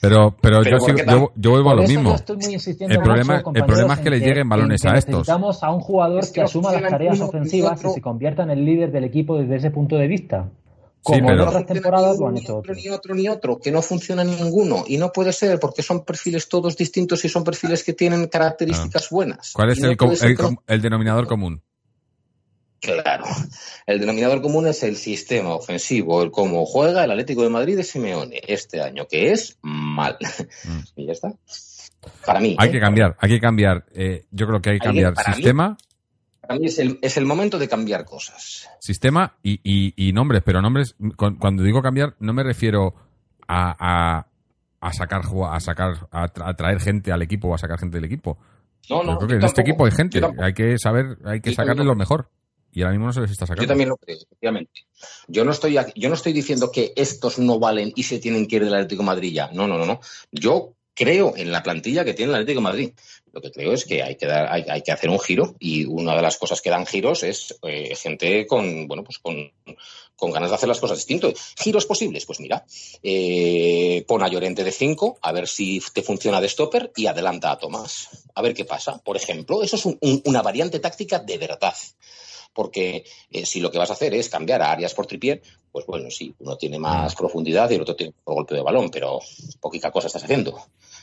Pero, 0.00 0.36
pero, 0.40 0.62
Pero 0.62 0.62
yo, 0.62 0.78
¿por 0.78 0.96
sigo- 0.96 1.10
yo, 1.10 1.32
yo 1.36 1.50
vuelvo 1.50 1.70
a 1.70 1.74
lo 1.74 1.82
mismo. 1.82 2.16
El 2.16 3.00
problema, 3.00 3.36
el 3.36 3.42
compañeros, 3.42 3.66
problema 3.66 3.94
es 3.94 4.00
que 4.00 4.10
le 4.10 4.20
lleguen 4.20 4.48
balones 4.48 4.84
en 4.84 4.90
a 4.90 4.98
estos. 4.98 5.12
Necesitamos 5.14 5.62
a 5.62 5.70
un 5.70 5.80
jugador 5.80 6.20
Es 6.24 6.30
que 6.30 6.40
asuma 6.42 6.72
las 6.72 6.90
tareas 6.90 7.20
ofensivas 7.20 7.84
y 7.84 7.88
se 7.90 8.00
convierta 8.00 8.42
en 8.44 8.50
el 8.50 8.64
líder 8.64 8.90
del 8.92 9.04
equipo 9.04 9.36
desde 9.38 9.56
ese 9.56 9.70
punto 9.70 9.96
de 9.96 10.06
vista. 10.06 10.48
Sí, 11.04 11.12
Como 11.14 11.28
pero- 11.28 11.42
en 11.42 11.48
otras 11.48 11.66
temporadas 11.66 12.14
ni 12.14 12.20
lo 12.20 12.28
han 12.28 12.36
hecho 12.36 12.52
ni 12.52 12.58
otro, 12.58 12.58
otros. 12.72 12.76
ni 12.76 12.88
otro, 12.90 13.14
ni 13.14 13.28
otro, 13.28 13.58
que 13.58 13.70
no 13.70 13.82
funciona 13.82 14.24
ninguno. 14.24 14.84
Y 14.86 14.98
no 14.98 15.10
puede 15.12 15.32
ser, 15.32 15.58
porque 15.60 15.82
son 15.82 16.04
perfiles 16.04 16.48
todos 16.48 16.76
distintos 16.76 17.24
y 17.24 17.28
son 17.28 17.44
perfiles 17.44 17.84
que 17.84 17.92
tienen 17.92 18.26
características 18.26 19.08
buenas. 19.10 19.52
¿Cuál 19.52 19.70
es 19.70 19.78
no 19.80 19.90
el 20.66 20.82
denominador 20.82 21.26
común? 21.28 21.62
Claro. 22.80 23.24
El 23.86 23.98
denominador 24.00 24.40
común 24.40 24.66
es 24.68 24.82
el 24.84 24.96
sistema 24.96 25.54
ofensivo, 25.54 26.22
el 26.22 26.30
cómo 26.30 26.64
juega 26.64 27.04
el 27.04 27.10
Atlético 27.10 27.42
de 27.42 27.48
Madrid 27.50 27.76
de 27.76 27.82
Simeone 27.84 28.40
este 28.46 28.80
año, 28.80 29.06
que 29.08 29.32
es 29.32 29.58
mal. 29.62 30.16
Mm. 30.64 30.78
y 30.96 31.06
ya 31.06 31.12
está. 31.12 31.32
Para 32.24 32.38
mí. 32.40 32.54
Hay 32.58 32.68
¿eh? 32.68 32.72
que 32.72 32.80
cambiar, 32.80 33.16
hay 33.18 33.30
que 33.30 33.40
cambiar. 33.40 33.84
eh, 33.94 34.26
yo 34.30 34.46
creo 34.46 34.60
que 34.62 34.70
hay 34.70 34.78
que 34.78 34.84
cambiar 34.86 35.14
para 35.14 35.30
mí- 35.30 35.34
sistema, 35.34 35.76
Para 36.40 36.54
mí 36.58 36.66
es 36.66 36.78
el, 36.78 36.98
es 37.02 37.16
el 37.16 37.26
momento 37.26 37.58
de 37.58 37.68
cambiar 37.68 38.04
cosas. 38.04 38.68
sistema 38.78 39.34
y, 39.42 39.60
y- 39.64 39.94
y 40.08 40.12
nombres, 40.12 40.42
pero 40.44 40.62
nombres, 40.62 40.94
con- 41.16 41.36
cuando 41.36 41.62
digo 41.64 41.82
cambiar, 41.82 42.14
no 42.20 42.32
me 42.32 42.44
refiero 42.44 42.94
a, 43.48 43.74
a, 44.20 44.26
a 44.80 44.92
sacar, 44.92 45.22
a 45.50 45.58
sacar, 45.60 46.06
a, 46.12 46.32
tra- 46.32 46.48
a 46.48 46.54
traer 46.54 46.80
gente 46.80 47.10
al 47.10 47.22
equipo 47.22 47.48
o 47.48 47.54
a 47.54 47.58
sacar 47.58 47.78
gente 47.80 47.96
del 47.96 48.04
equipo. 48.04 48.38
No, 48.88 49.02
no. 49.02 49.16
creo 49.18 49.28
que 49.28 49.34
en 49.34 49.44
este 49.44 49.60
equipo 49.62 49.84
hay 49.84 49.90
gente, 49.90 50.20
hay 50.40 50.54
que 50.54 50.78
saber, 50.78 51.18
hay 51.24 51.40
que 51.40 51.50
Yo 51.50 51.56
sacarle 51.56 51.80
tampoco. 51.80 51.94
lo 51.94 51.96
mejor. 51.96 52.30
Y 52.72 52.82
ahora 52.82 52.92
mismo 52.92 53.06
no 53.06 53.12
se 53.12 53.20
les 53.20 53.30
está 53.30 53.46
sacando. 53.46 53.62
Yo 53.62 53.68
también 53.68 53.88
lo 53.88 53.96
creo, 53.96 54.16
efectivamente. 54.18 54.82
Yo 55.26 55.44
no 55.44 55.50
estoy 55.52 55.76
aquí- 55.78 55.98
yo 56.00 56.08
no 56.08 56.14
estoy 56.14 56.32
diciendo 56.32 56.70
que 56.70 56.92
estos 56.96 57.38
no 57.38 57.58
valen 57.58 57.92
y 57.96 58.02
se 58.04 58.18
tienen 58.18 58.46
que 58.46 58.56
ir 58.56 58.64
del 58.64 58.74
Atlético 58.74 59.02
de 59.02 59.06
Madrid 59.06 59.32
ya. 59.32 59.50
No, 59.52 59.66
no, 59.66 59.78
no, 59.78 59.86
no. 59.86 60.00
Yo 60.30 60.74
creo 60.94 61.34
en 61.36 61.50
la 61.52 61.62
plantilla 61.62 62.04
que 62.04 62.14
tiene 62.14 62.30
el 62.30 62.36
Atlético 62.36 62.58
de 62.60 62.64
Madrid. 62.64 62.90
Lo 63.32 63.40
que 63.40 63.52
creo 63.52 63.72
es 63.72 63.84
que 63.84 64.02
hay 64.02 64.16
que 64.16 64.26
dar, 64.26 64.50
hay, 64.52 64.64
hay 64.68 64.82
que 64.82 64.90
hacer 64.90 65.10
un 65.10 65.20
giro 65.20 65.54
y 65.60 65.84
una 65.84 66.16
de 66.16 66.22
las 66.22 66.36
cosas 66.38 66.60
que 66.60 66.70
dan 66.70 66.86
giros 66.86 67.22
es 67.22 67.56
eh, 67.62 67.94
gente 67.94 68.46
con, 68.46 68.88
bueno, 68.88 69.04
pues 69.04 69.18
con, 69.18 69.52
con 70.16 70.30
ganas 70.32 70.48
de 70.50 70.56
hacer 70.56 70.68
las 70.68 70.80
cosas 70.80 70.96
distintos. 70.98 71.34
Giros 71.56 71.86
posibles, 71.86 72.26
pues 72.26 72.40
mira, 72.40 72.64
eh, 73.02 74.04
pon 74.08 74.22
a 74.22 74.28
Llorente 74.28 74.64
de 74.64 74.72
5, 74.72 75.18
a 75.22 75.30
ver 75.32 75.46
si 75.46 75.80
te 75.92 76.02
funciona 76.02 76.40
de 76.40 76.48
stopper 76.48 76.90
y 76.96 77.06
adelanta 77.06 77.50
a 77.52 77.58
Tomás. 77.58 78.08
A 78.34 78.42
ver 78.42 78.54
qué 78.54 78.64
pasa. 78.64 78.98
Por 78.98 79.16
ejemplo, 79.16 79.62
eso 79.62 79.76
es 79.76 79.84
un- 79.86 79.98
un- 80.00 80.22
una 80.24 80.42
variante 80.42 80.80
táctica 80.80 81.18
de 81.20 81.38
verdad 81.38 81.74
porque 82.52 83.04
eh, 83.30 83.46
si 83.46 83.60
lo 83.60 83.70
que 83.70 83.78
vas 83.78 83.90
a 83.90 83.92
hacer 83.94 84.14
es 84.14 84.28
cambiar 84.28 84.62
a 84.62 84.72
Arias 84.72 84.94
por 84.94 85.06
Tripier, 85.06 85.42
pues 85.70 85.86
bueno, 85.86 86.10
sí, 86.10 86.34
uno 86.40 86.56
tiene 86.56 86.78
más 86.78 87.14
profundidad 87.14 87.70
y 87.70 87.74
el 87.74 87.82
otro 87.82 87.94
tiene 87.96 88.12
por 88.24 88.34
golpe 88.34 88.54
de 88.54 88.62
balón, 88.62 88.90
pero 88.90 89.20
poquita 89.60 89.90
cosa 89.90 90.06
estás 90.08 90.24
haciendo. 90.24 90.58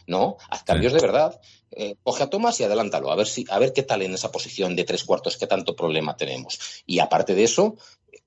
No, 0.07 0.37
haz 0.49 0.63
cambios 0.63 0.93
de 0.93 0.99
verdad. 1.01 1.39
Eh, 1.71 1.95
coge 2.03 2.23
a 2.23 2.29
Tomás 2.29 2.59
y 2.59 2.63
adelántalo, 2.63 3.11
a 3.11 3.15
ver 3.15 3.27
si, 3.27 3.45
a 3.49 3.57
ver 3.59 3.73
qué 3.73 3.83
tal 3.83 4.01
en 4.01 4.13
esa 4.13 4.31
posición 4.31 4.75
de 4.75 4.83
tres 4.83 5.03
cuartos, 5.03 5.37
qué 5.37 5.47
tanto 5.47 5.75
problema 5.75 6.15
tenemos. 6.17 6.59
Y 6.85 6.99
aparte 6.99 7.33
de 7.35 7.43
eso, 7.43 7.75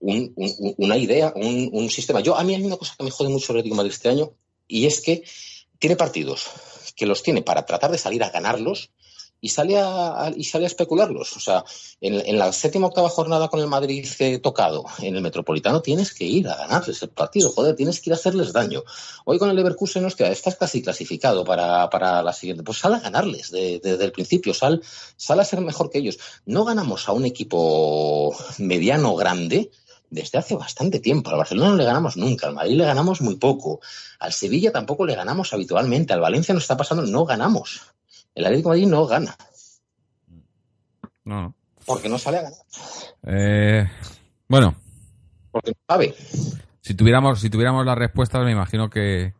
un- 0.01 0.33
un- 0.37 0.55
un- 0.59 0.75
una 0.79 0.97
idea, 0.97 1.33
un, 1.37 1.71
un 1.73 1.91
sistema. 1.91 2.21
Yo, 2.21 2.37
a 2.37 2.45
mí 2.45 2.55
hay 2.55 2.63
una 2.63 2.77
cosa 2.77 2.95
que 2.97 3.05
me 3.05 3.11
jode 3.11 3.29
mucho 3.31 3.53
el 3.53 3.59
Atlético 3.59 3.75
de 3.75 3.79
Madrid 3.79 3.93
este 3.93 4.09
año, 4.09 4.33
y 4.67 4.87
es 4.87 5.01
que 5.01 5.23
tiene 5.79 5.97
partidos 5.97 6.47
que 6.97 7.07
los 7.07 7.23
tiene 7.23 7.43
para 7.43 7.65
tratar 7.65 7.91
de 7.93 7.99
salir 7.99 8.23
a 8.25 8.31
ganarlos 8.31 8.91
y 9.41 9.49
sale 9.51 9.79
a, 9.79 10.33
y 10.37 10.45
sale 10.45 10.65
a 10.65 10.67
especularlos. 10.67 11.37
O 11.37 11.41
sea, 11.41 11.65
en, 12.01 12.39
la 12.39 12.53
séptima 12.53 12.89
octava 12.89 13.09
jornada 13.09 13.49
con 13.49 13.61
el 13.61 13.67
Madrid 13.69 14.07
tocado 14.43 14.85
en 15.01 15.15
el 15.17 15.23
Metropolitano 15.23 15.81
tienes 15.81 16.13
que 16.13 16.25
ir 16.25 16.49
a 16.49 16.57
ganarles 16.57 17.03
el 17.03 17.11
partido, 17.11 17.51
joder, 17.51 17.77
tienes 17.77 18.01
que 18.01 18.11
ir 18.11 18.15
a 18.15 18.17
hacerles 18.17 18.53
daño. 18.53 18.83
Hoy 19.25 19.39
con 19.39 19.51
el 19.51 19.57
Leverkusen, 19.57 20.05
hostia, 20.05 20.29
estás 20.29 20.57
casi 20.57 20.83
clasificado 20.83 21.45
para, 21.45 21.89
para 21.91 22.23
la 22.23 22.33
siguiente. 22.33 22.63
Pues 22.65 22.79
sal 22.79 22.95
a 22.95 23.01
ganarles 23.01 23.51
de- 23.51 23.81
desde 23.83 24.05
el 24.05 24.13
principio, 24.13 24.55
sal, 24.55 24.83
sal 25.17 25.39
a 25.41 25.45
ser 25.45 25.61
mejor 25.61 25.91
que 25.91 25.99
ellos. 25.99 26.19
No 26.47 26.65
ganamos 26.65 27.09
a 27.09 27.13
un 27.13 27.25
equipo 27.25 28.35
mediano 28.59 29.15
grande 29.15 29.71
desde 30.11 30.39
hace 30.39 30.57
bastante 30.57 31.01
tiempo. 31.01 31.31
Al 31.31 31.37
Barcelona 31.37 31.71
no 31.71 31.77
le 31.77 31.85
ganamos 31.85 32.17
nunca, 32.17 32.47
al 32.47 32.55
Madrid 32.55 32.77
le 32.77 32.85
ganamos 32.85 33.21
muy 33.21 33.37
poco, 33.37 33.81
al 34.19 34.33
Sevilla 34.33 34.73
tampoco 34.73 35.05
le 35.05 35.15
ganamos 35.15 35.53
habitualmente, 35.53 36.13
al 36.13 36.21
Valencia 36.21 36.55
nos 36.55 36.65
está 36.65 36.77
pasando, 36.77 37.03
no 37.05 37.25
ganamos. 37.25 37.83
El 38.39 38.45
Atlético 38.47 38.71
de 38.71 38.77
Madrid 38.79 38.91
no 38.91 39.07
gana, 39.07 39.37
No, 41.25 41.55
porque 41.85 42.09
no 42.09 42.19
sale 42.19 42.39
a 42.39 42.43
ganar, 42.43 42.59
Eh, 43.25 43.89
bueno, 44.49 44.75
porque 45.51 45.73
no 45.73 45.77
sabe. 45.89 46.15
si 46.81 46.95
tuviéramos, 46.95 47.41
si 47.41 47.51
tuviéramos 47.51 47.85
las 47.85 47.99
respuestas, 47.99 48.45
me 48.45 48.53
imagino 48.53 48.89
que, 48.91 49.35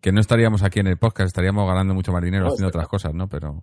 que 0.00 0.10
no 0.12 0.20
estaríamos 0.20 0.62
aquí 0.62 0.80
en 0.80 0.86
el 0.86 0.96
podcast, 0.96 1.26
estaríamos 1.26 1.68
ganando 1.68 1.92
mucho 1.94 2.12
más 2.12 2.22
dinero 2.22 2.44
No, 2.46 2.50
haciendo 2.52 2.68
otras 2.68 2.88
cosas, 2.88 3.12
¿no? 3.12 3.28
Pero, 3.28 3.62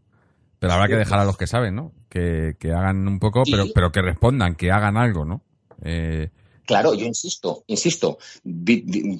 pero 0.59 0.73
habrá 0.73 0.87
que 0.87 0.95
dejar 0.95 1.19
a 1.19 1.25
los 1.25 1.37
que 1.37 1.47
saben, 1.47 1.73
¿no? 1.75 1.91
Que, 2.07 2.55
que 2.59 2.71
hagan 2.71 3.07
un 3.07 3.17
poco, 3.19 3.43
pero, 3.49 3.65
pero 3.73 3.91
que 3.91 4.01
respondan, 4.03 4.53
que 4.55 4.71
hagan 4.71 4.95
algo, 4.95 5.25
¿no? 5.25 5.41
Eh, 5.81 6.29
Claro, 6.67 6.93
yo 6.93 7.05
insisto, 7.05 7.63
insisto, 7.67 8.17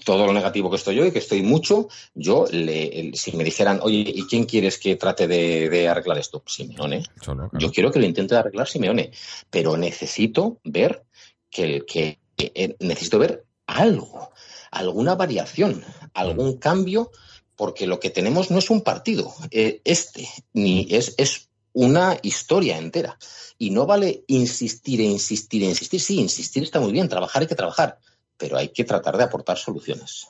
todo 0.03 0.25
lo 0.25 0.33
negativo 0.33 0.69
que 0.69 0.75
estoy 0.75 0.99
hoy, 0.99 1.11
que 1.11 1.19
estoy 1.19 1.41
mucho, 1.43 1.87
yo, 2.13 2.45
le, 2.51 3.11
si 3.13 3.31
me 3.37 3.45
dijeran, 3.45 3.79
oye, 3.81 4.03
¿y 4.05 4.23
quién 4.27 4.43
quieres 4.43 4.77
que 4.77 4.97
trate 4.97 5.27
de, 5.29 5.69
de 5.69 5.87
arreglar 5.87 6.17
esto? 6.17 6.43
Simeone. 6.45 7.03
solo, 7.21 7.49
claro. 7.49 7.65
Yo 7.65 7.71
quiero 7.71 7.89
que 7.89 7.99
lo 7.99 8.05
intente 8.05 8.35
arreglar 8.35 8.67
Simeone, 8.67 9.11
pero 9.49 9.77
necesito 9.77 10.59
ver 10.65 11.05
que, 11.49 11.83
que- 11.87 12.19
que, 12.35 12.51
eh, 12.53 12.75
necesito 12.81 13.17
ver 13.17 13.45
algo, 13.65 14.29
alguna 14.69 15.15
variación, 15.15 15.83
algún 16.13 16.57
cambio, 16.57 17.11
porque 17.55 17.87
lo 17.87 17.99
que 17.99 18.09
tenemos 18.09 18.51
no 18.51 18.59
es 18.59 18.69
un 18.69 18.81
partido, 18.81 19.33
eh, 19.51 19.81
este, 19.85 20.27
ni 20.53 20.85
es, 20.91 21.15
es 21.17 21.46
una 21.73 22.17
historia 22.21 22.77
entera. 22.77 23.17
Y 23.57 23.71
no 23.71 23.85
vale 23.85 24.23
insistir 24.27 25.01
e 25.01 25.05
insistir 25.05 25.63
e 25.63 25.67
insistir. 25.67 25.99
Sí, 25.99 26.19
insistir 26.19 26.63
está 26.63 26.79
muy 26.79 26.91
bien, 26.91 27.09
trabajar 27.09 27.41
hay 27.41 27.47
que 27.47 27.55
trabajar, 27.55 27.99
pero 28.37 28.57
hay 28.57 28.69
que 28.69 28.83
tratar 28.83 29.17
de 29.17 29.23
aportar 29.23 29.57
soluciones. 29.57 30.27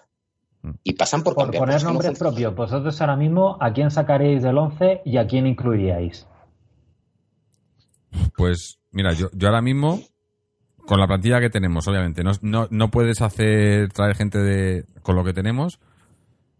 Mm. 0.61 0.71
Y 0.83 0.93
pasan 0.93 1.23
por 1.23 1.35
Por 1.35 1.43
cambiar 1.45 1.63
poner 1.63 1.83
no 1.83 1.89
nombres 1.89 2.09
funcionan. 2.11 2.33
propios, 2.33 2.55
vosotros 2.55 3.01
ahora 3.01 3.15
mismo, 3.15 3.57
¿a 3.59 3.73
quién 3.73 3.91
sacaréis 3.91 4.41
del 4.43 4.57
11 4.57 5.01
y 5.05 5.17
a 5.17 5.27
quién 5.27 5.45
incluiríais? 5.45 6.25
Pues 8.35 8.79
mira, 8.91 9.13
yo, 9.13 9.29
yo 9.33 9.47
ahora 9.47 9.61
mismo, 9.61 10.01
con 10.85 10.99
la 10.99 11.07
plantilla 11.07 11.39
que 11.39 11.49
tenemos, 11.49 11.87
obviamente, 11.87 12.23
no, 12.23 12.31
no, 12.41 12.67
no 12.71 12.89
puedes 12.89 13.21
hacer 13.21 13.91
traer 13.91 14.15
gente 14.15 14.39
de 14.39 14.85
con 15.01 15.15
lo 15.15 15.23
que 15.23 15.33
tenemos. 15.33 15.79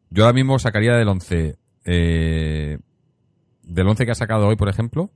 Yo 0.10 0.24
ahora 0.24 0.34
mismo 0.34 0.60
sacaría 0.60 0.94
del 0.94 1.08
11, 1.08 1.58
eh, 1.86 2.78
del 3.68 3.88
11 3.88 4.06
que 4.06 4.12
ha 4.12 4.16
sacado 4.16 4.48
hoy, 4.48 4.56
por 4.56 4.70
ejemplo, 4.70 5.10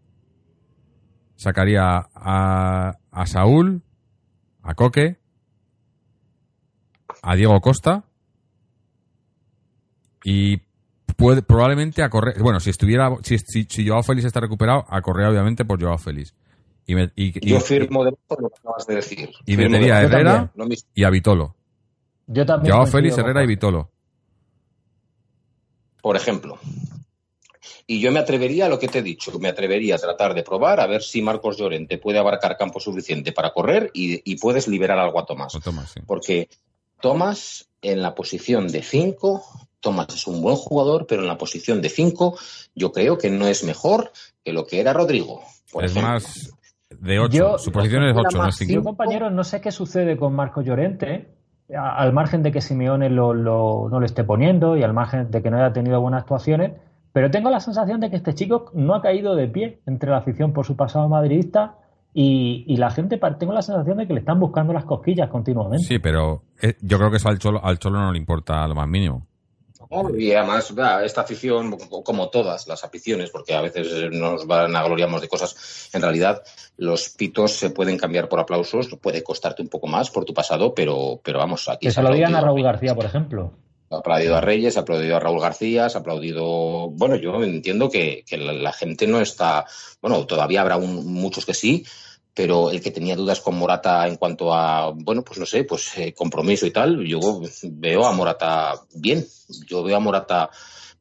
sacaría 1.35 2.07
a, 2.15 2.97
a 3.11 3.25
Saúl, 3.25 3.81
a 4.61 4.75
Coque, 4.75 5.17
a 7.23 7.35
Diego 7.35 7.59
Costa 7.61 8.03
y 10.23 10.57
puede, 11.17 11.41
probablemente 11.41 12.03
a 12.03 12.09
Correa. 12.09 12.35
Bueno, 12.39 12.59
si 12.59 12.69
estuviera, 12.69 13.09
si, 13.23 13.37
si, 13.39 13.63
si 13.69 13.87
Joao 13.87 14.03
Félix 14.03 14.25
está 14.25 14.39
recuperado, 14.39 14.85
a 14.87 15.01
Correa 15.01 15.29
obviamente 15.29 15.65
por 15.65 15.81
Joao 15.81 15.97
Félix. 15.97 16.33
Y, 16.85 16.95
me- 16.95 17.11
y- 17.15 17.31
y- 17.47 17.49
Yo 17.51 17.59
firmo 17.59 18.03
de 18.03 18.11
lo 18.11 18.49
que 18.49 18.55
acabas 18.59 18.87
de 18.87 18.95
decir. 18.95 19.29
y 19.45 19.55
Firmo 19.55 19.71
metería 19.71 19.97
a 19.97 20.01
Herrera 20.03 20.51
también. 20.55 20.79
Y 20.93 21.03
a 21.03 21.09
Vitolo. 21.09 21.55
Yo 22.27 22.45
también. 22.45 22.73
Joao 22.73 22.87
Félix, 22.87 23.17
Herrera 23.17 23.43
y. 23.43 23.47
Vitolo. 23.47 23.89
por 26.01 26.15
ejemplo. 26.15 26.57
Y 27.93 27.99
yo 27.99 28.09
me 28.11 28.19
atrevería 28.19 28.67
a 28.67 28.69
lo 28.69 28.79
que 28.79 28.87
te 28.87 28.99
he 28.99 29.01
dicho, 29.01 29.37
me 29.39 29.49
atrevería 29.49 29.95
a 29.95 29.97
tratar 29.97 30.33
de 30.33 30.43
probar 30.43 30.79
a 30.79 30.87
ver 30.87 31.01
si 31.01 31.21
Marcos 31.21 31.57
Llorente 31.57 31.97
puede 31.97 32.19
abarcar 32.19 32.55
campo 32.55 32.79
suficiente 32.79 33.33
para 33.33 33.51
correr 33.51 33.91
y, 33.93 34.21
y 34.31 34.37
puedes 34.37 34.67
liberar 34.69 34.97
algo 34.97 35.19
a 35.19 35.25
Tomás. 35.25 35.53
O 35.55 35.59
Tomás, 35.59 35.91
sí. 35.91 35.99
Porque 36.07 36.47
Tomás 37.01 37.67
en 37.81 38.01
la 38.01 38.13
posición 38.15 38.67
de 38.69 38.81
5, 38.81 39.43
Tomás 39.79 40.07
es 40.13 40.27
un 40.27 40.41
buen 40.41 40.55
jugador, 40.55 41.05
pero 41.07 41.21
en 41.23 41.27
la 41.27 41.37
posición 41.37 41.81
de 41.81 41.89
5 41.89 42.37
yo 42.75 42.91
creo 42.91 43.17
que 43.17 43.29
no 43.29 43.47
es 43.47 43.63
mejor 43.63 44.11
que 44.43 44.53
lo 44.53 44.65
que 44.65 44.79
era 44.79 44.93
Rodrigo. 44.93 45.41
Por 45.71 45.83
Es 45.83 45.91
ejemplo. 45.91 46.11
más 46.13 46.51
de 46.91 47.19
8. 47.19 47.37
Yo- 47.37 47.57
Su 47.57 47.71
posición 47.71 48.03
es 48.03 48.11
Era 48.11 48.19
8, 48.21 48.37
no 48.37 48.43
es 48.43 48.45
más 48.47 48.55
5. 48.57 48.71
Yo, 48.73 48.83
compañeros, 48.83 49.31
no 49.33 49.43
sé 49.43 49.59
qué 49.59 49.71
sucede 49.71 50.15
con 50.17 50.33
Marco 50.33 50.61
Llorente, 50.61 51.27
al 51.75 52.13
margen 52.13 52.43
de 52.43 52.51
que 52.51 52.61
Simeone 52.61 53.09
lo, 53.09 53.33
lo- 53.33 53.87
no 53.89 53.99
lo 53.99 54.05
esté 54.05 54.23
poniendo 54.23 54.77
y 54.77 54.83
al 54.83 54.93
margen 54.93 55.31
de 55.31 55.41
que 55.41 55.49
no 55.49 55.57
haya 55.57 55.73
tenido 55.73 55.99
buenas 55.99 56.21
actuaciones, 56.21 56.71
pero 57.13 57.31
tengo 57.31 57.49
la 57.49 57.59
sensación 57.59 57.99
de 57.99 58.09
que 58.09 58.15
este 58.17 58.33
chico 58.33 58.71
no 58.73 58.95
ha 58.95 59.01
caído 59.01 59.35
de 59.35 59.47
pie 59.47 59.81
entre 59.85 60.09
la 60.09 60.17
afición 60.17 60.53
por 60.53 60.65
su 60.65 60.75
pasado 60.75 61.09
madridista 61.09 61.75
y, 62.13 62.65
y 62.67 62.77
la 62.77 62.91
gente, 62.91 63.19
tengo 63.39 63.53
la 63.53 63.61
sensación 63.61 63.97
de 63.97 64.07
que 64.07 64.13
le 64.13 64.19
están 64.19 64.39
buscando 64.39 64.73
las 64.73 64.85
cosquillas 64.85 65.29
continuamente. 65.29 65.85
Sí, 65.85 65.99
pero 65.99 66.43
eh, 66.61 66.75
yo 66.81 66.97
creo 66.97 67.09
que 67.09 67.17
eso 67.17 67.29
al 67.29 67.39
Cholo, 67.39 67.63
al 67.63 67.79
Cholo 67.79 67.99
no 67.99 68.11
le 68.11 68.17
importa 68.17 68.67
lo 68.67 68.75
más 68.75 68.87
mínimo. 68.87 69.27
Y 70.17 70.31
además, 70.31 70.73
esta 71.03 71.21
afición, 71.21 71.77
como 72.03 72.29
todas 72.29 72.65
las 72.65 72.83
aficiones, 72.85 73.29
porque 73.29 73.53
a 73.53 73.61
veces 73.61 74.09
nos 74.11 74.47
van 74.47 74.73
a 74.73 74.83
gloriamos 74.83 75.21
de 75.21 75.27
cosas, 75.27 75.89
en 75.93 76.01
realidad 76.01 76.41
los 76.77 77.09
pitos 77.09 77.51
se 77.51 77.71
pueden 77.71 77.97
cambiar 77.97 78.29
por 78.29 78.39
aplausos, 78.39 78.87
puede 79.01 79.21
costarte 79.21 79.61
un 79.61 79.67
poco 79.67 79.87
más 79.87 80.09
por 80.09 80.23
tu 80.23 80.33
pasado, 80.33 80.73
pero, 80.73 81.19
pero 81.21 81.39
vamos, 81.39 81.67
aquí 81.67 81.87
Que 81.87 81.91
se 81.91 82.01
lo 82.01 82.13
digan 82.13 82.35
a 82.35 82.41
Raúl 82.41 82.63
García, 82.63 82.95
por 82.95 83.03
ejemplo. 83.03 83.51
Ha 83.91 83.97
aplaudido 83.97 84.37
a 84.37 84.41
Reyes, 84.41 84.77
ha 84.77 84.81
aplaudido 84.81 85.17
a 85.17 85.19
Raúl 85.19 85.41
García, 85.41 85.85
ha 85.85 85.97
aplaudido. 85.97 86.89
Bueno, 86.91 87.17
yo 87.17 87.43
entiendo 87.43 87.89
que, 87.89 88.23
que 88.25 88.37
la, 88.37 88.71
gente 88.71 89.05
no 89.05 89.19
está. 89.19 89.65
Bueno, 90.01 90.25
todavía 90.25 90.61
habrá 90.61 90.77
un- 90.77 91.13
muchos 91.13 91.45
que 91.45 91.53
sí, 91.53 91.85
pero 92.33 92.71
el 92.71 92.81
que 92.81 92.91
tenía 92.91 93.17
dudas 93.17 93.41
con 93.41 93.55
Morata 93.57 94.07
en 94.07 94.15
cuanto 94.15 94.53
a, 94.53 94.91
bueno, 94.95 95.23
pues 95.23 95.39
no 95.39 95.45
sé, 95.45 95.65
pues 95.65 95.97
eh, 95.97 96.13
compromiso 96.13 96.65
y 96.65 96.71
tal, 96.71 97.03
yo 97.05 97.19
veo 97.63 98.05
a 98.05 98.13
Morata 98.13 98.81
bien. 98.95 99.25
Yo 99.67 99.83
veo 99.83 99.97
a 99.97 99.99
Morata 99.99 100.49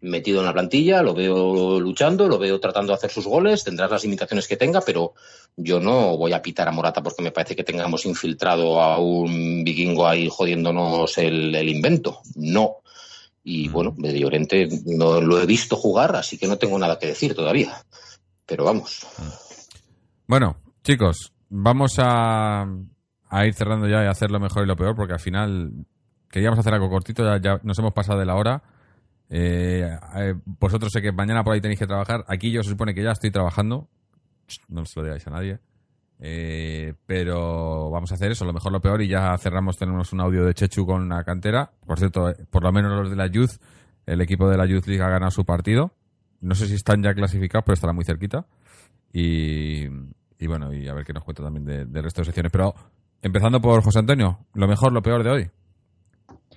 metido 0.01 0.41
en 0.41 0.47
la 0.47 0.53
plantilla, 0.53 1.03
lo 1.03 1.15
veo 1.15 1.79
luchando, 1.79 2.27
lo 2.27 2.39
veo 2.39 2.59
tratando 2.59 2.93
de 2.93 2.97
hacer 2.97 3.11
sus 3.11 3.27
goles, 3.27 3.63
tendrás 3.63 3.91
las 3.91 4.03
limitaciones 4.03 4.49
que 4.49 4.57
tenga, 4.57 4.81
pero 4.81 5.13
yo 5.57 5.79
no 5.79 6.17
voy 6.17 6.33
a 6.33 6.41
pitar 6.43 6.67
a 6.67 6.73
Morata 6.73 7.03
porque 7.03 7.23
me 7.23 7.33
parece 7.33 7.55
que 7.55 7.65
tengamos 7.65 8.05
infiltrado 8.07 8.81
a 8.81 8.99
un 8.99 9.63
vikingo 9.63 10.09
ahí 10.09 10.29
jodiéndonos 10.29 11.17
el 11.19 11.69
invento. 11.69 12.21
No. 12.35 12.80
Y 13.43 13.69
bueno, 13.69 13.95
de 13.97 14.19
Llorente 14.19 14.69
no 14.87 15.21
lo 15.21 15.41
he 15.41 15.47
visto 15.47 15.77
jugar, 15.77 16.15
así 16.17 16.37
que 16.37 16.47
no 16.47 16.59
tengo 16.59 16.79
nada 16.79 16.99
que 16.99 17.07
decir 17.07 17.35
todavía. 17.35 17.83
Pero 18.47 18.65
vamos. 18.65 19.07
Bueno, 20.27 20.57
chicos, 20.83 21.33
vamos 21.49 21.95
a, 21.99 22.63
a 23.29 23.47
ir 23.47 23.55
cerrando 23.55 23.89
ya 23.89 24.05
y 24.05 24.07
hacer 24.07 24.31
lo 24.31 24.41
mejor 24.41 24.65
y 24.65 24.67
lo 24.67 24.77
peor, 24.77 24.95
porque 24.95 25.15
al 25.15 25.21
final 25.21 25.87
queríamos 26.31 26.59
hacer 26.59 26.75
algo 26.75 26.91
cortito, 26.91 27.25
ya, 27.25 27.41
ya 27.41 27.61
nos 27.63 27.79
hemos 27.79 27.93
pasado 27.93 28.19
de 28.19 28.27
la 28.27 28.35
hora. 28.35 28.63
Eh, 29.29 29.97
eh, 30.17 30.35
vosotros 30.45 30.91
sé 30.93 31.01
que 31.01 31.13
mañana 31.13 31.45
por 31.45 31.55
ahí 31.55 31.61
tenéis 31.61 31.79
que 31.79 31.87
trabajar. 31.87 32.25
Aquí 32.29 32.51
yo 32.51 32.63
se 32.63 32.71
supone 32.71 32.95
que 32.95 33.03
ya 33.03 33.13
estoy 33.13 33.31
trabajando. 33.31 33.89
No 34.69 34.85
se 34.85 34.99
lo 34.99 35.05
digáis 35.05 35.27
a 35.27 35.31
nadie. 35.31 35.61
Eh, 36.23 36.93
pero 37.07 37.91
vamos 37.91 38.11
a 38.13 38.15
hacer 38.15 38.31
eso, 38.31 38.45
lo 38.45 38.53
mejor, 38.53 38.73
lo 38.73 38.81
peor, 38.81 39.01
y 39.03 39.09
ya 39.09 39.37
cerramos. 39.39 39.79
Tenemos 39.79 40.13
un 40.13 40.21
audio 40.21 40.45
de 40.45 40.53
Chechu 40.55 40.85
con 40.87 41.09
la 41.09 41.25
cantera. 41.25 41.71
Por 41.87 41.99
cierto, 41.99 42.29
eh, 42.29 42.37
por 42.51 42.63
lo 42.63 42.73
menos 42.73 42.93
los 42.93 43.11
de 43.11 43.17
la 43.17 43.27
Youth, 43.27 43.53
el 44.07 44.21
equipo 44.21 44.49
de 44.49 44.57
la 44.59 44.67
Youth 44.67 44.87
League 44.87 45.03
ha 45.03 45.09
ganado 45.09 45.31
su 45.31 45.45
partido. 45.45 45.93
No 46.41 46.55
sé 46.55 46.67
si 46.67 46.75
están 46.75 47.03
ya 47.03 47.15
clasificados, 47.15 47.65
pero 47.65 47.75
estará 47.75 47.93
muy 47.93 48.05
cerquita. 48.05 48.47
Y, 49.13 49.85
y 50.39 50.47
bueno, 50.47 50.73
y 50.73 50.89
a 50.89 50.95
ver 50.95 51.05
qué 51.05 51.13
nos 51.13 51.25
cuenta 51.25 51.43
también 51.43 51.65
de- 51.65 51.85
del 51.87 52.03
resto 52.05 52.21
de 52.21 52.27
secciones. 52.27 52.53
Pero 52.53 52.75
empezando 53.23 53.61
por 53.61 53.83
José 53.83 53.99
Antonio, 54.01 54.39
lo 54.55 54.69
mejor, 54.69 54.93
lo 54.93 55.03
peor 55.03 55.23
de 55.25 55.31
hoy. 55.31 55.51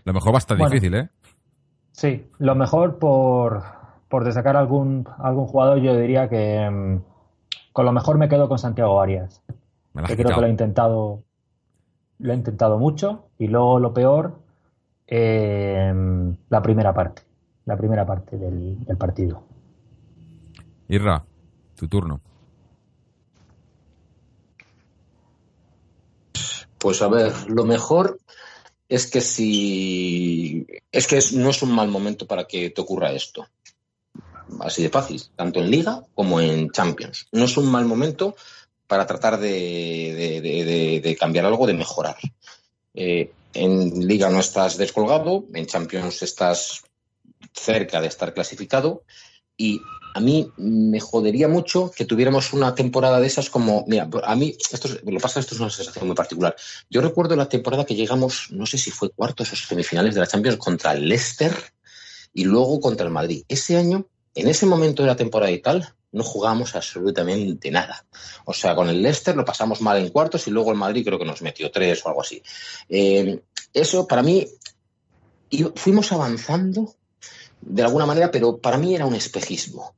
Lo 0.05 0.13
mejor 0.13 0.33
va 0.33 0.37
a 0.37 0.39
estar 0.39 0.57
Bueno. 0.57 0.71
difícil, 0.73 0.93
¿eh? 0.95 1.09
Sí, 1.91 2.27
lo 2.39 2.55
mejor 2.55 2.97
por, 2.99 3.63
por 4.09 4.23
destacar 4.25 4.57
algún, 4.57 5.07
algún 5.19 5.45
jugador, 5.45 5.79
yo 5.79 5.95
diría 5.97 6.27
que 6.27 6.69
mm, 6.69 7.12
con 7.73 7.85
lo 7.85 7.91
mejor 7.91 8.17
me 8.17 8.29
quedo 8.29 8.47
con 8.47 8.59
Santiago 8.59 9.01
Arias. 9.01 9.41
Me 9.93 10.01
la 10.01 10.05
has 10.05 10.11
que 10.11 10.17
creo 10.17 10.35
que 10.35 10.41
lo 10.41 10.47
he 10.47 10.51
intentado, 10.51 11.23
lo 12.19 12.31
he 12.31 12.35
intentado 12.35 12.77
mucho. 12.77 13.25
Y 13.37 13.47
luego 13.47 13.79
lo 13.79 13.93
peor, 13.93 14.39
eh, 15.07 15.93
la 16.49 16.61
primera 16.61 16.93
parte, 16.93 17.23
la 17.65 17.75
primera 17.75 18.05
parte 18.05 18.37
del, 18.37 18.85
del 18.85 18.97
partido. 18.97 19.43
Irra, 20.87 21.25
tu 21.75 21.87
turno. 21.87 22.21
Pues 26.77 27.01
a 27.01 27.07
ver, 27.07 27.31
lo 27.49 27.63
mejor 27.63 28.19
es 28.89 29.09
que 29.09 29.21
si. 29.21 30.67
Es 30.91 31.07
que 31.07 31.17
es- 31.17 31.33
no 31.33 31.49
es 31.49 31.63
un 31.63 31.73
mal 31.73 31.87
momento 31.87 32.27
para 32.27 32.45
que 32.45 32.69
te 32.69 32.81
ocurra 32.81 33.11
esto. 33.11 33.47
Así 34.61 34.83
de 34.83 34.89
fácil, 34.89 35.21
tanto 35.35 35.59
en 35.59 35.69
Liga 35.71 36.03
como 36.13 36.39
en 36.39 36.69
Champions. 36.71 37.27
No 37.31 37.45
es 37.45 37.57
un 37.57 37.71
mal 37.71 37.85
momento 37.85 38.35
para 38.87 39.05
tratar 39.07 39.39
de, 39.39 40.41
de- 40.41 41.01
de- 41.01 41.15
cambiar 41.15 41.45
algo, 41.45 41.65
de 41.67 41.73
mejorar. 41.73 42.17
Eh, 42.93 43.31
en 43.53 44.07
Liga 44.07 44.29
no 44.29 44.39
estás 44.39 44.77
descolgado, 44.77 45.45
en 45.53 45.65
Champions 45.65 46.21
estás 46.21 46.83
cerca 47.53 48.01
de 48.01 48.07
estar 48.07 48.33
clasificado 48.33 49.03
y 49.57 49.79
a 50.15 50.19
mí 50.19 50.51
me 50.57 50.99
jodería 50.99 51.47
mucho 51.47 51.91
que 51.95 52.05
tuviéramos 52.05 52.53
una 52.53 52.75
temporada 52.75 53.19
de 53.19 53.27
esas 53.27 53.49
como, 53.49 53.83
mira, 53.87 54.07
a 54.23 54.35
mí, 54.35 54.55
esto 54.71 54.87
es- 54.87 55.03
lo 55.03 55.19
pasa 55.19 55.39
esto 55.39 55.55
es 55.55 55.61
una 55.61 55.69
sensación 55.69 56.05
muy 56.07 56.15
particular. 56.15 56.55
Yo 56.89 57.01
recuerdo 57.01 57.35
la 57.35 57.49
temporada 57.49 57.85
que 57.85 57.95
llegamos, 57.95 58.47
no 58.51 58.65
sé 58.65 58.77
si 58.77 58.91
fue 58.91 59.09
cuartos 59.09 59.51
o 59.53 59.55
semifinales 59.55 60.13
de 60.13 60.19
la 60.21 60.27
Champions 60.27 60.57
contra 60.57 60.93
el 60.93 61.07
Leicester 61.07 61.55
y 62.33 62.43
luego 62.45 62.79
contra 62.79 63.05
el 63.05 63.11
Madrid. 63.11 63.43
Ese 63.47 63.75
año, 63.77 64.05
en 64.35 64.47
ese 64.47 64.65
momento 64.65 65.03
de 65.03 65.07
la 65.07 65.15
temporada 65.15 65.51
y 65.51 65.61
tal, 65.61 65.93
no 66.11 66.23
jugamos 66.23 66.75
absolutamente 66.75 67.71
nada. 67.71 68.05
O 68.45 68.53
sea, 68.53 68.75
con 68.75 68.89
el 68.89 69.01
Leicester 69.01 69.35
lo 69.35 69.45
pasamos 69.45 69.81
mal 69.81 69.97
en 69.97 70.09
cuartos 70.09 70.47
y 70.47 70.51
luego 70.51 70.71
el 70.71 70.77
Madrid 70.77 71.03
creo 71.05 71.19
que 71.19 71.25
nos 71.25 71.41
metió 71.41 71.71
tres 71.71 72.05
o 72.05 72.09
algo 72.09 72.21
así. 72.21 72.41
Eh, 72.87 73.41
eso 73.73 74.07
para 74.07 74.21
mí, 74.21 74.47
fuimos 75.75 76.11
avanzando 76.11 76.95
de 77.61 77.83
alguna 77.83 78.05
manera, 78.05 78.31
pero 78.31 78.57
para 78.57 78.77
mí 78.77 78.95
era 78.95 79.05
un 79.05 79.15
espejismo. 79.15 79.95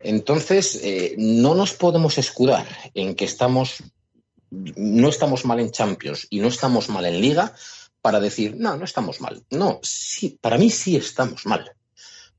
Entonces, 0.00 0.80
eh, 0.82 1.14
no 1.18 1.54
nos 1.54 1.74
podemos 1.74 2.18
escudar 2.18 2.66
en 2.94 3.14
que 3.14 3.24
estamos, 3.24 3.82
no 4.50 5.08
estamos 5.08 5.44
mal 5.44 5.60
en 5.60 5.70
Champions 5.70 6.26
y 6.30 6.40
no 6.40 6.48
estamos 6.48 6.88
mal 6.88 7.04
en 7.04 7.20
Liga 7.20 7.52
para 8.00 8.20
decir, 8.20 8.56
no, 8.56 8.76
no 8.76 8.84
estamos 8.84 9.20
mal. 9.20 9.44
No, 9.50 9.80
sí, 9.82 10.38
para 10.40 10.56
mí 10.56 10.70
sí 10.70 10.96
estamos 10.96 11.44
mal. 11.46 11.72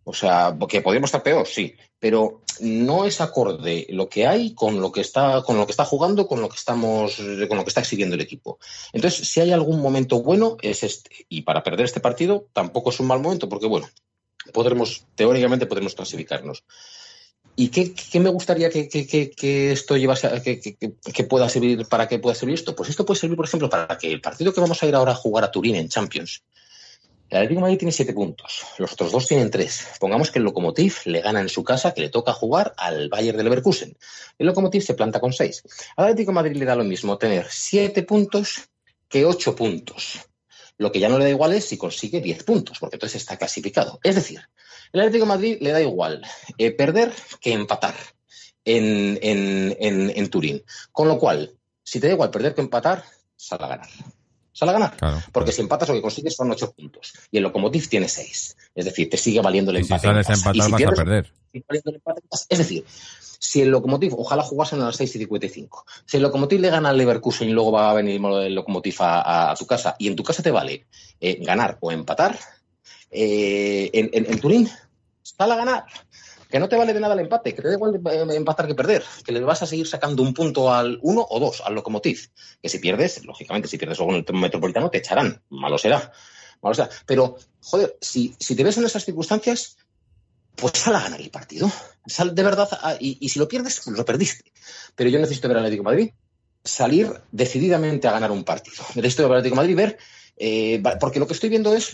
O 0.03 0.13
sea, 0.13 0.55
que 0.67 0.81
podríamos 0.81 1.09
estar 1.09 1.21
peor, 1.23 1.45
sí, 1.47 1.75
pero 1.99 2.41
no 2.61 3.05
es 3.05 3.21
acorde 3.21 3.85
lo 3.89 4.09
que 4.09 4.25
hay 4.25 4.53
con 4.55 4.81
lo 4.81 4.91
que 4.91 5.01
está, 5.01 5.43
con 5.43 5.57
lo 5.57 5.65
que 5.65 5.71
está 5.71 5.85
jugando, 5.85 6.27
con 6.27 6.41
lo 6.41 6.49
que 6.49 6.55
estamos, 6.55 7.15
con 7.47 7.57
lo 7.57 7.63
que 7.63 7.69
está 7.69 7.81
exhibiendo 7.81 8.15
el 8.15 8.21
equipo. 8.21 8.57
Entonces, 8.91 9.27
si 9.27 9.39
hay 9.39 9.51
algún 9.51 9.79
momento 9.81 10.21
bueno, 10.23 10.57
es 10.61 10.83
este. 10.83 11.11
Y 11.29 11.43
para 11.43 11.63
perder 11.63 11.85
este 11.85 11.99
partido 11.99 12.47
tampoco 12.53 12.89
es 12.89 12.99
un 12.99 13.07
mal 13.07 13.19
momento, 13.19 13.47
porque 13.49 13.67
bueno, 13.67 13.87
podremos, 14.53 15.03
teóricamente 15.15 15.65
podremos 15.67 15.93
clasificarnos. 15.95 16.63
¿Y 17.55 17.67
qué, 17.67 17.93
me 18.21 18.29
gustaría 18.29 18.69
que, 18.69 18.87
que- 18.87 19.05
que- 19.05 19.71
esto 19.73 19.97
llevase 19.97 20.27
a- 20.27 20.41
que 20.41 21.23
pueda 21.25 21.49
servir 21.49 21.85
para 21.87 22.07
qué 22.07 22.17
pueda 22.17 22.33
servir 22.35 22.55
esto? 22.55 22.73
Pues 22.75 22.89
esto 22.89 23.05
puede 23.05 23.19
servir, 23.19 23.35
por 23.35 23.45
ejemplo, 23.45 23.69
para 23.69 23.97
que 23.97 24.09
el 24.11 24.21
partido 24.21 24.53
que 24.53 24.61
vamos 24.61 24.81
a 24.81 24.85
ir 24.87 24.95
ahora 24.95 25.11
a 25.11 25.15
jugar 25.15 25.43
a 25.43 25.51
Turín 25.51 25.75
en 25.75 25.89
Champions. 25.89 26.41
El 27.29 27.37
Atlético 27.37 27.61
Madrid 27.61 27.77
tiene 27.77 27.91
siete 27.91 28.13
puntos, 28.13 28.63
los 28.79 28.93
otros 28.93 29.11
dos 29.11 29.27
tienen 29.27 29.51
tres. 29.51 29.85
Pongamos 29.99 30.31
que 30.31 30.39
el 30.39 30.45
Lokomotiv 30.45 30.95
le 31.05 31.21
gana 31.21 31.41
en 31.41 31.49
su 31.49 31.63
casa, 31.63 31.93
que 31.93 32.01
le 32.01 32.09
toca 32.09 32.33
jugar 32.33 32.73
al 32.77 33.07
Bayern 33.09 33.37
de 33.37 33.43
Leverkusen. 33.43 33.95
El 34.37 34.47
Lokomotiv 34.47 34.81
se 34.81 34.95
planta 34.95 35.19
con 35.19 35.31
seis. 35.33 35.61
Al 35.95 36.05
Atlético 36.05 36.31
Madrid 36.31 36.55
le 36.57 36.65
da 36.65 36.75
lo 36.75 36.83
mismo 36.83 37.17
tener 37.17 37.45
siete 37.49 38.03
puntos 38.03 38.69
que 39.07 39.25
ocho 39.25 39.55
puntos. 39.55 40.19
Lo 40.77 40.91
que 40.91 40.99
ya 40.99 41.09
no 41.09 41.17
le 41.17 41.25
da 41.25 41.29
igual 41.29 41.53
es 41.53 41.65
si 41.65 41.77
consigue 41.77 42.21
10 42.21 42.43
puntos, 42.45 42.79
porque 42.79 42.95
entonces 42.95 43.21
está 43.21 43.35
clasificado. 43.37 43.99
Es 44.01 44.15
decir, 44.15 44.39
el 44.93 45.01
Atlético 45.01 45.25
Madrid 45.25 45.57
le 45.59 45.71
da 45.71 45.81
igual 45.81 46.21
eh, 46.57 46.71
perder 46.71 47.11
que 47.41 47.51
empatar 47.51 47.95
en, 48.65 49.19
en- 49.21 49.75
en- 49.79 50.09
en 50.15 50.29
Turín. 50.29 50.63
Con 50.91 51.07
lo 51.09 51.19
cual, 51.19 51.53
si 51.83 51.99
te 51.99 52.07
da 52.07 52.13
igual 52.13 52.31
perder 52.31 52.55
que 52.55 52.61
empatar, 52.61 53.03
sal 53.35 53.61
a 53.63 53.67
ganar. 53.67 53.89
Sal 54.51 54.69
a 54.69 54.73
ganar. 54.73 54.97
Claro. 54.97 55.21
Porque 55.31 55.51
si 55.51 55.61
empatas 55.61 55.89
lo 55.89 55.95
que 55.95 56.01
consigues 56.01 56.35
son 56.35 56.51
8 56.51 56.71
puntos. 56.73 57.13
Y 57.31 57.37
el 57.37 57.43
Lokomotiv 57.43 57.87
tiene 57.87 58.07
6. 58.09 58.57
Es 58.75 58.85
decir, 58.85 59.09
te 59.09 59.17
sigue 59.17 59.41
valiendo 59.41 59.71
el 59.71 59.77
Y 59.79 59.83
si 59.83 59.93
empate. 59.93 60.07
en 60.07 60.23
sales 60.23 60.29
a. 60.29 60.33
Y 60.33 60.35
empatar 60.39 60.53
si 60.53 60.59
vas 60.59 60.73
a 60.73 60.77
pierdes, 60.77 60.97
perder. 60.99 61.33
en 61.53 61.61
casa. 62.29 62.45
Es 62.49 62.57
decir, 62.57 62.85
si 63.41 63.61
el 63.61 63.69
Lokomotiv, 63.69 64.13
ojalá 64.19 64.43
jugasen 64.43 64.81
a 64.81 64.85
las 64.87 64.95
6 64.97 65.15
y 65.15 65.19
55. 65.19 65.85
Si 66.05 66.17
el 66.17 66.23
Lokomotiv 66.23 66.59
le 66.59 66.69
gana 66.69 66.89
al 66.89 66.97
Leverkusen 66.97 67.47
y 67.49 67.53
luego 67.53 67.71
va 67.71 67.89
a 67.91 67.93
venir 67.93 68.19
el 68.21 68.53
Lokomotiv 68.55 68.95
a, 69.01 69.21
a- 69.21 69.51
a 69.51 69.55
tu 69.55 69.65
casa 69.65 69.95
y 69.97 70.07
en 70.07 70.15
tu 70.15 70.23
casa 70.23 70.43
te 70.43 70.51
vale 70.51 70.85
eh, 71.21 71.37
ganar 71.41 71.77
o 71.79 71.91
empatar, 71.91 72.37
eh, 73.11 73.89
en, 73.93 74.09
en- 74.13 74.31
en 74.31 74.39
Turín, 74.39 74.69
sal 75.23 75.51
a 75.51 75.55
ganar. 75.55 75.85
Que 76.49 76.59
no 76.59 76.67
te 76.67 76.75
vale 76.75 76.93
de 76.93 76.99
nada 76.99 77.13
el 77.13 77.19
empate, 77.19 77.53
que 77.53 77.61
te 77.61 77.67
da 77.67 77.75
igual 77.75 77.95
eh, 77.95 78.35
empatar 78.35 78.65
que 78.65 78.73
perder, 78.73 79.03
que 79.23 79.31
le 79.31 79.39
vas 79.41 79.61
a 79.61 79.67
seguir 79.67 79.87
sacando 79.87 80.23
un 80.23 80.33
punto 80.33 80.73
al 80.73 80.97
uno 81.03 81.25
o 81.29 81.39
dos 81.39 81.61
al 81.63 81.75
Lokomotiv. 81.75 82.31
Que 82.61 82.69
si 82.69 82.79
pierdes, 82.79 83.23
lógicamente, 83.23 83.67
si 83.67 83.77
pierdes 83.77 83.99
luego 83.99 84.15
en 84.15 84.25
el 84.27 84.33
Metropolitano, 84.33 84.89
te 84.89 84.97
echarán. 84.97 85.43
Malo 85.49 85.77
será. 85.77 86.11
Malo 86.61 86.73
será. 86.73 86.89
Pero, 87.05 87.37
joder, 87.61 87.95
si, 88.01 88.35
si 88.39 88.55
te 88.55 88.63
ves 88.63 88.77
en 88.77 88.85
esas 88.85 89.05
circunstancias, 89.05 89.77
pues 90.55 90.73
sal 90.73 90.95
a 90.95 91.03
ganar 91.03 91.21
el 91.21 91.29
partido. 91.29 91.71
Sal 92.05 92.33
de 92.33 92.43
verdad, 92.43 92.67
y, 92.99 93.29
si 93.29 93.37
lo 93.37 93.47
pierdes, 93.47 93.81
pues 93.83 93.95
lo 93.95 94.03
perdiste. 94.03 94.51
Pero 94.95 95.09
yo 95.09 95.19
necesito 95.19 95.47
ver 95.47 95.57
al 95.57 95.63
Atlético 95.63 95.83
Madrid 95.83 96.11
salir 96.63 97.13
decididamente 97.31 98.07
a 98.07 98.11
ganar 98.11 98.31
un 98.31 98.43
partido. 98.43 98.83
Necesito 98.95 99.23
ver 99.23 99.33
al 99.33 99.37
Atlético 99.39 99.55
Madrid 99.55 99.75
ver, 99.75 99.97
eh, 100.35 100.81
porque 100.99 101.19
lo 101.19 101.27
que 101.27 101.33
estoy 101.33 101.49
viendo 101.49 101.73
es 101.73 101.91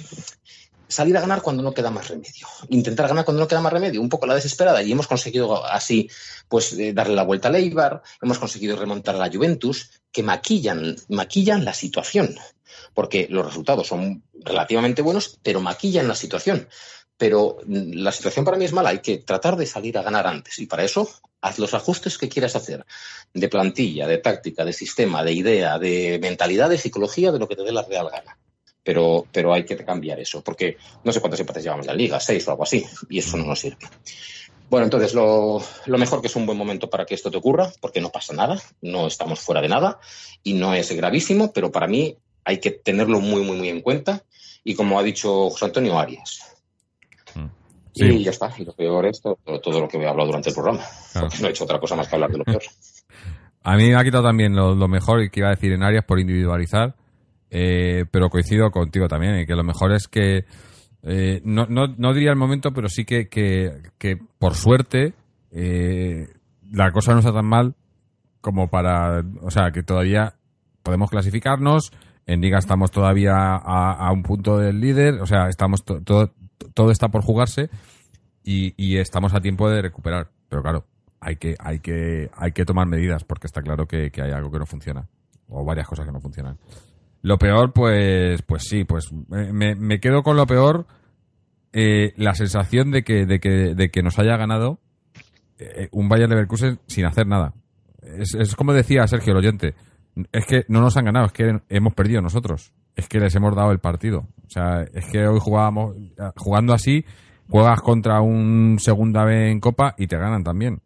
salir 0.88 1.18
a 1.18 1.22
ganar 1.22 1.42
cuando 1.42 1.64
no 1.64 1.74
queda 1.74 1.92
más 1.92 2.08
remedio. 2.08 2.48
Intentar 2.70 3.08
ganar 3.08 3.26
cuando 3.26 3.42
no 3.42 3.48
queda 3.48 3.62
más 3.62 3.74
remedio, 3.74 4.02
un 4.02 4.10
poco 4.10 4.26
la 4.26 4.36
desesperada, 4.36 4.82
y 4.82 4.92
hemos 4.92 5.08
conseguido 5.08 5.66
así, 5.66 6.10
pues, 6.48 6.74
eh, 6.74 6.94
darle 6.94 7.16
la 7.16 7.24
vuelta 7.24 7.48
al 7.48 7.56
Eibar, 7.56 8.02
hemos 8.22 8.40
conseguido 8.40 8.78
remontar 8.78 9.16
a 9.16 9.20
la 9.20 9.32
Juventus, 9.32 9.90
que 10.12 10.24
maquillan, 10.24 10.96
maquillan 11.10 11.66
la 11.66 11.74
situación, 11.74 12.36
porque 12.94 13.28
los 13.30 13.46
resultados 13.46 13.88
son 13.88 14.24
relativamente 14.34 15.02
buenos, 15.02 15.40
pero 15.44 15.62
maquillan 15.62 16.08
la 16.08 16.16
situación. 16.16 16.68
pero 17.18 17.58
mm, 17.66 17.94
la 17.94 18.12
situación 18.12 18.44
para 18.44 18.58
mí 18.58 18.66
es 18.66 18.74
mala. 18.74 18.90
Hay 18.90 19.00
que 19.00 19.20
tratar 19.20 19.56
de 19.56 19.66
salir 19.66 19.98
a 19.98 20.04
ganar 20.04 20.28
antes. 20.28 20.60
Y 20.60 20.66
para 20.66 20.84
eso, 20.84 21.10
haz 21.42 21.60
los 21.60 21.74
ajustes 21.74 22.18
que 22.18 22.28
quieras 22.28 22.56
hacer. 22.58 22.86
De 23.34 23.48
plantilla, 23.48 24.06
de 24.06 24.18
táctica, 24.18 24.66
de 24.66 24.74
sistema, 24.74 25.24
de 25.24 25.32
idea, 25.32 25.80
de 25.80 26.20
mentalidad, 26.22 26.70
de 26.70 26.78
psicología, 26.78 27.32
de 27.32 27.40
lo 27.40 27.48
que 27.48 27.56
te 27.56 27.64
dé 27.64 27.72
la 27.72 27.84
real 27.84 28.10
gana. 28.12 28.38
Pero, 28.86 29.26
pero 29.32 29.52
hay 29.52 29.66
que 29.66 29.76
cambiar 29.78 30.20
eso, 30.20 30.42
porque 30.42 30.78
no 31.04 31.12
sé 31.12 31.20
cuántos 31.20 31.40
empates 31.40 31.64
llevamos 31.64 31.86
en 31.86 31.92
la 31.92 31.98
liga, 31.98 32.20
seis 32.20 32.48
o 32.48 32.52
algo 32.52 32.64
así, 32.64 32.86
y 33.10 33.20
eso 33.20 33.36
no 33.36 33.46
nos 33.46 33.60
sirve. 33.60 33.80
Bueno, 34.70 34.86
entonces 34.86 35.14
lo, 35.14 35.62
lo, 35.88 35.98
mejor 35.98 36.22
que 36.22 36.28
es 36.28 36.36
un 36.36 36.46
buen 36.46 36.58
momento 36.58 36.90
para 36.90 37.06
que 37.06 37.16
esto 37.16 37.30
te 37.30 37.38
ocurra, 37.38 37.72
porque 37.82 38.00
no 38.00 38.10
pasa 38.10 38.34
nada, 38.34 38.62
no 38.82 39.08
estamos 39.08 39.40
fuera 39.40 39.62
de 39.62 39.70
nada 39.70 40.00
y 40.44 40.54
no 40.54 40.74
es 40.74 40.92
gravísimo, 40.92 41.52
pero 41.52 41.72
para 41.72 41.88
mí 41.88 42.18
hay 42.46 42.60
que 42.60 42.72
tenerlo 42.72 43.20
muy, 43.20 43.44
muy, 43.44 43.58
muy 43.58 43.70
en 43.70 43.82
cuenta. 43.82 44.24
Y 44.64 44.76
como 44.76 45.00
ha 45.00 45.04
dicho 45.04 45.50
José 45.50 45.66
Antonio 45.66 46.00
Arias. 46.00 46.42
Sí. 47.94 48.06
Y 48.06 48.24
ya 48.24 48.32
está. 48.32 48.54
Y 48.58 48.66
lo 48.66 48.74
peor 48.74 49.06
es 49.06 49.22
todo, 49.22 49.38
todo, 49.62 49.80
lo 49.80 49.88
que 49.88 49.98
he 49.98 50.08
hablado 50.08 50.28
durante 50.28 50.50
el 50.50 50.56
programa. 50.56 50.84
Claro. 51.12 51.28
Porque 51.28 51.42
no 51.42 51.48
he 51.48 51.52
hecho 51.52 51.64
otra 51.64 51.80
cosa 51.80 51.96
más 51.96 52.08
que 52.08 52.16
hablar 52.16 52.32
de 52.32 52.38
lo 52.40 52.44
peor. 52.44 52.62
A 53.64 53.78
mí 53.78 53.90
me 53.90 53.96
ha 53.96 54.04
quitado 54.04 54.24
también 54.24 54.56
lo, 54.56 54.76
lo 54.76 54.88
mejor 54.88 55.28
que 55.32 55.40
iba 55.40 55.48
a 55.48 55.56
decir 55.56 55.72
en 55.72 55.82
Arias 55.82 56.06
por 56.06 56.20
individualizar, 56.20 56.94
eh, 57.50 58.06
pero 58.12 58.30
coincido 58.30 58.72
contigo 58.72 59.08
también, 59.08 59.36
en 59.36 59.46
que 59.46 59.56
lo 59.56 59.64
mejor 59.64 59.94
es 59.94 60.08
que 60.08 60.46
eh, 61.04 61.42
no, 61.44 61.68
no, 61.68 61.88
no, 61.88 62.14
diría 62.14 62.32
el 62.32 62.38
momento, 62.38 62.72
pero 62.72 62.90
sí 62.90 63.06
que, 63.06 63.28
que, 63.28 63.72
que 63.98 64.18
por 64.40 64.56
suerte 64.56 65.14
eh, 65.52 66.28
la 66.72 66.92
cosa 66.92 67.14
no 67.14 67.20
está 67.20 67.32
tan 67.32 67.46
mal 67.46 67.76
como 68.42 68.70
para, 68.70 69.24
o 69.42 69.52
sea, 69.52 69.72
que 69.72 69.84
todavía 69.84 70.36
podemos 70.84 71.10
clasificarnos, 71.10 71.92
en 72.26 72.42
Liga 72.42 72.58
estamos 72.58 72.92
todavía 72.92 73.34
a, 73.36 74.12
un 74.12 74.24
punto 74.24 74.58
del 74.58 74.80
líder, 74.80 75.22
o 75.22 75.26
sea, 75.28 75.48
estamos 75.48 75.84
to, 75.84 76.02
todo 76.02 76.92
está 76.92 77.10
por 77.10 77.22
jugarse 77.22 77.70
y, 78.44 78.74
y, 78.78 78.98
estamos 78.98 79.34
a 79.34 79.42
tiempo 79.42 79.70
de 79.70 79.82
recuperar, 79.82 80.30
pero 80.50 80.62
claro, 80.62 80.86
hay 81.20 81.38
que, 81.38 81.56
hay 81.60 81.80
que, 81.80 82.30
hay 82.36 82.52
que 82.52 82.66
tomar 82.66 82.88
medidas 82.88 83.24
porque 83.24 83.48
está 83.48 83.62
claro 83.62 83.88
que, 83.88 84.12
que 84.12 84.22
hay 84.22 84.32
algo 84.32 84.52
que 84.52 84.60
no 84.60 84.66
funciona 84.66 85.08
o 85.48 85.64
varias 85.64 85.88
cosas 85.88 86.06
que 86.06 86.12
no 86.12 86.20
funcionan. 86.20 86.58
Lo 87.26 87.40
peor, 87.40 87.74
pues, 87.74 88.44
pues 88.44 88.66
sí, 88.70 88.84
pues 88.84 89.12
me, 89.12 89.74
me 89.74 90.00
quedo 90.00 90.22
con 90.22 90.38
lo 90.38 90.46
peor. 90.46 90.86
Eh, 91.74 92.14
la 92.18 92.36
sensación 92.36 92.92
de 92.92 93.02
que, 93.02 93.26
de 93.26 93.40
que, 93.40 93.74
de 93.74 93.90
que 93.90 94.04
nos 94.04 94.20
haya 94.20 94.38
ganado 94.38 94.80
eh, 95.58 95.90
un 95.92 96.08
Bayern 96.08 96.30
Leverkusen 96.30 96.80
sin 96.86 97.06
hacer 97.06 97.26
nada. 97.26 97.56
Es, 98.04 98.36
es, 98.36 98.56
como 98.56 98.74
decía 98.74 99.08
Sergio 99.08 99.32
el 99.32 99.40
oyente. 99.40 99.74
Es 100.32 100.46
que 100.46 100.66
no 100.68 100.82
nos 100.82 100.98
han 100.98 101.06
ganado, 101.06 101.26
es 101.26 101.32
que 101.32 101.62
hemos 101.68 101.96
perdido 101.96 102.22
nosotros. 102.22 102.74
Es 102.96 103.10
que 103.10 103.20
les 103.20 103.34
hemos 103.34 103.56
dado 103.56 103.72
el 103.72 103.80
partido. 103.80 104.28
O 104.46 104.50
sea, 104.50 104.84
es 104.94 105.08
que 105.08 105.26
hoy 105.26 105.40
jugábamos, 105.40 105.96
jugando 106.36 106.74
así, 106.74 107.06
juegas 107.50 107.82
contra 107.82 108.22
un 108.22 108.78
segunda 108.78 109.26
B 109.26 109.50
en 109.50 109.60
Copa 109.60 109.96
y 109.98 110.06
te 110.06 110.20
ganan 110.20 110.44
también 110.44 110.80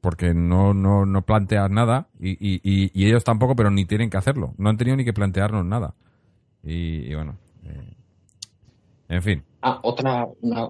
porque 0.00 0.34
no, 0.34 0.74
no, 0.74 1.06
no 1.06 1.22
planteas 1.22 1.70
nada 1.70 2.08
y, 2.18 2.30
y, 2.30 2.60
y, 2.62 3.06
ellos 3.06 3.24
tampoco, 3.24 3.54
pero 3.54 3.70
ni 3.70 3.84
tienen 3.84 4.10
que 4.10 4.16
hacerlo. 4.16 4.54
No 4.56 4.70
han 4.70 4.76
tenido 4.76 4.96
ni 4.96 5.04
que 5.04 5.12
plantearnos 5.12 5.64
nada. 5.64 5.94
Y, 6.62 7.14
bueno, 7.14 7.36
eh, 7.64 7.94
en 9.08 9.22
fin. 9.22 9.44
Ah, 9.62 9.80
otra, 9.82 10.26
una, 10.40 10.68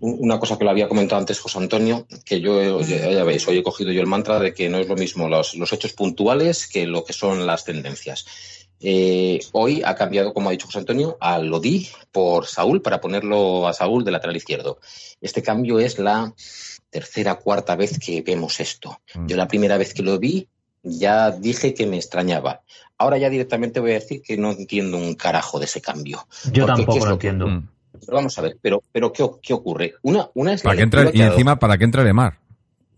una, 0.00 0.38
cosa 0.38 0.58
que 0.58 0.64
lo 0.64 0.70
había 0.70 0.88
comentado 0.88 1.20
antes 1.20 1.38
José 1.38 1.58
Antonio, 1.58 2.06
que 2.24 2.40
yo, 2.40 2.80
ya, 2.80 3.10
ya, 3.10 3.24
veis, 3.24 3.46
hoy 3.46 3.58
he 3.58 3.62
cogido 3.62 3.92
yo 3.92 4.00
el 4.00 4.06
mantra 4.06 4.40
de 4.40 4.52
que 4.54 4.68
no 4.68 4.78
es 4.78 4.88
lo 4.88 4.96
mismo 4.96 5.28
los, 5.28 5.54
los 5.54 5.72
hechos 5.72 5.92
puntuales 5.92 6.66
que 6.66 6.86
lo 6.86 7.04
que 7.04 7.12
son 7.12 7.46
las 7.46 7.64
tendencias. 7.64 8.26
Eh, 8.82 9.40
hoy 9.52 9.82
ha 9.84 9.94
cambiado, 9.94 10.32
como 10.32 10.48
ha 10.48 10.52
dicho 10.52 10.66
José 10.66 10.78
Antonio, 10.78 11.18
a 11.20 11.38
Lodi 11.38 11.86
por 12.10 12.46
Saúl 12.46 12.80
para 12.80 13.00
ponerlo 13.00 13.68
a 13.68 13.74
Saúl 13.74 14.04
de 14.04 14.10
lateral 14.10 14.36
izquierdo. 14.36 14.80
Este 15.20 15.42
cambio 15.42 15.78
es 15.78 15.98
la 15.98 16.34
tercera, 16.90 17.36
cuarta 17.36 17.76
vez 17.76 17.98
que 17.98 18.22
vemos 18.22 18.60
esto. 18.60 19.00
Mm. 19.14 19.26
Yo 19.26 19.36
la 19.36 19.48
primera 19.48 19.78
vez 19.78 19.94
que 19.94 20.02
lo 20.02 20.18
vi 20.18 20.48
ya 20.82 21.30
dije 21.30 21.74
que 21.74 21.86
me 21.86 21.96
extrañaba. 21.96 22.62
Ahora 22.98 23.18
ya 23.18 23.30
directamente 23.30 23.80
voy 23.80 23.92
a 23.92 23.94
decir 23.94 24.22
que 24.22 24.36
no 24.36 24.50
entiendo 24.52 24.96
un 24.96 25.14
carajo 25.14 25.58
de 25.58 25.64
ese 25.66 25.80
cambio. 25.80 26.26
Yo 26.52 26.66
tampoco 26.66 27.06
lo 27.06 27.12
entiendo. 27.12 27.62
Pero 27.92 28.16
vamos 28.16 28.38
a 28.38 28.42
ver, 28.42 28.58
pero, 28.60 28.82
pero 28.92 29.12
¿qué, 29.12 29.28
qué 29.42 29.52
ocurre? 29.52 29.94
Una, 30.02 30.28
una 30.34 30.54
es 30.54 30.62
¿Para 30.62 30.76
que 30.76 30.82
entre, 30.82 31.10
y 31.12 31.22
encima, 31.22 31.58
¿para 31.58 31.76
qué 31.76 31.84
entre 31.84 32.04
de 32.04 32.12
mar? 32.12 32.38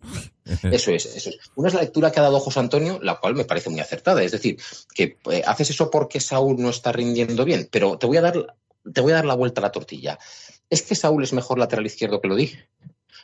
Eso 0.44 0.90
es, 0.90 1.06
eso 1.06 1.31
es. 1.31 1.39
Una 1.55 1.69
es 1.69 1.74
la 1.74 1.82
lectura 1.82 2.10
que 2.10 2.19
ha 2.19 2.24
dado 2.24 2.40
José 2.40 2.59
Antonio, 2.59 2.98
la 3.01 3.14
cual 3.20 3.36
me 3.36 3.44
parece 3.44 3.70
muy 3.70 3.78
acertada. 3.78 4.24
Es 4.24 4.32
decir, 4.32 4.59
que 4.93 5.16
eh, 5.31 5.43
haces 5.47 5.70
eso 5.70 5.89
porque 5.89 6.19
Saúl 6.19 6.56
no 6.59 6.70
está 6.70 6.90
rindiendo 6.90 7.44
bien, 7.44 7.69
pero 7.70 7.97
te 7.97 8.09
voy 8.09 8.16
a 8.16 8.23
dar, 8.23 8.56
te 8.93 9.01
voy 9.01 9.12
a 9.12 9.16
dar 9.16 9.24
la 9.24 9.35
vuelta 9.35 9.60
a 9.60 9.62
la 9.62 9.70
tortilla. 9.70 10.19
¿Es 10.69 10.82
que 10.82 10.97
Saúl 10.97 11.23
es 11.23 11.32
mejor 11.32 11.60
lateral 11.60 11.86
izquierdo 11.86 12.20
que 12.20 12.27
lo 12.27 12.35
di? 12.35 12.59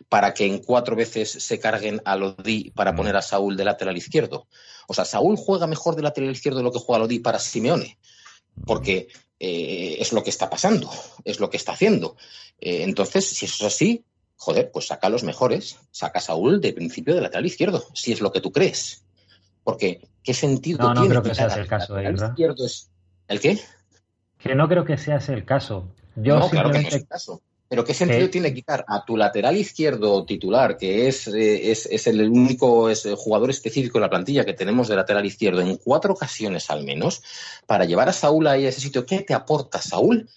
Para 0.09 0.35
que 0.35 0.47
en 0.47 0.59
cuatro 0.59 0.97
veces 0.97 1.31
se 1.31 1.59
carguen 1.59 2.01
a 2.05 2.17
Lodi 2.17 2.71
para 2.71 2.95
poner 2.95 3.17
a 3.17 3.23
Saúl 3.23 3.57
de 3.57 3.65
lateral 3.65 3.97
izquierdo. 3.97 4.47
O 4.87 4.95
sea, 4.95 5.05
Saúl 5.05 5.37
juega 5.37 5.67
mejor 5.67 5.97
de 5.97 6.03
lateral 6.03 6.31
izquierdo 6.31 6.59
de 6.59 6.65
lo 6.65 6.73
que 6.73 6.79
juega 6.79 7.01
Lodi 7.01 7.19
para 7.19 7.39
Simeone, 7.39 7.99
porque 8.67 9.09
eh, 9.41 9.97
es 10.01 10.13
lo 10.13 10.23
que 10.23 10.31
está 10.31 10.49
pasando, 10.51 10.91
es 11.25 11.41
lo 11.41 11.51
que 11.51 11.57
está 11.57 11.73
haciendo. 11.73 12.17
Eh, 12.61 12.83
entonces, 12.83 13.29
si 13.29 13.47
eso 13.47 13.67
es 13.67 13.75
así, 13.75 14.05
joder, 14.37 14.71
pues 14.73 14.87
saca 14.87 15.09
a 15.09 15.11
los 15.11 15.25
mejores, 15.25 15.79
saca 15.91 16.19
a 16.19 16.23
Saúl 16.23 16.61
de 16.61 16.73
principio 16.73 17.15
de 17.15 17.21
lateral 17.21 17.47
izquierdo, 17.47 17.85
si 17.95 18.13
es 18.13 18.21
lo 18.21 18.33
que 18.33 18.41
tú 18.41 18.53
crees. 18.53 19.05
Porque, 19.65 20.09
¿qué 20.23 20.33
sentido 20.33 20.79
no, 20.79 20.95
no 20.95 21.01
tiene? 21.03 21.09
creo 21.11 21.23
que 21.23 21.35
sea 21.35 21.47
el 21.47 21.67
caso, 21.67 21.99
¿El 21.99 22.15
izquierdo 22.15 22.65
es... 22.65 22.91
¿El 23.27 23.41
qué? 23.41 23.61
Que 24.39 24.55
no 24.55 24.69
creo 24.69 24.85
que 24.85 24.97
sea 24.97 25.17
ese 25.17 25.35
el 25.35 25.45
caso. 25.45 25.93
Yo 26.17 26.37
no, 26.37 26.49
simplemente... 26.49 26.51
claro 26.51 26.73
que 26.73 26.83
no 26.83 26.89
es 26.89 26.95
el 26.95 27.07
caso. 27.07 27.43
Pero 27.69 27.85
¿qué 27.85 27.93
sentido 27.93 28.25
eh, 28.25 28.29
tiene 28.29 28.55
quitar 28.55 28.85
a 28.89 29.05
tu 29.05 29.17
lateral 29.17 29.57
izquierdo 29.57 30.25
titular, 30.25 30.79
que 30.79 31.07
es, 31.07 31.29
eh, 31.29 31.71
es, 31.71 31.85
es 31.87 32.07
el 32.07 32.23
único 32.23 32.89
es 32.89 33.05
el 33.05 33.15
jugador 33.15 33.51
específico 33.51 33.99
de 33.99 34.03
la 34.03 34.11
plantilla 34.11 34.47
que 34.47 34.55
tenemos 34.55 34.89
de 34.89 34.97
lateral 34.97 35.27
izquierdo 35.27 35.61
en 35.61 35.77
cuatro 35.77 36.15
ocasiones 36.15 36.71
al 36.71 36.85
menos, 36.85 37.23
para 37.67 37.85
llevar 37.85 38.09
a 38.09 38.15
Saúl 38.15 38.47
ahí 38.47 38.65
a 38.65 38.71
ese 38.71 38.81
sitio? 38.81 39.05
¿Qué 39.05 39.21
te 39.21 39.35
aporta 39.35 39.83
Saúl 39.83 40.31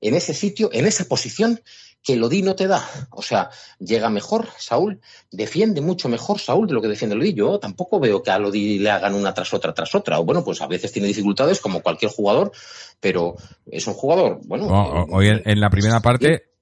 en 0.00 0.14
ese 0.14 0.32
sitio, 0.32 0.70
en 0.72 0.86
esa 0.86 1.06
posición 1.06 1.60
que 2.04 2.14
Lodi 2.14 2.42
no 2.42 2.54
te 2.54 2.68
da? 2.68 2.88
O 3.10 3.22
sea, 3.22 3.50
llega 3.80 4.08
mejor 4.08 4.46
Saúl, 4.56 5.00
defiende 5.32 5.80
mucho 5.80 6.08
mejor 6.08 6.38
Saúl 6.38 6.68
de 6.68 6.74
lo 6.74 6.80
que 6.80 6.86
defiende 6.86 7.16
Lodi. 7.16 7.34
Yo 7.34 7.58
tampoco 7.58 7.98
veo 7.98 8.22
que 8.22 8.30
a 8.30 8.38
Lodi 8.38 8.78
le 8.78 8.90
hagan 8.90 9.16
una 9.16 9.34
tras 9.34 9.52
otra 9.52 9.74
tras 9.74 9.92
otra. 9.96 10.20
O 10.20 10.24
bueno, 10.24 10.44
pues 10.44 10.62
a 10.62 10.68
veces 10.68 10.92
tiene 10.92 11.08
dificultades 11.08 11.60
como 11.60 11.82
cualquier 11.82 12.12
jugador, 12.12 12.52
pero 13.00 13.34
es 13.72 13.88
un 13.88 13.94
jugador, 13.94 14.38
bueno. 14.44 14.68
No, 14.68 15.06
hoy 15.10 15.30
en, 15.30 15.42
en 15.44 15.58
la 15.58 15.68
primera 15.68 15.98
parte 15.98 16.55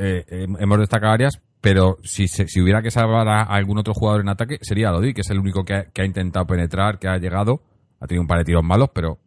eh, 0.00 0.46
hemos 0.58 0.78
destacado 0.78 1.12
áreas, 1.12 1.40
pero 1.60 1.98
si, 2.02 2.26
si 2.26 2.60
hubiera 2.60 2.82
que 2.82 2.90
salvar 2.90 3.28
a 3.28 3.42
algún 3.42 3.78
otro 3.78 3.92
jugador 3.92 4.22
en 4.22 4.30
ataque, 4.30 4.58
sería 4.62 4.90
Lodi, 4.90 5.12
que 5.12 5.20
es 5.20 5.30
el 5.30 5.38
único 5.38 5.64
que 5.64 5.74
ha, 5.74 5.84
que 5.84 6.02
ha, 6.02 6.04
intentado 6.06 6.46
penetrar, 6.46 6.98
que 6.98 7.08
ha 7.08 7.18
llegado, 7.18 7.60
ha 8.00 8.06
tenido 8.06 8.22
un 8.22 8.28
par 8.28 8.38
de 8.38 8.44
tiros 8.44 8.64
malos, 8.64 8.88
pero 8.94 9.18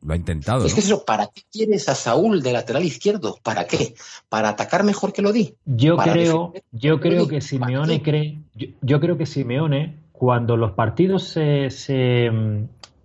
lo 0.00 0.12
ha 0.12 0.16
intentado. 0.16 0.64
Es 0.64 0.72
¿no? 0.72 0.74
que 0.76 0.80
eso, 0.80 1.04
¿para 1.04 1.26
qué 1.26 1.42
quieres 1.50 1.88
a 1.88 1.94
Saúl 1.94 2.42
de 2.42 2.52
lateral 2.52 2.84
izquierdo? 2.84 3.38
¿Para 3.42 3.66
qué? 3.66 3.94
¿Para 4.28 4.50
atacar 4.50 4.84
mejor 4.84 5.12
que 5.12 5.22
Lodi? 5.22 5.54
Yo 5.64 5.96
creo, 5.96 6.52
yo 6.70 7.00
creo 7.00 7.26
que 7.26 7.40
Simeone 7.40 8.02
cree, 8.02 8.38
yo, 8.54 8.68
yo, 8.80 9.00
creo 9.00 9.16
que 9.16 9.26
Simeone, 9.26 9.96
cuando 10.12 10.56
los 10.56 10.72
partidos 10.72 11.24
se, 11.24 11.70
se 11.70 12.30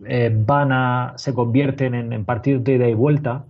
eh, 0.05 0.31
van 0.33 0.71
a, 0.71 1.13
se 1.17 1.33
convierten 1.33 1.95
en, 1.95 2.13
en 2.13 2.25
partidos 2.25 2.63
de 2.63 2.75
ida 2.75 2.87
y 2.87 2.93
vuelta, 2.93 3.45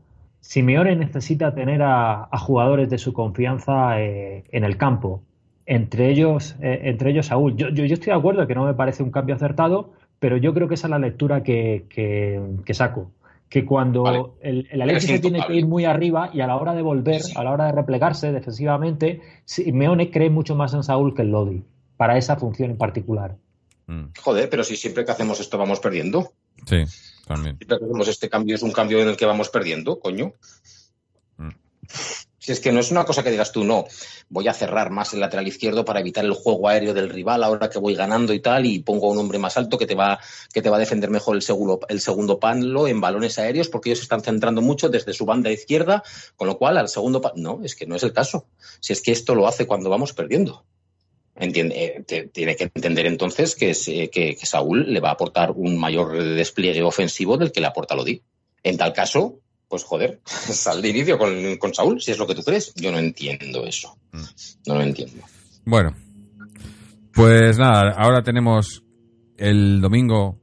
Simeone 0.48 0.96
necesita 0.96 1.54
tener 1.54 1.82
a, 1.82 2.30
a 2.32 2.38
jugadores 2.38 2.90
de 2.90 2.98
su 2.98 3.12
confianza 3.12 4.00
eh, 4.00 4.46
en 4.50 4.64
el 4.64 4.78
campo, 4.78 5.22
entre 5.66 6.10
ellos, 6.10 6.56
eh, 6.62 6.84
entre 6.84 7.12
ellos 7.12 7.26
Saúl. 7.26 7.58
Yo, 7.58 7.68
yo, 7.68 7.84
yo, 7.84 7.96
estoy 7.96 8.14
de 8.14 8.18
acuerdo 8.18 8.48
que 8.48 8.56
no 8.56 8.64
me 8.64 8.74
parece 8.74 9.04
un 9.04 9.12
cambio 9.12 9.36
acertado, 9.36 9.92
pero 10.20 10.38
yo 10.38 10.54
creo 10.54 10.70
que 10.70 10.76
esa 10.76 10.88
es 10.88 10.92
la 10.92 11.00
lectura 11.00 11.44
que, 11.44 11.88
que, 11.90 12.42
que 12.64 12.74
saco. 12.74 13.12
Que 13.50 13.66
cuando 13.66 14.04
vale. 14.04 14.24
el, 14.40 14.70
el 14.72 14.82
Alexis 14.82 15.10
se 15.10 15.20
tiene 15.20 15.46
que 15.46 15.54
ir 15.54 15.68
muy 15.68 15.84
arriba 15.84 16.30
y 16.34 16.40
a 16.40 16.48
la 16.48 16.56
hora 16.56 16.74
de 16.74 16.82
volver, 16.82 17.24
sí. 17.24 17.34
a 17.36 17.44
la 17.44 17.52
hora 17.52 17.66
de 17.66 17.74
replegarse 17.74 18.32
defensivamente, 18.32 19.20
Simeone 19.44 20.12
cree 20.12 20.30
mucho 20.30 20.56
más 20.56 20.74
en 20.74 20.82
Saúl 20.82 21.14
que 21.14 21.24
en 21.24 21.32
Lodi, 21.32 21.64
para 21.98 22.18
esa 22.18 22.38
función 22.38 22.72
en 22.72 22.78
particular. 22.78 23.36
Mm. 23.88 24.12
Joder, 24.18 24.50
pero 24.50 24.64
si 24.64 24.78
siempre 24.78 25.04
que 25.04 25.12
hacemos 25.12 25.42
esto 25.42 25.58
vamos 25.58 25.82
perdiendo. 25.82 26.32
Sí. 26.66 26.86
También. 27.28 27.58
Este 28.08 28.30
cambio 28.30 28.56
es 28.56 28.62
un 28.64 28.72
cambio 28.72 29.00
en 29.02 29.10
el 29.10 29.18
que 29.18 29.26
vamos 29.26 29.50
perdiendo, 29.50 30.00
coño. 30.00 30.34
Mm. 31.38 31.50
Si 32.40 32.54
es 32.54 32.62
que 32.62 32.72
no 32.72 32.80
es 32.80 32.92
una 32.92 33.04
cosa 33.04 33.24
que 33.24 33.32
digas 33.32 33.52
tú, 33.52 33.66
no, 33.66 33.86
voy 34.30 34.48
a 34.48 34.54
cerrar 34.54 34.90
más 34.90 35.14
el 35.14 35.20
lateral 35.20 35.46
izquierdo 35.46 35.84
para 35.84 36.00
evitar 36.00 36.24
el 36.24 36.32
juego 36.32 36.70
aéreo 36.70 36.94
del 36.94 37.10
rival 37.10 37.44
ahora 37.44 37.70
que 37.70 37.78
voy 37.78 37.94
ganando 37.94 38.34
y 38.34 38.40
tal, 38.40 38.66
y 38.66 38.80
pongo 38.80 39.10
a 39.10 39.12
un 39.12 39.18
hombre 39.18 39.38
más 39.38 39.58
alto 39.58 39.78
que 39.78 39.86
te 39.86 39.96
va, 39.96 40.18
que 40.54 40.62
te 40.62 40.70
va 40.70 40.78
a 40.78 40.80
defender 40.80 41.10
mejor 41.10 41.36
el 41.36 41.42
segundo, 41.42 41.82
el 41.90 42.00
segundo 42.00 42.40
panlo 42.40 42.88
en 42.88 43.02
balones 43.02 43.38
aéreos, 43.38 43.68
porque 43.68 43.90
ellos 43.90 44.00
se 44.00 44.04
están 44.04 44.22
centrando 44.22 44.62
mucho 44.62 44.88
desde 44.88 45.12
su 45.12 45.26
banda 45.26 45.52
izquierda, 45.52 46.04
con 46.38 46.48
lo 46.48 46.58
cual 46.58 46.78
al 46.78 46.88
segundo 46.88 47.20
pan... 47.20 47.34
No, 47.36 47.60
es 47.66 47.76
que 47.76 47.86
no 47.86 47.98
es 47.98 48.04
el 48.04 48.14
caso. 48.14 48.46
Si 48.80 48.94
es 48.94 49.02
que 49.02 49.12
esto 49.12 49.36
lo 49.36 49.46
hace 49.46 49.68
cuando 49.68 49.90
vamos 49.90 50.14
perdiendo. 50.14 50.64
Entiende, 51.40 52.04
eh, 52.08 52.30
tiene 52.34 52.56
que 52.56 52.72
entender 52.74 53.06
entonces 53.06 53.56
que, 53.56 53.74
que, 54.12 54.36
que, 54.36 54.46
Saúl 54.46 54.92
le 54.92 55.00
va 55.00 55.10
a 55.10 55.14
aportar 55.14 55.52
un 55.52 55.78
mayor 55.78 56.18
despliegue 56.18 56.82
ofensivo 56.82 57.38
del 57.38 57.52
que 57.52 57.62
le 57.62 57.68
aporta 57.68 57.96
Lodi. 57.96 58.22
En 58.64 58.76
tal 58.78 58.92
caso, 58.94 59.40
pues 59.68 59.84
joder, 59.84 60.20
sal 60.26 60.82
de 60.82 60.90
inicio 60.90 61.18
con, 61.18 61.58
con 61.58 61.74
Saúl, 61.74 62.02
si 62.02 62.12
es 62.12 62.18
lo 62.18 62.26
que 62.26 62.36
tú 62.36 62.44
crees. 62.44 62.74
Yo 62.76 62.92
no 62.92 62.98
entiendo 62.98 63.66
eso. 63.66 63.98
No 64.66 64.76
lo 64.76 64.82
entiendo. 64.82 65.24
Bueno, 65.66 65.94
pues 67.14 67.58
nada, 67.58 67.92
ahora 67.98 68.24
tenemos 68.24 68.84
el 69.38 69.82
domingo, 69.82 70.40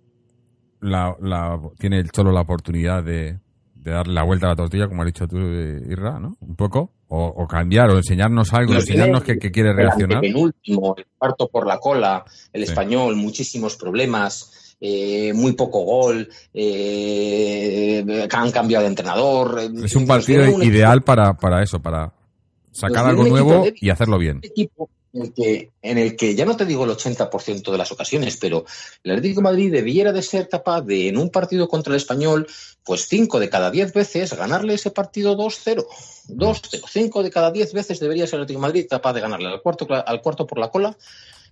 la, 0.80 1.16
la- 1.20 1.60
tiene 1.78 1.98
el 1.98 2.10
Cholo 2.10 2.30
la 2.30 2.42
oportunidad 2.42 3.02
de, 3.02 3.38
de 3.74 3.90
darle 3.90 4.14
la 4.14 4.22
vuelta 4.22 4.46
a 4.46 4.50
la 4.50 4.56
tortilla, 4.56 4.86
como 4.88 5.02
has 5.02 5.06
dicho 5.06 5.26
tú, 5.26 5.38
eh, 5.38 5.82
Irra, 5.88 6.18
¿no? 6.20 6.36
Un 6.40 6.56
poco, 6.56 6.92
o, 7.16 7.26
o 7.42 7.46
cambiar, 7.46 7.90
o 7.90 7.96
enseñarnos 7.96 8.52
algo, 8.52 8.74
Nos 8.74 8.82
enseñarnos 8.82 9.22
que, 9.22 9.38
que 9.38 9.50
quiere 9.52 9.70
el 9.70 9.76
reaccionar. 9.76 10.16
antepenúltimo, 10.16 10.94
el 10.96 11.06
cuarto 11.16 11.48
por 11.48 11.66
la 11.66 11.78
cola, 11.78 12.24
el 12.52 12.64
Sí. 12.64 12.70
español, 12.70 13.14
muchísimos 13.16 13.76
problemas, 13.76 14.74
eh, 14.80 15.32
muy 15.32 15.52
poco 15.52 15.80
gol, 15.84 16.28
eh, 16.54 18.26
han 18.32 18.50
cambiado 18.50 18.82
de 18.82 18.88
entrenador. 18.88 19.58
eh, 19.60 19.70
Es 19.84 19.94
un 19.96 20.06
partido 20.06 20.44
ideal 20.62 21.02
para, 21.02 21.34
para 21.34 21.62
eso, 21.62 21.80
para 21.80 22.12
sacar 22.72 23.06
algo 23.06 23.24
nuevo 23.24 23.62
débil. 23.64 23.78
y 23.80 23.90
hacerlo 23.90 24.18
bien. 24.18 24.40
equipo 24.42 24.88
en 25.14 25.22
el, 25.22 25.32
que, 25.32 25.70
en 25.80 25.98
el 25.98 26.16
que 26.16 26.34
ya 26.34 26.44
no 26.44 26.56
te 26.56 26.66
digo 26.66 26.84
el 26.84 26.90
80% 26.90 27.70
de 27.70 27.78
las 27.78 27.92
ocasiones, 27.92 28.36
pero 28.36 28.64
el 29.04 29.12
Atlético 29.12 29.40
de 29.40 29.44
Madrid 29.44 29.72
debiera 29.72 30.12
de 30.12 30.22
ser 30.22 30.48
capaz 30.48 30.82
de, 30.82 31.08
en 31.08 31.16
un 31.16 31.30
partido 31.30 31.68
contra 31.68 31.92
el 31.92 31.98
Español, 31.98 32.48
pues 32.84 33.06
5 33.06 33.38
de 33.38 33.48
cada 33.48 33.70
10 33.70 33.92
veces 33.92 34.34
ganarle 34.34 34.74
ese 34.74 34.90
partido 34.90 35.36
2-0. 35.36 35.86
2-0. 36.28 36.84
5 36.88 37.22
de 37.22 37.30
cada 37.30 37.52
10 37.52 37.72
veces 37.72 38.00
debería 38.00 38.26
ser 38.26 38.38
el 38.38 38.42
Atlético 38.42 38.60
de 38.60 38.66
Madrid 38.66 38.86
capaz 38.90 39.12
de 39.12 39.20
ganarle 39.20 39.48
al 39.48 39.62
cuarto, 39.62 39.86
al 39.88 40.20
cuarto 40.20 40.46
por 40.46 40.58
la 40.58 40.68
cola 40.68 40.96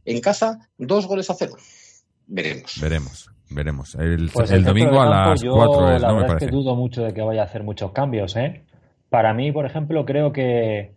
en 0.05 0.21
casa, 0.21 0.69
dos 0.77 1.07
goles 1.07 1.31
a 1.31 1.35
cero. 1.35 1.55
Veremos. 2.27 2.81
Veremos, 2.81 3.31
veremos. 3.49 3.95
El, 3.95 4.29
Pues 4.33 4.51
el 4.51 4.65
domingo 4.65 5.01
a 5.01 5.07
las 5.07 5.41
yo 5.41 5.53
4 5.53 5.95
es, 5.95 6.03
la 6.03 6.09
¿no? 6.09 6.15
Me 6.17 6.23
verdad 6.23 6.39
es 6.41 6.49
que 6.49 6.51
dudo 6.51 6.75
mucho 6.75 7.03
de 7.03 7.15
que 7.15 7.23
vaya 7.23 7.43
a 7.43 7.45
hacer 7.45 7.63
muchos 7.63 7.93
cambios, 7.93 8.35
¿eh? 8.35 8.65
Para 9.09 9.35
mí, 9.35 9.53
por 9.53 9.67
ejemplo, 9.67 10.05
creo 10.05 10.33
que 10.33 10.95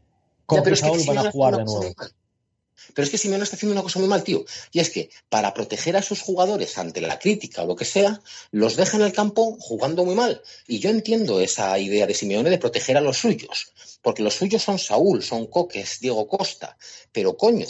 pero 0.47 0.73
es 0.73 0.79
Simeone 0.79 1.03
van 1.07 1.27
a 1.27 1.31
jugar 1.31 1.57
de 1.57 1.63
nuevo. 1.63 1.83
Pero 2.93 3.05
es 3.05 3.09
que 3.09 3.17
Simeone 3.17 3.43
está 3.43 3.55
haciendo 3.55 3.73
una 3.73 3.83
cosa 3.83 3.99
muy 3.99 4.07
mal, 4.07 4.23
tío. 4.23 4.45
Y 4.71 4.79
es 4.79 4.89
que 4.89 5.09
para 5.29 5.53
proteger 5.53 5.97
a 5.97 6.01
sus 6.01 6.21
jugadores 6.21 6.77
ante 6.77 7.01
la 7.01 7.19
crítica 7.19 7.63
o 7.63 7.67
lo 7.67 7.75
que 7.75 7.85
sea, 7.85 8.21
los 8.51 8.75
deja 8.75 8.97
en 8.97 9.03
el 9.03 9.13
campo 9.13 9.57
jugando 9.59 10.05
muy 10.05 10.15
mal. 10.15 10.41
Y 10.67 10.79
yo 10.79 10.89
entiendo 10.89 11.39
esa 11.39 11.77
idea 11.79 12.07
de 12.07 12.13
Simeone 12.13 12.49
de 12.49 12.57
proteger 12.57 12.97
a 12.97 13.01
los 13.01 13.17
suyos. 13.17 13.73
Porque 14.01 14.23
los 14.23 14.35
suyos 14.35 14.61
son 14.61 14.77
Saúl, 14.77 15.23
son 15.23 15.47
Coques, 15.47 15.99
Diego 15.99 16.27
Costa. 16.27 16.77
Pero 17.11 17.37
coño, 17.37 17.65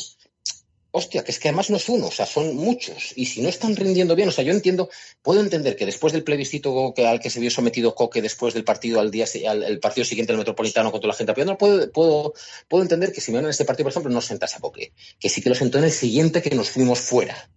hostia, 0.95 1.23
que 1.23 1.31
es 1.31 1.39
que 1.39 1.49
además 1.49 1.69
no 1.69 1.77
es 1.77 1.89
uno, 1.89 2.07
o 2.07 2.11
sea, 2.11 2.25
son 2.25 2.55
muchos. 2.55 3.11
Y 3.15 3.25
si 3.25 3.41
no 3.41 3.49
están 3.49 3.75
rindiendo 3.75 4.15
bien, 4.15 4.29
o 4.29 4.31
sea, 4.31 4.43
yo 4.43 4.51
entiendo, 4.51 4.89
puedo 5.21 5.41
entender 5.41 5.75
que 5.75 5.85
después 5.85 6.13
del 6.13 6.23
plebiscito 6.23 6.93
que, 6.95 7.05
al 7.05 7.19
que 7.19 7.29
se 7.29 7.39
vio 7.39 7.51
sometido 7.51 7.93
Coque 7.95 8.21
después 8.21 8.53
del 8.53 8.63
partido 8.63 8.99
al 8.99 9.11
día 9.11 9.27
si- 9.27 9.45
al, 9.45 9.63
el 9.63 9.79
partido 9.79 10.05
siguiente 10.05 10.31
del 10.31 10.37
Metropolitano 10.39 10.91
contra 10.91 11.07
la 11.09 11.13
gente 11.13 11.31
apoyando, 11.31 11.57
puedo, 11.57 11.91
puedo, 11.91 12.33
puedo 12.67 12.83
entender 12.83 13.11
que 13.11 13.21
Simeone 13.21 13.47
en 13.47 13.51
este 13.51 13.65
partido, 13.65 13.85
por 13.85 13.91
ejemplo, 13.91 14.11
no 14.11 14.21
sentase 14.21 14.57
a 14.57 14.59
Coque, 14.61 14.93
que 15.19 15.29
sí 15.29 15.41
que 15.41 15.49
lo 15.49 15.55
sentó 15.55 15.77
en 15.79 15.83
el 15.85 15.91
siguiente 15.91 16.41
que 16.41 16.55
nos 16.55 16.69
fuimos 16.69 16.99
fuera. 16.99 17.49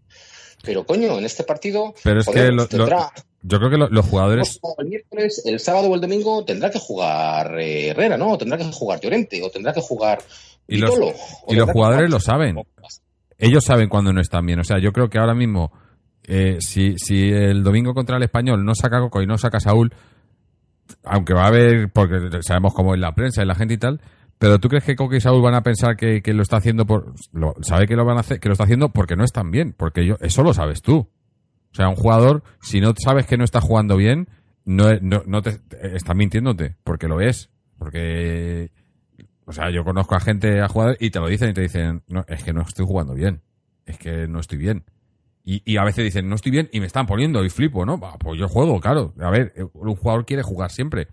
Pero 0.63 0.85
coño, 0.85 1.17
en 1.19 1.25
este 1.25 1.45
partido, 1.45 1.95
Pero 2.03 2.19
es 2.21 2.27
joder, 2.27 2.47
que 2.47 2.51
lo- 2.51 2.57
lo- 2.63 2.69
tendrá, 2.69 3.13
yo 3.43 3.59
creo 3.59 3.71
que 3.71 3.77
lo- 3.77 3.89
los 3.89 4.07
jugadores 4.07 4.59
el 4.79 4.87
miércoles, 4.87 5.43
el 5.45 5.61
sábado 5.61 5.89
o 5.89 5.95
el 5.95 6.01
domingo 6.01 6.45
tendrá 6.45 6.69
que 6.71 6.81
jugar 6.81 7.61
eh, 7.61 7.89
Herrera, 7.91 8.17
¿no? 8.17 8.33
O 8.33 8.39
tendrá 8.39 8.59
que 8.59 8.65
jugar 8.65 8.99
Llorente, 9.01 9.41
o 9.43 9.51
tendrá 9.51 9.73
que 9.73 9.81
jugar 9.81 10.19
y 10.67 10.79
los, 10.79 10.91
Vitolo, 10.91 11.15
y 11.47 11.55
los 11.55 11.71
jugadores 11.73 12.09
jugar- 12.09 12.11
lo 12.11 12.21
saben. 12.21 12.57
Ellos 13.39 13.65
saben 13.65 13.89
cuando 13.89 14.13
no 14.13 14.21
están 14.21 14.45
bien. 14.45 14.59
O 14.61 14.65
sea, 14.65 14.79
yo 14.79 14.93
creo 14.93 15.09
que 15.09 15.19
ahora 15.19 15.35
mismo, 15.35 15.73
eh, 16.25 16.59
si, 16.61 16.99
si 16.99 17.31
el 17.31 17.63
domingo 17.63 17.95
contra 17.95 18.17
el 18.17 18.23
español 18.25 18.65
no 18.65 18.75
saca 18.75 18.99
Coco 19.01 19.23
y 19.23 19.27
no 19.27 19.39
saca 19.39 19.61
Saúl, 19.61 19.93
aunque 21.05 21.35
va 21.35 21.45
a 21.45 21.49
haber, 21.49 21.91
porque 21.91 22.43
sabemos 22.43 22.75
cómo 22.75 22.95
es 22.95 23.01
la 23.01 23.15
prensa 23.15 23.43
y 23.43 23.47
la 23.47 23.55
gente 23.55 23.75
y 23.75 23.79
tal, 23.79 24.01
pero 24.39 24.59
¿tú 24.59 24.69
crees 24.69 24.85
que 24.85 24.97
Coque 24.97 25.17
y 25.17 25.21
Saúl 25.21 25.43
van 25.43 25.55
a 25.55 25.63
pensar 25.63 25.97
que, 25.97 26.23
que 26.23 26.33
lo 26.33 26.43
está 26.43 26.57
haciendo 26.59 26.87
por. 26.87 27.15
Lo, 27.33 27.55
sabe 27.63 27.87
que 27.87 27.97
lo 27.97 28.05
van 28.05 28.17
a 28.17 28.21
hacer, 28.21 28.41
que 28.41 28.49
lo 28.49 28.53
está 28.53 28.65
haciendo 28.65 28.91
porque 28.91 29.17
no 29.17 29.25
están 29.25 29.51
bien? 29.51 29.75
Porque 29.77 30.07
yo, 30.07 30.17
eso 30.21 30.43
lo 30.43 30.53
sabes 30.55 30.81
tú. 30.83 30.99
O 31.71 31.75
sea, 31.75 31.89
un 31.89 31.97
jugador, 31.97 32.43
si 32.63 32.81
no 32.81 32.95
sabes 32.97 33.27
que 33.27 33.37
no 33.37 33.45
está 33.45 33.61
jugando 33.61 33.97
bien, 33.97 34.29
no, 34.65 34.95
no, 35.01 35.23
no 35.27 35.43
te, 35.43 35.59
te- 35.59 35.97
está 35.97 36.15
mintiéndote, 36.15 36.77
porque 36.85 37.09
lo 37.09 37.21
es. 37.21 37.51
Porque 37.79 38.71
o 39.49 39.53
sea, 39.53 39.71
yo 39.71 39.83
conozco 39.83 40.15
a 40.15 40.21
gente, 40.21 40.61
a 40.61 40.69
jugadores, 40.69 41.01
y 41.01 41.09
te 41.11 41.21
lo 41.21 41.27
dicen 41.27 41.49
y 41.49 41.55
te 41.55 41.63
dicen, 41.63 42.03
no, 42.07 42.23
es 42.29 42.45
que 42.45 42.53
no 42.53 42.61
estoy 42.61 42.85
jugando 42.85 43.15
bien. 43.15 43.41
Es 43.87 43.97
que 43.97 44.29
no 44.29 44.41
estoy 44.41 44.59
bien. 44.59 44.85
Y, 45.43 45.63
y 45.65 45.79
a 45.79 45.85
veces 45.85 46.05
dicen, 46.05 46.29
no 46.29 46.35
estoy 46.35 46.53
bien, 46.53 46.69
y 46.71 46.81
me 46.81 46.87
están 46.87 47.07
poniendo, 47.07 47.43
y 47.43 47.49
flipo, 47.49 47.87
¿no? 47.87 47.99
Va, 47.99 48.19
Pues 48.19 48.39
yo 48.39 48.47
juego, 48.47 48.79
claro. 48.79 49.15
A 49.19 49.31
ver, 49.31 49.55
eh, 49.57 49.65
un 49.73 49.95
jugador 49.95 50.27
quiere 50.27 50.43
jugar 50.43 50.71
siempre. 50.71 51.09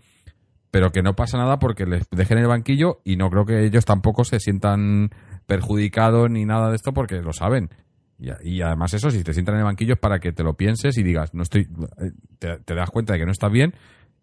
Pero 0.70 0.92
que 0.92 1.02
no 1.02 1.16
pasa 1.16 1.38
nada 1.38 1.58
porque 1.58 1.86
les 1.86 2.06
dejen 2.10 2.36
en 2.36 2.44
el 2.44 2.50
banquillo 2.50 3.00
y 3.04 3.16
no 3.16 3.30
creo 3.30 3.46
que 3.46 3.64
ellos 3.64 3.86
tampoco 3.86 4.24
se 4.24 4.38
sientan 4.38 5.08
perjudicados 5.46 6.30
ni 6.30 6.44
nada 6.44 6.68
de 6.68 6.76
esto 6.76 6.92
porque 6.92 7.22
lo 7.22 7.32
saben. 7.32 7.70
Y, 8.18 8.28
y 8.42 8.60
además 8.60 8.92
eso, 8.92 9.10
si 9.10 9.24
te 9.24 9.32
sientan 9.32 9.54
en 9.54 9.60
el 9.60 9.64
banquillo 9.64 9.94
es 9.94 9.98
para 9.98 10.18
que 10.18 10.32
te 10.32 10.42
lo 10.42 10.58
pienses 10.58 10.98
y 10.98 11.02
digas, 11.02 11.32
no 11.32 11.42
estoy, 11.42 11.62
eh, 11.62 12.10
te, 12.38 12.58
te 12.58 12.74
das 12.74 12.90
cuenta 12.90 13.14
de 13.14 13.20
que 13.20 13.24
no 13.24 13.32
estás 13.32 13.50
bien 13.50 13.72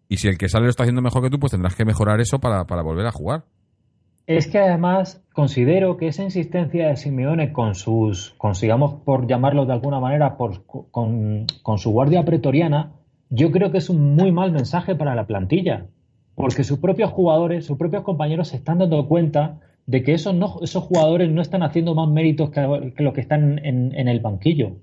y 0.08 0.18
si 0.18 0.28
el 0.28 0.38
que 0.38 0.48
sale 0.48 0.64
lo 0.64 0.70
está 0.70 0.82
haciendo 0.84 1.02
mejor 1.02 1.22
que 1.22 1.30
tú, 1.30 1.38
pues 1.38 1.50
tendrás 1.50 1.74
que 1.74 1.84
mejorar 1.84 2.20
eso 2.20 2.38
para, 2.38 2.66
para 2.66 2.82
volver 2.82 3.06
a 3.06 3.12
jugar. 3.12 3.44
Es 4.26 4.46
que 4.46 4.58
además 4.58 5.22
considero 5.34 5.96
que 5.98 6.06
esa 6.08 6.22
insistencia 6.22 6.88
de 6.88 6.96
Simeone 6.96 7.52
con 7.52 7.74
sus, 7.74 8.30
con, 8.38 8.54
sigamos 8.54 8.94
por 9.04 9.26
llamarlo 9.26 9.66
de 9.66 9.72
alguna 9.74 10.00
manera, 10.00 10.36
por, 10.38 10.64
con, 10.66 11.46
con 11.62 11.78
su 11.78 11.90
guardia 11.90 12.24
pretoriana, 12.24 12.92
yo 13.28 13.50
creo 13.50 13.70
que 13.70 13.78
es 13.78 13.90
un 13.90 14.14
muy 14.16 14.32
mal 14.32 14.50
mensaje 14.52 14.94
para 14.94 15.14
la 15.14 15.26
plantilla. 15.26 15.86
Porque 16.36 16.64
sus 16.64 16.78
propios 16.78 17.10
jugadores, 17.10 17.66
sus 17.66 17.76
propios 17.78 18.02
compañeros 18.02 18.48
se 18.48 18.56
están 18.56 18.78
dando 18.78 19.06
cuenta 19.06 19.60
de 19.86 20.02
que 20.02 20.14
esos, 20.14 20.34
no, 20.34 20.56
esos 20.62 20.82
jugadores 20.84 21.30
no 21.30 21.42
están 21.42 21.62
haciendo 21.62 21.94
más 21.94 22.08
méritos 22.08 22.50
que, 22.50 22.92
que 22.96 23.02
los 23.02 23.12
que 23.12 23.20
están 23.20 23.60
en, 23.64 23.94
en 23.94 24.08
el 24.08 24.20
banquillo. 24.20 24.78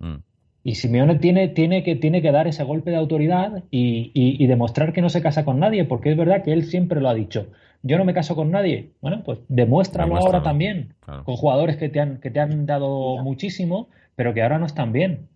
Mm. 0.00 0.16
Y 0.64 0.74
Simeone 0.74 1.14
tiene, 1.20 1.48
tiene, 1.48 1.84
que, 1.84 1.94
tiene 1.94 2.20
que 2.22 2.32
dar 2.32 2.48
ese 2.48 2.64
golpe 2.64 2.90
de 2.90 2.96
autoridad 2.96 3.62
y, 3.70 4.10
y- 4.14 4.42
y 4.42 4.46
demostrar 4.48 4.92
que 4.92 5.00
no 5.00 5.08
se 5.08 5.22
casa 5.22 5.44
con 5.44 5.60
nadie, 5.60 5.84
porque 5.84 6.10
es 6.10 6.16
verdad 6.16 6.42
que 6.42 6.52
él 6.52 6.64
siempre 6.64 7.00
lo 7.00 7.08
ha 7.08 7.14
dicho. 7.14 7.46
Yo 7.86 7.98
no 7.98 8.04
me 8.04 8.14
caso 8.14 8.34
con 8.34 8.50
nadie. 8.50 8.90
Bueno, 9.00 9.22
pues 9.24 9.38
demuéstralo, 9.48 10.08
Demuéstralo, 10.08 10.36
ahora 10.36 10.42
también, 10.42 10.94
claro. 11.00 11.24
con 11.24 11.36
jugadores 11.36 11.76
que 11.76 11.88
te 11.88 12.00
han, 12.00 12.18
que 12.20 12.30
te 12.30 12.40
han 12.40 12.66
dado 12.66 13.18
muchísimo, 13.22 13.88
pero 14.14 14.34
que 14.34 14.42
ahora 14.42 14.58
no 14.58 14.66
están 14.66 14.92
bien. 14.92 15.28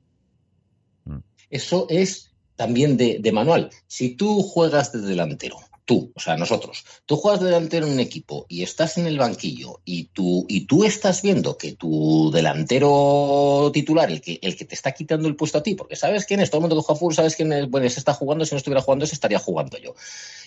Eso 1.50 1.86
es 1.88 2.32
también 2.56 2.96
de, 2.96 3.18
de 3.20 3.32
manual. 3.32 3.70
Si 3.86 4.16
tú 4.16 4.42
juegas 4.42 4.92
de 4.92 5.00
delantero, 5.00 5.56
tú, 5.90 6.12
o 6.14 6.20
sea, 6.20 6.36
nosotros, 6.36 6.84
tú 7.04 7.16
juegas 7.16 7.40
de 7.40 7.46
delantero 7.46 7.84
en 7.84 7.94
un 7.94 7.98
equipo 7.98 8.46
y 8.48 8.62
estás 8.62 8.96
en 8.96 9.08
el 9.08 9.18
banquillo 9.18 9.80
y 9.84 10.04
tú, 10.04 10.46
y 10.48 10.60
tú 10.66 10.84
estás 10.84 11.20
viendo 11.20 11.58
que 11.58 11.72
tu 11.72 12.30
delantero 12.32 13.72
titular, 13.74 14.08
el 14.08 14.20
que, 14.20 14.38
el 14.40 14.56
que 14.56 14.64
te 14.64 14.76
está 14.76 14.92
quitando 14.92 15.26
el 15.26 15.34
puesto 15.34 15.58
a 15.58 15.64
ti, 15.64 15.74
porque 15.74 15.96
sabes 15.96 16.26
quién 16.26 16.38
es, 16.38 16.48
todo 16.48 16.58
el 16.58 16.62
mundo 16.68 16.76
que 16.76 16.82
juega 16.86 16.96
fútbol, 17.00 17.14
sabes 17.16 17.34
quién 17.34 17.52
es, 17.52 17.68
bueno, 17.68 17.90
se 17.90 17.98
está 17.98 18.14
jugando, 18.14 18.44
si 18.44 18.54
no 18.54 18.58
estuviera 18.58 18.82
jugando, 18.82 19.04
se 19.04 19.16
estaría 19.16 19.40
jugando 19.40 19.78
yo. 19.78 19.96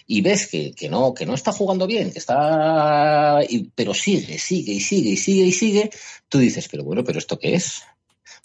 Y 0.07 0.21
ves 0.21 0.47
que, 0.47 0.71
que 0.71 0.87
no, 0.87 1.13
que 1.13 1.25
no 1.25 1.33
está 1.33 1.51
jugando 1.51 1.87
bien, 1.87 2.13
que 2.13 2.19
está, 2.19 3.41
y- 3.49 3.69
pero 3.75 3.93
sigue, 3.93 4.39
sigue 4.39 4.71
y 4.71 4.79
sigue 4.79 5.09
y 5.09 5.17
sigue 5.17 5.43
y 5.43 5.51
sigue, 5.51 5.89
tú 6.29 6.37
dices, 6.39 6.69
pero 6.71 6.85
bueno, 6.85 7.03
pero 7.03 7.19
¿esto 7.19 7.37
qué 7.37 7.55
es? 7.55 7.81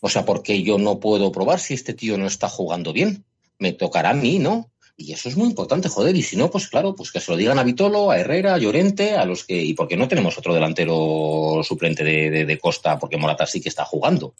O 0.00 0.08
sea, 0.08 0.24
porque 0.24 0.64
yo 0.64 0.78
no 0.78 0.98
puedo 0.98 1.30
probar 1.30 1.60
si 1.60 1.74
este 1.74 1.94
tío 1.94 2.18
no 2.18 2.26
está 2.26 2.48
jugando 2.48 2.92
bien. 2.92 3.24
Me 3.60 3.72
tocará 3.72 4.10
a 4.10 4.14
mí, 4.14 4.40
¿no? 4.40 4.72
Y 5.00 5.12
eso 5.12 5.28
es 5.28 5.36
muy 5.36 5.46
importante, 5.46 5.88
joder. 5.88 6.16
Y 6.16 6.22
si 6.24 6.36
no, 6.36 6.50
pues 6.50 6.66
claro, 6.66 6.96
pues 6.96 7.12
que 7.12 7.20
se 7.20 7.30
lo 7.30 7.36
digan 7.36 7.56
a 7.60 7.62
Vitolo, 7.62 8.10
a 8.10 8.18
Herrera, 8.18 8.54
a 8.54 8.58
Llorente, 8.58 9.14
a 9.14 9.24
los 9.24 9.44
que. 9.44 9.62
Y 9.62 9.74
porque 9.74 9.96
no 9.96 10.08
tenemos 10.08 10.36
otro 10.36 10.52
delantero 10.52 11.60
suplente 11.62 12.02
de, 12.02 12.44
de- 12.44 12.58
Costa, 12.58 12.98
porque 12.98 13.16
Morata 13.16 13.46
sí 13.46 13.60
que 13.60 13.68
está 13.68 13.84
jugando. 13.84 14.34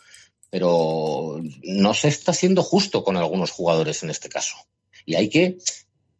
Pero 0.51 1.41
no 1.63 1.95
se 1.95 2.09
está 2.09 2.33
siendo 2.33 2.65
justo 2.65 3.05
con 3.05 3.17
algunos 3.17 3.53
jugadores 3.53 4.03
en 4.03 4.11
este 4.11 4.29
caso. 4.29 4.57
Y 5.07 5.15
hay 5.15 5.29
que. 5.29 5.59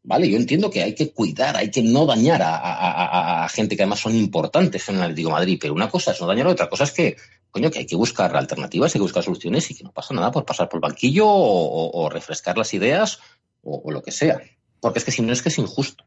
Vale, 0.05 0.31
yo 0.31 0.37
entiendo 0.37 0.71
que 0.71 0.85
hay 0.85 0.95
que 0.95 1.11
cuidar, 1.11 1.57
hay 1.57 1.73
que 1.73 1.83
no 1.83 2.07
dañar 2.07 2.41
a, 2.41 3.43
a- 3.45 3.49
gente 3.49 3.75
que 3.77 3.83
además 3.83 3.99
son 3.99 4.15
importantes 4.15 4.89
en 4.89 4.97
el 4.97 5.03
Atlético 5.03 5.31
Madrid. 5.31 5.59
Pero 5.61 5.75
una 5.75 5.91
cosa 5.91 6.13
es 6.13 6.21
no 6.21 6.29
dañar, 6.29 6.47
otra 6.47 6.69
cosa 6.69 6.85
es 6.85 6.93
que 6.93 7.17
coño, 7.51 7.73
que 7.73 7.81
hay 7.81 7.87
que 7.87 7.97
buscar 7.97 8.37
alternativas, 8.37 8.95
hay 8.95 9.01
que 9.01 9.03
buscar 9.03 9.25
soluciones 9.25 9.69
y 9.71 9.75
que 9.75 9.83
no 9.83 9.91
pasa 9.91 10.15
nada 10.15 10.31
por 10.31 10.45
pasar 10.45 10.69
por 10.69 10.77
el 10.79 10.83
banquillo 10.83 11.25
o 11.27 12.09
refrescar 12.09 12.57
las 12.57 12.73
ideas 12.73 13.19
o, 13.63 13.83
o 13.85 13.91
lo 13.91 14.03
que 14.03 14.11
sea. 14.13 14.41
Porque 14.81 14.99
es 15.01 15.05
que 15.05 15.11
si 15.13 15.23
no 15.23 15.33
es 15.33 15.43
que 15.43 15.49
es 15.49 15.59
injusto. 15.59 16.05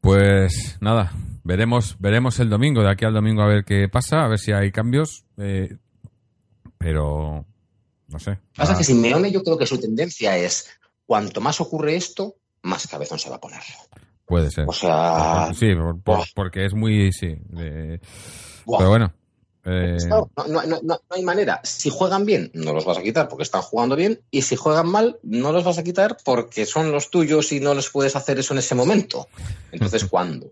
Pues 0.00 0.76
nada, 0.80 1.12
veremos, 1.44 1.96
veremos 1.98 2.38
el 2.40 2.48
domingo, 2.50 2.82
de 2.82 2.90
aquí 2.90 3.04
al 3.04 3.14
domingo 3.14 3.42
a 3.42 3.48
ver 3.48 3.64
qué 3.64 3.88
pasa, 3.88 4.24
a 4.24 4.28
ver 4.28 4.38
si 4.38 4.52
hay 4.52 4.70
cambios. 4.72 5.24
eh, 5.36 5.76
pero 6.78 7.44
no 8.08 8.18
sé. 8.18 8.38
Pasa 8.56 8.74
Ah, 8.74 8.78
que 8.78 8.84
Simeone 8.84 9.30
yo 9.32 9.42
creo 9.42 9.58
que 9.58 9.66
su 9.66 9.78
tendencia 9.80 10.36
es 10.36 10.68
cuanto 11.06 11.40
más 11.40 11.60
ocurre 11.60 11.96
esto, 11.96 12.36
más 12.62 12.86
cabezón 12.86 13.18
se 13.18 13.30
va 13.30 13.36
a 13.36 13.40
poner. 13.40 13.60
puede 14.24 14.50
ser. 14.50 14.66
O 14.68 14.72
sea, 14.72 15.50
Sí, 15.54 15.74
por- 15.74 16.00
por- 16.02 16.26
porque 16.34 16.64
es 16.66 16.74
muy 16.74 17.12
sí. 17.12 17.34
pero 17.54 18.88
bueno, 18.90 19.12
Eh, 19.68 19.96
no, 20.08 20.28
no- 20.48 20.80
no- 20.82 21.00
hay 21.10 21.22
manera. 21.22 21.60
Si 21.62 21.90
juegan 21.90 22.24
bien, 22.24 22.50
no 22.54 22.72
los 22.72 22.84
vas 22.84 22.98
a 22.98 23.02
quitar 23.02 23.28
porque 23.28 23.42
están 23.42 23.62
jugando 23.62 23.96
bien. 23.96 24.20
Y 24.30 24.42
si 24.42 24.56
juegan 24.56 24.88
mal, 24.88 25.18
no 25.22 25.52
los 25.52 25.64
vas 25.64 25.78
a 25.78 25.84
quitar 25.84 26.16
porque 26.24 26.64
son 26.66 26.90
los 26.92 27.10
tuyos 27.10 27.52
y 27.52 27.60
no 27.60 27.74
les 27.74 27.88
puedes 27.90 28.16
hacer 28.16 28.38
eso 28.38 28.54
en 28.54 28.58
ese 28.58 28.74
momento. 28.74 29.26
Entonces, 29.72 30.04
¿cuándo? 30.10 30.46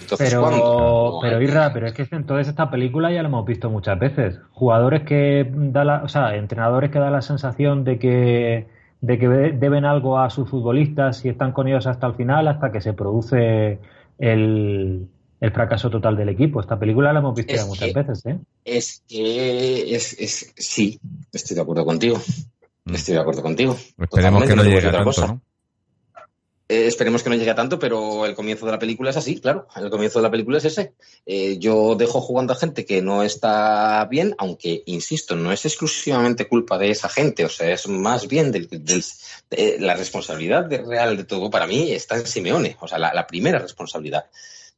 Entonces, 0.00 0.30
Pero, 0.30 0.40
¿cuándo? 0.40 1.18
pero 1.20 1.42
Irra, 1.42 1.70
pero 1.72 1.86
es 1.86 1.92
que 1.92 2.06
entonces 2.10 2.48
esta 2.48 2.70
película 2.70 3.12
ya 3.12 3.22
la 3.22 3.28
hemos 3.28 3.44
visto 3.44 3.68
muchas 3.68 3.98
veces. 3.98 4.38
Jugadores 4.52 5.02
que 5.02 5.46
da 5.52 5.84
la, 5.84 6.02
o 6.02 6.08
sea, 6.08 6.34
entrenadores 6.36 6.90
que 6.90 6.98
dan 6.98 7.12
la 7.12 7.20
sensación 7.20 7.84
de 7.84 7.98
que, 7.98 8.66
de 9.02 9.18
que 9.18 9.28
de- 9.28 9.52
deben 9.52 9.84
algo 9.84 10.18
a 10.18 10.30
sus 10.30 10.48
futbolistas 10.48 11.22
y 11.26 11.28
están 11.28 11.52
con 11.52 11.68
ellos 11.68 11.86
hasta 11.86 12.06
el 12.06 12.14
final, 12.14 12.48
hasta 12.48 12.72
que 12.72 12.80
se 12.80 12.94
produce 12.94 13.78
el, 14.18 15.08
el 15.46 15.52
fracaso 15.52 15.88
total 15.90 16.16
del 16.16 16.28
equipo. 16.28 16.60
Esta 16.60 16.78
película 16.78 17.12
la 17.12 17.20
hemos 17.20 17.34
visto 17.34 17.52
Es 17.54 17.60
ya 17.60 17.66
muchas 17.66 17.88
que- 17.88 17.94
veces, 17.94 18.26
¿eh? 18.26 18.38
Es 18.64 19.02
que 19.08 19.94
es, 19.94 20.12
es- 20.18 20.52
sí, 20.56 20.98
estoy 21.32 21.54
de 21.54 21.62
acuerdo 21.62 21.84
contigo. 21.84 22.20
Mm. 22.84 22.94
Estoy 22.94 23.14
de 23.14 23.20
acuerdo 23.20 23.42
contigo. 23.42 23.72
Esperemos 23.74 24.10
Totalmente, 24.10 24.48
que 24.48 24.56
no 24.56 24.62
te 24.62 24.68
puedo 24.68 24.68
llegue 24.68 24.74
decir 24.76 24.86
a 24.86 24.90
otra 24.90 25.04
tanto, 25.04 25.20
cosa. 25.22 25.26
¿no? 25.34 25.40
Eh, 26.68 26.88
esperemos 26.88 27.22
que 27.22 27.30
no 27.30 27.36
llegue 27.36 27.50
a 27.52 27.54
tanto, 27.54 27.78
pero 27.78 28.26
el 28.26 28.34
comienzo 28.34 28.66
de 28.66 28.72
la 28.72 28.78
película 28.80 29.10
es 29.10 29.16
así, 29.16 29.40
claro. 29.40 29.68
El 29.76 29.88
comienzo 29.88 30.18
de 30.18 30.24
la 30.24 30.32
película 30.32 30.58
es 30.58 30.64
ese. 30.64 30.94
Eh, 31.24 31.58
yo 31.58 31.94
dejo 31.94 32.20
jugando 32.20 32.52
a 32.52 32.56
gente 32.56 32.84
que 32.84 33.00
no 33.02 33.22
está 33.22 34.04
bien, 34.10 34.34
aunque, 34.38 34.82
insisto, 34.86 35.36
no 35.36 35.52
es 35.52 35.64
exclusivamente 35.64 36.48
culpa 36.48 36.76
de 36.76 36.90
esa 36.90 37.08
gente, 37.08 37.44
o 37.44 37.48
sea, 37.48 37.70
es 37.72 37.86
más 37.88 38.26
bien 38.26 38.50
del, 38.50 38.68
del- 38.68 39.04
de- 39.48 39.76
la 39.78 39.94
responsabilidad 39.94 40.64
de- 40.64 40.78
real 40.82 41.16
de 41.16 41.22
todo 41.22 41.50
para 41.50 41.68
mí 41.68 41.92
está 41.92 42.16
en 42.16 42.26
Simeone, 42.26 42.76
o 42.80 42.88
sea, 42.88 42.98
la, 42.98 43.14
la 43.14 43.28
primera 43.28 43.60
responsabilidad. 43.60 44.26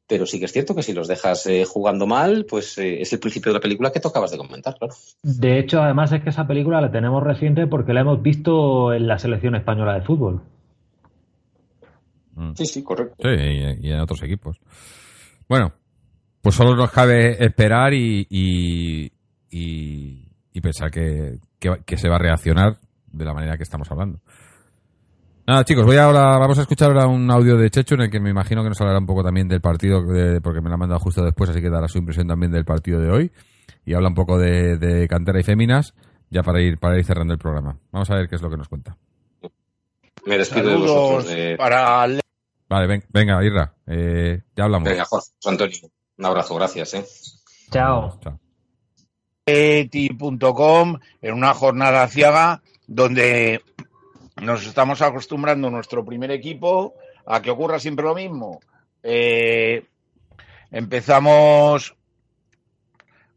Pero 0.08 0.24
sí 0.24 0.38
que 0.38 0.46
es 0.46 0.52
cierto 0.52 0.74
que 0.74 0.82
si 0.82 0.94
los 0.94 1.06
dejas 1.06 1.46
eh, 1.46 1.64
jugando 1.66 2.06
mal, 2.06 2.46
pues 2.48 2.78
eh, 2.78 3.02
es 3.02 3.12
el 3.12 3.18
principio 3.20 3.52
de 3.52 3.58
la 3.58 3.62
película 3.62 3.92
que 3.92 4.00
tú 4.00 4.08
acabas 4.08 4.30
de 4.30 4.38
comentar, 4.38 4.74
claro. 4.78 4.94
De 5.22 5.58
hecho, 5.58 5.82
además 5.82 6.10
es 6.12 6.22
que 6.22 6.30
esa 6.30 6.46
película 6.46 6.80
la 6.80 6.90
tenemos 6.90 7.22
reciente 7.22 7.66
porque 7.66 7.92
la 7.92 8.00
hemos 8.00 8.22
visto 8.22 8.92
en 8.94 9.06
la 9.06 9.18
selección 9.18 9.54
española 9.54 9.94
de 9.94 10.00
fútbol. 10.02 10.40
Mm. 12.34 12.52
Sí, 12.54 12.66
sí, 12.66 12.82
correcto. 12.82 13.16
Sí, 13.20 13.28
y, 13.28 13.88
y 13.88 13.92
en 13.92 14.00
otros 14.00 14.22
equipos. 14.22 14.58
Bueno, 15.48 15.72
pues 16.40 16.54
solo 16.54 16.74
nos 16.76 16.90
cabe 16.90 17.44
esperar 17.44 17.92
y, 17.94 18.26
y, 18.30 19.12
y- 19.50 20.24
y 20.52 20.60
pensar 20.60 20.90
que, 20.90 21.38
que- 21.58 21.80
que 21.84 21.96
se 21.96 22.08
va 22.08 22.16
a 22.16 22.20
reaccionar 22.20 22.78
de 23.12 23.24
la 23.24 23.34
manera 23.34 23.56
que 23.56 23.62
estamos 23.62 23.90
hablando. 23.90 24.20
Nada, 25.48 25.64
chicos, 25.64 25.86
voy 25.86 25.96
ahora, 25.96 26.36
vamos 26.36 26.58
a 26.58 26.62
escuchar 26.62 26.88
ahora 26.90 27.06
un 27.06 27.30
audio 27.30 27.56
de 27.56 27.70
Checho 27.70 27.94
en 27.94 28.02
el 28.02 28.10
que 28.10 28.20
me 28.20 28.28
imagino 28.28 28.62
que 28.62 28.68
nos 28.68 28.78
hablará 28.82 28.98
un 28.98 29.06
poco 29.06 29.24
también 29.24 29.48
del 29.48 29.62
partido, 29.62 30.02
de- 30.02 30.42
porque 30.42 30.60
me 30.60 30.68
lo 30.68 30.74
ha 30.74 30.78
mandado 30.78 31.00
justo 31.00 31.24
después, 31.24 31.48
así 31.48 31.62
que 31.62 31.70
dará 31.70 31.88
su 31.88 31.96
impresión 31.96 32.26
también 32.28 32.52
del 32.52 32.66
partido 32.66 33.00
de 33.00 33.10
hoy. 33.10 33.32
Y 33.86 33.94
habla 33.94 34.08
un 34.08 34.14
poco 34.14 34.36
de, 34.38 34.76
de 34.76 35.08
cantera 35.08 35.40
y 35.40 35.42
féminas, 35.44 35.94
ya 36.28 36.42
para 36.42 36.60
ir, 36.60 36.76
para 36.76 36.98
ir 36.98 37.04
cerrando 37.06 37.32
el 37.32 37.38
programa. 37.38 37.78
Vamos 37.90 38.10
a 38.10 38.14
ver 38.16 38.28
qué 38.28 38.34
es 38.34 38.42
lo 38.42 38.50
que 38.50 38.58
nos 38.58 38.68
cuenta. 38.68 38.94
Me 40.26 40.36
despido 40.36 40.68
de 40.68 40.76
vosotros. 40.76 41.32
eh, 41.34 41.54
para 41.56 42.02
Ale- 42.02 42.20
Vale, 42.68 42.86
ven- 42.86 43.04
venga, 43.08 43.42
Irra, 43.42 43.72
eh, 43.86 44.42
ya 44.54 44.64
hablamos. 44.64 44.86
Venga, 44.86 45.06
Jorge, 45.06 45.28
José 45.40 45.48
Antonio, 45.50 45.78
un 46.18 46.26
abrazo, 46.26 46.54
gracias. 46.56 46.92
¿eh? 46.92 47.06
Chao. 47.70 48.20
Chao. 48.22 48.38
eti.com 49.46 50.98
en 51.22 51.32
una 51.34 51.54
jornada 51.54 52.06
ciaga 52.08 52.60
donde 52.86 53.62
nos 54.40 54.66
estamos 54.66 55.02
acostumbrando 55.02 55.70
nuestro 55.70 56.04
primer 56.04 56.30
equipo 56.30 56.94
a 57.26 57.42
que 57.42 57.50
ocurra 57.50 57.78
siempre 57.78 58.04
lo 58.04 58.14
mismo. 58.14 58.60
Eh, 59.02 59.84
empezamos 60.70 61.94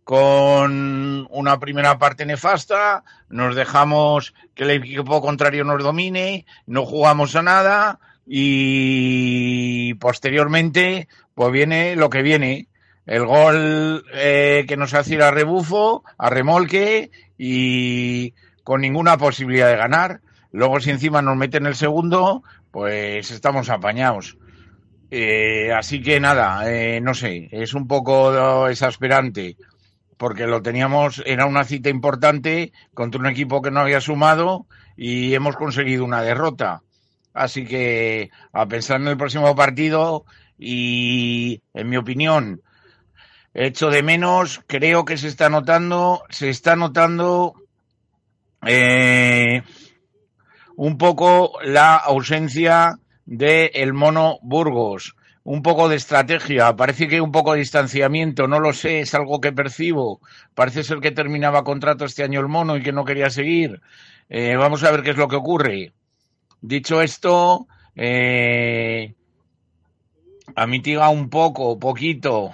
con 0.04 1.28
una 1.30 1.60
primera 1.60 1.98
parte 1.98 2.26
nefasta, 2.26 3.04
nos 3.30 3.56
dejamos 3.56 4.34
que 4.56 4.64
el 4.64 4.72
equipo 4.72 5.22
contrario 5.22 5.64
nos 5.64 5.84
domine, 5.84 6.46
no 6.66 6.86
jugamos 6.86 7.36
a 7.36 7.42
nada 7.42 8.00
y 8.26 9.94
posteriormente 9.96 11.08
pues 11.34 11.52
viene 11.52 11.96
lo 11.96 12.10
que 12.10 12.22
viene. 12.22 12.68
El 13.06 13.26
gol 13.26 14.06
eh, 14.14 14.66
que 14.68 14.78
nos 14.78 14.94
hace 14.94 15.16
ir 15.16 15.24
a 15.24 15.32
rebufo, 15.32 16.04
a 16.18 16.30
remolque 16.30 17.12
y 17.38 18.34
con 18.64 18.82
ninguna 18.82 19.18
posibilidad 19.18 19.70
de 19.70 19.78
ganar. 19.78 20.22
Luego 20.52 20.80
si 20.80 20.90
encima 20.92 21.22
nos 21.22 21.38
meten 21.38 21.66
el 21.66 21.76
segundo, 21.76 22.44
pues 22.72 23.32
estamos 23.32 23.70
apañados. 23.70 24.38
Eh, 25.10 25.72
así 25.74 26.02
que 26.02 26.20
nada, 26.20 26.72
eh, 26.72 27.02
no 27.02 27.14
sé, 27.14 27.50
es 27.52 27.74
un 27.74 27.88
poco 27.88 28.68
exasperante 28.70 29.58
porque 30.22 30.46
lo 30.46 30.62
teníamos, 30.62 31.24
era 31.26 31.48
una 31.48 31.64
cita 31.64 31.90
importante 31.90 32.74
contra 32.94 33.20
un 33.20 33.26
equipo 33.26 33.60
que 33.60 33.72
no 33.72 33.80
había 33.80 34.00
sumado 34.00 34.68
y 34.96 35.34
hemos 35.34 35.56
conseguido 35.56 36.06
una 36.06 36.22
derrota. 36.22 36.84
Así 37.34 37.66
que 37.66 38.30
a 38.54 38.68
pensar 38.68 39.02
en 39.02 39.08
el 39.08 39.18
próximo 39.18 39.56
partido 39.56 40.26
y, 40.60 41.64
en 41.74 41.90
mi 41.90 41.98
opinión, 41.98 42.62
hecho 43.56 43.90
de 43.90 44.04
menos, 44.04 44.62
creo 44.68 45.06
que 45.06 45.18
se 45.18 45.28
está 45.28 45.50
notando, 45.50 46.22
se 46.30 46.50
está 46.50 46.76
notando 46.76 47.56
eh, 48.64 49.64
un 50.82 50.98
poco 50.98 51.60
la 51.64 51.96
ausencia 51.96 52.98
de 53.28 53.68
el 53.76 53.94
mono 53.94 54.40
Burgos, 54.42 55.16
un 55.44 55.62
poco 55.62 55.88
de 55.88 55.96
estrategia, 55.96 56.76
parece 56.76 57.08
que 57.08 57.22
un 57.22 57.32
poco 57.32 57.54
de 57.54 57.60
distanciamiento, 57.60 58.48
no 58.48 58.60
lo 58.60 58.74
sé, 58.74 59.02
es 59.02 59.14
algo 59.14 59.40
que 59.40 59.52
percibo. 59.52 60.22
Parece 60.56 60.84
ser 60.84 60.98
que 60.98 61.12
terminaba 61.12 61.64
contrato 61.64 62.06
este 62.06 62.24
año 62.24 62.40
el 62.40 62.48
mono 62.48 62.78
y 62.78 62.82
que 62.82 62.94
no 62.94 63.06
quería 63.06 63.30
seguir. 63.30 63.80
Eh, 64.28 64.56
vamos 64.56 64.84
a 64.84 64.90
ver 64.90 65.04
qué 65.04 65.12
es 65.12 65.18
lo 65.18 65.28
que 65.28 65.36
ocurre. 65.36 65.94
Dicho 66.62 67.00
esto, 67.04 67.68
eh, 67.96 69.14
amitiga 70.56 71.10
un 71.10 71.30
poco, 71.30 71.78
poquito, 71.78 72.54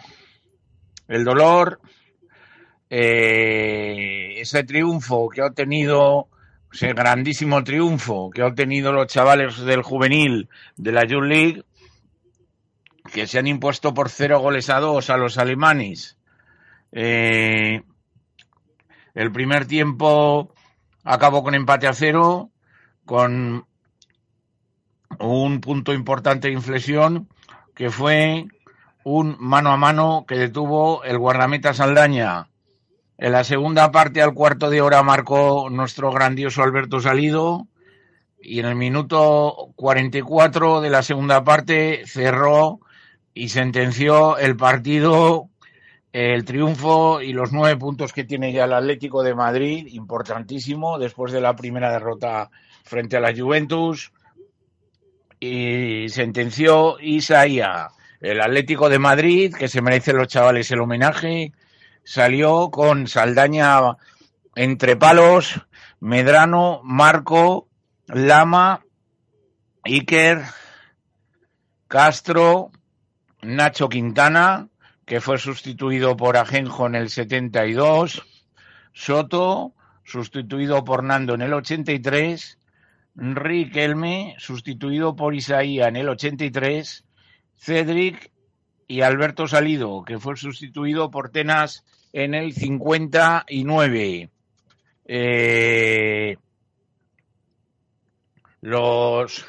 el 1.07 1.23
dolor, 1.23 1.79
eh, 2.89 4.33
ese 4.35 4.65
triunfo 4.65 5.29
que 5.29 5.39
ha 5.39 5.45
obtenido, 5.45 6.27
ese 6.77 6.93
grandísimo 6.93 7.63
triunfo 7.63 8.29
que 8.29 8.43
ha 8.43 8.45
obtenido 8.45 8.91
los 8.91 9.07
chavales 9.07 9.57
del 9.57 9.81
juvenil 9.81 10.47
de 10.75 10.91
la 10.91 11.05
Youth 11.05 11.23
League, 11.23 11.63
que 13.11 13.25
se 13.25 13.39
han 13.39 13.47
impuesto 13.47 13.95
por 13.95 14.09
cero 14.09 14.39
goles 14.39 14.69
a 14.69 14.79
dos 14.79 15.09
a 15.09 15.17
los 15.17 15.39
alemanes. 15.39 16.19
Eh, 16.91 17.81
el 19.15 19.31
primer 19.31 19.65
tiempo 19.65 20.53
acabó 21.03 21.41
con 21.41 21.55
empate 21.55 21.87
a 21.87 21.93
cero, 21.93 22.51
con 23.05 23.65
un 25.17 25.61
punto 25.61 25.93
importante 25.93 26.49
de 26.49 26.53
inflexión, 26.53 27.27
que 27.73 27.89
fue 27.89 28.45
un 29.03 29.35
mano 29.39 29.71
a 29.71 29.77
mano 29.77 30.25
que 30.27 30.35
detuvo 30.35 31.03
el 31.03 31.17
guardameta 31.17 31.73
Saldaña. 31.73 32.49
En 33.19 33.31
la 33.31 33.44
segunda 33.44 33.91
parte, 33.91 34.22
al 34.22 34.35
cuarto 34.35 34.69
de 34.69 34.81
hora, 34.81 35.02
marcó 35.02 35.69
nuestro 35.72 36.11
grandioso 36.11 36.61
Alberto 36.61 36.99
Salido. 36.99 37.68
Y 38.39 38.60
en 38.60 38.68
el 38.68 38.76
minuto 38.76 39.72
44 39.76 40.81
de 40.81 40.89
la 40.91 41.02
segunda 41.02 41.44
parte 41.44 42.03
cerró 42.06 42.80
y 43.34 43.49
sentenció 43.49 44.38
el 44.38 44.56
partido, 44.56 45.49
el 46.14 46.45
triunfo 46.45 47.19
y 47.19 47.34
los 47.34 47.52
nueve 47.52 47.76
puntos 47.77 48.14
que 48.14 48.23
tiene 48.23 48.53
ya 48.53 48.65
el 48.65 48.73
Atlético 48.73 49.23
de 49.23 49.34
Madrid, 49.34 49.88
importantísimo, 49.91 50.99
después 50.99 51.31
de 51.34 51.41
la 51.41 51.56
primera 51.56 51.91
derrota 51.91 52.52
frente 52.84 53.18
a 53.18 53.19
la 53.19 53.35
Juventus. 53.35 54.11
Y 55.39 56.07
sentenció 56.10 56.98
Isaía. 56.99 57.88
El 58.22 58.41
Atlético 58.41 58.89
de 58.89 58.99
Madrid, 58.99 59.56
que 59.56 59.68
se 59.68 59.81
merecen 59.81 60.18
los 60.18 60.27
chavales 60.27 60.69
el 60.69 60.81
homenaje, 60.81 61.52
salió 62.07 62.71
con 62.71 63.07
Saldaña 63.07 63.97
entre 64.55 64.95
palos, 64.95 65.67
Medrano, 65.99 66.79
Marco, 66.81 67.67
Lama, 68.05 68.85
Iker, 69.84 70.41
Castro, 71.89 72.71
Nacho 73.41 73.89
Quintana, 73.89 74.69
que 75.05 75.19
fue 75.19 75.38
sustituido 75.38 76.15
por 76.15 76.38
Ajenjo 76.38 76.88
en 76.88 76.95
el 76.95 77.09
72, 77.09 78.23
Soto, 78.93 79.73
sustituido 80.05 80.85
por 80.85 81.03
Nando 81.03 81.34
en 81.34 81.41
el 81.41 81.53
83, 81.53 82.57
Riquelme, 83.15 84.38
sustituido 84.39 85.13
por 85.17 85.35
Isaía 85.35 85.89
en 85.89 85.97
el 85.97 86.07
83, 86.07 87.03
Cedric 87.57 88.31
y 88.88 89.01
Alberto 89.01 89.45
Salido, 89.45 90.05
que 90.05 90.19
fue 90.19 90.38
sustituido 90.38 91.11
por 91.11 91.31
Tenas 91.31 91.84
en 92.18 92.34
el 92.34 92.53
59. 92.53 94.30
Eh, 95.06 96.38
los 98.61 99.45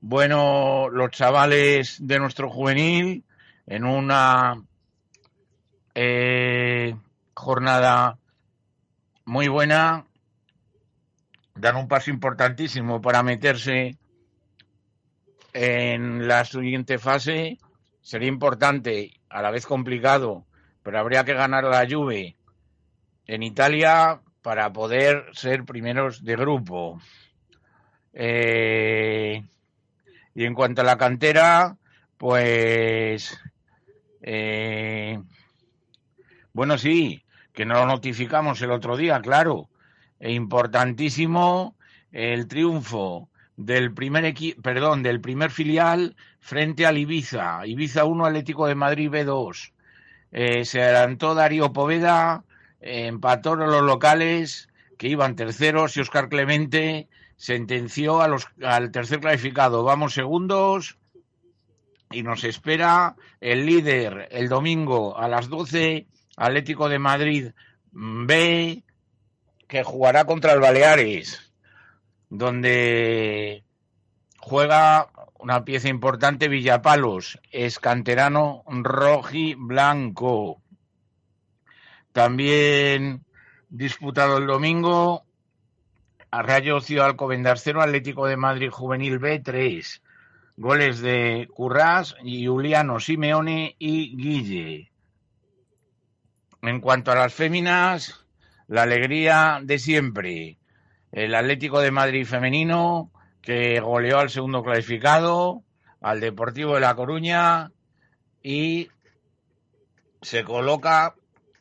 bueno, 0.00 0.88
los 0.88 1.10
chavales 1.10 1.96
de 2.00 2.20
nuestro 2.20 2.48
juvenil 2.48 3.24
en 3.66 3.84
una 3.84 4.62
eh, 5.96 6.94
jornada 7.34 8.18
muy 9.24 9.48
buena, 9.48 10.06
dan 11.56 11.74
un 11.74 11.88
paso 11.88 12.10
importantísimo 12.10 13.00
para 13.00 13.24
meterse 13.24 13.98
en 15.52 16.28
la 16.28 16.44
siguiente 16.44 17.00
fase. 17.00 17.58
Sería 18.00 18.28
importante, 18.28 19.20
a 19.28 19.42
la 19.42 19.50
vez 19.50 19.66
complicado, 19.66 20.46
pero 20.82 20.98
habría 20.98 21.24
que 21.24 21.34
ganar 21.34 21.64
la 21.64 21.86
Juve 21.88 22.36
en 23.26 23.42
Italia 23.42 24.20
para 24.42 24.72
poder 24.72 25.26
ser 25.32 25.64
primeros 25.64 26.24
de 26.24 26.36
grupo. 26.36 27.00
Eh, 28.12 29.42
y 30.34 30.44
en 30.44 30.54
cuanto 30.54 30.80
a 30.80 30.84
la 30.84 30.96
cantera, 30.98 31.76
pues 32.16 33.38
eh, 34.22 35.18
bueno, 36.52 36.78
sí, 36.78 37.22
que 37.52 37.64
no 37.64 37.74
lo 37.74 37.86
notificamos 37.86 38.60
el 38.62 38.70
otro 38.70 38.96
día, 38.96 39.20
claro. 39.20 39.68
E 40.18 40.32
importantísimo 40.32 41.76
el 42.12 42.46
triunfo 42.48 43.28
del 43.56 43.92
primer 43.94 44.24
equi- 44.24 44.60
perdón, 44.60 45.02
del 45.02 45.20
primer 45.20 45.50
filial 45.50 46.16
frente 46.40 46.86
al 46.86 46.98
Ibiza. 46.98 47.66
Ibiza 47.66 48.04
1, 48.04 48.26
Atlético 48.26 48.66
de 48.66 48.74
Madrid 48.74 49.10
B2. 49.10 49.72
Eh, 50.32 50.64
se 50.64 50.82
adelantó 50.82 51.34
Darío 51.34 51.72
Poveda, 51.72 52.44
eh, 52.80 53.06
empató 53.06 53.56
los 53.56 53.82
locales 53.82 54.68
que 54.96 55.08
iban 55.08 55.36
terceros 55.36 55.96
y 55.96 56.00
Oscar 56.00 56.28
Clemente 56.28 57.08
sentenció 57.36 58.20
a 58.20 58.28
los, 58.28 58.48
al 58.62 58.92
tercer 58.92 59.20
clasificado. 59.20 59.82
Vamos 59.82 60.14
segundos 60.14 60.98
y 62.10 62.22
nos 62.22 62.44
espera 62.44 63.16
el 63.40 63.66
líder 63.66 64.28
el 64.30 64.48
domingo 64.48 65.16
a 65.16 65.26
las 65.28 65.48
12, 65.48 66.06
Atlético 66.36 66.88
de 66.88 66.98
Madrid 66.98 67.50
B, 67.92 68.82
que 69.66 69.84
jugará 69.84 70.24
contra 70.24 70.52
el 70.52 70.60
Baleares, 70.60 71.52
donde 72.28 73.64
juega 74.38 75.08
una 75.42 75.64
pieza 75.64 75.88
importante 75.88 76.48
Villapalos, 76.48 77.40
es 77.50 77.78
canterano 77.78 78.62
roji 78.66 79.54
blanco. 79.54 80.60
También 82.12 83.24
disputado 83.68 84.38
el 84.38 84.46
domingo 84.46 85.24
a 86.30 86.42
Rayo 86.42 86.80
Ciudad 86.80 87.06
Alcobendas 87.06 87.62
0, 87.62 87.82
Atlético 87.82 88.26
de 88.26 88.36
Madrid 88.36 88.70
Juvenil 88.70 89.18
B 89.18 89.40
3. 89.40 90.02
Goles 90.56 91.00
de 91.00 91.48
Currás, 91.54 92.16
Juliano 92.22 93.00
Simeone 93.00 93.76
y 93.78 94.16
Guille. 94.16 94.92
En 96.62 96.80
cuanto 96.80 97.12
a 97.12 97.14
las 97.14 97.32
féminas, 97.32 98.26
la 98.68 98.82
alegría 98.82 99.60
de 99.62 99.78
siempre. 99.78 100.58
El 101.12 101.34
Atlético 101.34 101.80
de 101.80 101.90
Madrid 101.90 102.26
femenino 102.26 103.10
que 103.42 103.80
goleó 103.80 104.18
al 104.18 104.30
segundo 104.30 104.62
clasificado, 104.62 105.62
al 106.00 106.20
Deportivo 106.20 106.74
de 106.74 106.80
La 106.80 106.94
Coruña 106.94 107.72
y 108.42 108.88
se 110.22 110.44
coloca 110.44 111.14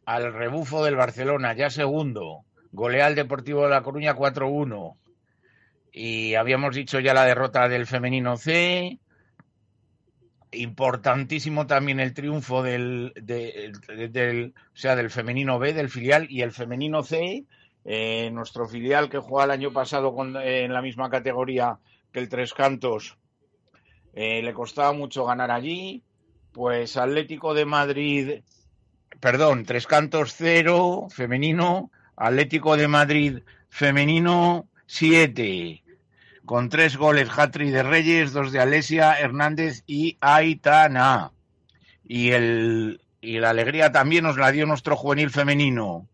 al 0.05 0.33
rebufo 0.33 0.83
del 0.83 0.95
Barcelona, 0.95 1.53
ya 1.53 1.69
segundo. 1.69 2.43
Golea 2.71 3.05
al 3.07 3.15
Deportivo 3.15 3.63
de 3.63 3.69
La 3.69 3.81
Coruña 3.83 4.15
4-1. 4.15 4.95
Y 5.91 6.35
habíamos 6.35 6.75
dicho 6.75 6.99
ya 6.99 7.13
la 7.13 7.25
derrota 7.25 7.67
del 7.67 7.87
femenino 7.87 8.37
C. 8.37 8.99
Importantísimo 10.51 11.67
también 11.67 11.99
el 11.99 12.13
triunfo 12.13 12.63
del, 12.63 13.13
de- 13.15 13.71
de- 13.87 14.07
del, 14.09 14.53
o 14.73 14.75
sea, 14.77 14.95
del 14.95 15.11
femenino 15.11 15.59
B, 15.59 15.73
del 15.73 15.89
filial, 15.89 16.25
y 16.29 16.41
el 16.41 16.51
femenino 16.51 17.03
C, 17.03 17.45
eh, 17.91 18.29
nuestro 18.31 18.67
filial 18.67 19.09
que 19.09 19.17
jugaba 19.17 19.45
el 19.45 19.59
año 19.59 19.73
pasado 19.73 20.13
con- 20.13 20.37
eh, 20.37 20.63
en 20.65 20.73
la 20.73 20.81
misma 20.83 21.09
categoría 21.09 21.79
que 22.11 22.19
el 22.19 22.29
Tres 22.29 22.53
Cantos, 22.53 23.17
eh, 24.13 24.43
le 24.43 24.53
costaba 24.53 24.93
mucho 24.93 25.25
ganar 25.25 25.49
allí. 25.49 26.03
Pues 26.51 26.97
Atlético 26.97 27.55
de 27.55 27.65
Madrid, 27.65 28.41
perdón, 29.19 29.65
Tres 29.65 29.87
Cantos 29.87 30.35
0, 30.37 31.07
femenino, 31.09 31.89
Atlético 32.15 32.77
de 32.77 32.87
Madrid 32.87 33.39
femenino 33.69 34.67
7, 34.85 35.83
con 36.45 36.69
tres 36.69 36.95
goles 36.97 37.29
Hatri 37.35 37.71
de 37.71 37.81
Reyes, 37.83 38.33
dos 38.33 38.51
de 38.51 38.59
Alesia, 38.59 39.19
Hernández 39.19 39.83
y 39.87 40.17
Aitana. 40.21 41.31
Y, 42.07 42.31
el, 42.31 43.01
y 43.21 43.39
la 43.39 43.49
alegría 43.51 43.91
también 43.91 44.23
nos 44.25 44.37
la 44.37 44.51
dio 44.51 44.65
nuestro 44.67 44.95
juvenil 44.95 45.29
femenino, 45.29 46.07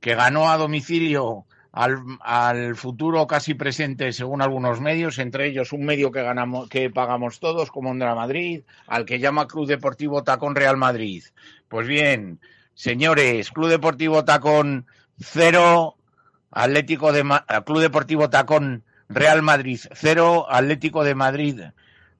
que 0.00 0.14
ganó 0.14 0.50
a 0.50 0.56
domicilio 0.56 1.44
al, 1.72 1.98
al 2.20 2.74
futuro 2.74 3.26
casi 3.26 3.54
presente, 3.54 4.12
según 4.12 4.42
algunos 4.42 4.80
medios, 4.80 5.18
entre 5.18 5.46
ellos 5.46 5.72
un 5.72 5.84
medio 5.84 6.10
que 6.10 6.22
ganamos, 6.22 6.68
que 6.68 6.90
pagamos 6.90 7.38
todos, 7.38 7.70
como 7.70 7.90
Ondra 7.90 8.14
Madrid, 8.14 8.62
al 8.86 9.04
que 9.04 9.18
llama 9.20 9.46
Club 9.46 9.66
Deportivo 9.68 10.24
Tacón 10.24 10.54
Real 10.56 10.76
Madrid. 10.76 11.22
Pues 11.68 11.86
bien, 11.86 12.40
señores, 12.74 13.50
Club 13.52 13.68
Deportivo 13.68 14.24
Tacón 14.24 14.86
0, 15.20 15.96
Atlético 16.50 17.12
de 17.12 17.22
Ma- 17.24 17.44
Club 17.64 17.80
Deportivo 17.80 18.28
Tacón 18.30 18.82
Real 19.08 19.42
Madrid 19.42 19.78
0, 19.92 20.46
Atlético 20.50 21.04
de 21.04 21.14
Madrid 21.14 21.60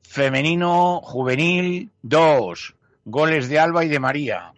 femenino, 0.03 1.01
juvenil 1.03 1.91
2, 2.03 2.75
goles 3.05 3.49
de 3.49 3.59
Alba 3.59 3.85
y 3.85 3.89
de 3.89 4.01
María. 4.01 4.53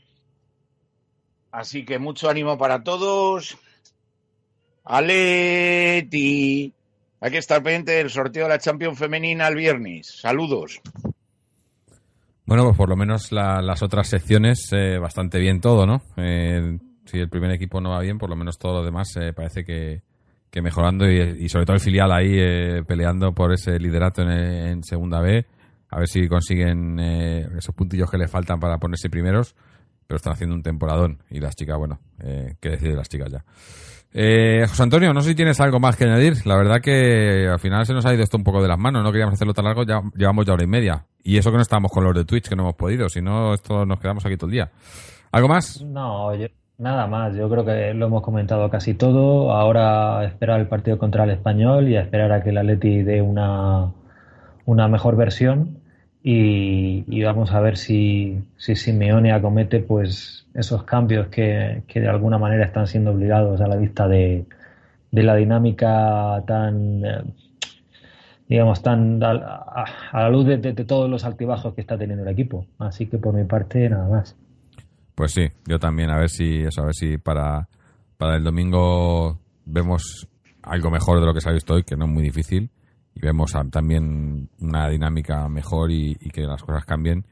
Así 1.53 1.85
que 1.85 1.99
mucho 1.99 2.29
ánimo 2.31 2.57
para 2.59 2.83
todos. 2.83 3.57
Aleti. 4.85 6.73
Hay 7.21 7.31
que 7.31 7.39
estar 7.39 7.63
pendiente 7.63 7.93
del 7.93 8.11
sorteo 8.11 8.45
de 8.45 8.49
la 8.49 8.59
Champions 8.59 8.99
femenina 8.99 9.47
el 9.47 9.55
viernes. 9.55 10.19
Saludos. 10.21 10.81
Bueno, 12.47 12.65
pues 12.65 12.77
por 12.77 12.89
lo 12.89 12.97
menos 12.97 13.31
la- 13.31 13.63
las 13.63 13.83
otras 13.83 14.09
secciones 14.09 14.69
eh, 14.73 14.99
bastante 14.99 15.39
bien 15.39 15.61
todo, 15.61 15.87
¿no? 15.87 16.03
Eh, 16.17 16.79
si 17.05 17.19
el 17.19 17.29
primer 17.29 17.53
equipo 17.53 17.81
no 17.81 17.91
va 17.91 18.01
bien, 18.01 18.19
por 18.19 18.29
lo 18.29 18.35
menos 18.37 18.59
todo 18.59 18.79
lo 18.81 18.85
demás 18.85 19.15
eh, 19.17 19.33
parece 19.33 19.65
que, 19.65 20.03
que 20.51 20.61
mejorando 20.63 21.09
y, 21.09 21.49
sobre 21.49 21.65
todo 21.65 21.75
el 21.77 21.81
filial 21.81 22.11
ahí 22.11 22.35
eh, 22.37 22.83
peleando 22.87 23.33
por 23.33 23.53
ese 23.53 23.79
liderato 23.79 24.23
en, 24.23 24.31
en 24.31 24.83
segunda 24.85 25.21
B, 25.21 25.47
a 25.91 25.99
ver 25.99 26.09
si 26.09 26.27
consiguen 26.29 26.99
eh, 26.99 27.49
esos 27.57 27.75
puntillos 27.75 28.11
que 28.11 28.19
les 28.19 28.31
faltan 28.31 28.59
para 28.59 28.79
ponerse 28.79 29.09
primeros, 29.09 29.55
pero 30.13 30.19
están 30.19 30.35
haciendo 30.35 30.55
un 30.55 30.63
temporadón 30.63 31.23
y 31.31 31.41
las 31.41 31.57
chicas, 31.57 31.79
bueno, 31.79 31.99
eh, 32.23 32.57
qué 32.61 32.69
decir 32.69 32.91
de 32.91 32.97
las 32.97 33.09
chicas 33.09 33.33
ya. 33.33 33.43
Eh, 34.13 34.67
José 34.69 34.83
Antonio, 34.83 35.15
no 35.15 35.23
sé 35.23 35.31
si 35.31 35.35
tienes 35.35 35.59
algo 35.59 35.81
más 35.81 35.97
que 35.97 36.05
añadir. 36.05 36.47
La 36.47 36.55
verdad 36.57 36.83
que 36.83 37.49
al 37.51 37.59
final 37.59 37.87
se 37.87 37.95
nos 37.95 38.05
ha 38.05 38.13
ido 38.13 38.23
esto 38.23 38.37
un 38.37 38.45
poco 38.45 38.61
de 38.61 38.69
las 38.69 38.79
manos. 38.79 39.03
No 39.03 39.11
queríamos 39.11 39.33
hacerlo 39.33 39.55
tan 39.55 39.65
largo, 39.65 39.85
ya 39.85 40.03
llevamos 40.15 40.45
ya 40.45 40.53
hora 40.53 40.65
y 40.65 40.67
media. 40.67 41.07
Y 41.25 41.39
eso 41.39 41.51
que 41.51 41.57
no 41.57 41.63
estábamos 41.63 41.91
con 41.91 42.05
los 42.05 42.15
de 42.15 42.27
Twitch, 42.27 42.47
que 42.47 42.55
no 42.55 42.65
hemos 42.65 42.75
podido. 42.75 43.09
Si 43.09 43.23
no, 43.23 43.55
esto 43.55 43.87
nos 43.87 43.99
quedamos 43.99 44.27
aquí 44.27 44.37
todo 44.37 44.49
el 44.49 44.53
día. 44.53 44.71
¿Algo 45.31 45.49
más? 45.49 45.81
No, 45.83 46.35
yo- 46.35 46.49
nada 46.77 47.07
más. 47.07 47.35
Yo 47.35 47.49
creo 47.49 47.65
que 47.65 47.95
lo 47.95 48.05
hemos 48.05 48.21
comentado 48.23 48.69
casi 48.69 48.93
todo. 48.93 49.51
Ahora 49.51 50.27
esperar 50.27 50.61
el 50.61 50.69
partido 50.69 50.99
contra 50.99 51.25
el 51.25 51.31
Español 51.31 51.89
y 51.89 51.97
esperar 51.97 52.33
a 52.33 52.43
que 52.43 52.51
el 52.51 52.59
Atleti 52.59 53.03
dé 53.03 53.23
una, 53.23 53.91
una 54.67 54.89
mejor 54.89 55.17
versión. 55.17 55.79
Y, 56.25 57.23
vamos 57.25 57.51
a 57.53 57.61
ver 57.61 57.77
si, 57.77 58.39
si 58.57 58.77
Simeone 58.77 59.33
acomete 59.33 59.81
pues 59.81 60.47
esos 60.55 60.85
cambios 60.85 61.27
que, 61.29 61.83
que 61.89 62.01
de 62.01 62.09
alguna 62.09 62.39
manera 62.39 62.65
están 62.65 62.87
siendo 62.87 63.11
obligados 63.11 63.61
a 63.61 63.67
la 63.67 63.77
vista 63.77 64.07
de, 64.07 64.45
de 65.11 65.23
la 65.25 65.35
dinámica 65.35 66.43
tan, 66.47 67.05
eh, 67.05 67.23
digamos, 68.49 68.83
tan 68.83 69.23
a, 69.23 69.31
a- 69.33 70.21
la 70.21 70.29
luz 70.31 70.47
de 70.47 70.73
todos 70.85 71.11
los 71.11 71.25
altibajos 71.25 71.75
que 71.75 71.81
está 71.81 71.99
teniendo 71.99 72.23
el 72.25 72.31
equipo. 72.31 72.67
Así 72.79 73.07
que 73.07 73.19
por 73.19 73.35
mi 73.35 73.45
parte, 73.45 73.89
nada 73.89 74.09
más. 74.09 74.37
Pues 75.15 75.33
sí, 75.33 75.49
yo 75.67 75.79
también. 75.79 76.11
A 76.11 76.19
ver 76.19 76.29
si, 76.31 76.63
eso, 76.63 76.83
a 76.83 76.87
ver 76.87 76.95
si 76.95 77.19
para, 77.19 77.69
para 78.17 78.37
el 78.37 78.45
domingo 78.45 79.39
vemos 79.65 80.29
algo 80.63 80.91
mejor 80.91 81.21
de 81.21 81.27
lo 81.27 81.35
que 81.35 81.41
se 81.41 81.49
ha 81.49 81.53
visto 81.53 81.75
hoy, 81.75 81.83
que 81.83 81.97
no 81.97 82.05
es 82.07 82.11
muy 82.11 82.23
difícil. 82.23 82.71
Y 83.15 83.21
vemos 83.21 83.53
también 83.71 84.49
una 84.61 84.89
dinámica 84.89 85.49
mejor 85.49 85.91
y, 85.91 86.15
que 86.33 86.43
las 86.43 86.63
cosas 86.63 86.85
cambien 86.85 87.27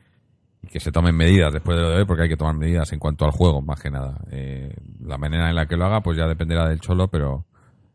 y 0.63 0.69
que 0.69 0.81
se 0.81 0.93
tomen 0.93 1.17
medidas 1.17 1.53
después 1.53 1.77
de 1.77 1.83
lo 1.83 1.91
de 1.91 1.97
hoy, 1.99 2.05
porque 2.05 2.25
hay 2.25 2.29
que 2.29 2.37
tomar 2.37 2.55
medidas 2.55 2.93
en 2.93 2.99
cuanto 2.99 3.25
al 3.25 3.31
juego, 3.31 3.63
más 3.63 3.81
que 3.81 3.91
nada. 3.91 4.21
Eh, 4.31 4.75
la 5.01 5.17
manera 5.17 5.49
en 5.49 5.57
la 5.57 5.67
que 5.67 5.77
lo 5.77 5.87
haga, 5.87 6.03
pues 6.03 6.19
ya 6.19 6.27
dependerá 6.27 6.69
del 6.69 6.81
cholo, 6.81 7.09
pero 7.09 7.47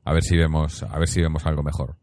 a 0.03 0.13
ver 0.13 0.23
si 0.23 0.35
vemos, 0.35 0.81
a 0.83 0.97
ver 0.97 1.07
si 1.07 1.21
vemos 1.21 1.45
algo 1.45 1.61
mejor. 1.61 1.95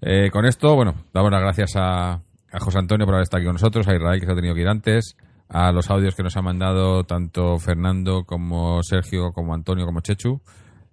Eh, 0.00 0.30
con 0.30 0.44
esto, 0.44 0.74
bueno, 0.74 0.94
damos 1.12 1.30
las 1.32 1.40
gracias 1.40 1.76
a, 1.76 2.12
a 2.52 2.60
José 2.60 2.78
Antonio 2.78 3.06
por 3.06 3.14
haber 3.14 3.24
estado 3.24 3.38
aquí 3.38 3.46
con 3.46 3.54
nosotros, 3.54 3.88
a 3.88 3.94
Israel 3.94 4.20
que 4.20 4.26
se 4.26 4.32
ha 4.32 4.36
tenido 4.36 4.54
que 4.54 4.60
ir 4.60 4.68
antes, 4.68 5.16
a 5.48 5.72
los 5.72 5.90
audios 5.90 6.14
que 6.14 6.22
nos 6.22 6.36
han 6.36 6.44
mandado 6.44 7.04
tanto 7.04 7.58
Fernando 7.58 8.24
como 8.24 8.82
Sergio, 8.82 9.32
como 9.32 9.54
Antonio, 9.54 9.86
como 9.86 10.00
Chechu, 10.00 10.40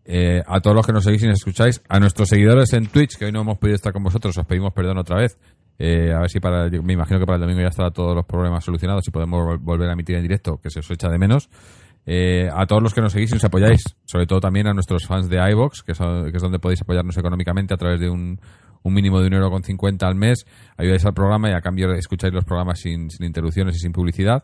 eh, 0.06 0.42
a 0.46 0.60
todos 0.62 0.76
los 0.76 0.86
que 0.86 0.94
nos 0.94 1.04
seguís 1.04 1.24
y 1.24 1.28
nos 1.28 1.40
escucháis, 1.40 1.82
a 1.90 2.00
nuestros 2.00 2.30
seguidores 2.30 2.72
en 2.74 2.88
Twitch, 2.88 3.18
que 3.18 3.26
hoy 3.26 3.32
no 3.32 3.42
hemos 3.42 3.58
podido 3.58 3.76
estar 3.76 3.92
con 3.92 4.04
vosotros, 4.04 4.38
os 4.38 4.46
pedimos 4.46 4.72
perdón 4.74 4.98
otra 4.98 5.18
vez. 5.18 5.38
Eh, 5.78 6.14
a 6.14 6.20
ver 6.22 6.30
si 6.30 6.40
para, 6.40 6.70
me 6.70 6.94
imagino 6.94 7.20
que 7.20 7.26
para 7.26 7.36
el 7.36 7.42
domingo 7.42 7.62
ya 7.62 7.68
estarán 7.68 7.92
todos 7.92 8.16
los 8.16 8.26
problemas 8.26 8.64
solucionados 8.64 9.06
y 9.08 9.12
podemos 9.12 9.42
vol- 9.46 9.60
volver 9.60 9.90
a 9.90 9.94
emitir 9.94 10.16
en 10.16 10.22
directo, 10.22 10.58
que 10.62 10.70
se 10.70 10.80
os 10.80 10.90
echa 10.90 11.10
de 11.10 11.18
menos. 11.18 11.50
Eh, 12.06 12.48
a 12.54 12.66
todos 12.68 12.82
los 12.84 12.94
que 12.94 13.02
nos 13.02 13.12
seguís 13.12 13.32
y 13.32 13.34
nos 13.34 13.44
apoyáis, 13.44 13.84
sobre 14.06 14.28
todo 14.28 14.40
también 14.40 14.68
a 14.68 14.74
nuestros 14.74 15.06
fans 15.08 15.28
de 15.28 15.38
iVox, 15.52 15.82
que, 15.84 15.94
son- 15.96 16.30
que 16.32 16.38
es 16.38 16.42
donde 16.44 16.60
podéis 16.60 16.82
apoyarnos 16.82 17.18
económicamente 17.18 17.74
a 17.74 17.78
través 17.78 18.00
de 18.00 18.10
un, 18.10 18.40
un 18.84 18.94
mínimo 18.94 19.20
de 19.20 19.28
un 19.28 19.34
euro 19.34 19.50
con 19.50 19.64
50 19.64 20.08
al 20.08 20.16
mes. 20.16 20.46
Ayudáis 20.78 21.04
al 21.06 21.14
programa 21.14 21.50
y 21.50 21.54
a 21.54 21.62
cambio 21.62 21.92
escucháis 21.94 22.34
los 22.34 22.46
programas 22.46 22.80
sin 22.80 23.10
interrupciones 23.20 23.76
y 23.76 23.80
sin 23.80 23.92
publicidad. 23.92 24.44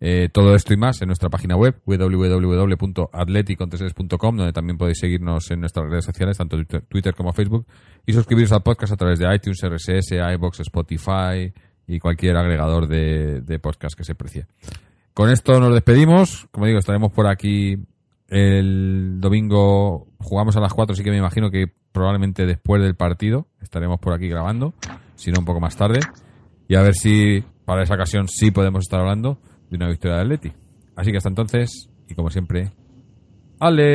Eh, 0.00 0.28
todo 0.32 0.54
esto 0.54 0.72
y 0.72 0.76
más 0.76 1.02
en 1.02 1.08
nuestra 1.08 1.28
página 1.28 1.56
web 1.56 1.74
www.atleticontreses.com 1.84 4.36
donde 4.36 4.52
también 4.52 4.78
podéis 4.78 4.98
seguirnos 5.00 5.50
en 5.50 5.58
nuestras 5.60 5.90
redes 5.90 6.04
sociales, 6.04 6.38
tanto 6.38 6.54
Twitter- 6.56 6.82
Twitter 6.88 7.14
como 7.14 7.32
Facebook, 7.32 7.66
y 8.06 8.12
suscribiros 8.12 8.52
al 8.52 8.62
podcast 8.62 8.92
a 8.92 8.96
través 8.96 9.18
de 9.18 9.34
iTunes, 9.34 9.58
RSS, 9.62 10.12
iBox, 10.34 10.60
Spotify 10.60 11.52
y 11.86 11.98
cualquier 11.98 12.36
agregador 12.36 12.86
de, 12.86 13.40
de 13.40 13.58
podcast 13.58 13.96
que 13.96 14.04
se 14.04 14.14
precie. 14.14 14.46
Con 15.14 15.30
esto 15.30 15.58
nos 15.58 15.72
despedimos. 15.74 16.46
Como 16.52 16.66
digo, 16.66 16.78
estaremos 16.78 17.10
por 17.12 17.26
aquí 17.26 17.78
el 18.28 19.16
domingo. 19.20 20.06
Jugamos 20.20 20.56
a 20.56 20.60
las 20.60 20.72
4, 20.74 20.92
así 20.92 21.02
que 21.02 21.10
me 21.10 21.18
imagino 21.18 21.50
que 21.50 21.66
probablemente 21.92 22.46
después 22.46 22.80
del 22.82 22.94
partido 22.94 23.48
estaremos 23.60 23.98
por 23.98 24.12
aquí 24.12 24.28
grabando, 24.28 24.74
si 25.16 25.32
no 25.32 25.40
un 25.40 25.44
poco 25.44 25.58
más 25.60 25.76
tarde. 25.76 25.98
Y 26.68 26.76
a 26.76 26.82
ver 26.82 26.94
si 26.94 27.42
para 27.64 27.82
esa 27.82 27.94
ocasión 27.94 28.28
sí 28.28 28.52
podemos 28.52 28.82
estar 28.82 29.00
hablando 29.00 29.40
de 29.70 29.76
una 29.76 29.88
victoria 29.88 30.16
de 30.16 30.22
Atleti. 30.22 30.52
Así 30.96 31.10
que 31.10 31.18
hasta 31.18 31.28
entonces, 31.28 31.88
y 32.08 32.14
como 32.14 32.30
siempre, 32.30 32.72
Atleti. 33.60 33.88